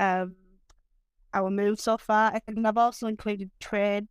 um, 0.00 0.34
our 1.32 1.50
moves 1.50 1.84
so 1.84 1.96
far. 1.96 2.40
And 2.48 2.66
I've 2.66 2.76
also 2.76 3.06
included 3.06 3.50
trades, 3.60 4.08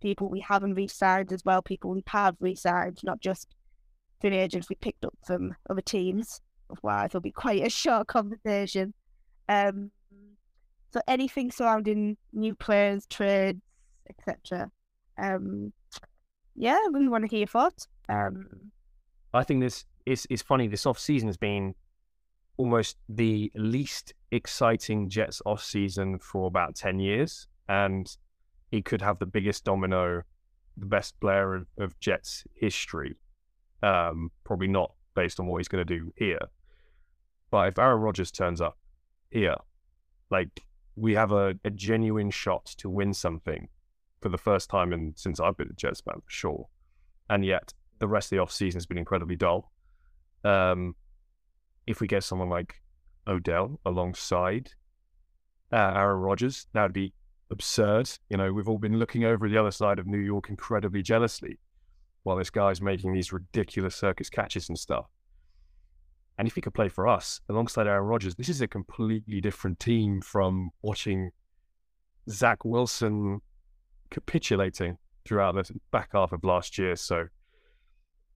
people 0.00 0.28
we 0.28 0.40
haven't 0.40 0.74
re-signed 0.74 1.32
as 1.32 1.44
well, 1.44 1.62
people 1.62 1.90
we 1.90 2.02
have 2.08 2.34
re-signed, 2.40 2.98
not 3.04 3.20
just 3.20 3.54
free 4.20 4.36
agents 4.36 4.68
we 4.68 4.76
picked 4.76 5.04
up 5.04 5.14
from 5.24 5.54
other 5.70 5.82
teams. 5.82 6.40
Otherwise, 6.70 7.06
it'll 7.10 7.20
be 7.20 7.30
quite 7.30 7.64
a 7.64 7.70
short 7.70 8.08
conversation. 8.08 8.92
Um, 9.48 9.92
so 10.92 11.00
anything 11.06 11.50
surrounding 11.50 12.16
new 12.32 12.54
players, 12.54 13.06
trades, 13.06 13.60
etc. 14.08 14.70
Um, 15.18 15.72
yeah, 16.54 16.78
really 16.90 17.08
want 17.08 17.24
to 17.24 17.28
hear 17.28 17.40
your 17.40 17.46
thoughts. 17.46 17.86
Um, 18.08 18.46
I 19.34 19.44
think 19.44 19.60
this 19.60 19.84
is 20.06 20.26
is 20.30 20.42
funny. 20.42 20.66
This 20.66 20.86
off 20.86 20.98
season 20.98 21.28
has 21.28 21.36
been 21.36 21.74
almost 22.56 22.96
the 23.08 23.50
least 23.54 24.14
exciting 24.30 25.08
Jets 25.08 25.42
off 25.44 25.62
season 25.62 26.18
for 26.18 26.46
about 26.46 26.74
ten 26.74 26.98
years, 26.98 27.46
and 27.68 28.16
he 28.70 28.82
could 28.82 29.02
have 29.02 29.18
the 29.18 29.26
biggest 29.26 29.64
domino, 29.64 30.22
the 30.76 30.86
best 30.86 31.18
player 31.20 31.54
of, 31.54 31.66
of 31.78 31.98
Jets 32.00 32.44
history. 32.54 33.16
Um, 33.82 34.30
probably 34.44 34.68
not 34.68 34.92
based 35.14 35.38
on 35.38 35.46
what 35.46 35.58
he's 35.58 35.68
going 35.68 35.86
to 35.86 35.98
do 35.98 36.12
here, 36.16 36.40
but 37.50 37.68
if 37.68 37.78
Aaron 37.78 38.00
Rodgers 38.00 38.30
turns 38.30 38.60
up 38.60 38.78
here, 39.30 39.56
like 40.30 40.62
we 40.96 41.14
have 41.14 41.32
a, 41.32 41.54
a 41.64 41.70
genuine 41.70 42.30
shot 42.30 42.64
to 42.78 42.88
win 42.88 43.12
something 43.12 43.68
for 44.22 44.30
the 44.30 44.38
first 44.38 44.70
time 44.70 44.92
in 44.92 45.12
since 45.14 45.38
I've 45.40 45.56
been 45.56 45.68
a 45.68 45.74
Jets 45.74 46.00
fan 46.00 46.16
for 46.16 46.30
sure, 46.30 46.68
and 47.28 47.44
yet 47.44 47.74
the 47.98 48.08
rest 48.08 48.32
of 48.32 48.36
the 48.36 48.42
off 48.42 48.50
season 48.50 48.78
has 48.78 48.86
been 48.86 48.98
incredibly 48.98 49.36
dull. 49.36 49.70
Um, 50.42 50.96
if 51.86 52.00
we 52.00 52.06
get 52.06 52.24
someone 52.24 52.48
like 52.48 52.74
Odell 53.26 53.80
alongside 53.84 54.70
uh, 55.72 55.92
Aaron 55.94 56.20
Rodgers, 56.20 56.66
that 56.72 56.82
would 56.82 56.92
be 56.92 57.12
absurd. 57.50 58.10
You 58.28 58.36
know, 58.36 58.52
we've 58.52 58.68
all 58.68 58.78
been 58.78 58.98
looking 58.98 59.24
over 59.24 59.48
the 59.48 59.58
other 59.58 59.70
side 59.70 59.98
of 59.98 60.06
New 60.06 60.18
York 60.18 60.48
incredibly 60.48 61.02
jealously 61.02 61.58
while 62.22 62.36
this 62.36 62.50
guy's 62.50 62.80
making 62.80 63.12
these 63.12 63.32
ridiculous 63.32 63.94
circus 63.94 64.28
catches 64.28 64.68
and 64.68 64.78
stuff. 64.78 65.06
And 66.38 66.46
if 66.46 66.54
he 66.54 66.60
could 66.60 66.74
play 66.74 66.88
for 66.88 67.06
us 67.06 67.40
alongside 67.48 67.86
Aaron 67.86 68.06
Rodgers, 68.06 68.34
this 68.34 68.48
is 68.48 68.60
a 68.60 68.68
completely 68.68 69.40
different 69.40 69.80
team 69.80 70.20
from 70.20 70.70
watching 70.82 71.30
Zach 72.28 72.64
Wilson 72.64 73.40
capitulating 74.10 74.98
throughout 75.24 75.54
the 75.54 75.70
back 75.92 76.10
half 76.12 76.32
of 76.32 76.44
last 76.44 76.78
year. 76.78 76.96
So, 76.96 77.26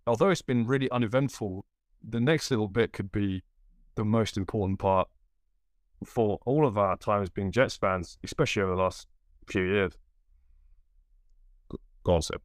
although 0.06 0.30
it's 0.30 0.40
been 0.40 0.66
really 0.66 0.90
uneventful, 0.90 1.64
the 2.06 2.20
next 2.20 2.50
little 2.50 2.68
bit 2.68 2.92
could 2.92 3.12
be 3.12 3.42
the 3.94 4.04
most 4.04 4.36
important 4.36 4.78
part 4.78 5.08
for 6.04 6.38
all 6.46 6.66
of 6.66 6.78
our 6.78 6.96
time 6.96 7.22
as 7.22 7.30
being 7.30 7.52
Jets 7.52 7.76
fans, 7.76 8.18
especially 8.24 8.62
over 8.62 8.74
the 8.74 8.82
last 8.82 9.06
few 9.46 9.62
years. 9.62 9.92
Go 12.04 12.14
on, 12.14 12.22
Seb. 12.22 12.40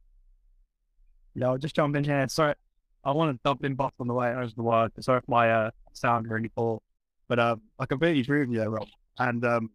Yeah, 1.34 1.48
I'll 1.48 1.58
just 1.58 1.74
jump 1.74 1.96
in 1.96 2.04
here. 2.04 2.26
Sorry, 2.28 2.54
I 3.04 3.12
want 3.12 3.34
to 3.34 3.40
dump 3.44 3.64
in 3.64 3.74
both 3.74 3.92
on 4.00 4.06
the 4.06 4.14
way 4.14 4.34
as 4.34 4.54
the 4.54 4.62
word. 4.62 4.92
Sorry 5.00 5.18
if 5.18 5.28
my 5.28 5.50
uh, 5.50 5.70
sound 5.92 6.28
really 6.28 6.50
poor, 6.50 6.80
but 7.28 7.38
um, 7.38 7.62
I 7.78 7.86
completely 7.86 8.20
agree 8.20 8.40
with 8.40 8.50
you, 8.50 8.58
there, 8.58 8.70
Rob. 8.70 8.88
And 9.18 9.44
um, 9.44 9.70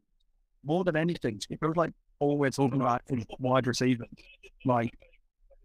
more 0.64 0.84
than 0.84 0.96
anything, 0.96 1.40
it 1.50 1.60
feels 1.60 1.76
like 1.76 1.92
all 2.20 2.38
we're 2.38 2.52
talking 2.52 2.82
about 2.82 3.02
is 3.10 3.26
wide 3.40 3.68
receivers. 3.68 4.08
Like 4.66 4.92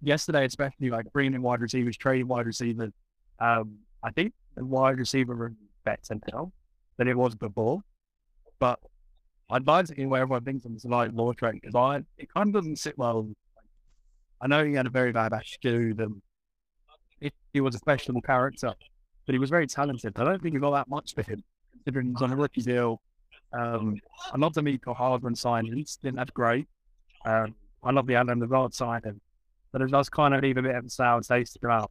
yesterday, 0.01 0.47
especially 0.47 0.91
like 0.91 1.12
bringing 1.12 1.34
in 1.34 1.42
wide 1.42 1.61
receivers, 1.61 1.97
trading 1.97 2.28
wide 2.28 2.47
receivers. 2.47 2.92
Um, 3.39 3.78
I 4.06 4.12
think 4.12 4.34
the 4.54 4.64
wide 4.64 4.98
receiver 4.98 5.34
room 5.34 5.56
better 5.84 6.16
now 6.32 6.52
than 6.96 7.08
it 7.08 7.16
was 7.16 7.34
before. 7.34 7.80
But 8.60 8.78
I'd 9.50 9.66
like 9.66 9.86
to 9.86 9.94
hear 9.94 10.08
where 10.08 10.22
everyone 10.22 10.44
thinks 10.44 10.64
this 10.64 10.84
light 10.84 11.12
law 11.12 11.32
trade 11.32 11.60
because 11.60 12.04
it 12.16 12.32
kind 12.32 12.48
of 12.48 12.54
doesn't 12.54 12.78
sit 12.78 12.96
well. 12.96 13.28
I 14.40 14.46
know 14.46 14.64
he 14.64 14.74
had 14.74 14.86
a 14.86 14.90
very 14.90 15.10
bad 15.10 15.32
attitude 15.32 15.98
and 15.98 16.22
it, 17.20 17.34
he 17.52 17.61
was 17.61 17.74
a 17.74 17.80
questionable 17.80 18.22
character, 18.22 18.72
but 19.27 19.33
he 19.33 19.40
was 19.40 19.50
very 19.50 19.66
talented. 19.66 20.16
I 20.16 20.24
don't 20.24 20.40
think 20.40 20.55
you 20.55 20.61
got 20.61 20.70
that 20.70 20.89
much 20.89 21.14
for 21.14 21.22
him, 21.22 21.42
considering 21.72 22.11
he's 22.11 22.22
on 22.22 22.33
a 22.33 22.36
rookie 22.36 22.62
deal. 22.62 23.00
Um, 23.52 23.96
I 24.33 24.36
love 24.39 24.55
the 24.55 24.62
Mecole 24.62 24.96
Hardman 24.96 25.34
signing. 25.34 25.72
He 25.74 25.86
didn't 26.00 26.18
have 26.18 26.33
great. 26.33 26.68
Um, 27.24 27.56
I 27.83 27.90
love 27.90 28.06
the 28.06 28.14
Allen 28.14 28.39
Lazard 28.39 28.72
signing, 28.72 29.20
but 29.72 29.83
it 29.83 29.90
does 29.90 30.08
kind 30.08 30.33
of 30.33 30.42
leave 30.42 30.58
a 30.58 30.62
bit 30.62 30.77
of 30.77 30.84
a 30.84 30.90
sour 30.90 31.22
taste 31.22 31.58
in 31.61 31.68
mouth 31.68 31.90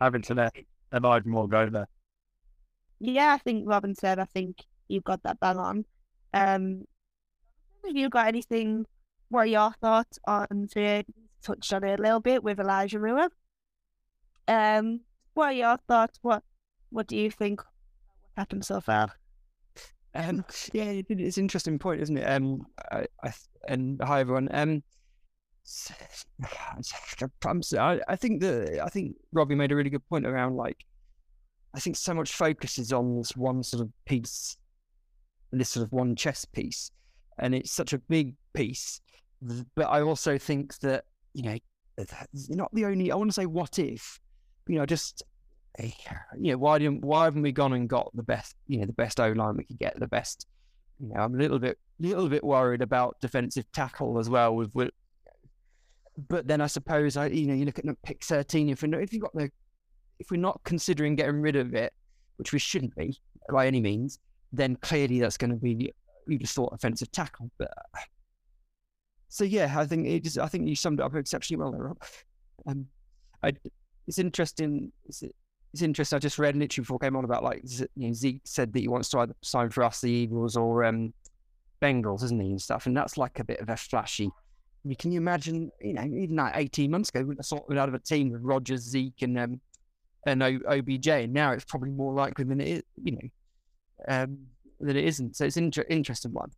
having 0.00 0.22
to 0.22 0.34
let 0.34 0.52
Elijah 0.92 1.28
Moore 1.28 1.48
go 1.48 1.68
there. 1.68 1.88
Yeah, 3.00 3.32
I 3.34 3.38
think 3.38 3.64
Robin 3.68 3.94
said. 3.94 4.18
I 4.18 4.24
think 4.24 4.64
you've 4.88 5.04
got 5.04 5.22
that 5.24 5.40
bang 5.40 5.58
on. 5.58 5.84
Um, 6.32 6.84
have 7.84 7.96
you 7.96 8.08
got 8.08 8.28
anything? 8.28 8.86
What 9.28 9.40
are 9.40 9.46
your 9.46 9.72
thoughts 9.80 10.18
on 10.26 10.68
the 10.74 11.04
touched 11.42 11.72
on 11.72 11.84
it 11.84 11.98
a 11.98 12.02
little 12.02 12.20
bit 12.20 12.44
with 12.44 12.60
Elijah 12.60 12.98
Moore? 12.98 13.28
Um, 14.46 15.00
what 15.34 15.46
are 15.46 15.52
your 15.52 15.78
thoughts? 15.88 16.18
What 16.22 16.42
What 16.90 17.06
do 17.06 17.16
you 17.16 17.30
think? 17.30 17.60
What 17.60 17.70
happened 18.36 18.64
so 18.64 18.80
far? 18.80 19.12
Um, 20.14 20.44
yeah, 20.72 21.00
it's 21.08 21.38
an 21.38 21.44
interesting 21.44 21.78
point, 21.78 22.02
isn't 22.02 22.18
it? 22.18 22.24
Um, 22.24 22.66
I, 22.90 23.06
I, 23.22 23.32
and 23.66 24.00
hi 24.02 24.20
everyone. 24.20 24.48
Um, 24.52 24.82
I, 27.78 28.00
I 28.08 28.16
think 28.16 28.40
that 28.40 28.80
I 28.82 28.88
think 28.88 29.16
Robbie 29.32 29.54
made 29.54 29.72
a 29.72 29.76
really 29.76 29.90
good 29.90 30.06
point 30.08 30.26
around 30.26 30.56
like 30.56 30.84
I 31.74 31.80
think 31.80 31.96
so 31.96 32.14
much 32.14 32.32
focus 32.32 32.78
is 32.78 32.92
on 32.92 33.18
this 33.18 33.36
one 33.36 33.62
sort 33.62 33.82
of 33.82 33.90
piece, 34.04 34.56
this 35.52 35.70
sort 35.70 35.86
of 35.86 35.92
one 35.92 36.14
chess 36.16 36.44
piece, 36.44 36.90
and 37.38 37.54
it's 37.54 37.72
such 37.72 37.92
a 37.92 37.98
big 37.98 38.34
piece. 38.52 39.00
But 39.74 39.88
I 39.88 40.02
also 40.02 40.38
think 40.38 40.78
that 40.80 41.04
you 41.32 41.42
know, 41.42 41.58
not 42.50 42.74
the 42.74 42.84
only. 42.84 43.10
I 43.10 43.16
want 43.16 43.30
to 43.30 43.34
say, 43.34 43.46
what 43.46 43.78
if, 43.78 44.20
you 44.66 44.78
know, 44.78 44.86
just 44.86 45.22
you 45.78 46.52
know, 46.52 46.58
why 46.58 46.78
didn't 46.78 47.02
why 47.02 47.24
haven't 47.24 47.42
we 47.42 47.52
gone 47.52 47.72
and 47.72 47.88
got 47.88 48.10
the 48.14 48.22
best, 48.22 48.54
you 48.66 48.78
know, 48.78 48.86
the 48.86 48.92
best 48.92 49.18
O 49.18 49.32
line 49.32 49.56
we 49.56 49.64
could 49.64 49.78
get, 49.78 49.98
the 49.98 50.06
best. 50.06 50.46
You 51.00 51.08
know, 51.08 51.20
I'm 51.20 51.34
a 51.34 51.38
little 51.38 51.58
bit, 51.58 51.78
little 51.98 52.28
bit 52.28 52.44
worried 52.44 52.82
about 52.82 53.16
defensive 53.20 53.64
tackle 53.72 54.18
as 54.18 54.28
well. 54.28 54.54
With 54.54 54.74
but 56.28 56.46
then 56.46 56.60
I 56.60 56.66
suppose 56.66 57.16
I, 57.16 57.26
you 57.26 57.46
know, 57.46 57.54
you 57.54 57.64
look 57.64 57.78
at 57.78 57.84
pick 58.02 58.24
13. 58.24 58.68
If 58.68 58.82
we 58.82 58.94
if 58.96 59.12
you've 59.12 59.22
got 59.22 59.34
the, 59.34 59.50
if 60.18 60.30
we're 60.30 60.36
not 60.36 60.60
considering 60.64 61.16
getting 61.16 61.40
rid 61.40 61.56
of 61.56 61.74
it, 61.74 61.92
which 62.36 62.52
we 62.52 62.58
shouldn't 62.58 62.94
be 62.96 63.18
by 63.50 63.66
any 63.66 63.80
means, 63.80 64.18
then 64.52 64.76
clearly 64.76 65.20
that's 65.20 65.36
going 65.36 65.50
to 65.50 65.56
be 65.56 65.92
you 66.26 66.38
just 66.38 66.54
thought 66.54 66.72
offensive 66.72 67.10
tackle. 67.12 67.50
But 67.58 67.72
so 69.28 69.44
yeah, 69.44 69.74
I 69.76 69.86
think 69.86 70.06
it 70.06 70.24
just, 70.24 70.38
I 70.38 70.46
think 70.46 70.68
you 70.68 70.76
summed 70.76 71.00
it 71.00 71.04
up 71.04 71.14
exceptionally 71.14 71.62
well 71.62 71.72
there, 71.72 71.84
Rob. 71.84 72.02
Um, 72.66 72.86
I, 73.42 73.52
it's 74.06 74.18
interesting. 74.18 74.92
It's, 75.06 75.22
it's 75.72 75.82
interesting. 75.82 76.16
I 76.16 76.20
just 76.20 76.38
read 76.38 76.54
literally 76.54 76.82
before 76.82 76.98
I 77.00 77.06
came 77.06 77.16
on 77.16 77.24
about 77.24 77.42
like 77.42 77.62
you 77.64 78.08
know, 78.08 78.12
Zeke 78.12 78.42
said 78.44 78.72
that 78.72 78.80
he 78.80 78.88
wants 78.88 79.08
to 79.10 79.20
either 79.20 79.34
sign 79.40 79.70
for 79.70 79.84
us, 79.84 80.00
the 80.00 80.10
Eagles, 80.10 80.56
or 80.56 80.84
um, 80.84 81.14
Bengals, 81.80 82.22
isn't 82.24 82.40
he, 82.40 82.50
and 82.50 82.60
stuff. 82.60 82.86
And 82.86 82.96
that's 82.96 83.16
like 83.16 83.38
a 83.38 83.44
bit 83.44 83.60
of 83.60 83.68
a 83.68 83.76
flashy. 83.76 84.30
I 84.84 84.88
mean, 84.88 84.96
can 84.96 85.12
you 85.12 85.20
imagine? 85.20 85.70
You 85.80 85.94
know, 85.94 86.02
even 86.02 86.36
like 86.36 86.56
eighteen 86.56 86.90
months 86.90 87.10
ago, 87.10 87.22
we 87.22 87.36
have 87.36 87.44
sorted 87.44 87.78
out 87.78 87.88
of 87.88 87.94
a 87.94 87.98
team 87.98 88.30
with 88.30 88.42
Rodgers, 88.42 88.80
Zeke, 88.80 89.22
and 89.22 89.38
um, 89.38 89.60
and 90.26 90.42
o- 90.42 90.60
OBJ. 90.68 91.08
And 91.08 91.32
now 91.32 91.52
it's 91.52 91.64
probably 91.64 91.90
more 91.90 92.12
likely 92.12 92.44
than 92.44 92.60
it 92.60 92.68
is. 92.68 92.82
You 93.02 93.12
know, 93.12 93.28
um, 94.08 94.38
that 94.80 94.96
it 94.96 95.04
isn't. 95.04 95.36
So 95.36 95.44
it's 95.44 95.56
an 95.56 95.64
inter- 95.64 95.86
interesting 95.88 96.32
one. 96.32 96.50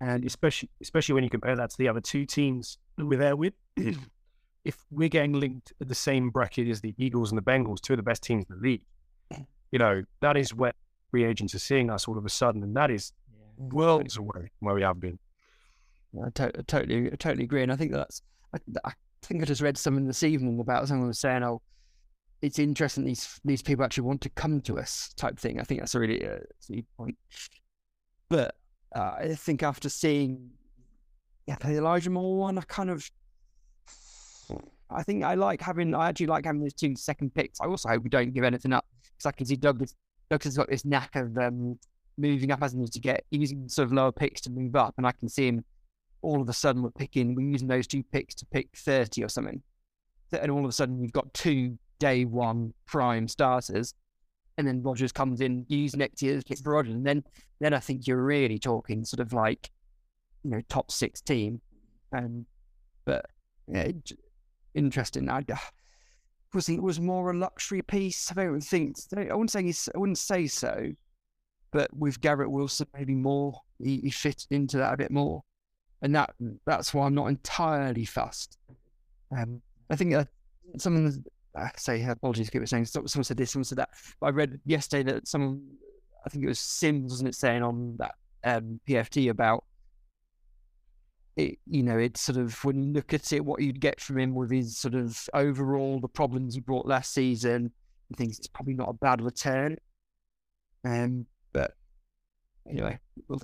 And 0.00 0.24
especially 0.24 0.70
especially 0.80 1.14
when 1.14 1.24
you 1.24 1.30
compare 1.30 1.56
that 1.56 1.70
to 1.70 1.78
the 1.78 1.88
other 1.88 2.00
two 2.00 2.24
teams 2.24 2.78
we're 2.96 3.18
there 3.18 3.36
with, 3.36 3.54
if 3.76 4.76
we're 4.90 5.08
getting 5.08 5.32
linked 5.32 5.72
at 5.80 5.88
the 5.88 5.94
same 5.94 6.30
bracket 6.30 6.68
as 6.68 6.80
the 6.80 6.94
Eagles 6.98 7.30
and 7.30 7.38
the 7.38 7.42
Bengals, 7.42 7.80
two 7.80 7.94
of 7.94 7.98
the 7.98 8.02
best 8.02 8.22
teams 8.22 8.44
in 8.48 8.56
the 8.56 8.62
league, 8.62 8.82
you 9.72 9.78
know, 9.78 10.02
that 10.20 10.36
is 10.36 10.54
where 10.54 10.72
free 11.10 11.24
agents 11.24 11.54
are 11.54 11.58
seeing 11.58 11.90
us 11.90 12.06
all 12.06 12.16
of 12.16 12.24
a 12.24 12.30
sudden, 12.30 12.62
and 12.62 12.76
that 12.76 12.90
is 12.90 13.12
worlds 13.56 14.16
away 14.16 14.50
from 14.58 14.66
where 14.66 14.74
we 14.74 14.82
have 14.82 15.00
been. 15.00 15.18
I, 16.24 16.30
to- 16.30 16.62
totally, 16.64 17.10
totally 17.10 17.44
agree, 17.44 17.62
and 17.62 17.72
I 17.72 17.76
think 17.76 17.92
that's. 17.92 18.22
I, 18.54 18.58
I 18.84 18.92
think 19.22 19.42
I 19.42 19.46
just 19.46 19.60
read 19.60 19.76
something 19.76 20.06
this 20.06 20.22
evening 20.22 20.58
about 20.60 20.88
someone 20.88 21.08
was 21.08 21.18
saying, 21.18 21.42
"Oh, 21.42 21.60
it's 22.40 22.58
interesting 22.58 23.04
these 23.04 23.40
these 23.44 23.62
people 23.62 23.84
actually 23.84 24.04
want 24.04 24.20
to 24.22 24.30
come 24.30 24.60
to 24.62 24.78
us," 24.78 25.12
type 25.16 25.38
thing. 25.38 25.60
I 25.60 25.64
think 25.64 25.80
that's 25.80 25.94
a 25.94 26.00
really 26.00 26.26
uh, 26.26 26.38
point. 26.96 27.16
But 28.28 28.54
uh, 28.94 29.16
I 29.18 29.34
think 29.34 29.62
after 29.62 29.88
seeing 29.88 30.50
yeah, 31.46 31.56
the 31.60 31.76
Elijah 31.76 32.10
Moore 32.10 32.36
one, 32.36 32.58
I 32.58 32.62
kind 32.62 32.90
of 32.90 33.10
I 34.90 35.02
think 35.02 35.24
I 35.24 35.34
like 35.34 35.60
having 35.60 35.94
I 35.94 36.08
actually 36.08 36.26
like 36.26 36.44
having 36.44 36.60
those 36.60 36.74
two 36.74 36.94
second 36.96 37.34
picks. 37.34 37.60
I 37.60 37.66
also 37.66 37.88
hope 37.88 38.02
we 38.02 38.10
don't 38.10 38.32
give 38.32 38.44
anything 38.44 38.72
up 38.72 38.86
because 39.02 39.26
I 39.26 39.32
can 39.32 39.46
see 39.46 39.56
Douglas 39.56 39.94
Douglas 40.30 40.44
has 40.44 40.56
got 40.56 40.68
this 40.68 40.84
knack 40.84 41.16
of 41.16 41.36
um, 41.38 41.78
moving 42.16 42.50
up, 42.50 42.60
hasn't 42.60 42.82
he, 42.82 42.88
to 42.88 43.00
get 43.00 43.24
using 43.30 43.68
sort 43.68 43.86
of 43.86 43.92
lower 43.92 44.12
picks 44.12 44.40
to 44.42 44.50
move 44.50 44.76
up, 44.76 44.94
and 44.98 45.06
I 45.06 45.12
can 45.12 45.28
see 45.28 45.48
him 45.48 45.64
all 46.22 46.40
of 46.40 46.48
a 46.48 46.52
sudden 46.52 46.82
we're 46.82 46.90
picking 46.90 47.34
we're 47.34 47.48
using 47.48 47.68
those 47.68 47.86
two 47.86 48.02
picks 48.02 48.34
to 48.36 48.46
pick 48.46 48.68
thirty 48.76 49.22
or 49.22 49.28
something, 49.28 49.62
and 50.32 50.50
all 50.50 50.64
of 50.64 50.68
a 50.68 50.72
sudden 50.72 50.98
we've 50.98 51.12
got 51.12 51.32
two 51.34 51.78
day 51.98 52.24
one 52.24 52.72
prime 52.86 53.28
starters, 53.28 53.94
and 54.56 54.66
then 54.66 54.82
Rodgers 54.82 55.12
comes 55.12 55.40
in, 55.40 55.64
use 55.68 55.96
next 55.96 56.22
year's 56.22 56.44
pick 56.44 56.58
for 56.58 56.72
Rodgers, 56.72 56.94
and 56.94 57.06
then 57.06 57.22
then 57.60 57.74
I 57.74 57.80
think 57.80 58.06
you're 58.06 58.22
really 58.22 58.58
talking 58.58 59.04
sort 59.04 59.20
of 59.20 59.32
like 59.32 59.70
you 60.44 60.50
know 60.50 60.60
top 60.68 60.90
six 60.90 61.20
team. 61.20 61.60
Um, 62.12 62.46
but 63.04 63.26
yeah, 63.66 63.88
interesting. 64.74 65.28
I 65.28 65.44
was 66.54 66.68
it 66.68 66.82
was 66.82 67.00
more 67.00 67.30
a 67.30 67.36
luxury 67.36 67.82
piece. 67.82 68.30
I 68.30 68.34
don't 68.34 68.60
think 68.60 68.96
I 69.16 69.34
wouldn't 69.34 69.50
say 69.50 69.72
I 69.94 69.98
wouldn't 69.98 70.18
say 70.18 70.46
so, 70.46 70.90
but 71.72 71.94
with 71.96 72.20
Garrett 72.20 72.50
Wilson, 72.50 72.86
maybe 72.94 73.14
more 73.14 73.60
he, 73.82 73.98
he 73.98 74.10
fit 74.10 74.46
into 74.50 74.78
that 74.78 74.94
a 74.94 74.96
bit 74.96 75.10
more, 75.10 75.42
and 76.02 76.14
that 76.14 76.34
that's 76.66 76.94
why 76.94 77.06
I'm 77.06 77.14
not 77.14 77.26
entirely 77.26 78.04
fussed. 78.04 78.58
Um, 79.36 79.60
I 79.90 79.96
think 79.96 80.14
uh, 80.14 80.24
someone 80.76 81.24
I 81.58 81.70
say 81.76 82.02
apologies, 82.04 82.50
keep 82.50 82.66
saying 82.68 82.86
someone 82.86 83.24
said 83.24 83.36
this, 83.36 83.50
someone 83.50 83.64
said 83.64 83.78
that. 83.78 83.90
I 84.22 84.30
read 84.30 84.60
yesterday 84.64 85.12
that 85.12 85.28
some, 85.28 85.62
I 86.24 86.28
think 86.28 86.44
it 86.44 86.48
was 86.48 86.60
Simms, 86.60 87.12
wasn't 87.12 87.30
it, 87.30 87.34
saying 87.34 87.62
on 87.62 87.96
that 87.98 88.14
um, 88.44 88.80
PFT 88.88 89.30
about 89.30 89.64
it, 91.36 91.58
you 91.66 91.82
know, 91.82 91.98
it's 91.98 92.20
sort 92.20 92.38
of 92.38 92.64
when 92.64 92.82
you 92.82 92.92
look 92.92 93.14
at 93.14 93.32
it, 93.32 93.44
what 93.44 93.60
you'd 93.60 93.80
get 93.80 94.00
from 94.00 94.18
him 94.18 94.34
with 94.34 94.50
his 94.50 94.76
sort 94.76 94.94
of 94.94 95.28
overall 95.34 96.00
the 96.00 96.08
problems 96.08 96.54
he 96.54 96.60
brought 96.60 96.86
last 96.86 97.12
season, 97.12 97.72
he 98.08 98.14
thinks 98.14 98.38
it's 98.38 98.48
probably 98.48 98.74
not 98.74 98.88
a 98.88 98.94
bad 98.94 99.22
return. 99.22 99.76
Um, 100.84 101.26
but 101.52 101.74
anyway, 102.68 102.98
we'll, 103.28 103.40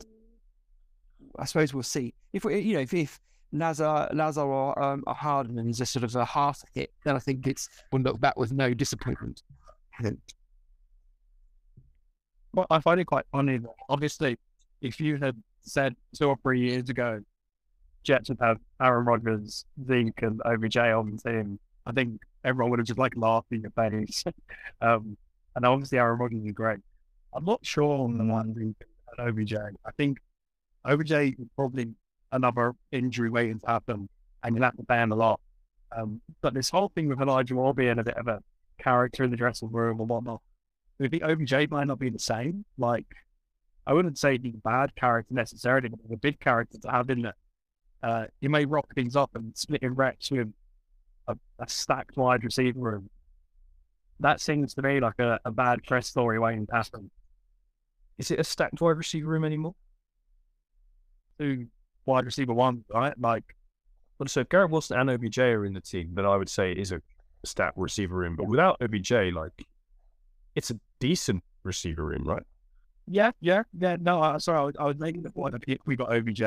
I 1.38 1.44
suppose 1.44 1.75
we'll 1.75 1.82
see 1.82 2.14
if 2.32 2.44
we, 2.44 2.58
you 2.58 2.75
know, 2.75 2.81
if, 2.81 2.94
if 2.94 3.20
Lazar, 3.52 4.08
Lazar 4.12 4.42
or, 4.42 4.81
um, 4.82 5.04
Harden 5.06 5.58
is 5.69 5.81
a 5.81 5.86
sort 5.86 6.04
of 6.04 6.14
a 6.16 6.25
half 6.25 6.62
hit, 6.75 6.92
then 7.04 7.16
I 7.16 7.19
think 7.19 7.46
it's 7.46 7.69
one 7.90 8.02
look 8.02 8.20
back 8.20 8.36
with 8.36 8.52
no 8.52 8.75
disappointment. 8.75 9.42
Well, 12.52 12.66
I 12.70 12.81
find 12.81 13.00
it 13.00 13.06
quite 13.06 13.26
funny. 13.32 13.58
That 13.58 13.70
Obviously, 13.88 14.36
if 14.81 15.00
you 15.00 15.16
had 15.16 15.40
said 15.62 15.96
two 16.16 16.28
or 16.28 16.36
three 16.42 16.60
years 16.60 16.88
ago 16.90 17.20
Jets 18.04 18.28
would 18.28 18.38
have 18.40 18.58
Aaron 18.81 19.06
Rodgers, 19.06 19.64
Zeke, 19.86 20.22
and 20.22 20.40
OBJ 20.44 20.76
on 20.76 21.16
the 21.16 21.31
team, 21.31 21.58
I 21.86 21.92
think 21.92 22.20
everyone 22.44 22.70
would 22.70 22.78
have 22.78 22.86
just 22.86 22.98
like 22.98 23.16
laughed 23.16 23.50
in 23.50 23.62
your 23.62 23.70
face. 23.70 24.25
um, 24.81 25.16
and 25.56 25.64
obviously, 25.64 25.98
Aaron 25.98 26.19
Rodgers 26.19 26.44
is 26.44 26.52
great. 26.52 26.81
I'm 27.32 27.44
not 27.44 27.64
sure 27.64 28.04
on 28.04 28.19
the 28.19 28.25
one 28.25 28.54
Zeke 28.54 28.86
and 29.16 29.28
OBJ. 29.28 29.54
I 29.54 29.90
think 29.96 30.19
OBJ 30.86 31.36
probably 31.56 31.92
another 32.32 32.75
injury 32.92 33.31
waiting 33.31 33.60
to 33.60 33.66
happen, 33.66 34.08
and 34.42 34.54
you'll 34.54 34.64
have 34.64 34.76
to 34.76 34.94
him 34.94 35.12
a 35.12 35.16
lot. 35.16 35.40
Um, 35.96 36.20
but 36.40 36.54
this 36.54 36.70
whole 36.70 36.90
thing 36.94 37.08
with 37.08 37.20
Elijah 37.20 37.54
Moore 37.54 37.75
being 37.75 37.98
a 37.98 38.04
bit 38.04 38.16
of 38.16 38.26
a 38.28 38.40
character 38.78 39.25
in 39.25 39.31
the 39.31 39.36
dressing 39.36 39.70
room 39.70 40.00
or 40.00 40.06
whatnot, 40.06 40.42
I 41.00 41.08
think 41.08 41.22
OBJ 41.22 41.70
might 41.70 41.86
not 41.86 41.98
be 41.98 42.10
the 42.10 42.19
same. 42.19 42.64
Like, 42.78 43.06
I 43.86 43.92
wouldn't 43.92 44.19
say 44.19 44.38
he's 44.38 44.54
a 44.54 44.58
bad 44.58 44.94
character 44.96 45.34
necessarily, 45.34 45.88
but 45.88 46.12
a 46.12 46.16
big 46.16 46.40
character 46.40 46.78
to 46.78 46.90
have 46.90 47.10
in 47.10 47.22
there 47.22 47.34
uh, 48.04 48.26
you 48.40 48.50
may 48.50 48.66
rock 48.66 48.94
things 48.94 49.16
up 49.16 49.31
and 49.34 49.56
split 49.56 49.82
in 49.82 49.94
reps 49.94 50.31
with 50.31 50.52
a, 51.26 51.36
a, 51.58 51.66
stacked 51.66 52.19
wide 52.19 52.44
receiver 52.44 52.78
room. 52.78 53.08
That 54.20 54.42
seems 54.42 54.75
to 54.75 54.82
me 54.82 55.00
like 55.00 55.19
a, 55.19 55.40
a 55.46 55.50
bad 55.50 55.82
press 55.84 56.08
story 56.08 56.38
waiting 56.38 56.66
to 56.66 56.75
happen. 56.75 57.10
Is 58.19 58.31
it 58.31 58.38
a 58.38 58.44
stacked 58.44 58.78
wide 58.82 58.98
receiver 58.98 59.31
room 59.31 59.44
anymore? 59.44 59.75
Two 61.38 61.66
wide 62.06 62.25
receiver 62.25 62.52
one, 62.52 62.84
right? 62.92 63.19
Like, 63.19 63.44
well, 64.19 64.28
so 64.28 64.44
Garrett 64.44 64.70
Wilson 64.70 64.98
and 64.98 65.10
OBJ 65.10 65.38
are 65.38 65.64
in 65.64 65.72
the 65.72 65.81
team, 65.81 66.10
then 66.14 66.26
I 66.26 66.36
would 66.36 66.48
say 66.48 66.72
it 66.72 66.78
is 66.78 66.92
a 66.92 67.00
stat 67.44 67.72
receiver 67.76 68.16
room. 68.16 68.36
But 68.36 68.46
without 68.46 68.81
OBJ, 68.81 69.10
like, 69.32 69.66
it's 70.54 70.70
a 70.70 70.78
decent 71.00 71.42
receiver 71.62 72.04
room, 72.04 72.25
right? 72.25 72.42
Yeah, 73.06 73.32
yeah, 73.40 73.64
yeah. 73.78 73.96
No, 74.00 74.22
uh, 74.22 74.38
sorry, 74.38 74.58
I 74.58 74.62
was, 74.62 74.75
I 74.78 74.84
was 74.84 74.98
making 74.98 75.22
the 75.22 75.31
point 75.31 75.52
that 75.52 75.81
we 75.86 75.96
got 75.96 76.14
OBJ. 76.14 76.42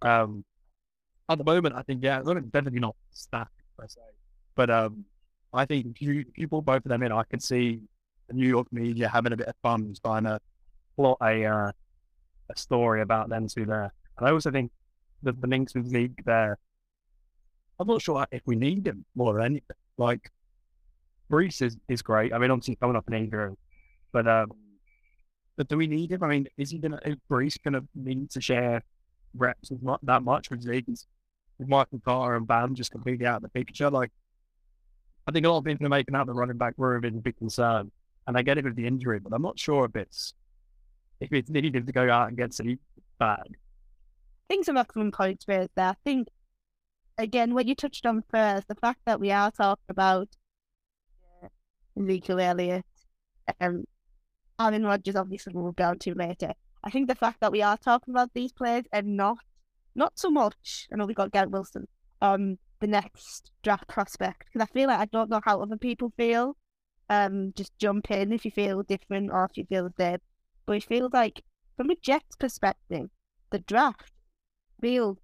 Um, 0.00 0.44
at 1.28 1.38
the 1.38 1.44
moment, 1.44 1.74
I 1.74 1.82
think, 1.82 2.02
yeah, 2.02 2.18
definitely 2.18 2.80
not 2.80 2.96
stacked 3.12 3.52
per 3.78 3.86
se. 3.86 4.00
But 4.54 4.70
um, 4.70 5.04
I 5.52 5.64
think 5.64 6.00
you, 6.00 6.24
you 6.36 6.48
put 6.48 6.64
both 6.64 6.84
of 6.84 6.88
them 6.88 7.02
in, 7.02 7.12
I 7.12 7.22
can 7.24 7.40
see 7.40 7.80
the 8.28 8.34
New 8.34 8.48
York 8.48 8.66
media 8.72 9.08
having 9.08 9.32
a 9.32 9.36
bit 9.36 9.46
of 9.46 9.54
fun 9.62 9.94
trying 10.04 10.24
to 10.24 10.40
plot 10.96 11.18
a 11.22 11.44
uh, 11.44 11.72
a 12.50 12.56
story 12.56 13.02
about 13.02 13.28
them 13.28 13.48
two 13.48 13.64
there. 13.64 13.92
And 14.18 14.28
I 14.28 14.32
also 14.32 14.50
think 14.50 14.70
that 15.22 15.40
the 15.40 15.46
links 15.46 15.74
with 15.74 15.88
Zeke 15.88 16.24
there, 16.24 16.58
I'm 17.78 17.86
not 17.86 18.02
sure 18.02 18.26
if 18.30 18.42
we 18.46 18.56
need 18.56 18.86
him 18.86 19.04
more 19.14 19.34
than 19.34 19.42
anything. 19.42 19.76
Like, 19.96 20.30
Breece 21.30 21.62
is, 21.62 21.76
is 21.88 22.02
great. 22.02 22.32
I 22.32 22.38
mean, 22.38 22.50
obviously 22.50 22.76
coming 22.76 22.96
up 22.96 23.08
in 23.08 23.14
injury, 23.14 23.54
but 24.12 24.28
um, 24.28 24.52
but 25.56 25.68
do 25.68 25.76
we 25.76 25.86
need 25.86 26.12
him? 26.12 26.22
I 26.22 26.28
mean, 26.28 26.46
is 26.56 26.70
he 26.70 26.78
gonna 26.78 27.00
is 27.04 27.16
Breece 27.30 27.56
gonna 27.62 27.82
need 27.94 28.30
to 28.30 28.40
share 28.40 28.82
reps 29.34 29.70
much, 29.80 30.00
that 30.02 30.22
much 30.22 30.50
with 30.50 30.62
Zeke 30.62 30.86
with 30.88 31.68
Michael 31.68 32.00
Carter 32.04 32.36
and 32.36 32.46
Bam 32.46 32.74
just 32.74 32.90
completely 32.90 33.26
out 33.26 33.36
of 33.36 33.42
the 33.42 33.48
picture. 33.48 33.90
Like, 33.90 34.10
I 35.26 35.32
think 35.32 35.46
a 35.46 35.48
lot 35.48 35.58
of 35.58 35.64
people 35.64 35.86
are 35.86 35.90
making 35.90 36.14
out 36.14 36.26
the 36.26 36.32
running 36.32 36.58
back 36.58 36.74
room 36.76 37.04
is 37.04 37.14
a 37.14 37.20
big 37.20 37.36
concern, 37.36 37.90
and 38.26 38.36
I 38.36 38.42
get 38.42 38.58
it 38.58 38.64
with 38.64 38.76
the 38.76 38.86
injury, 38.86 39.18
but 39.18 39.32
I'm 39.32 39.42
not 39.42 39.58
sure 39.58 39.86
if 39.86 39.96
it's 39.96 40.34
if 41.20 41.32
it's 41.32 41.50
needed 41.50 41.86
to 41.86 41.92
go 41.92 42.10
out 42.10 42.28
and 42.28 42.36
get 42.36 42.52
some 42.52 42.78
bad. 43.18 43.46
I 44.52 44.54
think 44.54 44.66
some 44.66 44.76
excellent 44.76 45.14
points 45.14 45.46
there. 45.46 45.66
I 45.78 45.94
think 46.04 46.28
again 47.16 47.54
what 47.54 47.66
you 47.66 47.74
touched 47.74 48.04
on 48.04 48.22
first, 48.30 48.68
the 48.68 48.74
fact 48.74 49.00
that 49.06 49.18
we 49.18 49.30
are 49.30 49.50
talking 49.50 49.82
about 49.88 50.28
uh, 51.42 51.48
Ezekiel 51.98 52.38
Elliott, 52.38 52.84
um, 53.62 53.84
Aaron 54.60 54.84
Rodgers, 54.84 55.16
obviously 55.16 55.54
we'll 55.54 55.72
go 55.72 55.84
on 55.84 55.98
to 56.00 56.14
later. 56.14 56.52
I 56.84 56.90
think 56.90 57.08
the 57.08 57.14
fact 57.14 57.40
that 57.40 57.50
we 57.50 57.62
are 57.62 57.78
talking 57.78 58.12
about 58.12 58.34
these 58.34 58.52
players 58.52 58.84
and 58.92 59.16
not 59.16 59.38
not 59.94 60.18
so 60.18 60.30
much. 60.30 60.86
I 60.92 60.96
know 60.96 61.06
we 61.06 61.14
got 61.14 61.32
Garrett 61.32 61.50
Wilson 61.50 61.88
um 62.20 62.58
the 62.80 62.86
next 62.86 63.52
draft 63.62 63.88
prospect 63.88 64.50
because 64.52 64.68
I 64.68 64.70
feel 64.70 64.88
like 64.88 65.00
I 65.00 65.06
don't 65.06 65.30
know 65.30 65.40
how 65.42 65.62
other 65.62 65.78
people 65.78 66.12
feel. 66.18 66.58
Um, 67.08 67.54
just 67.56 67.72
jump 67.78 68.10
in 68.10 68.34
if 68.34 68.44
you 68.44 68.50
feel 68.50 68.82
different 68.82 69.30
or 69.32 69.46
if 69.46 69.56
you 69.56 69.64
feel 69.64 69.88
the. 69.96 70.20
But 70.66 70.76
it 70.76 70.84
feels 70.84 71.14
like 71.14 71.42
from 71.74 71.88
a 71.88 71.94
Jets 71.94 72.36
perspective, 72.36 73.08
the 73.48 73.60
draft 73.60 74.11
feels 74.82 75.16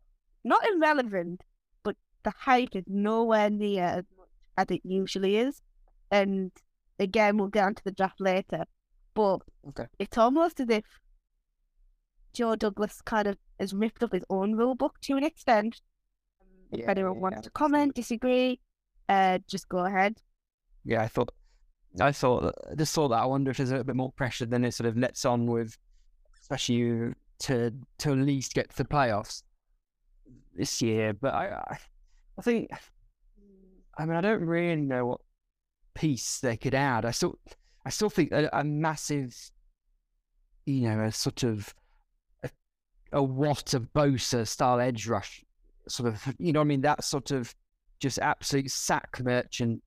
not 0.45 0.67
irrelevant, 0.67 1.43
but 1.83 1.97
the 2.23 2.33
hype 2.39 2.75
is 2.75 2.85
nowhere 2.87 3.51
near 3.51 3.85
as 3.85 4.05
much 4.17 4.29
as 4.57 4.67
it 4.71 4.81
usually 4.85 5.37
is. 5.37 5.61
And 6.11 6.51
again, 6.99 7.37
we'll 7.37 7.49
get 7.49 7.65
onto 7.65 7.83
the 7.85 7.93
draft 7.93 8.21
later. 8.21 8.65
But 9.15 9.41
okay. 9.69 9.87
it's 9.99 10.17
almost 10.17 10.61
as 10.61 10.71
if 10.71 10.85
Joe 12.33 12.57
Douglas 12.57 13.03
kind 13.03 13.29
of 13.29 13.37
has 13.61 13.75
ripped 13.75 14.03
up 14.03 14.13
his 14.13 14.25
own 14.31 14.55
rule 14.55 14.75
book 14.75 14.95
to 15.03 15.17
an 15.17 15.25
extent. 15.25 15.81
Yeah, 16.71 16.85
if 16.85 16.89
anyone 16.89 17.15
yeah, 17.15 17.21
wants 17.21 17.37
yeah. 17.39 17.43
to 17.43 17.51
comment, 17.51 17.95
disagree, 17.95 18.61
uh, 19.09 19.39
just 19.49 19.69
go 19.69 19.79
ahead. 19.79 20.19
Yeah, 20.85 21.03
I 21.03 21.09
thought, 21.09 21.33
I 22.01 22.13
thought, 22.13 22.55
just 22.77 22.95
thought 22.95 23.09
that. 23.09 23.23
I 23.23 23.27
wonder 23.27 23.51
if 23.51 23.57
there's 23.57 23.73
a 23.73 23.83
bit 23.83 23.97
more 23.97 24.13
pressure 24.13 24.47
than 24.47 24.65
it 24.65 24.73
sort 24.73 24.87
of 24.87 24.97
lets 24.97 25.25
on 25.25 25.47
with, 25.47 25.77
especially 26.41 27.13
to 27.41 27.73
to 27.99 28.13
at 28.13 28.19
least 28.19 28.55
get 28.55 28.71
to 28.71 28.77
the 28.77 28.85
playoffs 28.85 29.43
this 30.59 30.83
year. 30.83 31.15
But 31.15 31.35
I, 31.35 31.79
I, 32.37 32.43
think, 32.43 32.71
I 33.97 34.05
mean, 34.05 34.17
I 34.17 34.21
don't 34.21 34.45
really 34.45 34.83
know 34.83 35.07
what 35.07 35.21
piece 35.95 36.41
they 36.41 36.57
could 36.57 36.75
add. 36.75 37.05
I 37.05 37.13
still, 37.13 37.39
I 37.87 37.91
still 37.91 38.11
think 38.11 38.33
a, 38.33 38.51
a 38.53 38.65
massive, 38.65 39.35
you 40.67 40.83
know, 40.83 41.05
a 41.05 41.13
sort 41.13 41.43
of 41.43 41.75
a 43.13 43.23
what 43.23 43.75
of 43.75 43.93
Bosa 43.95 44.47
style 44.47 44.81
edge 44.81 45.07
rush, 45.07 45.45
sort 45.89 46.09
of, 46.11 46.35
you 46.39 46.53
know, 46.53 46.61
I 46.61 46.65
mean, 46.65 46.83
that 46.83 47.05
sort 47.05 47.31
of 47.31 47.55
just 48.01 48.19
absolute 48.19 48.71
sack 48.71 49.19
merchant 49.23 49.83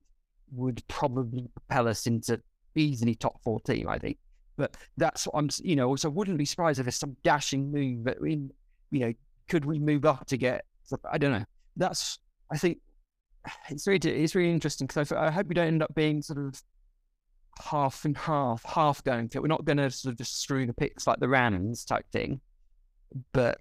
would 0.52 0.82
probably 0.88 1.48
propel 1.54 1.88
us 1.88 2.06
into 2.06 2.40
easily 2.74 3.14
top 3.14 3.42
four 3.42 3.60
team, 3.60 3.88
I 3.88 3.98
think. 3.98 4.18
But 4.56 4.76
that's 4.96 5.26
what 5.26 5.38
I'm, 5.38 5.48
you 5.62 5.76
know, 5.76 5.96
so 5.96 6.08
I 6.08 6.12
wouldn't 6.12 6.36
be 6.36 6.44
surprised 6.44 6.78
if 6.78 6.84
there's 6.84 6.96
some 6.96 7.16
dashing 7.22 7.72
move. 7.72 8.04
But 8.04 8.18
in, 8.18 8.50
you 8.90 9.00
know, 9.00 9.12
could 9.52 9.64
we 9.64 9.78
move 9.78 10.04
up 10.04 10.26
to 10.26 10.36
get? 10.36 10.64
I 11.10 11.18
don't 11.18 11.32
know. 11.32 11.44
That's, 11.76 12.18
I 12.50 12.58
think, 12.58 12.78
it's 13.68 13.86
really, 13.86 14.10
it's 14.10 14.34
really 14.34 14.50
interesting 14.50 14.86
because 14.86 15.12
I, 15.12 15.26
I 15.26 15.30
hope 15.30 15.46
we 15.46 15.54
don't 15.54 15.68
end 15.68 15.82
up 15.82 15.94
being 15.94 16.22
sort 16.22 16.38
of 16.38 16.60
half 17.62 18.04
and 18.04 18.16
half, 18.16 18.64
half 18.64 19.04
going 19.04 19.28
for 19.28 19.38
it. 19.38 19.42
We're 19.42 19.48
not 19.48 19.64
going 19.64 19.78
to 19.78 19.90
sort 19.90 20.12
of 20.12 20.18
just 20.18 20.40
strew 20.40 20.66
the 20.66 20.74
picks 20.74 21.06
like 21.06 21.20
the 21.20 21.28
Rams 21.28 21.84
type 21.84 22.06
thing 22.10 22.40
but 23.32 23.58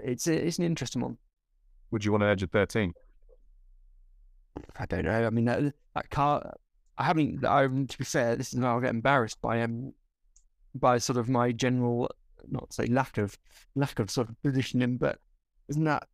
it's 0.00 0.26
it's 0.26 0.58
an 0.58 0.64
interesting 0.64 1.02
one. 1.02 1.16
Would 1.90 2.04
you 2.04 2.12
want 2.12 2.22
to 2.22 2.28
edge 2.28 2.42
at 2.42 2.50
thirteen? 2.50 2.92
I 4.78 4.86
don't 4.86 5.04
know. 5.04 5.26
I 5.26 5.30
mean, 5.30 5.46
that, 5.46 5.74
that 5.94 6.10
car. 6.10 6.54
I 6.96 7.04
haven't. 7.04 7.44
I, 7.44 7.66
to 7.66 7.98
be 7.98 8.04
fair, 8.04 8.36
this 8.36 8.52
is 8.52 8.58
now 8.58 8.78
I 8.78 8.80
get 8.80 8.90
embarrassed 8.90 9.40
by 9.40 9.62
um 9.62 9.92
by 10.74 10.98
sort 10.98 11.18
of 11.18 11.28
my 11.28 11.52
general, 11.52 12.10
not 12.50 12.72
say 12.72 12.86
lack 12.86 13.18
of 13.18 13.36
lack 13.74 13.98
of 13.98 14.10
sort 14.10 14.28
of 14.28 14.42
positioning, 14.42 14.96
but 14.96 15.18
isn't 15.68 15.84
that 15.84 16.06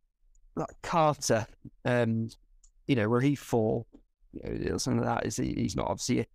that 0.55 0.69
Carter? 0.81 1.45
Um, 1.85 2.29
you 2.87 2.95
know, 2.95 3.09
where 3.09 3.21
he 3.21 3.35
fall, 3.35 3.87
you 4.33 4.71
know, 4.71 4.77
something 4.77 5.03
like 5.03 5.21
that 5.21 5.27
is 5.27 5.37
he, 5.37 5.53
he's 5.53 5.75
not 5.75 5.87
obviously 5.87 6.25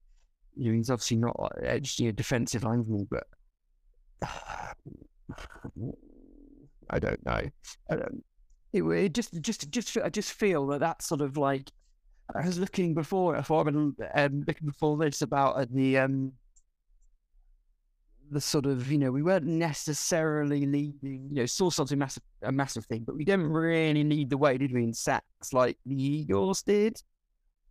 you 0.57 0.71
know, 0.71 0.77
he's 0.77 0.91
obviously 0.91 1.19
not 1.19 1.39
like 1.39 1.53
edge, 1.63 1.99
you 1.99 2.07
know, 2.07 2.13
defensive 2.13 2.65
lineman, 2.65 3.07
but 3.11 3.27
I 6.91 6.99
don't 6.99 7.25
know. 7.27 7.43
I 7.91 7.97
don't, 7.97 8.25
it, 8.73 8.83
it 8.83 9.15
just, 9.15 9.41
just, 9.41 9.71
just, 9.71 9.97
I 9.99 10.09
just 10.09 10.33
feel 10.33 10.67
that 10.69 10.81
that 10.81 11.03
sort 11.03 11.21
of 11.21 11.37
like 11.37 11.71
I 12.35 12.47
was 12.47 12.59
looking 12.59 12.95
before, 12.95 13.37
I've 13.37 13.47
been 13.47 13.95
um, 14.15 14.45
looking 14.47 14.67
before 14.67 14.97
this 14.97 15.23
about 15.23 15.57
uh, 15.57 15.67
the 15.71 15.99
um 15.99 16.33
the 18.31 18.41
sort 18.41 18.67
of 18.67 18.91
you 18.91 18.99
know 18.99 19.11
we 19.11 19.23
weren't 19.23 19.47
necessarily 19.47 20.67
leading 20.67 21.29
you 21.31 21.37
know 21.37 21.47
saw 21.47 21.71
something 21.71 21.99
massive 21.99 22.23
a 22.43 22.53
massive 22.53 22.85
thing, 22.87 23.05
but 23.07 23.17
we 23.17 23.25
didn't 23.25 23.49
really 23.49 24.05
lead 24.05 24.31
the 24.31 24.39
way, 24.39 24.59
did 24.59 24.73
we? 24.73 24.85
In 24.85 24.93
sacks 24.93 25.53
like 25.53 25.79
the 25.87 26.01
Eagles 26.01 26.63
did. 26.63 27.01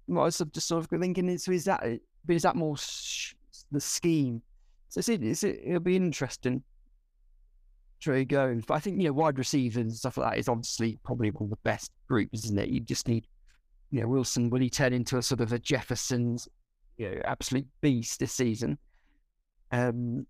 I 0.09 0.13
was 0.13 0.41
just 0.51 0.67
sort 0.67 0.83
of 0.83 0.99
thinking, 0.99 1.37
so 1.37 1.51
is 1.51 1.65
that 1.65 1.83
is 2.27 2.43
that 2.43 2.55
more 2.55 2.77
sh- 2.77 3.33
the 3.71 3.81
scheme? 3.81 4.41
So 4.89 4.99
it's, 4.99 5.09
it's, 5.09 5.43
it'll 5.43 5.79
be 5.79 5.95
interesting 5.95 6.63
to 8.01 8.23
go. 8.25 8.61
But 8.67 8.75
I 8.75 8.79
think 8.79 9.01
you 9.01 9.07
know 9.07 9.13
wide 9.13 9.39
receivers 9.39 9.77
and 9.77 9.93
stuff 9.93 10.17
like 10.17 10.31
that 10.31 10.39
is 10.39 10.47
obviously 10.47 10.99
probably 11.03 11.31
one 11.31 11.45
of 11.45 11.49
the 11.49 11.57
best 11.63 11.91
groups, 12.07 12.45
isn't 12.45 12.59
it? 12.59 12.69
You 12.69 12.79
just 12.79 13.07
need 13.07 13.27
you 13.91 14.01
know, 14.01 14.07
Wilson, 14.07 14.49
will 14.49 14.59
he 14.59 14.69
turn 14.69 14.91
into 14.91 15.17
a 15.17 15.21
sort 15.21 15.41
of 15.41 15.53
a 15.53 15.59
Jefferson's, 15.59 16.47
you 16.97 17.09
know, 17.09 17.21
absolute 17.25 17.67
beast 17.81 18.19
this 18.19 18.33
season? 18.33 18.77
Um, 19.71 20.25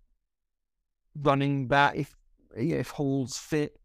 running 1.22 1.68
back, 1.68 1.96
if 1.96 2.14
if 2.54 2.90
Hall's 2.90 3.36
fit, 3.36 3.78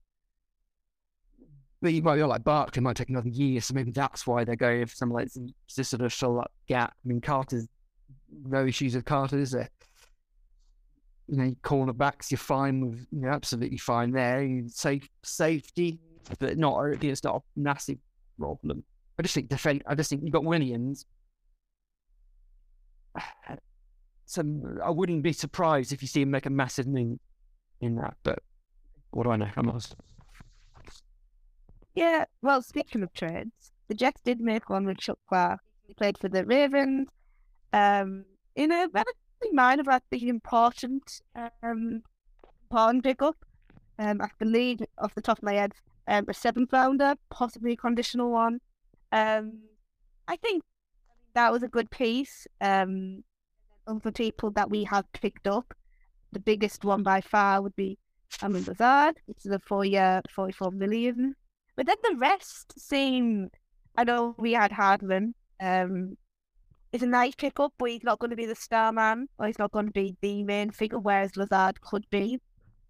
but 1.82 1.94
you 1.94 2.02
might 2.02 2.16
be 2.16 2.24
like 2.24 2.44
Barkley 2.44 2.82
might 2.82 2.96
take 2.96 3.10
another 3.10 3.30
year, 3.30 3.60
so 3.60 3.74
maybe 3.74 3.92
that's 3.92 4.28
why 4.28 4.44
they're 4.44 4.56
going 4.56 4.86
for 4.86 4.96
something 4.96 5.16
like 5.16 5.30
to 5.34 5.84
sort 5.84 6.02
of 6.02 6.14
fill 6.14 6.36
that 6.38 6.52
gap. 6.68 6.94
I 7.04 7.08
mean, 7.08 7.22
Carter's 7.22 7.68
no 8.46 8.66
issues 8.66 8.96
with 8.96 9.06
Carter, 9.06 9.40
is 9.40 9.52
there? 9.52 9.70
You 11.28 11.38
know, 11.38 11.56
cornerbacks, 11.64 12.30
you're 12.30 12.38
fine 12.38 12.82
with, 12.82 13.08
you're 13.12 13.32
absolutely 13.32 13.78
fine 13.78 14.12
there. 14.12 14.44
You 14.44 14.68
safe 14.70 15.08
safety, 15.24 16.00
but 16.40 16.58
not 16.58 17.04
it's 17.04 17.24
not 17.24 17.38
a 17.38 17.60
massive 17.60 17.98
problem. 18.38 18.84
I 19.18 19.24
just 19.24 19.34
think 19.36 19.50
defend. 19.50 19.84
I 19.88 19.96
just 19.96 20.10
think 20.10 20.24
you've 20.24 20.34
got 20.34 20.44
Williams. 20.44 21.06
So 24.32 24.44
I 24.84 24.90
wouldn't 24.90 25.24
be 25.24 25.34
surprised 25.34 25.92
if 25.92 26.02
you 26.02 26.08
see 26.08 26.22
him 26.22 26.32
make 26.32 26.46
a 26.46 26.50
massive 26.50 26.88
move 26.88 27.20
in 27.82 27.96
that. 27.96 28.16
But 28.24 28.40
what 29.10 29.24
do 29.24 29.32
I 29.32 29.36
know? 29.36 29.50
I'm 29.58 29.66
not. 29.66 29.94
Yeah, 31.96 32.24
well, 32.42 32.62
speaking 32.62 33.04
of 33.04 33.12
trades, 33.14 33.74
the 33.90 33.94
Jets 33.94 34.22
did 34.24 34.40
make 34.40 34.70
one 34.70 34.86
with 34.86 35.00
Chuck 35.00 35.20
Clark. 35.28 35.60
He 35.86 35.94
played 35.94 36.18
for 36.18 36.30
the 36.30 36.46
Ravens. 36.46 37.10
Um, 37.74 38.24
in 38.56 38.72
a 38.72 38.88
relatively 38.94 39.52
minor 39.54 39.84
but 39.84 39.94
I 39.96 40.00
think 40.10 40.24
important 40.24 41.22
um 41.64 42.02
important 42.64 43.04
pickup. 43.04 43.36
Um, 44.00 44.22
I 44.22 44.30
believe 44.40 44.80
off 44.98 45.14
the 45.14 45.22
top 45.22 45.40
of 45.40 45.44
my 45.44 45.54
head, 45.54 45.74
um, 46.08 46.26
a 46.28 46.34
seventh 46.34 46.72
rounder, 46.72 47.16
possibly 47.30 47.74
a 47.74 47.78
conditional 47.78 48.32
one. 48.32 48.60
Um, 49.12 49.60
I 50.28 50.38
think 50.38 50.64
that 51.34 51.52
was 51.52 51.64
a 51.64 51.68
good 51.68 51.92
piece. 51.92 52.48
Um, 52.62 53.24
of 53.98 54.04
the 54.04 54.12
people 54.12 54.52
that 54.52 54.70
we 54.70 54.84
have 54.86 55.12
picked 55.14 55.48
up, 55.48 55.74
the 56.32 56.40
biggest 56.40 56.86
one 56.86 57.04
by 57.04 57.22
far 57.22 57.62
would 57.62 57.76
be 57.76 57.98
Allen 58.42 58.64
Lazard. 58.66 59.20
It's 59.28 59.46
a 59.46 59.60
four-year, 59.60 60.22
forty-four 60.30 60.72
million. 60.72 61.36
But 61.76 61.86
then 61.88 61.98
the 62.04 62.16
rest 62.18 62.80
seem. 62.80 63.50
I 63.98 64.04
know 64.04 64.36
we 64.38 64.54
had 64.54 64.72
Hardman. 64.72 65.36
Um, 65.60 66.18
it's 66.94 67.04
a 67.04 67.08
nice 67.08 67.36
pickup, 67.36 67.74
but 67.78 67.90
he's 67.90 68.04
not 68.04 68.20
going 68.20 68.32
to 68.32 68.36
be 68.36 68.46
the 68.46 68.56
star 68.56 68.92
man, 68.92 69.28
or 69.38 69.48
he's 69.48 69.60
not 69.60 69.72
going 69.72 69.88
to 69.88 69.92
be 69.92 70.16
the 70.22 70.44
main 70.44 70.72
figure, 70.72 71.00
whereas 71.00 71.38
Lazard 71.38 71.82
could 71.82 72.06
be. 72.10 72.40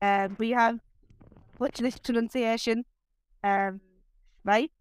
Um, 0.01 0.35
we 0.39 0.51
have 0.51 0.79
what's 1.57 1.79
this 1.79 1.99
pronunciation? 1.99 2.85
Um, 3.43 3.81
right? 4.43 4.71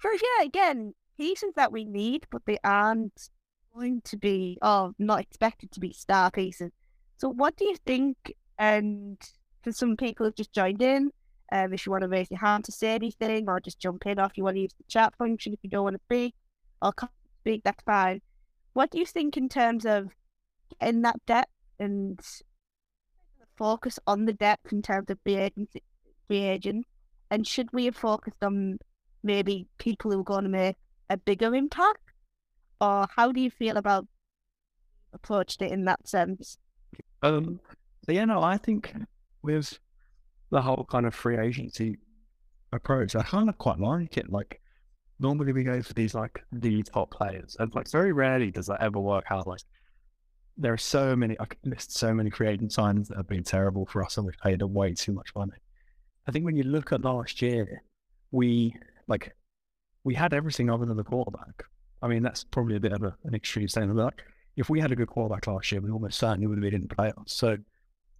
So 0.00 0.10
yeah, 0.12 0.44
again, 0.44 0.94
pieces 1.16 1.52
that 1.56 1.72
we 1.72 1.84
need, 1.84 2.26
but 2.30 2.42
they 2.46 2.58
aren't 2.62 3.30
going 3.78 4.00
to 4.02 4.16
be, 4.16 4.58
or 4.62 4.92
not 4.98 5.20
expected 5.20 5.70
to 5.72 5.80
be 5.80 5.92
star 5.92 6.30
pieces. 6.30 6.72
So 7.18 7.28
what 7.28 7.56
do 7.56 7.64
you 7.64 7.76
think? 7.86 8.34
And 8.58 9.16
for 9.62 9.72
some 9.72 9.96
people 9.96 10.26
who've 10.26 10.34
just 10.34 10.52
joined 10.52 10.82
in, 10.82 11.10
um, 11.52 11.72
if 11.72 11.86
you 11.86 11.92
want 11.92 12.02
to 12.02 12.08
raise 12.08 12.30
your 12.30 12.40
hand 12.40 12.64
to 12.64 12.72
say 12.72 12.94
anything, 12.94 13.48
or 13.48 13.60
just 13.60 13.78
jump 13.78 14.04
in, 14.06 14.18
or 14.18 14.26
if 14.26 14.36
you 14.36 14.44
want 14.44 14.56
to 14.56 14.62
use 14.62 14.74
the 14.76 14.84
chat 14.88 15.14
function, 15.16 15.52
if 15.52 15.60
you 15.62 15.70
don't 15.70 15.84
want 15.84 15.96
to 15.96 16.02
speak, 16.06 16.34
or 16.82 16.92
speak, 17.40 17.62
that's 17.64 17.82
fine. 17.84 18.20
What 18.72 18.90
do 18.90 18.98
you 18.98 19.06
think 19.06 19.36
in 19.36 19.48
terms 19.48 19.86
of 19.86 20.08
in 20.80 21.02
that 21.02 21.24
depth 21.26 21.50
and 21.78 22.20
focus 23.56 23.98
on 24.06 24.26
the 24.26 24.32
depth 24.32 24.72
in 24.72 24.82
terms 24.82 25.10
of 25.10 25.18
free 25.24 25.36
agency, 25.36 25.82
free 26.26 26.44
agents, 26.44 26.88
and 27.30 27.46
should 27.46 27.72
we 27.72 27.86
have 27.86 27.96
focused 27.96 28.42
on 28.42 28.78
maybe 29.22 29.66
people 29.78 30.10
who 30.10 30.20
are 30.20 30.24
going 30.24 30.44
to 30.44 30.50
make 30.50 30.76
a 31.10 31.16
bigger 31.16 31.54
impact? 31.54 32.07
Or 32.80 33.06
how 33.14 33.32
do 33.32 33.40
you 33.40 33.50
feel 33.50 33.76
about 33.76 34.06
approached 35.12 35.62
it 35.62 35.72
in 35.72 35.84
that 35.86 36.06
sense? 36.08 36.58
Um, 37.22 37.60
so 38.06 38.12
yeah, 38.12 38.24
no, 38.24 38.42
I 38.42 38.56
think 38.56 38.94
with 39.42 39.78
the 40.50 40.62
whole 40.62 40.86
kind 40.90 41.06
of 41.06 41.14
free 41.14 41.38
agency 41.38 41.98
approach, 42.72 43.16
I 43.16 43.22
kind 43.22 43.48
of 43.48 43.58
quite 43.58 43.80
like 43.80 44.16
it. 44.16 44.30
Like 44.30 44.60
normally 45.18 45.52
we 45.52 45.64
go 45.64 45.82
for 45.82 45.94
these 45.94 46.14
like 46.14 46.42
the 46.52 46.82
top 46.82 47.10
players, 47.10 47.56
and 47.58 47.74
like 47.74 47.90
very 47.90 48.12
rarely 48.12 48.50
does 48.50 48.66
that 48.66 48.80
ever 48.80 49.00
work 49.00 49.24
out. 49.30 49.46
Like 49.46 49.60
there 50.56 50.72
are 50.72 50.78
so 50.78 51.16
many, 51.16 51.36
I 51.40 51.46
could 51.46 51.58
list 51.64 51.96
so 51.96 52.14
many 52.14 52.30
free 52.30 52.48
agent 52.48 52.72
signs 52.72 53.08
that 53.08 53.16
have 53.16 53.28
been 53.28 53.44
terrible 53.44 53.86
for 53.86 54.04
us, 54.04 54.16
and 54.16 54.26
we've 54.26 54.38
paid 54.38 54.62
way 54.62 54.94
too 54.94 55.12
much 55.12 55.34
money. 55.34 55.52
I 56.26 56.30
think 56.30 56.44
when 56.44 56.56
you 56.56 56.64
look 56.64 56.92
at 56.92 57.02
last 57.02 57.40
year, 57.42 57.82
we 58.30 58.74
like 59.06 59.34
we 60.04 60.14
had 60.14 60.34
everything 60.34 60.70
other 60.70 60.86
than 60.86 60.96
the 60.96 61.04
quarterback. 61.04 61.64
I 62.02 62.08
mean, 62.08 62.22
that's 62.22 62.44
probably 62.44 62.76
a 62.76 62.80
bit 62.80 62.92
of 62.92 63.02
a, 63.02 63.16
an 63.24 63.34
extreme 63.34 63.68
statement. 63.68 63.98
Like, 63.98 64.22
if 64.56 64.68
we 64.68 64.80
had 64.80 64.92
a 64.92 64.96
good 64.96 65.08
quarterback 65.08 65.46
last 65.46 65.70
year, 65.70 65.80
we 65.80 65.90
almost 65.90 66.18
certainly 66.18 66.46
would 66.46 66.58
have 66.58 66.62
been 66.62 66.74
in 66.74 66.86
the 66.86 66.94
playoffs. 66.94 67.30
So 67.30 67.56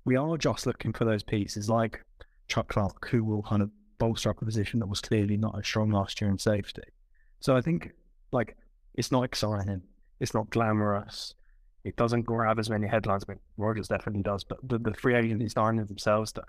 we 0.04 0.16
are 0.16 0.36
just 0.36 0.66
looking 0.66 0.92
for 0.92 1.04
those 1.04 1.22
pieces 1.22 1.68
like 1.68 2.00
Chuck 2.48 2.68
Clark, 2.68 3.08
who 3.08 3.24
will 3.24 3.42
kind 3.42 3.62
of 3.62 3.70
bolster 3.98 4.30
up 4.30 4.40
a 4.40 4.44
position 4.44 4.80
that 4.80 4.86
was 4.86 5.00
clearly 5.00 5.36
not 5.36 5.58
as 5.58 5.66
strong 5.66 5.90
last 5.90 6.20
year 6.20 6.30
in 6.30 6.38
safety. 6.38 6.82
So 7.40 7.56
I 7.56 7.60
think 7.60 7.90
like 8.32 8.56
it's 8.94 9.12
not 9.12 9.24
exciting, 9.24 9.82
it's 10.20 10.34
not 10.34 10.50
glamorous, 10.50 11.34
it 11.84 11.96
doesn't 11.96 12.22
grab 12.22 12.58
as 12.58 12.70
many 12.70 12.86
headlines. 12.86 13.24
I 13.28 13.32
mean, 13.32 13.40
Rodgers 13.56 13.88
definitely 13.88 14.22
does, 14.22 14.44
but 14.44 14.58
the, 14.62 14.78
the 14.78 14.94
free 14.94 15.14
agents 15.14 15.54
signing 15.54 15.84
themselves 15.84 16.32
do. 16.32 16.42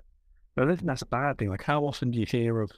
But 0.56 0.64
I 0.64 0.66
don't 0.68 0.78
think 0.78 0.88
that's 0.88 1.02
a 1.02 1.08
bad 1.08 1.38
thing. 1.38 1.50
Like, 1.50 1.64
how 1.64 1.84
often 1.84 2.12
do 2.12 2.20
you 2.20 2.26
hear 2.26 2.62
of 2.62 2.72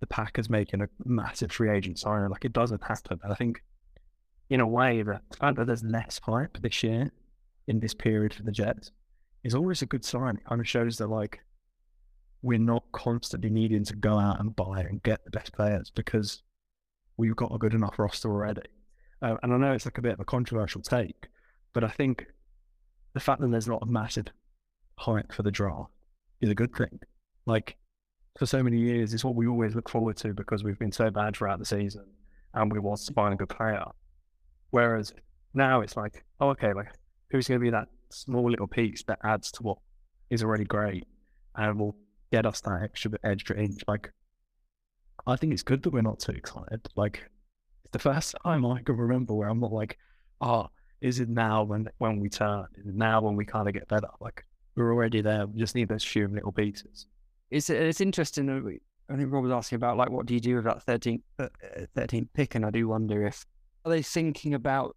the 0.00 0.06
Packers 0.06 0.50
making 0.50 0.80
a 0.82 0.88
massive 1.04 1.52
free 1.52 1.70
agent 1.70 1.98
signing. 1.98 2.30
Like 2.30 2.44
it 2.44 2.52
doesn't 2.52 2.82
happen. 2.82 3.18
I 3.22 3.34
think, 3.34 3.62
in 4.48 4.60
a 4.60 4.66
way, 4.66 5.02
the 5.02 5.20
fact 5.38 5.56
that 5.56 5.66
there's 5.66 5.84
less 5.84 6.20
hype 6.22 6.58
this 6.60 6.82
year 6.82 7.10
in 7.68 7.80
this 7.80 7.94
period 7.94 8.34
for 8.34 8.42
the 8.42 8.52
Jets 8.52 8.90
is 9.44 9.54
always 9.54 9.82
a 9.82 9.86
good 9.86 10.04
sign. 10.04 10.36
It 10.36 10.44
kind 10.44 10.60
of 10.60 10.68
shows 10.68 10.98
that 10.98 11.08
like 11.08 11.40
we're 12.42 12.58
not 12.58 12.84
constantly 12.92 13.50
needing 13.50 13.84
to 13.84 13.96
go 13.96 14.18
out 14.18 14.40
and 14.40 14.56
buy 14.56 14.80
and 14.80 15.02
get 15.02 15.24
the 15.24 15.30
best 15.30 15.52
players 15.52 15.90
because 15.90 16.42
we've 17.16 17.36
got 17.36 17.54
a 17.54 17.58
good 17.58 17.74
enough 17.74 17.98
roster 17.98 18.30
already. 18.30 18.62
Uh, 19.22 19.36
and 19.42 19.52
I 19.52 19.56
know 19.58 19.72
it's 19.72 19.84
like 19.84 19.98
a 19.98 20.02
bit 20.02 20.14
of 20.14 20.20
a 20.20 20.24
controversial 20.24 20.80
take, 20.80 21.28
but 21.74 21.84
I 21.84 21.88
think 21.88 22.26
the 23.12 23.20
fact 23.20 23.40
that 23.40 23.50
there's 23.50 23.68
not 23.68 23.82
a 23.82 23.86
massive 23.86 24.26
hype 24.96 25.32
for 25.32 25.42
the 25.42 25.50
draft 25.50 25.90
is 26.40 26.48
a 26.48 26.54
good 26.54 26.74
thing. 26.74 27.00
Like 27.44 27.76
for 28.40 28.46
so 28.46 28.62
many 28.62 28.78
years 28.78 29.12
is 29.12 29.22
what 29.22 29.34
we 29.34 29.46
always 29.46 29.74
look 29.74 29.90
forward 29.90 30.16
to 30.16 30.32
because 30.32 30.64
we've 30.64 30.78
been 30.78 30.90
so 30.90 31.10
bad 31.10 31.36
throughout 31.36 31.58
the 31.58 31.64
season 31.66 32.06
and 32.54 32.72
we 32.72 32.78
want 32.78 32.98
to 32.98 33.12
mm. 33.12 33.14
find 33.14 33.34
a 33.34 33.36
good 33.36 33.50
player. 33.50 33.84
Whereas 34.70 35.12
now 35.52 35.82
it's 35.82 35.94
like, 35.94 36.24
oh, 36.40 36.48
okay, 36.48 36.72
like 36.72 36.88
who's 37.30 37.46
going 37.46 37.60
to 37.60 37.62
be 37.62 37.68
that 37.68 37.88
small 38.08 38.50
little 38.50 38.66
piece 38.66 39.02
that 39.08 39.18
adds 39.22 39.52
to 39.52 39.62
what 39.62 39.76
is 40.30 40.42
already 40.42 40.64
great 40.64 41.06
and 41.54 41.78
will 41.78 41.94
get 42.32 42.46
us 42.46 42.62
that 42.62 42.80
extra 42.82 43.10
bit, 43.10 43.20
extra 43.24 43.58
inch. 43.58 43.82
Like, 43.86 44.10
I 45.26 45.36
think 45.36 45.52
it's 45.52 45.62
good 45.62 45.82
that 45.82 45.92
we're 45.92 46.00
not 46.00 46.20
too 46.20 46.32
excited. 46.32 46.88
Like, 46.96 47.22
it's 47.84 47.92
the 47.92 47.98
first 47.98 48.34
time 48.42 48.64
I 48.64 48.80
can 48.80 48.96
remember 48.96 49.34
where 49.34 49.50
I'm 49.50 49.60
not 49.60 49.74
like, 49.74 49.98
oh, 50.40 50.68
is 51.02 51.20
it 51.20 51.28
now 51.28 51.64
when 51.64 51.90
when 51.98 52.20
we 52.20 52.30
turn? 52.30 52.64
Is 52.78 52.86
it 52.86 52.94
now 52.94 53.20
when 53.20 53.36
we 53.36 53.44
kind 53.44 53.68
of 53.68 53.74
get 53.74 53.86
better? 53.88 54.08
Like, 54.18 54.46
we're 54.76 54.94
already 54.94 55.20
there. 55.20 55.46
We 55.46 55.60
just 55.60 55.74
need 55.74 55.90
those 55.90 56.04
few 56.04 56.26
little 56.26 56.52
pieces 56.52 57.04
it's 57.50 57.70
it's 57.70 58.00
interesting. 58.00 58.48
I 59.08 59.16
think 59.16 59.32
Rob 59.32 59.42
was 59.42 59.52
asking 59.52 59.76
about 59.76 59.96
like 59.96 60.10
what 60.10 60.26
do 60.26 60.34
you 60.34 60.40
do 60.40 60.56
with 60.56 60.64
that 60.64 60.84
13th, 60.86 61.22
uh, 61.38 61.48
13th 61.96 62.28
pick, 62.32 62.54
and 62.54 62.64
I 62.64 62.70
do 62.70 62.88
wonder 62.88 63.26
if 63.26 63.44
are 63.84 63.90
they 63.90 64.02
thinking 64.02 64.54
about 64.54 64.96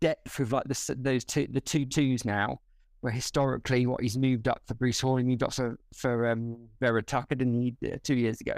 depth 0.00 0.38
with 0.38 0.52
like 0.52 0.64
the, 0.64 0.96
those 0.98 1.24
two 1.24 1.48
the 1.50 1.60
two 1.60 1.84
twos 1.84 2.24
now, 2.24 2.60
where 3.00 3.12
historically 3.12 3.86
what 3.86 4.00
he's 4.00 4.16
moved 4.16 4.46
up 4.48 4.62
for 4.66 4.74
Breece 4.74 5.02
Hall, 5.02 5.16
he 5.16 5.24
moved 5.24 5.42
up 5.42 5.52
for 5.52 5.76
for 5.96 6.28
um, 6.28 6.56
Vera 6.80 7.02
Tucker, 7.02 7.34
didn't 7.34 7.60
he, 7.60 7.76
uh, 7.92 7.96
two 8.02 8.14
years 8.14 8.40
ago? 8.40 8.56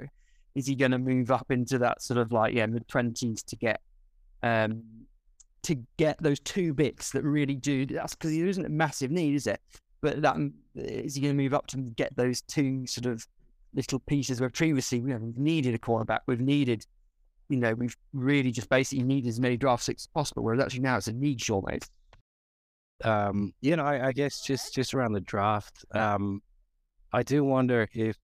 Is 0.54 0.66
he 0.66 0.74
going 0.74 0.90
to 0.92 0.98
move 0.98 1.30
up 1.30 1.50
into 1.50 1.78
that 1.78 2.02
sort 2.02 2.18
of 2.18 2.32
like 2.32 2.54
yeah 2.54 2.66
mid 2.66 2.86
twenties 2.88 3.42
to 3.44 3.56
get 3.56 3.80
um 4.42 4.82
to 5.66 5.74
get 5.96 6.16
those 6.22 6.38
two 6.40 6.72
bits 6.72 7.10
that 7.10 7.24
really 7.24 7.56
do. 7.56 7.86
That's 7.86 8.14
because 8.14 8.30
there 8.30 8.46
isn't 8.46 8.64
a 8.64 8.68
massive 8.68 9.10
need, 9.10 9.34
is 9.34 9.48
it? 9.48 9.60
But 10.06 10.22
that 10.22 10.36
mm, 10.36 10.52
is 10.76 11.16
he 11.16 11.20
going 11.20 11.36
to 11.36 11.42
move 11.42 11.52
up 11.52 11.66
to 11.66 11.78
get 11.78 12.14
those 12.14 12.40
two 12.42 12.86
sort 12.86 13.06
of 13.06 13.26
little 13.74 13.98
pieces 13.98 14.40
where 14.40 14.48
previously 14.48 14.98
you 14.98 15.08
know, 15.08 15.16
we've 15.16 15.36
needed 15.36 15.74
a 15.74 15.78
quarterback, 15.78 16.22
we've 16.28 16.40
needed, 16.40 16.86
you 17.48 17.56
know, 17.56 17.74
we've 17.74 17.96
really 18.12 18.52
just 18.52 18.68
basically 18.68 19.02
needed 19.02 19.28
as 19.28 19.40
many 19.40 19.56
draft 19.56 19.84
picks 19.84 20.04
as 20.04 20.06
possible. 20.06 20.44
Whereas 20.44 20.60
actually 20.60 20.82
now 20.82 20.96
it's 20.96 21.08
a 21.08 21.12
need, 21.12 21.40
sure, 21.40 21.60
mate. 21.66 21.88
Um, 23.02 23.52
you 23.60 23.74
know, 23.74 23.82
I, 23.82 24.06
I 24.06 24.12
guess 24.12 24.42
just 24.42 24.72
just 24.76 24.94
around 24.94 25.14
the 25.14 25.20
draft, 25.22 25.84
um, 25.90 26.40
I 27.12 27.24
do 27.24 27.42
wonder 27.42 27.88
if 27.92 28.16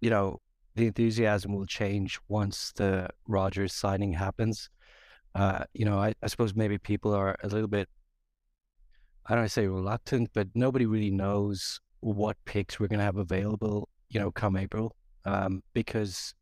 you 0.00 0.10
know 0.10 0.40
the 0.76 0.86
enthusiasm 0.86 1.56
will 1.56 1.66
change 1.66 2.20
once 2.28 2.70
the 2.76 3.08
Rodgers 3.26 3.74
signing 3.74 4.12
happens. 4.12 4.70
Uh, 5.34 5.64
you 5.74 5.86
know, 5.86 5.98
I, 5.98 6.14
I 6.22 6.28
suppose 6.28 6.54
maybe 6.54 6.78
people 6.78 7.12
are 7.12 7.34
a 7.42 7.48
little 7.48 7.66
bit, 7.66 7.88
I 9.26 9.34
don't 9.34 9.50
say 9.50 9.66
reluctant, 9.66 10.30
but 10.34 10.48
nobody 10.54 10.86
really 10.86 11.10
knows 11.10 11.80
what 12.00 12.36
picks 12.44 12.78
we're 12.78 12.88
going 12.88 12.98
to 12.98 13.04
have 13.04 13.16
available, 13.16 13.88
you 14.10 14.20
know, 14.20 14.30
come 14.30 14.56
April, 14.56 14.94
um, 15.24 15.62
because, 15.72 16.34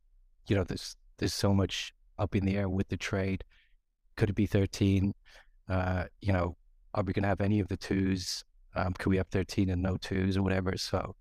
you 0.49 0.57
know, 0.57 0.65
there's, 0.65 0.97
there's 1.19 1.35
so 1.35 1.55
much 1.55 1.93
up 2.19 2.35
in 2.35 2.45
the 2.45 2.57
air 2.57 2.69
with 2.69 2.89
the 2.89 2.97
trade. 2.97 3.45
Could 4.17 4.31
it 4.31 4.35
be 4.35 4.47
13? 4.47 5.15
Uh, 5.69 6.05
you 6.21 6.33
know, 6.33 6.57
are 6.95 7.05
we 7.05 7.13
going 7.13 7.23
to 7.23 7.29
have 7.29 7.41
any 7.41 7.61
of 7.61 7.69
the 7.69 7.77
twos? 7.77 8.43
Um, 8.75 8.93
could 8.95 9.11
we 9.11 9.17
have 9.17 9.29
13 9.29 9.71
and 9.71 9.83
no 9.83 9.97
twos 9.97 10.37
or 10.37 10.43
whatever? 10.43 10.77
So 10.77 11.15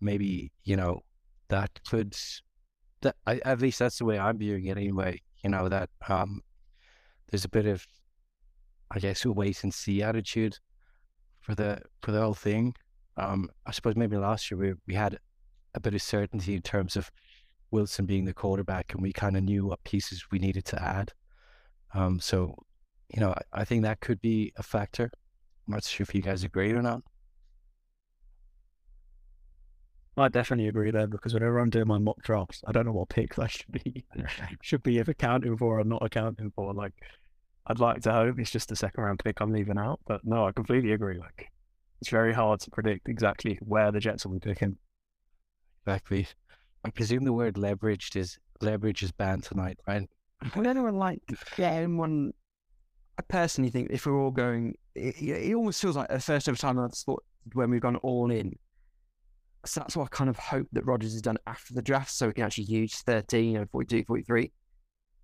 maybe, 0.00 0.52
you 0.64 0.76
know, 0.76 1.00
that 1.48 1.70
could 1.88 2.16
that 3.02 3.16
I, 3.26 3.40
at 3.44 3.60
least 3.60 3.78
that's 3.78 3.98
the 3.98 4.04
way 4.04 4.18
I'm 4.18 4.38
viewing 4.38 4.66
it 4.66 4.76
anyway. 4.76 5.20
You 5.42 5.50
know 5.50 5.68
that 5.68 5.90
um, 6.08 6.42
there's 7.30 7.44
a 7.44 7.48
bit 7.48 7.66
of, 7.66 7.86
I 8.90 8.98
guess, 8.98 9.24
a 9.24 9.32
wait 9.32 9.62
and 9.64 9.72
see 9.72 10.02
attitude 10.02 10.58
for 11.40 11.54
the 11.54 11.82
for 12.02 12.12
the 12.12 12.20
whole 12.20 12.34
thing. 12.34 12.74
Um, 13.16 13.50
I 13.66 13.72
suppose 13.72 13.96
maybe 13.96 14.16
last 14.16 14.50
year 14.50 14.58
we 14.58 14.74
we 14.86 14.94
had 14.94 15.18
a 15.74 15.80
bit 15.80 15.94
of 15.94 16.02
certainty 16.02 16.54
in 16.54 16.62
terms 16.62 16.96
of 16.96 17.10
Wilson 17.70 18.06
being 18.06 18.24
the 18.24 18.34
quarterback, 18.34 18.92
and 18.92 19.02
we 19.02 19.12
kind 19.12 19.36
of 19.36 19.44
knew 19.44 19.66
what 19.66 19.82
pieces 19.84 20.26
we 20.30 20.38
needed 20.38 20.64
to 20.66 20.82
add. 20.82 21.12
Um, 21.94 22.20
so, 22.20 22.54
you 23.08 23.20
know, 23.20 23.30
I, 23.30 23.60
I 23.60 23.64
think 23.64 23.82
that 23.82 24.00
could 24.00 24.20
be 24.20 24.52
a 24.56 24.62
factor. 24.62 25.10
I'm 25.66 25.74
not 25.74 25.84
sure 25.84 26.04
if 26.04 26.14
you 26.14 26.22
guys 26.22 26.44
agree 26.44 26.72
or 26.72 26.82
not. 26.82 27.02
I 30.16 30.28
definitely 30.28 30.68
agree 30.68 30.90
there 30.90 31.06
because 31.06 31.32
whenever 31.32 31.58
I'm 31.58 31.70
doing 31.70 31.86
my 31.86 31.98
mock 31.98 32.20
drafts, 32.22 32.62
I 32.66 32.72
don't 32.72 32.84
know 32.84 32.92
what 32.92 33.08
picks 33.08 33.38
I 33.38 33.46
should 33.46 33.72
be 33.72 34.04
should 34.62 34.82
be 34.82 34.98
either 34.98 35.12
accounting 35.12 35.56
for 35.56 35.78
or 35.78 35.84
not 35.84 36.04
accounting 36.04 36.50
for. 36.54 36.74
Like, 36.74 36.92
I'd 37.66 37.78
like 37.78 38.02
to 38.02 38.12
hope 38.12 38.38
it's 38.38 38.50
just 38.50 38.72
a 38.72 38.76
second 38.76 39.02
round 39.02 39.20
pick 39.22 39.40
I'm 39.40 39.52
leaving 39.52 39.78
out, 39.78 40.00
but 40.06 40.22
no, 40.24 40.46
I 40.46 40.52
completely 40.52 40.92
agree. 40.92 41.18
Like, 41.18 41.50
it's 42.00 42.10
very 42.10 42.32
hard 42.32 42.60
to 42.60 42.70
predict 42.70 43.08
exactly 43.08 43.58
where 43.60 43.92
the 43.92 44.00
Jets 44.00 44.24
will 44.24 44.32
be 44.32 44.40
picking. 44.40 44.76
Exactly. 45.86 46.26
I 46.84 46.90
presume 46.90 47.24
the 47.24 47.32
word 47.32 47.54
leveraged 47.54 48.16
is 48.16 48.38
leverage 48.60 49.02
is 49.02 49.12
banned 49.12 49.44
tonight, 49.44 49.78
right? 49.86 50.08
Would 50.56 50.66
anyone 50.66 50.96
like 50.96 51.20
yeah, 51.58 51.72
anyone? 51.72 52.32
I 53.18 53.22
personally 53.22 53.70
think 53.70 53.90
if 53.90 54.06
we're 54.06 54.18
all 54.18 54.30
going, 54.30 54.74
it, 54.94 55.20
it 55.20 55.54
almost 55.54 55.82
feels 55.82 55.96
like 55.96 56.08
the 56.08 56.20
first 56.20 56.48
ever 56.48 56.56
time 56.56 56.78
I've 56.78 56.94
sport 56.94 57.22
when 57.52 57.70
we've 57.70 57.80
gone 57.80 57.96
all 57.96 58.30
in 58.30 58.54
so 59.64 59.80
that's 59.80 59.96
what 59.96 60.04
I 60.04 60.08
kind 60.08 60.30
of 60.30 60.38
hope 60.38 60.68
that 60.72 60.86
Rodgers 60.86 61.12
has 61.12 61.22
done 61.22 61.36
after 61.46 61.74
the 61.74 61.82
draft, 61.82 62.10
so 62.10 62.26
we 62.28 62.32
can 62.32 62.44
actually 62.44 62.64
use 62.64 63.02
13 63.02 63.56
and 63.56 63.70
42, 63.70 64.04
43 64.04 64.52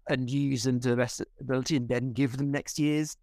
and 0.09 0.31
use 0.31 0.65
them 0.65 0.81
to 0.81 0.91
the 0.91 0.97
best 0.97 1.23
ability 1.41 1.77
and 1.77 1.89
then 1.89 2.13
give 2.13 2.37
them 2.37 2.51
next 2.51 2.79
year's, 2.79 3.17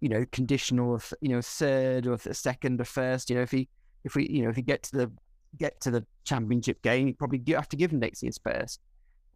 you 0.00 0.08
know, 0.08 0.24
conditional 0.32 0.94
of, 0.94 1.12
you 1.20 1.28
know, 1.28 1.42
third 1.42 2.06
or 2.06 2.18
second 2.18 2.80
or 2.80 2.84
first. 2.84 3.30
You 3.30 3.36
know, 3.36 3.42
if 3.42 3.50
he, 3.50 3.68
if 4.04 4.14
we, 4.14 4.28
you 4.28 4.42
know, 4.42 4.48
if 4.48 4.56
he 4.56 4.62
get 4.62 4.82
to 4.84 4.96
the, 4.96 5.12
get 5.58 5.80
to 5.82 5.90
the 5.90 6.04
championship 6.24 6.82
game, 6.82 7.08
you 7.08 7.14
probably 7.14 7.42
have 7.52 7.68
to 7.68 7.76
give 7.76 7.92
him 7.92 8.00
next 8.00 8.22
year's 8.22 8.38
first, 8.42 8.80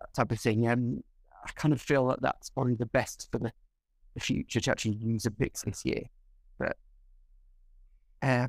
that 0.00 0.12
type 0.14 0.32
of 0.32 0.40
thing. 0.40 0.68
Um, 0.68 1.02
I 1.44 1.50
kind 1.52 1.72
of 1.72 1.80
feel 1.80 2.06
that 2.08 2.20
that's 2.22 2.50
probably 2.50 2.74
the 2.74 2.86
best 2.86 3.28
for 3.30 3.38
the, 3.38 3.52
the 4.14 4.20
future 4.20 4.60
to 4.60 4.70
actually 4.70 4.96
use 4.96 5.26
a 5.26 5.30
picks 5.30 5.62
this 5.62 5.84
year. 5.84 6.02
But, 6.58 6.76
uh, 8.22 8.48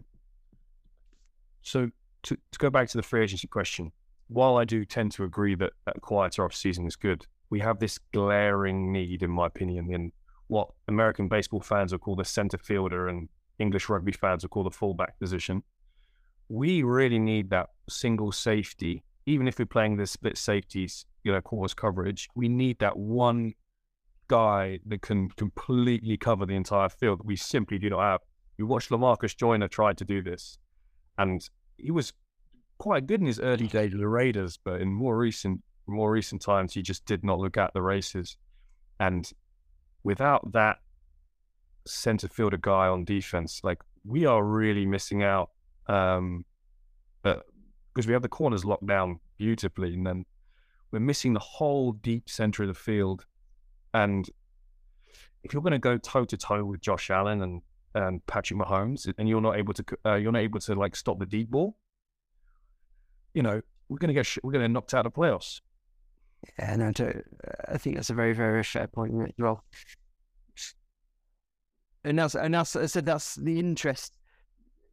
so 1.61 1.89
to, 2.23 2.35
to 2.35 2.59
go 2.59 2.69
back 2.69 2.87
to 2.89 2.97
the 2.97 3.03
free 3.03 3.21
agency 3.21 3.47
question, 3.47 3.91
while 4.27 4.57
I 4.57 4.65
do 4.65 4.85
tend 4.85 5.11
to 5.13 5.23
agree 5.23 5.55
that 5.55 5.73
a 5.87 5.99
quieter 5.99 6.45
off 6.45 6.55
season 6.55 6.85
is 6.85 6.95
good, 6.95 7.25
we 7.49 7.59
have 7.59 7.79
this 7.79 7.97
glaring 8.13 8.91
need, 8.91 9.23
in 9.23 9.31
my 9.31 9.47
opinion, 9.47 9.91
in 9.91 10.11
what 10.47 10.69
American 10.87 11.27
baseball 11.27 11.61
fans 11.61 11.91
will 11.91 11.99
call 11.99 12.15
the 12.15 12.25
center 12.25 12.57
fielder 12.57 13.07
and 13.07 13.29
English 13.59 13.89
rugby 13.89 14.11
fans 14.11 14.43
will 14.43 14.49
call 14.49 14.63
the 14.63 14.71
fullback 14.71 15.19
position. 15.19 15.63
We 16.47 16.83
really 16.83 17.19
need 17.19 17.49
that 17.51 17.67
single 17.87 18.31
safety, 18.31 19.03
even 19.25 19.47
if 19.47 19.59
we're 19.59 19.65
playing 19.65 19.97
the 19.97 20.07
split 20.07 20.37
safeties, 20.37 21.05
you 21.23 21.31
know, 21.31 21.41
quarters 21.41 21.73
coverage. 21.73 22.27
We 22.35 22.49
need 22.49 22.79
that 22.79 22.97
one 22.97 23.53
guy 24.27 24.79
that 24.85 25.01
can 25.01 25.29
completely 25.29 26.17
cover 26.17 26.45
the 26.45 26.55
entire 26.55 26.89
field. 26.89 27.19
that 27.19 27.25
We 27.25 27.35
simply 27.35 27.77
do 27.77 27.89
not 27.89 28.01
have. 28.01 28.21
We 28.57 28.65
watched 28.65 28.89
Lamarcus 28.89 29.35
Joyner 29.35 29.67
try 29.67 29.93
to 29.93 30.05
do 30.05 30.21
this, 30.21 30.57
and 31.17 31.47
he 31.77 31.91
was 31.91 32.13
quite 32.77 33.07
good 33.07 33.21
in 33.21 33.27
his 33.27 33.39
early 33.39 33.67
days 33.67 33.91
with 33.91 34.01
the 34.01 34.07
Raiders, 34.07 34.57
but 34.63 34.81
in 34.81 34.91
more 34.91 35.17
recent 35.17 35.61
more 35.89 36.11
recent 36.11 36.41
times, 36.41 36.73
he 36.73 36.81
just 36.81 37.05
did 37.05 37.23
not 37.23 37.39
look 37.39 37.57
at 37.57 37.73
the 37.73 37.81
races. 37.81 38.37
And 38.99 39.29
without 40.03 40.51
that 40.53 40.77
center 41.85 42.27
fielder 42.27 42.57
guy 42.57 42.87
on 42.87 43.05
defense, 43.05 43.61
like 43.63 43.81
we 44.05 44.25
are 44.25 44.43
really 44.43 44.85
missing 44.85 45.23
out. 45.23 45.51
Um, 45.87 46.45
because 47.23 48.07
we 48.07 48.13
have 48.13 48.21
the 48.21 48.29
corners 48.29 48.63
locked 48.63 48.87
down 48.87 49.19
beautifully, 49.37 49.93
and 49.93 50.05
then 50.05 50.25
we're 50.91 50.99
missing 50.99 51.33
the 51.33 51.39
whole 51.39 51.91
deep 51.91 52.29
center 52.29 52.63
of 52.63 52.69
the 52.69 52.73
field. 52.73 53.25
And 53.93 54.29
if 55.43 55.53
you're 55.53 55.61
going 55.61 55.73
to 55.73 55.79
go 55.79 55.97
toe 55.97 56.25
to 56.25 56.37
toe 56.37 56.63
with 56.63 56.81
Josh 56.81 57.09
Allen 57.09 57.41
and 57.41 57.61
and 57.95 58.25
Patrick 58.27 58.59
Mahomes, 58.59 59.11
and 59.17 59.27
you're 59.27 59.41
not 59.41 59.57
able 59.57 59.73
to 59.73 59.83
uh, 60.05 60.15
you're 60.15 60.31
not 60.31 60.39
able 60.41 60.59
to 60.61 60.75
like 60.75 60.95
stop 60.95 61.19
the 61.19 61.25
deep 61.25 61.49
ball, 61.49 61.75
you 63.33 63.41
know 63.41 63.61
we're 63.89 63.97
going 63.97 64.09
to 64.09 64.13
get 64.13 64.37
we're 64.43 64.51
going 64.51 64.63
to 64.63 64.69
knocked 64.69 64.93
out 64.93 65.05
of 65.05 65.13
playoffs. 65.13 65.61
Yeah, 66.57 66.75
no, 66.75 66.91
I 67.67 67.77
think 67.77 67.95
that's 67.95 68.09
a 68.09 68.13
very 68.13 68.33
very 68.33 68.63
fair 68.63 68.87
point 68.87 69.13
as 69.21 69.33
well. 69.37 69.63
And 72.03 72.17
that's 72.17 72.35
and 72.35 72.53
that's 72.53 72.75
I 72.75 72.85
said 72.85 73.05
that's 73.05 73.35
the 73.35 73.59
interest. 73.59 74.13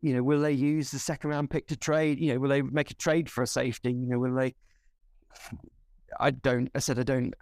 You 0.03 0.15
know, 0.15 0.23
will 0.23 0.41
they 0.41 0.53
use 0.53 0.91
the 0.91 0.99
second 0.99 1.31
round 1.31 1.51
pick 1.51 1.69
to 1.69 1.77
trade? 1.77 2.21
You 2.21 2.35
know, 2.35 2.41
will 2.41 2.49
they 2.49 2.63
make 2.63 2.91
a 2.91 2.95
trade 2.95 3.31
for 3.31 3.43
a 3.43 3.47
safety? 3.47 3.91
You 3.91 4.07
know, 4.07 4.19
will 4.19 4.35
they? 4.35 4.55
I 6.19 6.31
don't. 6.31 6.71
I 6.75 6.81
said 6.81 6.99
I 6.99 7.05
don't. 7.05 7.35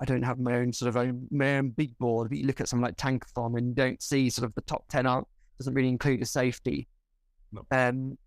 I 0.00 0.04
don't 0.04 0.22
have 0.22 0.40
my 0.40 0.54
own 0.54 0.72
sort 0.72 0.88
of 0.88 0.96
own, 0.96 1.28
my 1.30 1.58
own 1.58 1.70
big 1.70 1.96
board, 1.98 2.30
but 2.30 2.38
you 2.38 2.46
look 2.46 2.60
at 2.60 2.68
something 2.68 2.84
like 2.84 2.96
Tankathon 2.96 3.56
and 3.56 3.74
don't 3.74 4.02
see 4.02 4.30
sort 4.30 4.46
of 4.46 4.54
the 4.54 4.62
top 4.62 4.88
10 4.88 5.06
out, 5.06 5.28
doesn't 5.58 5.74
really 5.74 5.90
include 5.90 6.22
a 6.22 6.26
safety. 6.26 6.88
No. 7.52 7.62
Um, 7.70 8.18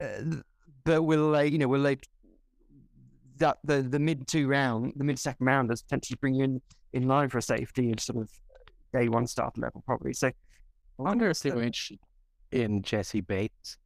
uh, 0.00 0.40
but 0.84 1.02
will 1.02 1.30
they, 1.30 1.46
you 1.48 1.58
know, 1.58 1.68
will 1.68 1.82
they, 1.82 1.98
that 3.38 3.58
the, 3.64 3.82
the 3.82 3.98
mid 3.98 4.26
two 4.26 4.48
round, 4.48 4.92
the 4.96 5.04
mid 5.04 5.18
second 5.18 5.46
round, 5.46 5.68
rounders 5.68 5.82
potentially 5.82 6.18
bring 6.20 6.34
you 6.34 6.44
in, 6.44 6.62
in 6.92 7.08
line 7.08 7.28
for 7.28 7.38
a 7.38 7.42
safety 7.42 7.90
and 7.90 8.00
sort 8.00 8.22
of 8.22 8.30
day 8.92 9.08
one 9.08 9.26
start 9.26 9.56
level 9.58 9.82
probably. 9.86 10.12
So 10.12 10.28
I 10.28 10.32
wonder 11.02 11.28
if 11.30 11.40
they 11.40 11.50
were 11.50 11.62
interested 11.62 11.98
in 12.52 12.82
Jessie 12.82 13.20
Bates. 13.20 13.76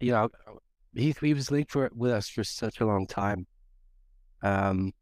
You 0.00 0.12
know, 0.12 0.28
he, 0.94 1.14
he 1.20 1.34
was 1.34 1.50
linked 1.50 1.70
for 1.70 1.88
with 1.94 2.10
us 2.10 2.28
for 2.28 2.42
such 2.42 2.80
a 2.80 2.86
long 2.86 3.06
time. 3.06 3.46
Um, 4.42 4.92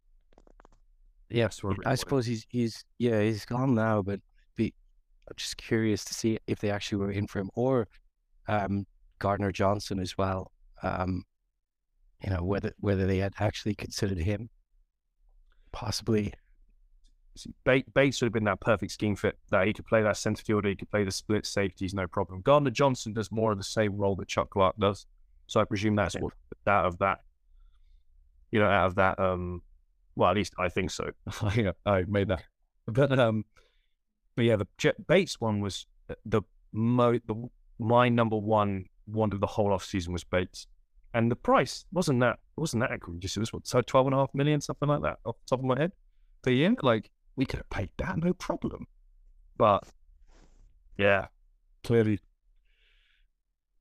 yeah, 1.30 1.48
I 1.84 1.94
suppose 1.94 2.26
he's 2.26 2.46
he's 2.48 2.84
yeah 2.98 3.20
he's 3.20 3.44
gone 3.44 3.74
now, 3.74 4.02
but 4.02 4.20
be 4.56 4.74
I'm 5.28 5.34
just 5.36 5.56
curious 5.56 6.04
to 6.06 6.14
see 6.14 6.38
if 6.46 6.58
they 6.58 6.70
actually 6.70 6.98
were 6.98 7.12
in 7.12 7.26
for 7.26 7.38
him 7.38 7.50
or 7.54 7.86
um, 8.48 8.86
Gardner 9.18 9.52
Johnson 9.52 10.00
as 10.00 10.16
well. 10.16 10.52
Um, 10.82 11.24
you 12.22 12.30
know 12.30 12.42
whether 12.42 12.72
whether 12.80 13.06
they 13.06 13.18
had 13.18 13.34
actually 13.38 13.74
considered 13.74 14.18
him, 14.18 14.50
possibly. 15.72 16.32
Bates 17.64 18.20
would 18.20 18.26
have 18.26 18.32
been 18.32 18.42
that 18.44 18.60
perfect 18.60 18.90
scheme 18.90 19.14
fit. 19.14 19.38
That 19.52 19.64
he 19.68 19.72
could 19.72 19.86
play 19.86 20.02
that 20.02 20.16
centre 20.16 20.42
fielder, 20.42 20.70
he 20.70 20.74
could 20.74 20.90
play 20.90 21.04
the 21.04 21.12
split 21.12 21.46
safeties, 21.46 21.94
no 21.94 22.08
problem. 22.08 22.40
Gardner 22.40 22.70
Johnson 22.72 23.12
does 23.12 23.30
more 23.30 23.52
of 23.52 23.58
the 23.58 23.64
same 23.64 23.96
role 23.96 24.16
that 24.16 24.26
Chuck 24.26 24.50
Clark 24.50 24.74
does, 24.76 25.06
so 25.46 25.60
I 25.60 25.64
presume 25.64 25.94
that's 25.94 26.16
what 26.16 26.32
out 26.66 26.86
of 26.86 26.98
that, 26.98 27.20
you 28.50 28.58
know, 28.58 28.66
out 28.66 28.86
of 28.86 28.94
that 28.96 29.20
um 29.20 29.62
well, 30.18 30.30
at 30.30 30.36
least 30.36 30.54
I 30.58 30.68
think 30.68 30.90
so. 30.90 31.10
I, 31.42 31.72
I 31.86 32.04
made 32.08 32.28
that. 32.28 32.42
But 32.86 33.16
um, 33.18 33.44
but 34.34 34.44
yeah, 34.44 34.56
the 34.56 34.66
Bates 35.06 35.40
one 35.40 35.60
was 35.60 35.86
uh, 36.10 36.14
the 36.26 36.42
mo 36.72 37.18
the 37.24 37.48
my 37.78 38.08
number 38.08 38.36
one 38.36 38.86
one 39.06 39.32
of 39.32 39.40
the 39.40 39.46
whole 39.46 39.72
off 39.72 39.84
season 39.84 40.12
was 40.12 40.24
Bates, 40.24 40.66
and 41.18 41.30
the 41.32 41.36
price 41.36 41.84
wasn't 41.92 42.20
that 42.20 42.38
wasn't 42.56 42.80
that 42.82 42.92
egregious. 42.92 43.36
It 43.36 43.40
was 43.40 43.52
what 43.52 43.66
so 43.66 43.82
twelve 43.82 44.06
and 44.06 44.14
a 44.14 44.18
half 44.18 44.30
million 44.34 44.60
something 44.60 44.88
like 44.88 45.02
that 45.02 45.18
off 45.24 45.36
the 45.40 45.56
top 45.56 45.58
of 45.58 45.64
my 45.64 45.76
head 45.76 45.90
per 46.42 46.50
year. 46.50 46.74
Like 46.80 47.10
we 47.34 47.44
could 47.44 47.58
have 47.58 47.70
paid 47.70 47.90
that 47.98 48.16
no 48.18 48.32
problem. 48.32 48.86
But 49.56 49.82
yeah, 50.96 51.26
Clearly, 51.82 52.20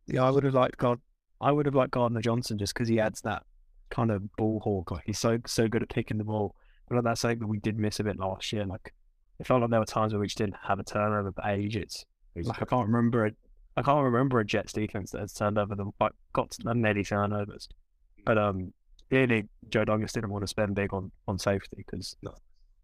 Yeah, 0.08 0.23
I 0.23 0.32
would 0.32 0.43
have 0.45 0.54
liked 0.56 0.78
God. 0.78 1.00
I 1.39 1.52
would 1.52 1.67
have 1.67 1.76
liked 1.76 1.91
Gardner 1.91 2.21
Johnson 2.21 2.58
just 2.58 2.73
because 2.73 2.88
he 2.88 3.00
adds 3.00 3.21
that 3.21 3.43
kind 3.91 4.10
of 4.10 4.32
ball 4.36 4.60
hawk. 4.63 4.89
Like 4.89 5.04
he's 5.06 5.19
so 5.19 5.38
so 5.45 5.67
good 5.67 5.84
at 5.84 5.89
picking 5.89 6.17
the 6.17 6.23
ball. 6.23 6.56
But 6.89 6.97
at 6.97 7.04
that 7.04 7.19
sake, 7.19 7.39
we 7.45 7.60
did 7.60 7.78
miss 7.78 8.00
a 8.00 8.04
bit 8.04 8.17
last 8.17 8.52
year. 8.52 8.65
Like 8.65 8.93
it 9.39 9.45
felt 9.45 9.62
like 9.62 9.69
there 9.69 9.80
were 9.80 9.86
times 9.86 10.13
where 10.13 10.19
we 10.19 10.28
just 10.28 10.39
didn't 10.39 10.56
have 10.63 10.80
a 10.80 10.84
turnover 10.84 11.32
But 11.32 11.43
for 11.43 11.50
ages. 11.52 12.04
Like 12.36 12.62
I 12.62 12.65
can't 12.65 12.88
remember 12.88 13.28
it. 13.28 13.36
I 13.78 13.82
can't 13.84 14.04
remember 14.04 14.40
a 14.40 14.46
Jets 14.46 14.74
defense 14.74 15.12
that 15.12 15.22
has 15.22 15.34
turned 15.34 15.58
over 15.58 15.76
them 15.76 15.92
like 16.00 16.12
got 16.34 16.52
to 16.52 16.74
many 16.74 17.04
turnovers. 17.04 17.70
But 18.26 18.38
um, 18.38 18.74
clearly 19.10 19.48
Joe 19.70 19.86
Douglas 19.86 20.12
didn't 20.12 20.32
want 20.32 20.44
to 20.44 20.48
spend 20.48 20.76
big 20.76 20.94
on 20.94 21.12
on 21.28 21.38
safety 21.40 21.78
because 21.78 22.16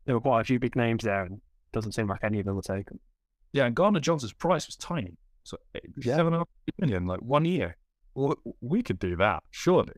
there 0.06 0.16
were 0.16 0.22
quite 0.22 0.42
a 0.42 0.44
few 0.46 0.60
big 0.60 0.76
names 0.76 1.04
there, 1.04 1.24
and 1.24 1.34
it 1.38 1.42
doesn't 1.74 1.94
seem 1.94 2.08
like 2.08 2.24
any 2.24 2.40
of 2.40 2.46
them 2.46 2.56
were 2.56 2.62
taken. 2.62 3.00
yeah, 3.54 3.66
and 3.66 3.76
Gardner 3.76 4.00
Johnson's 4.00 4.34
price 4.34 4.68
was 4.68 4.76
tiny. 4.76 5.18
So 5.44 5.58
eh, 5.76 5.80
seven 6.02 6.28
and 6.28 6.36
a 6.36 6.38
half 6.40 6.48
million, 6.78 7.06
like 7.08 7.22
one 7.22 7.44
year. 7.46 7.76
Well, 8.16 8.36
we 8.62 8.84
could 8.84 9.00
do 9.00 9.16
that, 9.18 9.42
surely. 9.50 9.94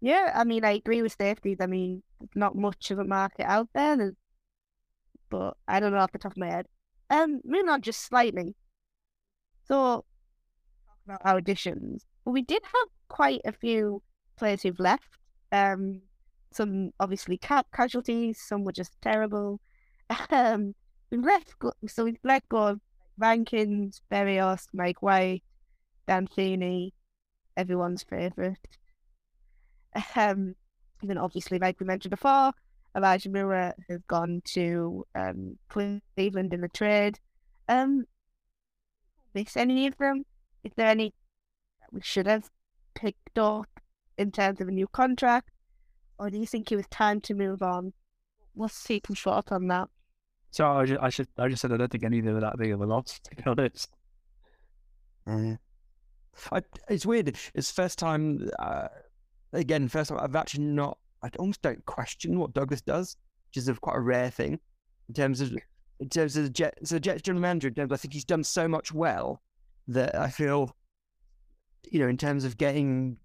Yeah, 0.00 0.30
I 0.34 0.44
mean, 0.44 0.64
I 0.64 0.72
agree 0.72 1.02
with 1.02 1.16
safeties. 1.20 1.56
I 1.60 1.66
mean, 1.66 2.02
not 2.36 2.54
much 2.54 2.90
of 2.92 2.98
a 3.00 3.04
market 3.04 3.44
out 3.46 3.68
there, 3.74 3.96
there's- 3.96 4.14
but 5.28 5.56
I 5.66 5.80
don't 5.80 5.90
know 5.92 5.98
off 5.98 6.12
the 6.12 6.18
top 6.18 6.32
of 6.32 6.38
my 6.38 6.46
head. 6.48 6.66
Um, 7.10 7.40
moving 7.44 7.68
on 7.68 7.82
just 7.82 8.00
slightly. 8.02 8.54
So, 9.64 9.74
talk 9.74 10.04
about 11.06 11.22
our 11.24 11.38
additions. 11.38 12.04
Well, 12.24 12.32
we 12.32 12.42
did 12.42 12.62
have 12.62 12.88
quite 13.08 13.40
a 13.44 13.52
few 13.52 14.02
players 14.36 14.62
who've 14.62 14.78
left. 14.78 15.08
Um, 15.52 16.02
some 16.52 16.90
obviously 17.00 17.38
cap 17.38 17.66
casualties, 17.74 18.40
some 18.40 18.64
were 18.64 18.72
just 18.72 18.92
terrible. 19.00 19.60
Um, 20.30 20.74
we've 21.10 21.24
left, 21.24 21.58
go- 21.58 21.72
so 21.88 22.04
we've 22.04 22.18
let 22.22 22.48
go 22.48 22.58
of 22.68 22.80
Rankins, 23.18 24.02
Berrios, 24.10 24.66
Mike 24.72 25.02
White, 25.02 25.42
Dan 26.06 26.28
Feeney, 26.28 26.94
everyone's 27.56 28.04
favourite. 28.04 28.58
Um, 30.14 30.54
and 31.00 31.10
then 31.10 31.16
obviously, 31.16 31.58
like 31.58 31.80
we 31.80 31.86
mentioned 31.86 32.10
before, 32.10 32.52
Elijah 32.94 33.30
Moore 33.30 33.74
has 33.88 34.00
gone 34.08 34.42
to 34.52 35.06
um, 35.14 35.58
Cleveland 35.68 36.52
in 36.52 36.60
the 36.60 36.68
trade. 36.68 37.18
Um, 37.68 38.04
miss 39.34 39.56
any 39.56 39.86
of 39.86 39.96
them? 39.98 40.24
Is 40.66 40.72
there 40.74 40.88
any 40.88 41.14
that 41.80 41.92
we 41.92 42.00
should 42.02 42.26
have 42.26 42.50
picked 42.96 43.38
up 43.38 43.68
in 44.18 44.32
terms 44.32 44.60
of 44.60 44.66
a 44.66 44.72
new 44.72 44.88
contract, 44.88 45.50
or 46.18 46.28
do 46.28 46.38
you 46.38 46.46
think 46.46 46.72
it 46.72 46.76
was 46.76 46.88
time 46.88 47.20
to 47.20 47.34
move 47.34 47.62
on? 47.62 47.92
What's 48.52 48.84
people's 48.84 49.20
thought 49.20 49.52
on 49.52 49.68
that? 49.68 49.88
So 50.50 50.66
I 50.66 50.84
just, 50.84 51.00
I 51.00 51.08
should 51.08 51.28
I 51.38 51.46
just 51.46 51.62
said 51.62 51.72
I 51.72 51.76
don't 51.76 51.92
think 51.92 52.02
any 52.02 52.18
of 52.18 52.24
them 52.24 52.34
were 52.34 52.40
that 52.40 52.58
big 52.58 52.72
of 52.72 52.80
a 52.80 52.86
loss. 52.86 53.20
To 53.20 53.36
be 53.36 53.42
honest. 53.46 53.90
Yeah. 55.28 55.56
I, 56.50 56.62
it's 56.88 57.06
weird. 57.06 57.36
It's 57.54 57.70
first 57.70 57.96
time, 58.00 58.50
uh, 58.58 58.88
again, 59.52 59.86
first 59.86 60.10
time 60.10 60.18
I've 60.20 60.34
actually 60.34 60.64
not, 60.64 60.98
I 61.22 61.30
almost 61.38 61.62
don't 61.62 61.84
question 61.86 62.40
what 62.40 62.54
Douglas 62.54 62.80
does, 62.80 63.16
which 63.48 63.58
is 63.58 63.68
a, 63.68 63.74
quite 63.74 63.96
a 63.96 64.00
rare 64.00 64.30
thing 64.30 64.58
in 65.08 65.14
terms 65.14 65.40
of, 65.40 65.52
in 66.00 66.08
terms 66.08 66.36
of 66.36 66.42
the 66.42 66.50
Jets, 66.50 66.90
the 66.90 66.98
Jets 66.98 67.22
general 67.22 67.42
manager, 67.42 67.68
in 67.68 67.74
terms, 67.74 67.92
I 67.92 67.96
think 67.96 68.14
he's 68.14 68.24
done 68.24 68.42
so 68.42 68.66
much 68.66 68.92
well 68.92 69.42
that 69.88 70.14
I 70.14 70.28
feel, 70.28 70.74
you 71.90 72.00
know, 72.00 72.08
in 72.08 72.16
terms 72.16 72.44
of 72.44 72.56
getting, 72.56 73.16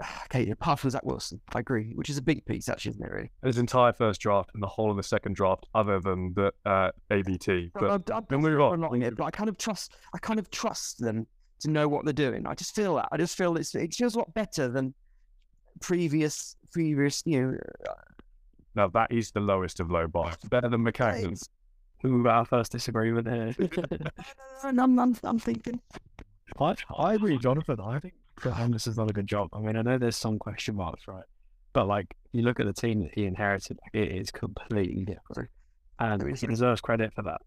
okay, 0.24 0.50
apart 0.50 0.80
from 0.80 0.90
Zach 0.90 1.04
Wilson, 1.04 1.40
I 1.54 1.60
agree, 1.60 1.92
which 1.94 2.10
is 2.10 2.18
a 2.18 2.22
big 2.22 2.44
piece 2.46 2.68
actually, 2.68 2.90
isn't 2.90 3.04
it 3.04 3.10
really? 3.10 3.30
his 3.42 3.58
entire 3.58 3.92
first 3.92 4.20
draft 4.20 4.50
and 4.54 4.62
the 4.62 4.66
whole 4.66 4.90
of 4.90 4.96
the 4.96 5.02
second 5.02 5.34
draft, 5.36 5.66
other 5.74 6.00
than 6.00 6.34
the 6.34 6.52
uh, 6.66 6.90
AVT. 7.10 7.70
But 7.74 7.90
I'm, 7.90 8.24
I'm, 8.30 8.40
move 8.40 8.60
on. 8.60 9.02
it, 9.02 9.16
but 9.16 9.24
I 9.24 9.30
kind 9.30 9.48
of 9.48 9.58
trust. 9.58 9.92
I 10.14 10.18
kind 10.18 10.38
of 10.38 10.50
trust 10.50 10.98
them 10.98 11.26
to 11.60 11.70
know 11.70 11.88
what 11.88 12.04
they're 12.04 12.12
doing. 12.12 12.46
I 12.46 12.54
just 12.54 12.74
feel 12.74 12.96
that. 12.96 13.08
I 13.10 13.16
just 13.16 13.36
feel 13.36 13.56
it's, 13.56 13.74
it 13.74 13.94
feels 13.94 14.14
a 14.14 14.18
lot 14.18 14.32
better 14.34 14.68
than 14.68 14.94
previous, 15.80 16.56
previous. 16.72 17.22
You 17.24 17.42
know, 17.42 17.58
now 18.74 18.88
that 18.88 19.12
is 19.12 19.30
the 19.30 19.40
lowest 19.40 19.80
of 19.80 19.90
low 19.90 20.06
bar. 20.06 20.32
It's 20.32 20.48
better 20.48 20.68
than 20.68 20.84
Maccagnan. 20.84 21.40
Who 22.04 22.28
our 22.28 22.44
first 22.44 22.70
disagreement 22.70 23.26
here? 23.26 23.54
and 24.64 24.78
I'm, 24.78 24.98
I'm, 24.98 25.16
I'm 25.24 25.38
thinking. 25.38 25.80
I, 26.60 26.74
I 26.94 27.14
agree, 27.14 27.38
Jonathan. 27.38 27.80
I 27.80 27.98
think 27.98 28.12
Holmes 28.42 28.84
has 28.84 28.96
done 28.96 29.08
a 29.08 29.12
good 29.12 29.26
job. 29.26 29.48
I 29.54 29.60
mean, 29.60 29.74
I 29.74 29.80
know 29.80 29.96
there's 29.96 30.16
some 30.16 30.38
question 30.38 30.76
marks, 30.76 31.08
right? 31.08 31.24
But 31.72 31.88
like, 31.88 32.14
you 32.32 32.42
look 32.42 32.60
at 32.60 32.66
the 32.66 32.74
team 32.74 33.00
that 33.00 33.12
he 33.14 33.24
inherited, 33.24 33.78
it 33.94 34.12
is 34.12 34.30
completely 34.30 35.06
different, 35.06 35.48
and 35.98 36.36
he 36.36 36.46
deserves 36.46 36.82
credit 36.82 37.14
for 37.14 37.22
that. 37.22 37.40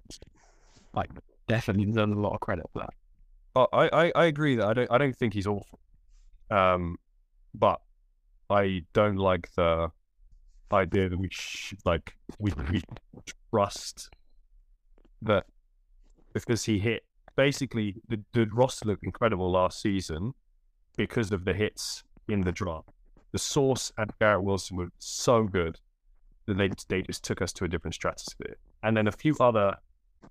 Like, 0.91 1.11
definitely 1.47 1.85
deserves 1.85 2.13
a 2.13 2.15
lot 2.15 2.33
of 2.33 2.39
credit 2.39 2.65
for 2.73 2.79
that. 2.79 2.93
Oh, 3.55 3.67
I, 3.71 3.89
I, 3.93 4.11
I 4.15 4.25
agree 4.25 4.55
that 4.55 4.65
I 4.65 4.73
don't 4.73 4.91
I 4.91 4.97
don't 4.97 5.15
think 5.15 5.35
he's 5.35 5.45
awful. 5.45 5.79
Um, 6.49 6.97
but 7.53 7.79
I 8.49 8.85
don't 8.93 9.17
like 9.17 9.51
the 9.55 9.91
idea 10.73 11.09
that 11.09 11.19
we 11.19 11.29
should 11.31 11.77
like 11.85 12.15
we 12.39 12.51
we 12.71 12.81
trust 13.51 14.09
that 15.21 15.45
because 16.33 16.65
he 16.65 16.79
hit 16.79 17.03
basically 17.35 17.95
the, 18.09 18.21
the 18.33 18.47
roster 18.53 18.85
looked 18.85 19.03
incredible 19.03 19.51
last 19.51 19.81
season 19.81 20.33
because 20.97 21.31
of 21.31 21.45
the 21.45 21.53
hits 21.53 22.03
in 22.27 22.41
the 22.41 22.51
draft. 22.51 22.89
The 23.31 23.39
Sauce 23.39 23.91
and 23.97 24.11
Garrett 24.19 24.43
Wilson 24.43 24.77
were 24.77 24.89
so 24.99 25.43
good 25.43 25.79
that 26.45 26.57
they 26.57 26.69
they 26.87 27.01
just 27.03 27.23
took 27.23 27.41
us 27.41 27.53
to 27.53 27.65
a 27.65 27.67
different 27.67 27.93
stratosphere. 27.93 28.57
And 28.83 28.95
then 28.97 29.07
a 29.07 29.11
few 29.11 29.35
other 29.39 29.75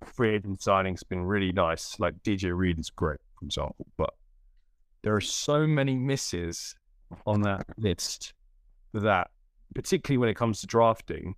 free 0.04 0.34
agent 0.34 0.60
signings 0.60 1.06
been 1.08 1.24
really 1.24 1.52
nice. 1.52 1.98
Like 1.98 2.22
DJ 2.22 2.56
Reed 2.56 2.78
is 2.78 2.90
great, 2.90 3.20
for 3.38 3.44
example, 3.44 3.86
but 3.96 4.14
there 5.02 5.14
are 5.14 5.20
so 5.20 5.66
many 5.66 5.94
misses 5.94 6.74
on 7.26 7.42
that 7.42 7.66
list 7.76 8.34
that, 8.92 9.30
particularly 9.74 10.18
when 10.18 10.28
it 10.28 10.34
comes 10.34 10.60
to 10.60 10.66
drafting, 10.66 11.34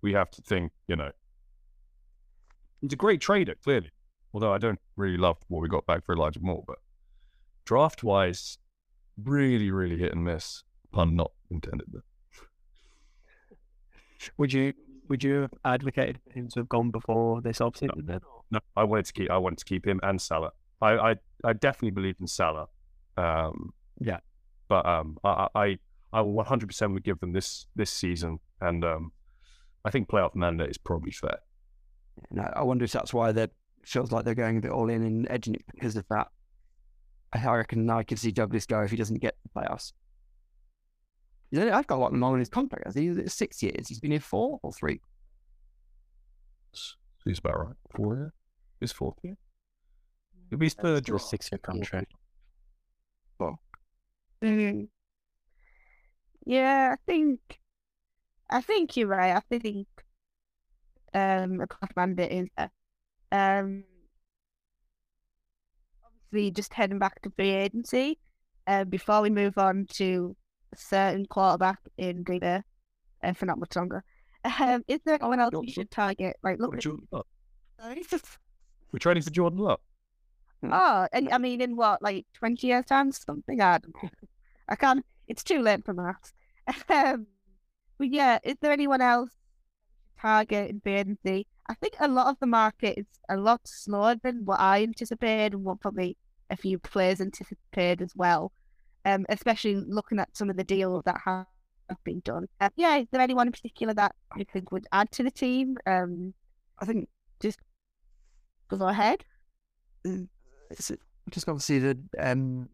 we 0.00 0.12
have 0.12 0.30
to 0.30 0.42
think. 0.42 0.72
You 0.88 0.96
know, 0.96 1.10
he's 2.80 2.92
a 2.92 2.96
great 2.96 3.20
trader, 3.20 3.54
clearly. 3.62 3.90
Although 4.32 4.52
I 4.52 4.58
don't 4.58 4.78
really 4.96 5.16
love 5.16 5.38
what 5.48 5.60
we 5.60 5.68
got 5.68 5.86
back 5.86 6.04
for 6.04 6.14
Elijah 6.14 6.40
Moore, 6.40 6.62
but 6.66 6.78
draft 7.64 8.02
wise, 8.04 8.58
really, 9.22 9.70
really 9.70 9.96
hit 9.98 10.12
and 10.12 10.24
miss. 10.24 10.62
Pun 10.92 11.16
not 11.16 11.32
intended. 11.50 11.86
There. 11.92 12.02
Would 14.36 14.52
you 14.52 14.72
would 15.08 15.24
you 15.24 15.34
have 15.42 15.54
advocated 15.64 16.20
him 16.32 16.48
to 16.50 16.60
have 16.60 16.68
gone 16.68 16.90
before 16.90 17.40
this 17.40 17.58
offseason 17.58 18.06
then? 18.06 18.20
No, 18.52 18.60
I 18.76 18.84
wanted 18.84 19.06
to 19.06 19.12
keep. 19.12 19.30
I 19.30 19.38
wanted 19.38 19.58
to 19.58 19.64
keep 19.64 19.86
him 19.86 19.98
and 20.02 20.20
Salah. 20.20 20.52
I, 20.80 20.92
I, 21.10 21.14
I 21.44 21.52
definitely 21.52 21.90
believe 21.90 22.16
in 22.20 22.26
Salah. 22.26 22.68
Um, 23.16 23.72
Yeah. 24.00 24.18
but 24.68 24.86
um, 24.86 25.18
I, 25.24 25.48
I, 25.54 25.78
I 26.12 26.20
100 26.20 26.66
percent 26.68 26.92
would 26.92 27.02
give 27.04 27.18
them 27.20 27.32
this 27.32 27.66
this 27.74 27.90
season, 27.90 28.38
and 28.60 28.84
um, 28.84 29.12
I 29.84 29.90
think 29.90 30.08
playoff 30.08 30.34
mandate 30.34 30.70
is 30.70 30.78
probably 30.78 31.10
fair. 31.12 31.38
And 32.30 32.40
I 32.40 32.52
I 32.56 32.62
wonder 32.62 32.84
if 32.84 32.92
that's 32.92 33.14
why 33.14 33.32
they 33.32 33.48
feels 33.84 34.12
like 34.12 34.24
they're 34.24 34.34
going 34.34 34.58
a 34.58 34.60
bit 34.60 34.70
all 34.70 34.90
in 34.90 35.02
and 35.02 35.26
edging 35.30 35.54
it 35.54 35.64
because 35.72 35.96
of 35.96 36.06
that. 36.10 36.28
I 37.32 37.38
I 37.46 37.56
reckon 37.56 37.88
I 37.88 38.02
could 38.02 38.18
see 38.18 38.32
Douglas 38.32 38.66
go 38.66 38.82
if 38.82 38.90
he 38.90 38.96
doesn't 38.96 39.20
get 39.20 39.36
the 39.42 39.60
playoffs. 39.60 39.92
I've 41.52 41.86
got 41.86 41.96
a 41.96 42.02
lot 42.02 42.12
more 42.12 42.34
in 42.34 42.38
his 42.38 42.48
contract. 42.48 42.84
I 42.86 42.90
think 42.90 43.18
he's 43.18 43.34
six 43.34 43.62
years. 43.62 43.88
He's 43.88 43.98
been 43.98 44.12
here 44.12 44.20
four 44.20 44.60
or 44.62 44.72
three. 44.72 45.00
He's 47.24 47.38
about 47.38 47.58
right. 47.58 47.76
Four 47.94 48.16
year? 48.16 48.32
His 48.80 48.92
fourth 48.92 49.16
year? 49.22 49.36
It'll 50.50 50.58
be 50.58 50.66
his 50.66 50.74
third 50.74 51.04
Still 51.04 51.16
a 51.16 51.20
six-year 51.20 51.58
contract. 51.58 52.12
Mm. 54.42 54.88
Yeah, 56.46 56.94
I 56.94 56.96
think 57.06 57.40
I 58.48 58.60
think 58.60 58.96
you're 58.96 59.08
right. 59.08 59.36
I 59.36 59.40
think 59.40 59.86
um 61.14 61.60
a 61.60 61.66
class 61.66 61.90
mandate 61.96 62.32
is 62.32 62.48
there. 62.56 62.70
Um 63.32 63.84
obviously 66.04 66.50
just 66.50 66.74
heading 66.74 66.98
back 66.98 67.20
to 67.22 67.30
free 67.30 67.50
agency. 67.50 68.18
Uh, 68.66 68.84
before 68.84 69.20
we 69.22 69.30
move 69.30 69.58
on 69.58 69.86
to 69.90 70.36
a 70.72 70.76
certain 70.76 71.26
quarterback 71.26 71.78
in 71.98 72.22
Green 72.22 72.40
Bay, 72.40 72.62
uh, 73.24 73.32
for 73.32 73.46
not 73.46 73.58
much 73.58 73.74
longer. 73.74 74.04
Um, 74.44 74.84
is 74.86 75.00
there 75.04 75.16
anyone 75.16 75.40
else 75.40 75.54
you 75.62 75.72
should 75.72 75.90
target? 75.90 76.36
Like 76.42 76.58
look. 76.58 76.72
We're 78.92 78.98
training 78.98 79.22
for 79.22 79.30
Jordan 79.30 79.58
Love. 79.58 79.80
Oh, 80.62 81.08
and 81.12 81.30
I 81.32 81.38
mean, 81.38 81.62
in 81.62 81.74
what, 81.74 82.02
like 82.02 82.26
20 82.34 82.66
years' 82.66 82.84
time? 82.84 83.12
Something 83.12 83.62
I 83.62 83.78
don't 83.78 83.94
know. 84.02 84.10
I 84.68 84.76
can't, 84.76 85.02
it's 85.26 85.42
too 85.42 85.62
late 85.62 85.84
for 85.86 85.94
maths. 85.94 86.34
Um, 86.90 87.26
but 87.98 88.08
yeah, 88.12 88.38
is 88.44 88.56
there 88.60 88.70
anyone 88.70 89.00
else 89.00 89.30
target 90.20 90.70
in 90.70 90.82
agency? 90.92 91.46
I 91.68 91.74
think 91.74 91.94
a 92.00 92.08
lot 92.08 92.28
of 92.28 92.36
the 92.40 92.46
market 92.46 92.98
is 92.98 93.06
a 93.28 93.36
lot 93.36 93.60
slower 93.64 94.16
than 94.22 94.44
what 94.44 94.60
I 94.60 94.82
anticipated 94.82 95.54
and 95.54 95.64
what 95.64 95.80
probably 95.80 96.16
a 96.50 96.56
few 96.56 96.78
players 96.78 97.20
anticipated 97.20 98.02
as 98.02 98.12
well. 98.16 98.52
Um, 99.04 99.24
especially 99.28 99.76
looking 99.76 100.18
at 100.18 100.36
some 100.36 100.50
of 100.50 100.56
the 100.56 100.64
deals 100.64 101.02
that 101.06 101.20
have 101.24 101.46
been 102.04 102.20
done. 102.20 102.46
Uh, 102.60 102.68
yeah, 102.76 102.98
is 102.98 103.06
there 103.10 103.20
anyone 103.20 103.48
in 103.48 103.52
particular 103.52 103.94
that 103.94 104.14
you 104.36 104.44
think 104.52 104.72
would 104.72 104.86
add 104.92 105.10
to 105.12 105.22
the 105.22 105.30
team? 105.30 105.78
Um, 105.86 106.34
I 106.78 106.84
think 106.84 107.08
just 107.40 107.58
go 108.68 108.86
ahead. 108.86 109.24
it's 110.04 110.92
just 111.30 111.48
obviously 111.48 111.78
the 111.78 111.98
um 112.18 112.68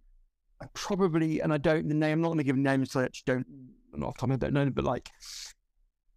I 0.61 0.67
probably 0.75 1.41
and 1.41 1.53
I 1.53 1.59
don't 1.59 1.89
the 1.89 1.95
name 1.95 2.13
I'm 2.13 2.23
not 2.23 2.29
going 2.29 2.39
to 2.39 2.45
give 2.45 2.57
names 2.57 2.93
so 2.93 3.01
I 3.01 3.05
actually 3.05 3.25
don't 3.27 3.47
not 3.95 4.21
head, 4.21 4.41
don't 4.41 4.53
know 4.53 4.71
but 4.71 4.85
like 4.85 5.11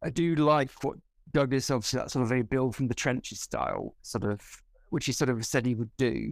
I 0.04 0.10
do 0.10 0.36
like 0.36 0.72
what 0.82 0.98
Douglas 1.32 1.70
obviously 1.70 2.00
that 2.00 2.12
sort 2.12 2.26
of 2.26 2.32
a 2.32 2.42
build 2.42 2.76
from 2.76 2.88
the 2.88 2.94
trenches 2.94 3.42
style 3.42 3.96
sort 4.02 4.24
of 4.24 4.42
which 4.90 5.06
he 5.06 5.12
sort 5.12 5.30
of 5.30 5.46
said 5.46 5.66
he 5.66 5.76
would 5.76 5.96
do. 5.98 6.32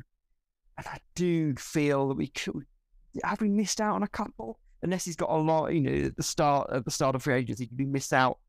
And 0.78 0.88
I 0.88 1.00
do 1.16 1.56
feel 1.56 2.08
that 2.10 2.18
we 2.18 2.28
could 2.28 2.64
have 3.24 3.42
we 3.42 3.50
missed 3.50 3.82
out 3.82 3.96
on 3.96 4.04
a 4.04 4.08
couple? 4.08 4.60
Unless 4.84 5.06
he's 5.06 5.16
got 5.16 5.30
a 5.30 5.36
lot 5.36 5.74
you 5.74 5.82
know 5.82 6.08
at 6.08 6.18
the 6.18 6.24
start 6.24 6.70
at 6.72 6.86
the 6.86 6.92
start 6.92 7.16
of 7.16 7.24
free 7.24 7.36
agency 7.36 7.70
we 7.78 7.86
miss 7.86 8.14
out. 8.14 8.40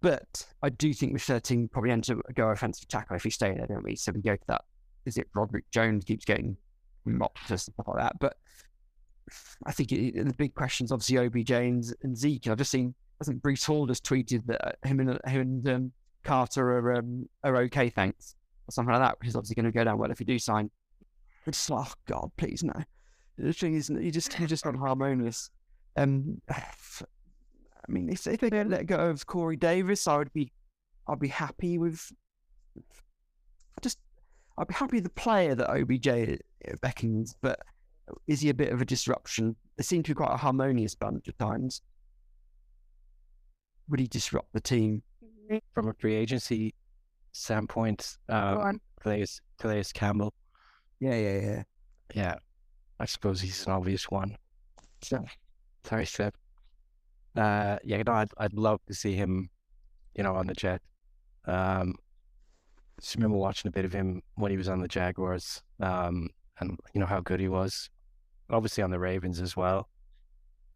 But 0.00 0.46
I 0.62 0.70
do 0.70 0.94
think 0.94 1.12
with 1.12 1.22
13 1.22 1.68
probably 1.68 1.90
enter 1.90 2.18
a 2.28 2.32
go 2.32 2.48
offensive 2.48 2.88
tackle 2.88 3.16
if 3.16 3.24
he's 3.24 3.34
staying 3.34 3.58
there 3.58 3.66
don't 3.66 3.84
we? 3.84 3.96
So 3.96 4.12
we 4.12 4.22
go 4.22 4.36
to 4.36 4.46
that. 4.48 4.62
Is 5.06 5.16
it 5.16 5.32
Broderick 5.32 5.70
Jones 5.70 6.04
keeps 6.04 6.24
getting 6.24 6.56
mocked 7.04 7.50
and 7.50 7.60
stuff 7.60 7.74
like 7.86 7.96
that. 7.96 8.18
But 8.18 8.36
I 9.66 9.72
think 9.72 9.92
it, 9.92 10.24
the 10.24 10.34
big 10.34 10.54
question 10.54 10.84
is 10.84 10.92
obviously 10.92 11.18
OBJ 11.18 11.50
and, 11.50 11.84
and 12.02 12.16
Zeke. 12.16 12.48
I've 12.48 12.58
just 12.58 12.70
seen, 12.70 12.94
I 13.20 13.24
think 13.24 13.42
Breece 13.42 13.66
Hall 13.66 13.86
just 13.86 14.04
tweeted 14.04 14.46
that 14.46 14.66
uh, 14.66 14.88
him 14.88 15.00
and 15.00 15.20
him 15.26 15.40
and 15.40 15.68
um, 15.68 15.92
Carter 16.24 16.78
are 16.78 16.96
um, 16.96 17.28
are 17.44 17.56
okay, 17.56 17.90
thanks, 17.90 18.34
or 18.68 18.72
something 18.72 18.92
like 18.92 19.02
that, 19.02 19.18
which 19.18 19.28
is 19.28 19.36
obviously 19.36 19.56
going 19.56 19.70
to 19.70 19.76
go 19.76 19.84
down 19.84 19.98
well 19.98 20.10
if 20.10 20.20
you 20.20 20.26
do 20.26 20.38
sign. 20.38 20.70
Just 21.44 21.70
oh 21.70 21.92
God, 22.06 22.30
please 22.36 22.62
no. 22.62 22.74
The 23.36 23.52
thing 23.52 23.74
is, 23.74 23.90
you 23.90 24.10
just 24.10 24.38
you're 24.38 24.48
just 24.48 24.64
not 24.64 24.76
harmonious. 24.76 25.50
Um, 25.96 26.40
I 26.50 27.92
mean, 27.92 28.08
if, 28.08 28.26
if 28.26 28.40
they 28.40 28.50
don't 28.50 28.70
let 28.70 28.86
go 28.86 28.96
of 28.96 29.26
Corey 29.26 29.56
Davis, 29.56 30.06
I 30.06 30.18
would 30.18 30.32
be, 30.32 30.52
I'd 31.08 31.18
be 31.18 31.28
happy 31.28 31.78
with. 31.78 32.12
Just 33.82 33.98
I'd 34.58 34.68
be 34.68 34.74
happy 34.74 34.96
with 34.98 35.04
the 35.04 35.10
player 35.10 35.54
that 35.54 35.70
OBJ 35.70 36.40
beckons, 36.80 37.34
but 37.40 37.60
is 38.26 38.40
he 38.40 38.50
a 38.50 38.54
bit 38.54 38.72
of 38.72 38.80
a 38.80 38.84
disruption? 38.84 39.56
They 39.76 39.82
seem 39.82 40.02
to 40.04 40.10
be 40.10 40.14
quite 40.14 40.32
a 40.32 40.36
harmonious 40.36 40.94
bunch 40.94 41.28
at 41.28 41.38
times. 41.38 41.82
Would 43.90 44.00
he 44.00 44.06
disrupt 44.06 44.52
the 44.52 44.60
team? 44.60 45.02
From 45.74 45.88
a 45.88 45.94
free 45.94 46.14
agency 46.14 46.74
standpoint, 47.32 48.16
Go 48.28 48.36
uh, 48.36 48.58
on. 48.62 48.80
Calais, 49.02 49.26
Calais 49.58 49.82
Campbell, 49.92 50.32
Yeah, 51.00 51.16
yeah, 51.16 51.40
yeah. 51.40 51.62
yeah, 52.14 52.34
I 53.00 53.04
suppose 53.06 53.40
he's 53.40 53.66
an 53.66 53.72
obvious 53.72 54.08
one. 54.10 54.36
So, 55.02 55.24
Sorry, 55.84 56.06
Seb. 56.06 56.34
Uh, 57.36 57.78
yeah, 57.82 58.02
no, 58.06 58.12
I'd, 58.12 58.30
I'd 58.38 58.52
love 58.52 58.80
to 58.86 58.94
see 58.94 59.14
him, 59.14 59.50
you 60.14 60.22
know, 60.22 60.36
on 60.36 60.46
the 60.46 60.54
jet. 60.54 60.82
Um, 61.46 61.94
just 63.00 63.16
remember 63.16 63.38
watching 63.38 63.68
a 63.68 63.72
bit 63.72 63.84
of 63.84 63.92
him 63.92 64.22
when 64.36 64.52
he 64.52 64.56
was 64.56 64.68
on 64.68 64.80
the 64.80 64.88
Jaguars, 64.88 65.62
um, 65.80 66.28
and 66.60 66.78
you 66.94 67.00
know 67.00 67.06
how 67.06 67.20
good 67.20 67.40
he 67.40 67.48
was. 67.48 67.90
Obviously 68.50 68.84
on 68.84 68.90
the 68.90 68.98
Ravens 68.98 69.40
as 69.40 69.56
well. 69.56 69.88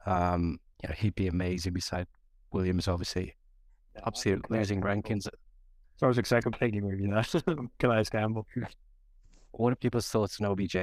Um, 0.07 0.59
you 0.83 0.89
know, 0.89 0.95
he'd 0.97 1.15
be 1.15 1.27
amazing 1.29 1.75
beside 1.75 2.07
Williams. 2.55 2.89
Obviously, 2.89 3.35
obviously 4.05 4.37
losing 4.49 4.81
Rankins. 4.81 5.25
So 5.97 6.07
I 6.07 6.09
was 6.09 6.19
excited 6.19 6.43
completely 6.45 6.81
with 6.81 6.99
you 7.01 7.11
there. 7.11 7.67
Calais 7.79 8.05
Campbell. 8.05 8.47
What 9.53 9.73
are 9.73 9.77
people's 9.77 10.09
thoughts 10.09 10.41
on 10.41 10.47
OBJ? 10.47 10.77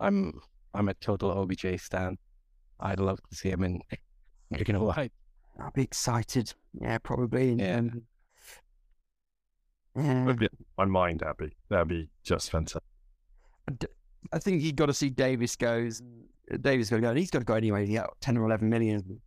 I'm 0.00 0.40
I'm 0.74 0.88
a 0.88 0.94
total 0.94 1.30
OBJ 1.32 1.80
stan. 1.80 2.18
I'd 2.80 3.00
love 3.00 3.18
to 3.30 3.36
see 3.36 3.50
him 3.50 3.64
in 3.64 3.80
Wigan 4.50 4.78
White. 4.80 5.12
I'll 5.60 5.72
be 5.72 5.82
excited. 5.82 6.52
Yeah, 6.80 6.98
probably. 6.98 7.50
And, 7.50 7.60
Yeah. 7.60 7.78
um, 7.78 8.02
yeah. 9.96 10.24
Would 10.26 10.38
be 10.38 10.48
my 10.76 10.84
mind 10.84 11.22
happy. 11.26 11.56
That'd 11.68 11.88
be 11.88 12.08
just 12.22 12.50
fantastic. 12.52 12.82
I 14.32 14.38
think 14.38 14.62
you've 14.62 14.76
got 14.76 14.86
to 14.86 14.94
see 14.94 15.10
Davis 15.10 15.56
goes. 15.56 16.00
Davis 16.60 16.90
got 16.90 16.96
to 16.96 17.02
go. 17.02 17.08
And 17.08 17.18
he's 17.18 17.30
got 17.32 17.40
to 17.40 17.44
go 17.44 17.54
anyway. 17.54 17.84
He 17.86 17.94
got 17.94 18.10
10 18.20 18.36
or 18.38 18.46
11 18.46 18.68
million. 18.68 19.20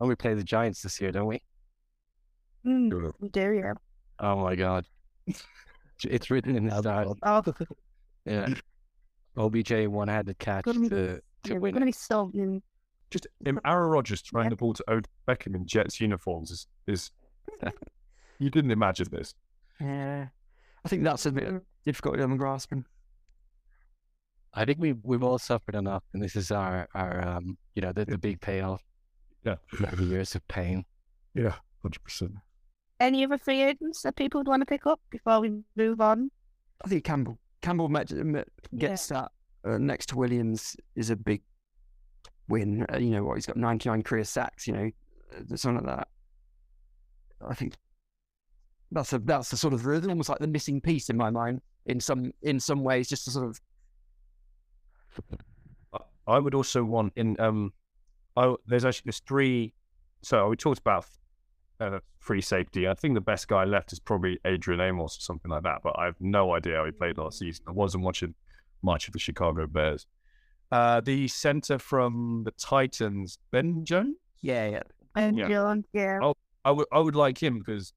And 0.00 0.08
we 0.08 0.14
play 0.16 0.34
the 0.34 0.42
Giants 0.44 0.82
this 0.82 1.00
year, 1.00 1.12
don't 1.12 1.26
we? 1.26 1.42
Mm, 2.66 2.90
Sure. 2.90 3.14
we 3.20 3.28
do, 3.28 3.52
yeah. 3.52 3.74
Oh 4.18 4.36
my 4.36 4.54
god. 4.56 4.86
it's 6.04 6.30
written 6.30 6.56
in 6.56 6.66
the 6.68 6.78
style. 6.80 7.16
Oh, 7.22 7.42
Yeah. 8.26 8.54
OBJ 9.36 9.86
one 9.88 10.08
handed 10.08 10.38
catch 10.38 10.64
Gonna 10.64 10.80
be- 10.80 10.88
to, 10.88 10.96
yeah, 10.96 11.18
to 11.44 11.54
we're 11.54 11.60
win 11.60 11.72
going 11.74 11.82
to 11.82 11.88
it. 11.88 11.88
be 11.88 11.92
sold 11.92 12.34
Just 13.10 13.26
um, 13.46 13.60
Aaron 13.66 13.90
Rodgers 13.90 14.20
throwing 14.22 14.50
the 14.50 14.56
ball 14.56 14.72
to 14.74 14.84
Odell 14.88 15.10
Beckham 15.28 15.54
in 15.54 15.66
Jets 15.66 16.00
uniforms 16.00 16.50
is, 16.50 16.66
is 16.86 17.10
you 18.38 18.48
didn't 18.50 18.70
imagine 18.70 19.08
this. 19.10 19.34
Yeah. 19.80 20.28
I 20.84 20.88
think 20.88 21.04
that's 21.04 21.26
a 21.26 21.32
bit 21.32 21.62
difficult 21.84 22.16
to 22.18 22.26
grasping. 22.36 22.84
I 24.54 24.64
think 24.64 24.78
we 24.78 24.92
we've 25.02 25.22
all 25.24 25.38
suffered 25.38 25.74
enough 25.74 26.04
and 26.12 26.22
this 26.22 26.36
is 26.36 26.50
our 26.50 26.88
our 26.94 27.26
um 27.26 27.58
you 27.74 27.82
know, 27.82 27.92
the, 27.92 28.04
the 28.04 28.18
big 28.18 28.40
payoff 28.40 28.82
Yeah. 29.44 29.56
for 29.68 30.02
years 30.02 30.34
of 30.34 30.46
pain. 30.48 30.84
Yeah, 31.34 31.54
hundred 31.82 32.02
percent. 32.02 32.32
Any 33.00 33.24
other 33.24 33.38
free 33.38 33.62
agents 33.62 34.02
that 34.02 34.16
people 34.16 34.40
would 34.40 34.48
want 34.48 34.62
to 34.62 34.66
pick 34.66 34.86
up 34.86 35.00
before 35.10 35.40
we 35.40 35.60
move 35.76 36.00
on? 36.00 36.30
I 36.84 36.88
think 36.88 37.04
Campbell. 37.04 37.38
Campbell 37.60 37.88
met, 37.88 38.10
met, 38.12 38.48
Yeah. 38.70 38.88
gets 38.88 39.08
that 39.08 39.32
uh, 39.64 39.78
next 39.78 40.06
to 40.10 40.16
Williams 40.16 40.76
is 40.94 41.10
a 41.10 41.16
big 41.16 41.42
win. 42.48 42.86
Uh, 42.92 42.98
you 42.98 43.10
know 43.10 43.24
what? 43.24 43.34
He's 43.34 43.46
got 43.46 43.56
99 43.56 44.02
career 44.02 44.24
sacks. 44.24 44.66
You 44.66 44.72
know, 44.74 44.90
uh, 45.36 45.56
something 45.56 45.84
like 45.84 45.96
that. 45.96 46.08
I 47.46 47.54
think 47.54 47.74
that's 48.92 49.12
a 49.12 49.18
that's 49.18 49.52
a 49.52 49.56
sort 49.56 49.74
of 49.74 49.86
rhythm, 49.86 50.10
almost 50.10 50.28
like 50.28 50.38
the 50.38 50.46
missing 50.46 50.80
piece 50.80 51.10
in 51.10 51.16
my 51.16 51.30
mind. 51.30 51.60
In 51.86 52.00
some 52.00 52.32
in 52.42 52.60
some 52.60 52.82
ways, 52.84 53.08
just 53.08 53.24
to 53.24 53.30
sort 53.30 53.46
of 53.46 53.60
I 56.26 56.38
would 56.38 56.54
also 56.54 56.82
want 56.84 57.12
in 57.16 57.38
um, 57.38 57.72
I 58.36 58.54
there's 58.66 58.84
actually 58.84 59.04
there's 59.06 59.20
three. 59.20 59.74
So 60.22 60.48
we 60.48 60.56
talked 60.56 60.80
about 60.80 61.06
uh, 61.80 61.98
free 62.18 62.40
safety. 62.40 62.88
I 62.88 62.94
think 62.94 63.14
the 63.14 63.20
best 63.20 63.48
guy 63.48 63.64
left 63.64 63.92
is 63.92 63.98
probably 63.98 64.38
Adrian 64.44 64.80
Amos 64.80 65.18
or 65.18 65.20
something 65.20 65.50
like 65.50 65.62
that. 65.64 65.80
But 65.82 65.98
I 65.98 66.06
have 66.06 66.16
no 66.20 66.54
idea 66.54 66.76
how 66.76 66.84
he 66.84 66.92
played 66.92 67.18
last 67.18 67.38
season. 67.38 67.64
I 67.68 67.72
wasn't 67.72 68.04
watching 68.04 68.34
much 68.82 69.06
of 69.06 69.12
the 69.12 69.18
Chicago 69.18 69.66
Bears. 69.66 70.06
Uh, 70.72 71.00
the 71.00 71.28
center 71.28 71.78
from 71.78 72.42
the 72.44 72.50
Titans, 72.52 73.38
Ben 73.50 73.84
Jones. 73.84 74.16
yeah 74.40 74.68
yeah 74.68 74.82
And 75.14 75.38
Yeah. 75.38 75.48
Jones, 75.48 75.84
yeah. 75.92 76.18
Oh, 76.22 76.34
I 76.64 76.70
would 76.70 76.86
I 76.90 76.98
would 76.98 77.14
like 77.14 77.42
him 77.42 77.58
because 77.58 77.92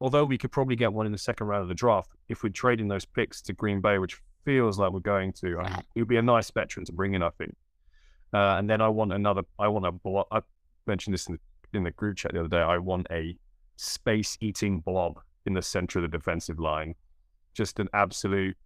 although 0.00 0.24
we 0.24 0.36
could 0.36 0.50
probably 0.50 0.76
get 0.76 0.92
one 0.92 1.06
in 1.06 1.12
the 1.12 1.18
second 1.18 1.46
round 1.46 1.62
of 1.62 1.68
the 1.68 1.74
draft, 1.74 2.10
if 2.28 2.42
we're 2.42 2.50
trading 2.50 2.88
those 2.88 3.04
picks 3.04 3.40
to 3.42 3.52
Green 3.52 3.80
Bay, 3.80 3.98
which 3.98 4.20
feels 4.44 4.78
like 4.78 4.92
we're 4.92 5.00
going 5.00 5.32
to, 5.34 5.60
I, 5.60 5.82
it 5.94 6.00
would 6.00 6.08
be 6.08 6.16
a 6.16 6.22
nice 6.22 6.50
veteran 6.50 6.84
to 6.86 6.92
bring 6.92 7.14
in. 7.14 7.22
I 7.22 7.30
think. 7.30 7.54
Uh, 8.32 8.56
and 8.58 8.68
then 8.70 8.80
I 8.80 8.88
want 8.88 9.12
another. 9.12 9.42
I 9.58 9.68
want 9.68 9.86
a 9.86 9.92
blob. 9.92 10.26
I 10.30 10.40
mentioned 10.86 11.14
this 11.14 11.26
in 11.26 11.34
the, 11.34 11.78
in 11.78 11.84
the 11.84 11.90
group 11.90 12.16
chat 12.16 12.32
the 12.32 12.40
other 12.40 12.48
day. 12.48 12.60
I 12.60 12.78
want 12.78 13.06
a 13.10 13.36
space-eating 13.76 14.80
blob 14.80 15.18
in 15.46 15.54
the 15.54 15.62
center 15.62 15.98
of 15.98 16.02
the 16.02 16.16
defensive 16.16 16.60
line, 16.60 16.94
just 17.54 17.80
an 17.80 17.88
absolute 17.94 18.56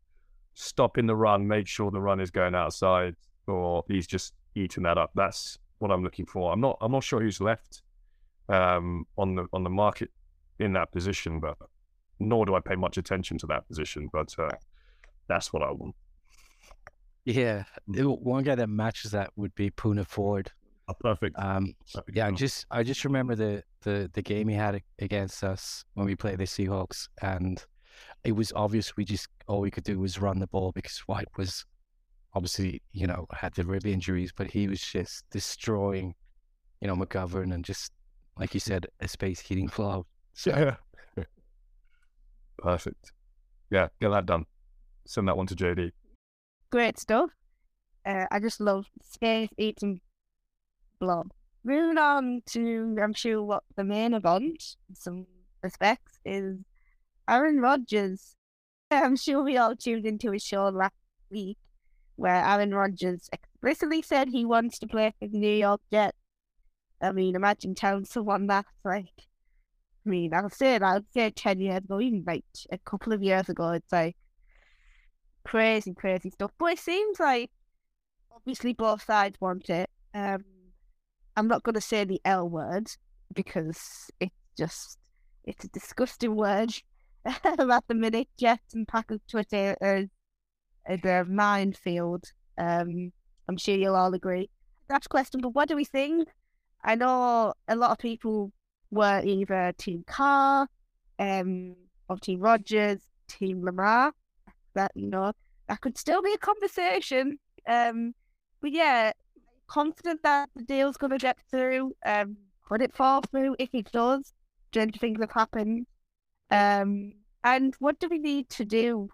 stop 0.55 0.99
in 0.99 1.07
the 1.07 1.17
run, 1.17 1.47
make 1.47 1.67
sure 1.67 1.91
the 1.91 2.01
run 2.01 2.21
is 2.21 2.31
going 2.31 2.55
outside, 2.55 3.15
or 3.47 3.85
he's 3.89 4.07
just 4.07 4.35
eating 4.55 4.83
that 4.85 4.99
up. 4.99 5.11
That's 5.15 5.59
what 5.79 5.91
I'm 5.91 6.03
looking 6.03 6.27
for. 6.27 6.53
I'm 6.53 6.61
not. 6.61 6.77
I'm 6.81 6.93
not 6.93 7.05
sure 7.05 7.21
who's 7.21 7.41
left 7.41 7.83
um, 8.49 9.07
on 9.17 9.35
the 9.35 9.47
on 9.53 9.65
the 9.65 9.71
market 9.71 10.11
in 10.59 10.73
that 10.75 10.93
position, 10.93 11.41
but 11.41 11.57
nor 12.21 12.47
do 12.47 12.55
I 12.55 12.61
pay 12.61 12.77
much 12.77 12.97
attention 12.99 13.39
to 13.39 13.47
that 13.47 13.67
position. 13.67 14.09
But 14.13 14.35
uh, 14.39 14.51
that's 15.29 15.53
what 15.53 15.63
I 15.63 15.71
want. 15.71 15.95
Yeah. 17.25 17.65
the 17.89 18.11
One 18.11 18.45
guy 18.45 18.55
that 18.55 18.69
matches 18.69 19.11
that 19.13 19.31
would 19.37 19.55
be 19.55 19.71
Poona 19.71 20.07
Ford. 20.07 20.51
Perfect. 21.01 21.35
Um 21.39 21.75
yeah, 22.13 22.27
I 22.27 22.31
just 22.33 22.67
I 22.71 22.83
just 22.83 23.05
remember 23.05 23.35
the 23.35 23.63
the 23.83 24.11
the 24.13 24.23
game 24.23 24.49
he 24.49 24.55
had 24.55 24.83
against 24.99 25.43
us 25.43 25.85
when 25.95 26.07
we 26.07 26.15
played 26.15 26.39
the 26.39 26.45
Seahawks, 26.45 27.09
and 27.23 27.65
it 28.25 28.33
was 28.33 28.53
obvious 28.55 28.95
we 28.97 29.05
just 29.05 29.29
all 29.47 29.61
we 29.61 29.71
could 29.71 29.85
do 29.85 29.99
was 29.99 30.21
run 30.21 30.39
the 30.39 30.47
ball 30.49 30.73
because 30.73 30.99
White 31.07 31.29
was 31.39 31.65
obviously 32.35 32.83
you 32.93 33.07
know 33.07 33.27
had 33.33 33.55
the 33.55 33.65
rib 33.65 33.87
injuries, 33.87 34.31
but 34.37 34.51
he 34.51 34.69
was 34.69 34.81
just 34.81 35.25
destroying 35.31 36.15
you 36.83 36.89
know 36.89 36.97
McGovern 36.97 37.55
and 37.55 37.65
just 37.65 37.93
like 38.39 38.53
you 38.53 38.61
said 38.61 38.87
a 39.01 39.09
space 39.09 39.41
heating 39.41 39.69
flow. 39.69 40.05
Yeah. 40.45 40.77
Perfect. 42.59 43.13
Yeah, 43.71 43.89
get 44.01 44.11
that 44.11 44.27
done. 44.27 44.45
Send 45.07 45.29
that 45.29 45.37
one 45.37 45.47
to 45.47 45.55
JD. 45.55 45.93
Great 46.75 46.99
stuff. 46.99 47.31
Uh, 48.05 48.27
I 48.33 48.41
just 48.41 48.61
love 48.61 48.87
space 49.01 49.49
eating 49.57 50.01
blob. 50.99 51.31
Moving 51.63 51.99
on 51.99 52.43
to, 52.47 52.97
I'm 53.01 53.13
sure, 53.15 53.41
what 53.45 53.63
the 53.77 53.85
main 53.85 54.13
event, 54.13 54.75
in 54.89 54.97
some 54.97 55.27
respects, 55.63 56.19
is 56.25 56.59
Aaron 57.29 57.61
Rodgers. 57.61 58.35
I'm 58.91 59.15
sure 59.15 59.45
we 59.45 59.57
all 59.57 59.77
tuned 59.77 60.05
into 60.05 60.33
his 60.33 60.43
show 60.43 60.65
last 60.65 60.97
week 61.31 61.59
where 62.17 62.45
Aaron 62.45 62.75
Rodgers 62.75 63.31
explicitly 63.33 64.03
said 64.03 64.31
he 64.31 64.45
wants 64.45 64.81
to 64.81 64.89
play 64.89 65.15
for 65.21 65.29
the 65.29 65.39
New 65.39 65.55
York 65.55 65.81
Jets. 65.93 66.19
I 67.01 67.13
mean, 67.13 67.37
imagine 67.37 67.77
telling 67.77 68.05
someone 68.05 68.49
that. 68.49 68.67
Like, 68.85 69.07
I 70.05 70.09
mean, 70.09 70.35
I'll 70.35 70.51
say 70.51 70.79
that. 70.79 70.83
I'd 70.83 71.05
say 71.13 71.31
10 71.31 71.61
years 71.61 71.85
ago, 71.85 72.01
even 72.01 72.25
like 72.27 72.45
a 72.73 72.79
couple 72.79 73.13
of 73.13 73.23
years 73.23 73.49
ago, 73.49 73.71
it's 73.71 73.93
like 73.93 74.17
crazy, 75.45 75.95
crazy 75.95 76.31
stuff. 76.31 76.51
But 76.59 76.73
it 76.73 76.79
seems 76.79 77.21
like 77.21 77.51
obviously 78.35 78.73
both 78.73 79.03
sides 79.05 79.41
want 79.41 79.71
it. 79.71 79.91
Um, 80.15 80.45
I'm 81.37 81.49
not 81.49 81.63
going 81.63 81.75
to 81.75 81.81
say 81.81 82.05
the 82.05 82.21
L 82.25 82.49
word 82.49 82.89
because 83.35 84.11
it's 84.21 84.35
just, 84.57 84.99
it's 85.45 85.65
a 85.65 85.69
disgusting 85.69 86.37
word 86.37 86.73
at 87.25 87.85
the 87.89 87.95
minute. 87.95 88.29
Jets 88.39 88.75
and 88.75 88.87
Packers 88.87 89.21
Twitter 89.29 89.77
is 89.81 90.09
a 90.89 91.25
minefield. 91.25 92.25
Um, 92.59 93.13
I'm 93.49 93.57
sure 93.57 93.77
you'll 93.77 93.97
all 93.97 94.15
agree. 94.15 94.49
That's 94.89 95.07
question, 95.07 95.41
but 95.41 95.51
what 95.51 95.69
do 95.69 95.77
we 95.77 95.85
think? 95.85 96.29
I 96.85 96.95
know 96.95 97.55
a 97.69 97.77
lot 97.77 97.93
of 97.93 97.99
people 97.99 98.53
were 98.91 99.23
either 99.25 99.73
Team 99.79 100.05
Carr, 100.07 100.69
um, 101.19 101.75
or 102.09 102.19
Team 102.19 102.41
Rodgers, 102.41 103.01
Team 103.29 103.65
Lamar. 103.65 104.13
That 104.75 104.93
you 104.95 105.09
know, 105.09 105.33
that 105.69 105.81
could 105.81 105.99
still 105.99 106.23
be 106.23 106.33
a 106.33 106.39
conversation. 106.39 107.39
Um, 107.67 108.15
but 108.61 108.73
yeah, 108.73 109.13
confident 109.67 110.23
that 110.23 110.51
the 110.55 110.63
deal's 110.63 110.97
going 110.97 111.13
to 111.13 111.19
get 111.19 111.39
through. 111.51 111.95
Um, 112.05 112.37
could 112.69 112.83
it 112.83 112.95
fall 112.95 113.23
through? 113.23 113.57
If 113.59 113.71
it 113.73 113.91
does, 113.93 114.33
strange 114.71 114.99
things 114.99 115.21
have 115.21 115.33
happened. 115.33 115.87
Um, 116.51 117.13
and 117.43 117.75
what 117.79 117.99
do 118.01 118.09
we 118.09 118.19
need 118.19 118.49
to 118.51 118.65
do 118.65 119.11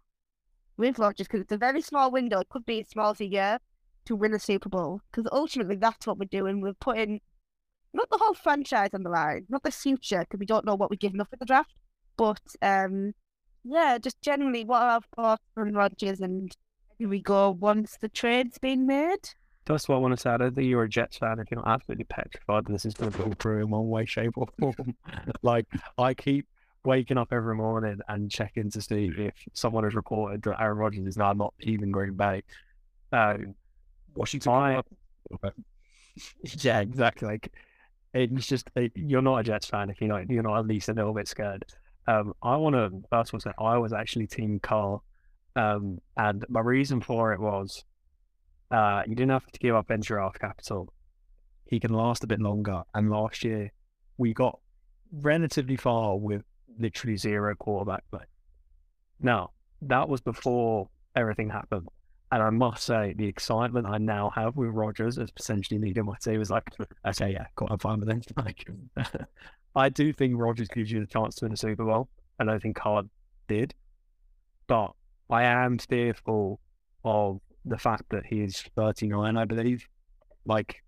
with 0.76 0.98
Rodgers? 0.98 1.26
Because 1.26 1.40
it's 1.40 1.52
a 1.52 1.58
very 1.58 1.82
small 1.82 2.10
window. 2.10 2.40
It 2.40 2.48
could 2.48 2.64
be 2.64 2.80
as 2.80 2.88
small 2.88 3.10
as 3.10 3.20
a 3.20 3.26
year 3.26 3.58
to 4.04 4.16
win 4.16 4.34
a 4.34 4.38
Super 4.38 4.68
Bowl. 4.68 5.00
Because 5.10 5.28
ultimately, 5.32 5.76
that's 5.76 6.06
what 6.06 6.18
we're 6.18 6.26
doing. 6.26 6.60
We're 6.60 6.74
putting 6.74 7.20
not 7.92 8.08
the 8.10 8.18
whole 8.18 8.34
franchise 8.34 8.90
on 8.94 9.02
the 9.02 9.10
line, 9.10 9.46
not 9.48 9.62
the 9.64 9.70
future, 9.72 10.20
because 10.20 10.38
we 10.38 10.46
don't 10.46 10.64
know 10.64 10.76
what 10.76 10.90
we're 10.90 10.96
giving 10.96 11.20
up 11.20 11.32
in 11.32 11.38
the 11.40 11.46
draft. 11.46 11.74
But 12.16 12.40
um, 12.62 13.14
yeah, 13.64 13.98
just 13.98 14.20
generally, 14.22 14.64
what 14.64 14.82
are 14.82 14.90
our 14.90 15.00
thoughts 15.16 15.42
on 15.56 15.72
Rodgers 15.72 16.20
and 16.20 16.54
where 16.86 17.06
do 17.06 17.08
we 17.08 17.20
go 17.20 17.50
once 17.50 17.96
the 18.00 18.08
trade's 18.08 18.58
been 18.58 18.86
made? 18.86 19.30
That's 19.66 19.88
what 19.88 19.96
I 19.96 19.98
want 19.98 20.14
to 20.14 20.20
say. 20.20 20.30
I 20.30 20.36
don't 20.38 20.54
think 20.54 20.66
you're 20.66 20.82
a 20.82 20.88
Jets 20.88 21.18
fan 21.18 21.38
if 21.38 21.50
you're 21.50 21.60
not 21.60 21.68
absolutely 21.68 22.04
petrified 22.04 22.66
that 22.66 22.72
this 22.72 22.84
is 22.84 22.94
going 22.94 23.12
to 23.12 23.18
go 23.18 23.32
through 23.38 23.62
in 23.62 23.70
one 23.70 23.88
way, 23.88 24.04
shape, 24.04 24.32
or 24.36 24.46
form. 24.58 24.94
like, 25.42 25.66
I 25.98 26.14
keep 26.14 26.46
waking 26.84 27.18
up 27.18 27.28
every 27.32 27.54
morning 27.54 28.00
and 28.08 28.30
checking 28.30 28.70
to 28.70 28.80
see 28.80 29.12
if 29.16 29.34
someone 29.52 29.84
has 29.84 29.94
reported 29.94 30.42
that 30.42 30.60
Aaron 30.60 30.78
Rodgers 30.78 31.06
is 31.06 31.16
now 31.16 31.32
not 31.34 31.54
even 31.60 31.90
Green 31.92 32.14
Bay. 32.14 32.42
Um, 33.12 33.54
Washington. 34.14 34.52
I- 34.52 34.82
Okay. 35.32 35.50
yeah, 36.64 36.80
exactly. 36.80 37.28
Like, 37.28 37.52
it's 38.12 38.46
just 38.48 38.68
it, 38.74 38.90
you're 38.96 39.22
not 39.22 39.36
a 39.38 39.42
Jets 39.44 39.66
fan 39.66 39.90
if 39.90 40.00
you're 40.00 40.08
not 40.08 40.28
you're 40.28 40.42
not 40.42 40.58
at 40.58 40.66
least 40.66 40.88
a 40.88 40.92
little 40.92 41.14
bit 41.14 41.28
scared. 41.28 41.64
Um, 42.06 42.34
I 42.42 42.56
want 42.56 42.74
to 42.74 42.90
first 43.10 43.30
of 43.30 43.34
all 43.34 43.40
say 43.40 43.52
I 43.58 43.78
was 43.78 43.92
actually 43.92 44.26
Team 44.26 44.58
Carr, 44.60 45.00
um, 45.56 46.00
and 46.16 46.44
my 46.48 46.60
reason 46.60 47.00
for 47.00 47.32
it 47.32 47.40
was, 47.40 47.84
uh, 48.70 49.02
you 49.06 49.14
didn't 49.14 49.30
have 49.30 49.46
to 49.46 49.58
give 49.58 49.74
up 49.74 49.88
Ben 49.88 50.00
draft 50.00 50.40
capital. 50.40 50.92
He 51.66 51.78
can 51.78 51.92
last 51.92 52.24
a 52.24 52.26
bit 52.26 52.40
longer, 52.40 52.82
and 52.94 53.10
last 53.10 53.44
year 53.44 53.72
we 54.16 54.34
got 54.34 54.58
relatively 55.12 55.76
far 55.76 56.16
with 56.16 56.42
literally 56.78 57.16
zero 57.16 57.54
quarterback 57.54 58.04
play. 58.10 58.24
Now 59.20 59.50
that 59.82 60.08
was 60.08 60.20
before 60.20 60.88
everything 61.16 61.50
happened. 61.50 61.88
And 62.32 62.42
I 62.42 62.50
must 62.50 62.84
say, 62.84 63.12
the 63.16 63.26
excitement 63.26 63.88
I 63.88 63.98
now 63.98 64.30
have 64.30 64.56
with 64.56 64.70
Rodgers 64.70 65.18
as 65.18 65.32
potentially 65.32 65.80
leading 65.80 66.04
my 66.04 66.14
team 66.22 66.40
is 66.40 66.50
like, 66.50 66.68
okay, 67.06 67.32
yeah, 67.32 67.46
cool, 67.56 67.68
I'm 67.70 67.78
fine 67.78 68.00
with 68.00 68.08
it. 68.08 68.26
Like, 68.36 68.68
I 69.74 69.88
do 69.88 70.12
think 70.12 70.34
Rodgers 70.36 70.68
gives 70.68 70.90
you 70.90 71.00
the 71.00 71.06
chance 71.06 71.36
to 71.36 71.44
win 71.44 71.52
a 71.52 71.56
Super 71.56 71.84
Bowl, 71.84 72.08
and 72.38 72.50
I 72.50 72.58
think 72.58 72.76
Carr 72.76 73.04
did. 73.48 73.74
But 74.66 74.92
I 75.28 75.44
am 75.44 75.78
fearful 75.78 76.60
of 77.04 77.40
the 77.64 77.78
fact 77.78 78.04
that 78.10 78.26
he 78.26 78.42
is 78.42 78.64
39, 78.76 79.36
I 79.36 79.44
believe. 79.44 79.86
Like, 80.44 80.82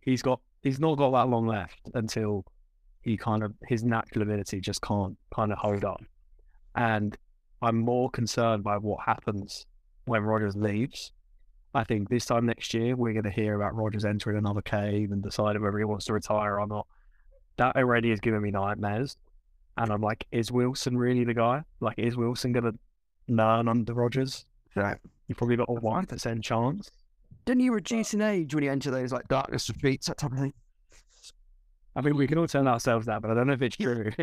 he's 0.00 0.22
got, 0.22 0.40
he's 0.62 0.80
not 0.80 0.96
got 0.96 1.10
that 1.12 1.28
long 1.28 1.46
left 1.46 1.80
until 1.94 2.44
he 3.02 3.16
kind 3.16 3.42
of, 3.42 3.54
his 3.66 3.82
natural 3.82 4.22
ability 4.22 4.60
just 4.60 4.82
can't 4.82 5.16
kind 5.34 5.52
of 5.52 5.58
hold 5.58 5.84
up. 5.84 6.02
And 6.74 7.16
I'm 7.62 7.78
more 7.78 8.10
concerned 8.10 8.62
by 8.62 8.76
what 8.76 9.00
happens 9.04 9.66
when 10.04 10.22
Rodgers 10.22 10.56
leaves. 10.56 11.12
I 11.72 11.84
think 11.84 12.08
this 12.08 12.26
time 12.26 12.46
next 12.46 12.74
year 12.74 12.96
we're 12.96 13.12
going 13.12 13.24
to 13.24 13.30
hear 13.30 13.54
about 13.54 13.74
Rodgers 13.74 14.04
entering 14.04 14.38
another 14.38 14.62
cave 14.62 15.12
and 15.12 15.22
deciding 15.22 15.62
whether 15.62 15.78
he 15.78 15.84
wants 15.84 16.06
to 16.06 16.12
retire 16.12 16.58
or 16.58 16.66
not. 16.66 16.86
That 17.60 17.76
already 17.76 18.10
is 18.10 18.20
giving 18.20 18.40
me 18.40 18.50
nightmares. 18.50 19.18
And 19.76 19.92
I'm 19.92 20.00
like, 20.00 20.26
is 20.32 20.50
Wilson 20.50 20.96
really 20.96 21.24
the 21.24 21.34
guy? 21.34 21.62
Like, 21.80 21.98
is 21.98 22.16
Wilson 22.16 22.52
going 22.52 22.64
to 22.64 22.72
learn 23.28 23.68
under 23.68 23.92
Rodgers? 23.92 24.46
Right. 24.74 24.96
You 25.28 25.34
probably 25.34 25.56
got 25.56 25.68
a 25.68 25.74
one 25.74 26.06
percent 26.06 26.42
chance. 26.42 26.90
Didn't 27.44 27.60
you 27.60 27.74
reduce 27.74 28.14
in 28.14 28.22
age 28.22 28.54
when 28.54 28.64
you 28.64 28.72
enter 28.72 28.90
those 28.90 29.12
like 29.12 29.28
darkness 29.28 29.68
retreats, 29.68 30.06
that 30.06 30.16
type 30.16 30.32
of 30.32 30.38
thing? 30.38 30.54
I 31.94 32.00
mean, 32.00 32.16
we 32.16 32.26
can 32.26 32.38
all 32.38 32.46
tell 32.46 32.66
ourselves 32.66 33.04
that, 33.04 33.20
but 33.20 33.30
I 33.30 33.34
don't 33.34 33.48
know 33.48 33.52
if 33.52 33.60
it's 33.60 33.76
true. 33.76 34.10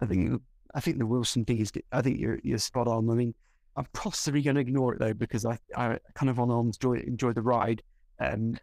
I 0.00 0.06
think 0.06 0.40
I 0.72 0.80
think 0.80 0.98
the 0.98 1.06
Wilson 1.06 1.44
thing 1.44 1.58
is. 1.58 1.72
I 1.90 2.00
think 2.00 2.20
you're 2.20 2.38
you're 2.44 2.58
spot 2.58 2.86
on. 2.86 3.10
I 3.10 3.14
mean, 3.14 3.34
I'm 3.74 3.86
possibly 3.92 4.40
going 4.40 4.54
to 4.54 4.60
ignore 4.60 4.94
it 4.94 5.00
though 5.00 5.14
because 5.14 5.44
I 5.44 5.58
I 5.74 5.98
kind 6.14 6.30
of 6.30 6.38
on 6.38 6.52
arms 6.52 6.76
enjoy 6.76 7.02
enjoy 7.04 7.32
the 7.32 7.42
ride. 7.42 7.82
Um, 8.20 8.56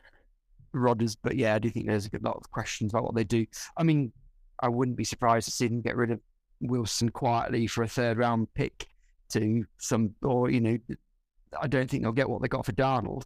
Rodgers, 0.79 1.15
but 1.15 1.35
yeah, 1.35 1.55
I 1.55 1.59
do 1.59 1.69
think 1.69 1.87
there's 1.87 2.07
a 2.07 2.19
lot 2.21 2.37
of 2.37 2.49
questions 2.51 2.93
about 2.93 3.03
what 3.03 3.15
they 3.15 3.23
do. 3.23 3.45
I 3.77 3.83
mean, 3.83 4.11
I 4.59 4.69
wouldn't 4.69 4.97
be 4.97 5.03
surprised 5.03 5.45
to 5.45 5.51
see 5.51 5.67
them 5.67 5.81
get 5.81 5.95
rid 5.95 6.11
of 6.11 6.19
Wilson 6.61 7.09
quietly 7.09 7.67
for 7.67 7.83
a 7.83 7.87
third 7.87 8.17
round 8.17 8.47
pick 8.53 8.87
to 9.29 9.65
some, 9.77 10.15
or 10.21 10.49
you 10.49 10.61
know, 10.61 10.77
I 11.59 11.67
don't 11.67 11.89
think 11.89 12.03
they'll 12.03 12.11
get 12.11 12.29
what 12.29 12.41
they 12.41 12.47
got 12.47 12.65
for 12.65 12.73
Darnold 12.73 13.23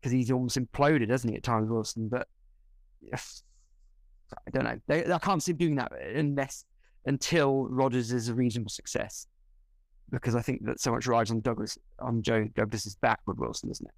because 0.00 0.12
he's 0.12 0.30
almost 0.30 0.58
imploded, 0.58 1.10
hasn't 1.10 1.32
he, 1.32 1.36
at 1.36 1.42
times, 1.42 1.70
Wilson? 1.70 2.08
But 2.08 2.26
yes, 3.00 3.42
I 4.32 4.50
don't 4.50 4.64
know. 4.64 4.78
They, 4.86 5.12
I 5.12 5.18
can't 5.18 5.42
see 5.42 5.52
doing 5.52 5.76
that 5.76 5.92
unless 6.00 6.64
until 7.06 7.68
Rodgers 7.68 8.12
is 8.12 8.28
a 8.28 8.34
reasonable 8.34 8.70
success, 8.70 9.26
because 10.10 10.34
I 10.34 10.42
think 10.42 10.64
that 10.64 10.80
so 10.80 10.92
much 10.92 11.06
rides 11.06 11.30
on 11.30 11.40
Douglas 11.40 11.78
on 11.98 12.22
Joe 12.22 12.48
Douglas's 12.54 12.96
back 12.96 13.20
with 13.26 13.38
Wilson, 13.38 13.70
isn't 13.70 13.86
it? 13.86 13.94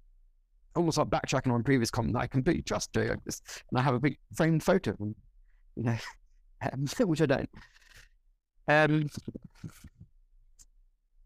Almost 0.75 0.97
like 0.97 1.07
backtracking 1.07 1.53
on 1.53 1.63
previous 1.63 1.89
comment 1.89 2.13
that 2.13 2.19
I 2.19 2.27
completely 2.27 2.63
trust 2.63 2.93
Joe 2.93 3.07
Douglas, 3.07 3.41
and 3.69 3.79
I 3.79 3.83
have 3.83 3.95
a 3.95 3.99
big 3.99 4.17
framed 4.35 4.63
photo 4.63 4.91
of 4.91 4.99
him, 4.99 5.15
you 5.75 5.83
know, 5.83 5.97
um, 6.73 6.85
which 7.07 7.21
I 7.21 7.25
don't. 7.25 7.49
Um, 8.67 9.09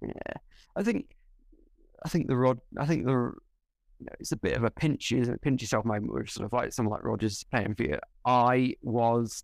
yeah, 0.01 0.33
I 0.75 0.83
think, 0.83 1.07
I 2.05 2.09
think 2.09 2.27
the 2.27 2.35
Rod, 2.35 2.59
I 2.77 2.85
think 2.85 3.05
the, 3.05 3.11
you 3.11 4.05
know, 4.05 4.13
it's 4.19 4.31
a 4.31 4.37
bit 4.37 4.55
of 4.55 4.63
a 4.63 4.69
pinch, 4.69 5.11
isn't 5.11 5.33
it? 5.33 5.41
Pinch 5.41 5.61
yourself 5.61 5.85
moment 5.85 6.13
where 6.13 6.25
sort 6.27 6.45
of 6.45 6.53
like 6.53 6.71
someone 6.71 6.93
like 6.93 7.03
Rodgers 7.03 7.43
playing 7.45 7.75
for 7.75 7.83
you. 7.83 7.99
I 8.25 8.75
was, 8.81 9.43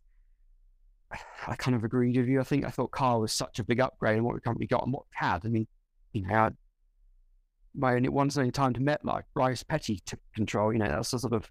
I 1.47 1.55
kind 1.55 1.75
of 1.75 1.83
agreed 1.83 2.17
with 2.17 2.27
you. 2.27 2.39
I 2.39 2.43
think 2.43 2.65
I 2.65 2.69
thought 2.69 2.91
Carr 2.91 3.19
was 3.19 3.33
such 3.33 3.59
a 3.59 3.63
big 3.63 3.79
upgrade 3.79 4.17
on 4.17 4.23
what 4.23 4.35
we 4.35 4.41
currently 4.41 4.67
got 4.67 4.83
and 4.83 4.93
what 4.93 5.03
had. 5.11 5.45
I 5.45 5.49
mean, 5.49 5.67
you 6.13 6.21
know, 6.21 6.51
My 7.77 7.95
only 7.95 8.09
once 8.09 8.38
only 8.38 8.51
time 8.51 8.73
to 8.73 8.81
met 8.81 9.03
like 9.03 9.25
Bryce 9.33 9.63
Petty 9.63 10.01
took 10.05 10.19
control. 10.33 10.71
You 10.71 10.79
know, 10.79 10.88
that's 10.88 11.11
the 11.11 11.19
sort 11.19 11.33
of 11.33 11.49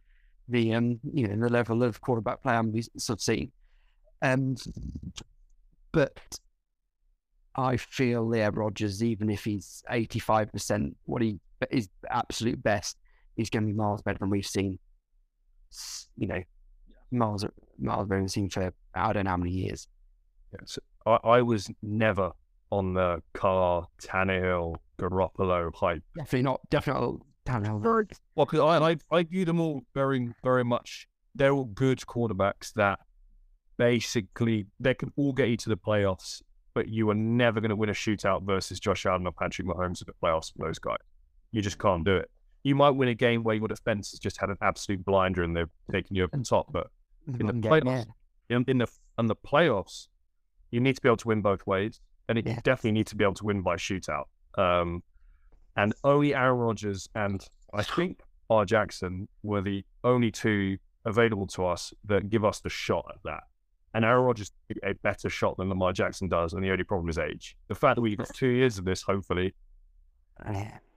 the 0.48 0.74
um, 0.74 1.00
you 1.12 1.28
know, 1.28 1.36
the 1.36 1.52
level 1.52 1.82
of 1.82 2.00
quarterback 2.00 2.42
play 2.42 2.54
I'm 2.54 2.74
sort 2.98 3.18
of 3.18 3.22
seeing. 3.22 3.52
Um, 4.22 4.56
but 5.92 6.18
I 7.56 7.76
feel 7.76 8.34
yeah, 8.34 8.50
Rodgers, 8.52 9.02
even 9.02 9.30
if 9.30 9.44
he's 9.44 9.82
eighty 9.90 10.18
five 10.18 10.50
percent 10.50 10.96
what 11.04 11.22
he 11.22 11.38
is 11.70 11.88
absolute 12.10 12.62
best, 12.62 12.96
he's 13.36 13.50
going 13.50 13.64
to 13.64 13.72
be 13.72 13.76
miles 13.76 14.02
better 14.02 14.18
than 14.18 14.30
we've 14.30 14.46
seen. 14.46 14.78
You 16.16 16.28
know, 16.28 16.42
miles 17.10 17.44
miles 17.78 18.08
better 18.08 18.16
than 18.16 18.22
we've 18.22 18.30
seen 18.30 18.48
for 18.50 18.72
I 18.94 19.12
don't 19.12 19.24
know 19.24 19.30
how 19.30 19.36
many 19.36 19.52
years. 19.52 19.88
Yeah, 20.52 20.60
so 20.64 20.80
I, 21.06 21.18
I 21.24 21.42
was 21.42 21.70
never 21.82 22.32
on 22.70 22.94
the 22.94 23.22
Carr, 23.34 23.86
Tannehill, 24.02 24.76
Garoppolo 24.98 25.74
hype. 25.74 26.02
Definitely 26.16 26.42
not. 26.42 26.60
Definitely 26.70 27.02
not. 27.46 27.62
Tannehill. 27.62 28.10
Well, 28.36 28.46
because 28.46 28.60
I, 28.60 28.90
I 28.90 28.96
I 29.18 29.22
view 29.24 29.44
them 29.44 29.60
all 29.60 29.82
very 29.94 30.32
very 30.42 30.64
much. 30.64 31.06
They're 31.34 31.52
all 31.52 31.64
good 31.64 31.98
quarterbacks 32.00 32.72
that 32.74 33.00
basically 33.76 34.66
they 34.80 34.94
can 34.94 35.12
all 35.16 35.32
get 35.32 35.48
you 35.48 35.56
to 35.58 35.68
the 35.68 35.76
playoffs, 35.76 36.42
but 36.74 36.88
you 36.88 37.10
are 37.10 37.14
never 37.14 37.60
going 37.60 37.70
to 37.70 37.76
win 37.76 37.88
a 37.90 37.92
shootout 37.92 38.42
versus 38.44 38.80
Josh 38.80 39.06
Allen 39.06 39.26
or 39.26 39.32
Patrick 39.32 39.66
Mahomes 39.66 40.00
in 40.00 40.06
the 40.06 40.12
playoffs 40.22 40.52
for 40.52 40.66
those 40.66 40.78
guys. 40.78 40.98
You 41.52 41.62
just 41.62 41.78
can't 41.78 42.04
do 42.04 42.16
it. 42.16 42.30
You 42.62 42.74
might 42.74 42.90
win 42.90 43.08
a 43.08 43.14
game 43.14 43.42
where 43.42 43.54
your 43.54 43.68
defense 43.68 44.12
has 44.12 44.20
just 44.20 44.40
had 44.40 44.48
an 44.48 44.56
absolute 44.62 45.04
blinder 45.04 45.42
and 45.42 45.54
they're 45.54 45.68
taking 45.92 46.16
you 46.16 46.24
over 46.24 46.36
the 46.36 46.44
top, 46.44 46.72
but 46.72 46.88
in 47.38 47.46
the 47.46 47.52
playoffs, 47.52 48.06
in, 48.48 48.64
in 48.68 48.78
the 48.78 48.86
in 49.18 49.26
the 49.26 49.36
playoffs, 49.36 50.08
you 50.70 50.80
need 50.80 50.94
to 50.96 51.00
be 51.02 51.08
able 51.08 51.16
to 51.18 51.28
win 51.28 51.42
both 51.42 51.66
ways, 51.66 52.00
and 52.28 52.38
it, 52.38 52.46
you 52.46 52.52
Yeah. 52.52 52.60
definitely 52.64 52.92
need 52.92 53.06
to 53.08 53.16
be 53.16 53.24
able 53.24 53.34
to 53.34 53.44
win 53.44 53.60
by 53.62 53.76
shootout. 53.76 54.24
Um, 54.58 55.02
And 55.76 55.92
only 56.04 56.34
Aaron 56.34 56.58
Rodgers 56.58 57.08
and 57.14 57.46
I 57.72 57.82
think 57.82 58.20
R. 58.50 58.64
Jackson 58.64 59.26
were 59.42 59.60
the 59.60 59.84
only 60.04 60.30
two 60.30 60.78
available 61.04 61.46
to 61.48 61.66
us 61.66 61.92
that 62.04 62.30
give 62.30 62.44
us 62.44 62.60
the 62.60 62.68
shot 62.68 63.06
at 63.10 63.20
that. 63.24 63.42
And 63.94 64.04
Aaron 64.04 64.24
Rodgers 64.24 64.52
a 64.82 64.94
better 64.94 65.28
shot 65.28 65.56
than 65.56 65.68
Lamar 65.68 65.92
Jackson 65.92 66.28
does, 66.28 66.52
and 66.52 66.64
the 66.64 66.70
only 66.70 66.84
problem 66.84 67.08
is 67.08 67.18
age. 67.18 67.56
The 67.68 67.74
fact 67.74 67.96
that 67.96 68.02
we've 68.02 68.16
got 68.16 68.32
two 68.34 68.48
years 68.48 68.78
of 68.78 68.84
this, 68.84 69.02
hopefully, 69.02 69.54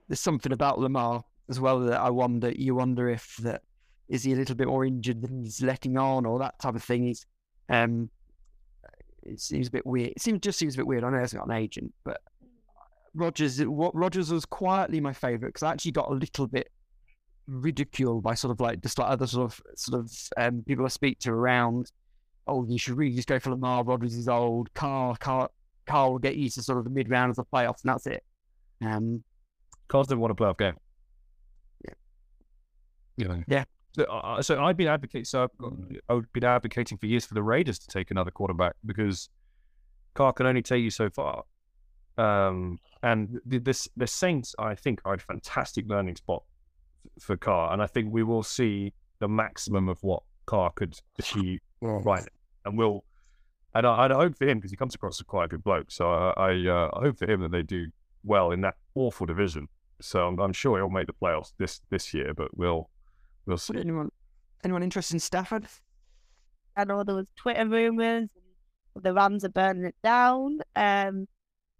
There's 0.08 0.20
something 0.20 0.52
about 0.52 0.78
Lamar 0.78 1.22
as 1.48 1.60
well 1.60 1.80
that 1.80 2.00
I 2.00 2.10
wonder. 2.10 2.50
You 2.50 2.74
wonder 2.74 3.08
if 3.08 3.36
that 3.42 3.62
is 4.08 4.24
he 4.24 4.32
a 4.32 4.36
little 4.36 4.56
bit 4.56 4.66
more 4.66 4.84
injured 4.84 5.20
than 5.22 5.44
he's 5.44 5.62
letting 5.62 5.96
on, 5.96 6.26
or 6.26 6.38
that 6.40 6.58
type 6.60 6.74
of 6.74 6.82
thing. 6.82 7.04
He's 7.04 7.26
um, 7.68 8.10
it 9.22 9.40
seems 9.40 9.68
a 9.68 9.70
bit 9.70 9.86
weird. 9.86 10.10
It 10.10 10.22
seems 10.22 10.40
just 10.40 10.58
seems 10.58 10.74
a 10.74 10.78
bit 10.78 10.86
weird. 10.86 11.04
I 11.04 11.10
know 11.10 11.18
he 11.18 11.20
hasn't 11.20 11.40
got 11.40 11.50
an 11.50 11.56
agent, 11.62 11.92
but 12.04 12.20
Rodgers, 13.14 13.60
what 13.64 13.94
Rodgers 13.94 14.30
was 14.30 14.44
quietly 14.44 15.00
my 15.00 15.12
favourite 15.12 15.50
because 15.50 15.62
I 15.62 15.72
actually 15.72 15.92
got 15.92 16.10
a 16.10 16.14
little 16.14 16.46
bit 16.46 16.70
ridiculed 17.46 18.22
by 18.22 18.34
sort 18.34 18.52
of 18.52 18.60
like 18.60 18.80
just 18.82 18.98
like 18.98 19.08
other 19.08 19.26
sort 19.26 19.52
of 19.52 19.60
sort 19.76 20.00
of 20.00 20.12
um, 20.36 20.62
people 20.66 20.84
I 20.84 20.88
speak 20.88 21.18
to 21.20 21.30
around. 21.30 21.90
Oh, 22.46 22.64
you 22.66 22.78
should 22.78 22.96
really 22.96 23.14
just 23.14 23.28
go 23.28 23.38
for 23.38 23.50
Lamar. 23.50 23.84
Rodgers 23.84 24.14
is 24.14 24.28
old. 24.28 24.72
Carl, 24.74 25.16
Carr, 25.16 25.50
Carr 25.86 26.10
will 26.10 26.18
get 26.18 26.36
you 26.36 26.48
to 26.48 26.62
sort 26.62 26.78
of 26.78 26.84
the 26.84 26.90
mid 26.90 27.10
round 27.10 27.30
of 27.30 27.36
the 27.36 27.44
playoffs, 27.44 27.82
and 27.82 27.92
that's 27.92 28.06
it. 28.06 28.22
Um, 28.80 29.22
Cards 29.88 30.08
didn't 30.08 30.20
want 30.20 30.30
to 30.30 30.34
play 30.34 30.48
off 30.48 30.56
game. 30.56 30.76
Yeah. 33.48 33.64
So, 33.96 34.04
uh, 34.04 34.42
so 34.42 34.62
I've 34.62 34.76
been 34.76 34.88
advocating. 34.88 35.24
So 35.24 35.44
I've, 35.44 35.58
got, 35.58 35.72
I've 36.08 36.32
been 36.32 36.44
advocating 36.44 36.98
for 36.98 37.06
years 37.06 37.24
for 37.24 37.34
the 37.34 37.42
Raiders 37.42 37.78
to 37.80 37.88
take 37.88 38.10
another 38.10 38.30
quarterback 38.30 38.74
because 38.86 39.28
Carr 40.14 40.32
can 40.32 40.46
only 40.46 40.62
take 40.62 40.82
you 40.82 40.90
so 40.90 41.10
far. 41.10 41.44
Um, 42.18 42.80
and 43.02 43.40
the, 43.46 43.58
this 43.58 43.88
the 43.96 44.06
Saints, 44.06 44.54
I 44.58 44.74
think, 44.74 45.00
are 45.04 45.14
a 45.14 45.18
fantastic 45.18 45.86
learning 45.88 46.16
spot 46.16 46.42
for 47.20 47.36
Carr, 47.36 47.72
and 47.72 47.80
I 47.80 47.86
think 47.86 48.12
we 48.12 48.22
will 48.22 48.42
see 48.42 48.92
the 49.20 49.28
maximum 49.28 49.88
of 49.88 50.02
what 50.02 50.22
Carr 50.46 50.70
could 50.74 50.98
achieve 51.18 51.60
right. 51.80 52.20
now. 52.20 52.26
And 52.64 52.76
we'll, 52.76 53.04
and 53.74 53.86
I, 53.86 54.06
I 54.06 54.12
hope 54.12 54.36
for 54.36 54.48
him 54.48 54.58
because 54.58 54.70
he 54.70 54.76
comes 54.76 54.94
across 54.94 55.20
as 55.20 55.24
quite 55.24 55.44
a 55.46 55.48
good 55.48 55.62
bloke. 55.62 55.90
So 55.90 56.10
I, 56.10 56.32
I, 56.36 56.68
uh, 56.68 56.90
I 56.94 57.00
hope 57.00 57.18
for 57.18 57.30
him 57.30 57.40
that 57.40 57.52
they 57.52 57.62
do 57.62 57.86
well 58.24 58.50
in 58.50 58.60
that 58.62 58.74
awful 58.94 59.26
division. 59.26 59.68
So 60.00 60.26
I'm, 60.26 60.38
I'm 60.40 60.52
sure 60.52 60.78
he'll 60.78 60.90
make 60.90 61.06
the 61.06 61.12
playoffs 61.12 61.52
this 61.58 61.80
this 61.90 62.12
year, 62.12 62.34
but 62.34 62.56
we'll 62.56 62.90
we'll 63.46 63.58
see. 63.58 63.78
anyone, 63.78 64.10
anyone 64.64 64.82
interested 64.82 65.14
in 65.14 65.20
Stafford? 65.20 65.66
I 66.76 66.84
know 66.84 67.02
there 67.04 67.14
was 67.14 67.26
Twitter 67.36 67.66
rumors. 67.66 68.28
The 68.94 69.12
Rams 69.12 69.44
are 69.44 69.48
burning 69.48 69.84
it 69.84 69.96
down. 70.02 70.60
Um, 70.76 71.26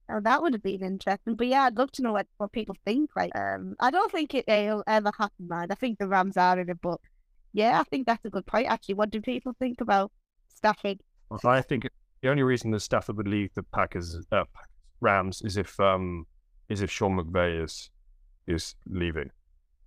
and 0.08 0.24
that 0.24 0.42
would 0.42 0.54
have 0.54 0.62
been 0.62 0.82
interesting. 0.82 1.34
But 1.34 1.46
yeah, 1.46 1.62
I'd 1.64 1.76
love 1.76 1.92
to 1.92 2.02
know 2.02 2.12
what, 2.12 2.26
what 2.38 2.52
people 2.52 2.76
think. 2.84 3.10
Like, 3.14 3.36
um, 3.36 3.74
I 3.80 3.90
don't 3.90 4.10
think 4.10 4.34
it, 4.34 4.48
it'll 4.48 4.84
ever 4.86 5.10
happen, 5.18 5.48
man. 5.48 5.68
I 5.70 5.74
think 5.74 5.98
the 5.98 6.08
Rams 6.08 6.36
are 6.36 6.58
in 6.58 6.70
it, 6.70 6.78
but 6.80 7.00
yeah, 7.52 7.80
I 7.80 7.84
think 7.84 8.06
that's 8.06 8.24
a 8.24 8.30
good 8.30 8.46
point. 8.46 8.68
Actually, 8.68 8.96
what 8.96 9.10
do 9.10 9.20
people 9.20 9.54
think 9.58 9.80
about 9.80 10.10
Stafford? 10.54 11.00
I 11.44 11.60
think 11.60 11.88
the 12.22 12.30
only 12.30 12.42
reason 12.42 12.70
that 12.70 12.80
Stafford 12.80 13.16
would 13.16 13.28
leave 13.28 13.50
the 13.54 13.62
Packers, 13.62 14.16
uh, 14.32 14.44
Rams, 15.00 15.42
is 15.42 15.56
if 15.56 15.78
um 15.78 16.26
is 16.68 16.80
if 16.82 16.90
Sean 16.90 17.18
McVay 17.18 17.62
is 17.62 17.90
is 18.46 18.74
leaving. 18.86 19.30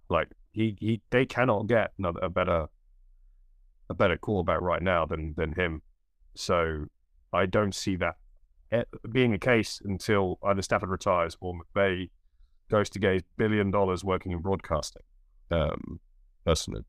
Like 0.10 0.30
he, 0.52 0.76
he 0.80 1.02
they 1.10 1.26
cannot 1.26 1.68
get 1.68 1.92
another 1.98 2.20
a 2.22 2.30
better 2.30 2.68
a 3.90 3.94
better 3.94 4.18
quarterback 4.18 4.62
right 4.62 4.82
now 4.82 5.06
than 5.06 5.34
than 5.36 5.54
him. 5.54 5.82
So 6.36 6.86
I 7.34 7.46
don't 7.46 7.76
see 7.76 7.96
that 7.98 8.16
being 9.12 9.34
a 9.34 9.40
case 9.40 9.82
until 9.84 10.40
either 10.44 10.62
Stafford 10.62 10.90
retires 10.90 11.36
or 11.42 11.54
McVay 11.54 12.10
goes 12.70 12.90
to 12.90 13.00
get 13.00 13.14
his 13.14 13.24
billion 13.38 13.70
dollars 13.72 14.04
working 14.04 14.32
in 14.32 14.40
broadcasting. 14.40 15.04
Um, 15.50 16.00
personally, 16.46 16.84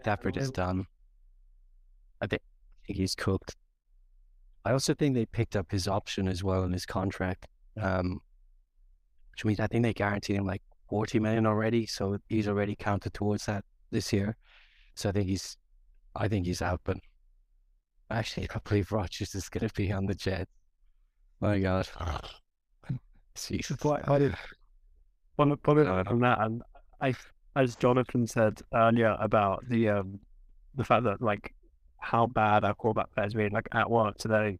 Stafford 0.00 0.36
is 0.36 0.50
done. 0.50 0.86
I 2.20 2.26
think, 2.26 2.42
I 2.42 2.80
think 2.86 2.98
he's 2.98 3.14
cooked. 3.14 3.56
I 4.64 4.72
also 4.72 4.94
think 4.94 5.14
they 5.14 5.26
picked 5.26 5.56
up 5.56 5.70
his 5.70 5.88
option 5.88 6.28
as 6.28 6.42
well 6.42 6.62
in 6.64 6.72
his 6.72 6.86
contract, 6.86 7.46
um, 7.80 8.20
which 9.32 9.44
means 9.44 9.60
I 9.60 9.66
think 9.66 9.82
they 9.82 9.92
guaranteed 9.92 10.36
him 10.36 10.46
like 10.46 10.62
40 10.88 11.18
million 11.20 11.46
already. 11.46 11.86
So 11.86 12.18
he's 12.28 12.48
already 12.48 12.76
counted 12.76 13.12
towards 13.12 13.46
that 13.46 13.64
this 13.90 14.12
year. 14.12 14.36
So 14.94 15.08
I 15.08 15.12
think 15.12 15.28
he's, 15.28 15.56
I 16.14 16.28
think 16.28 16.46
he's 16.46 16.62
out. 16.62 16.80
But 16.84 16.98
actually, 18.12 18.48
I 18.54 18.58
believe 18.66 18.92
Rodgers 18.92 19.34
is 19.34 19.48
going 19.48 19.68
to 19.68 19.74
be 19.74 19.92
on 19.92 20.06
the 20.06 20.14
Jets. 20.14 20.50
My 21.40 21.58
God. 21.58 21.88
Jesus. 23.34 23.76
Quite, 23.78 24.08
I 24.08 24.18
did. 24.18 24.34
On, 25.38 25.52
on, 25.52 26.08
on 26.08 26.20
that, 26.20 26.40
and 26.40 26.62
I, 27.00 27.14
as 27.56 27.74
Jonathan 27.76 28.26
said 28.26 28.60
earlier 28.74 29.16
about 29.18 29.66
the 29.68 29.88
um, 29.88 30.20
the 30.74 30.84
fact 30.84 31.04
that 31.04 31.22
like 31.22 31.54
how 31.98 32.26
bad 32.26 32.64
our 32.64 32.74
quarterback 32.74 33.12
play 33.14 33.22
has 33.24 33.34
been. 33.34 33.52
Like 33.52 33.68
at 33.72 33.90
work 33.90 34.18
today, 34.18 34.58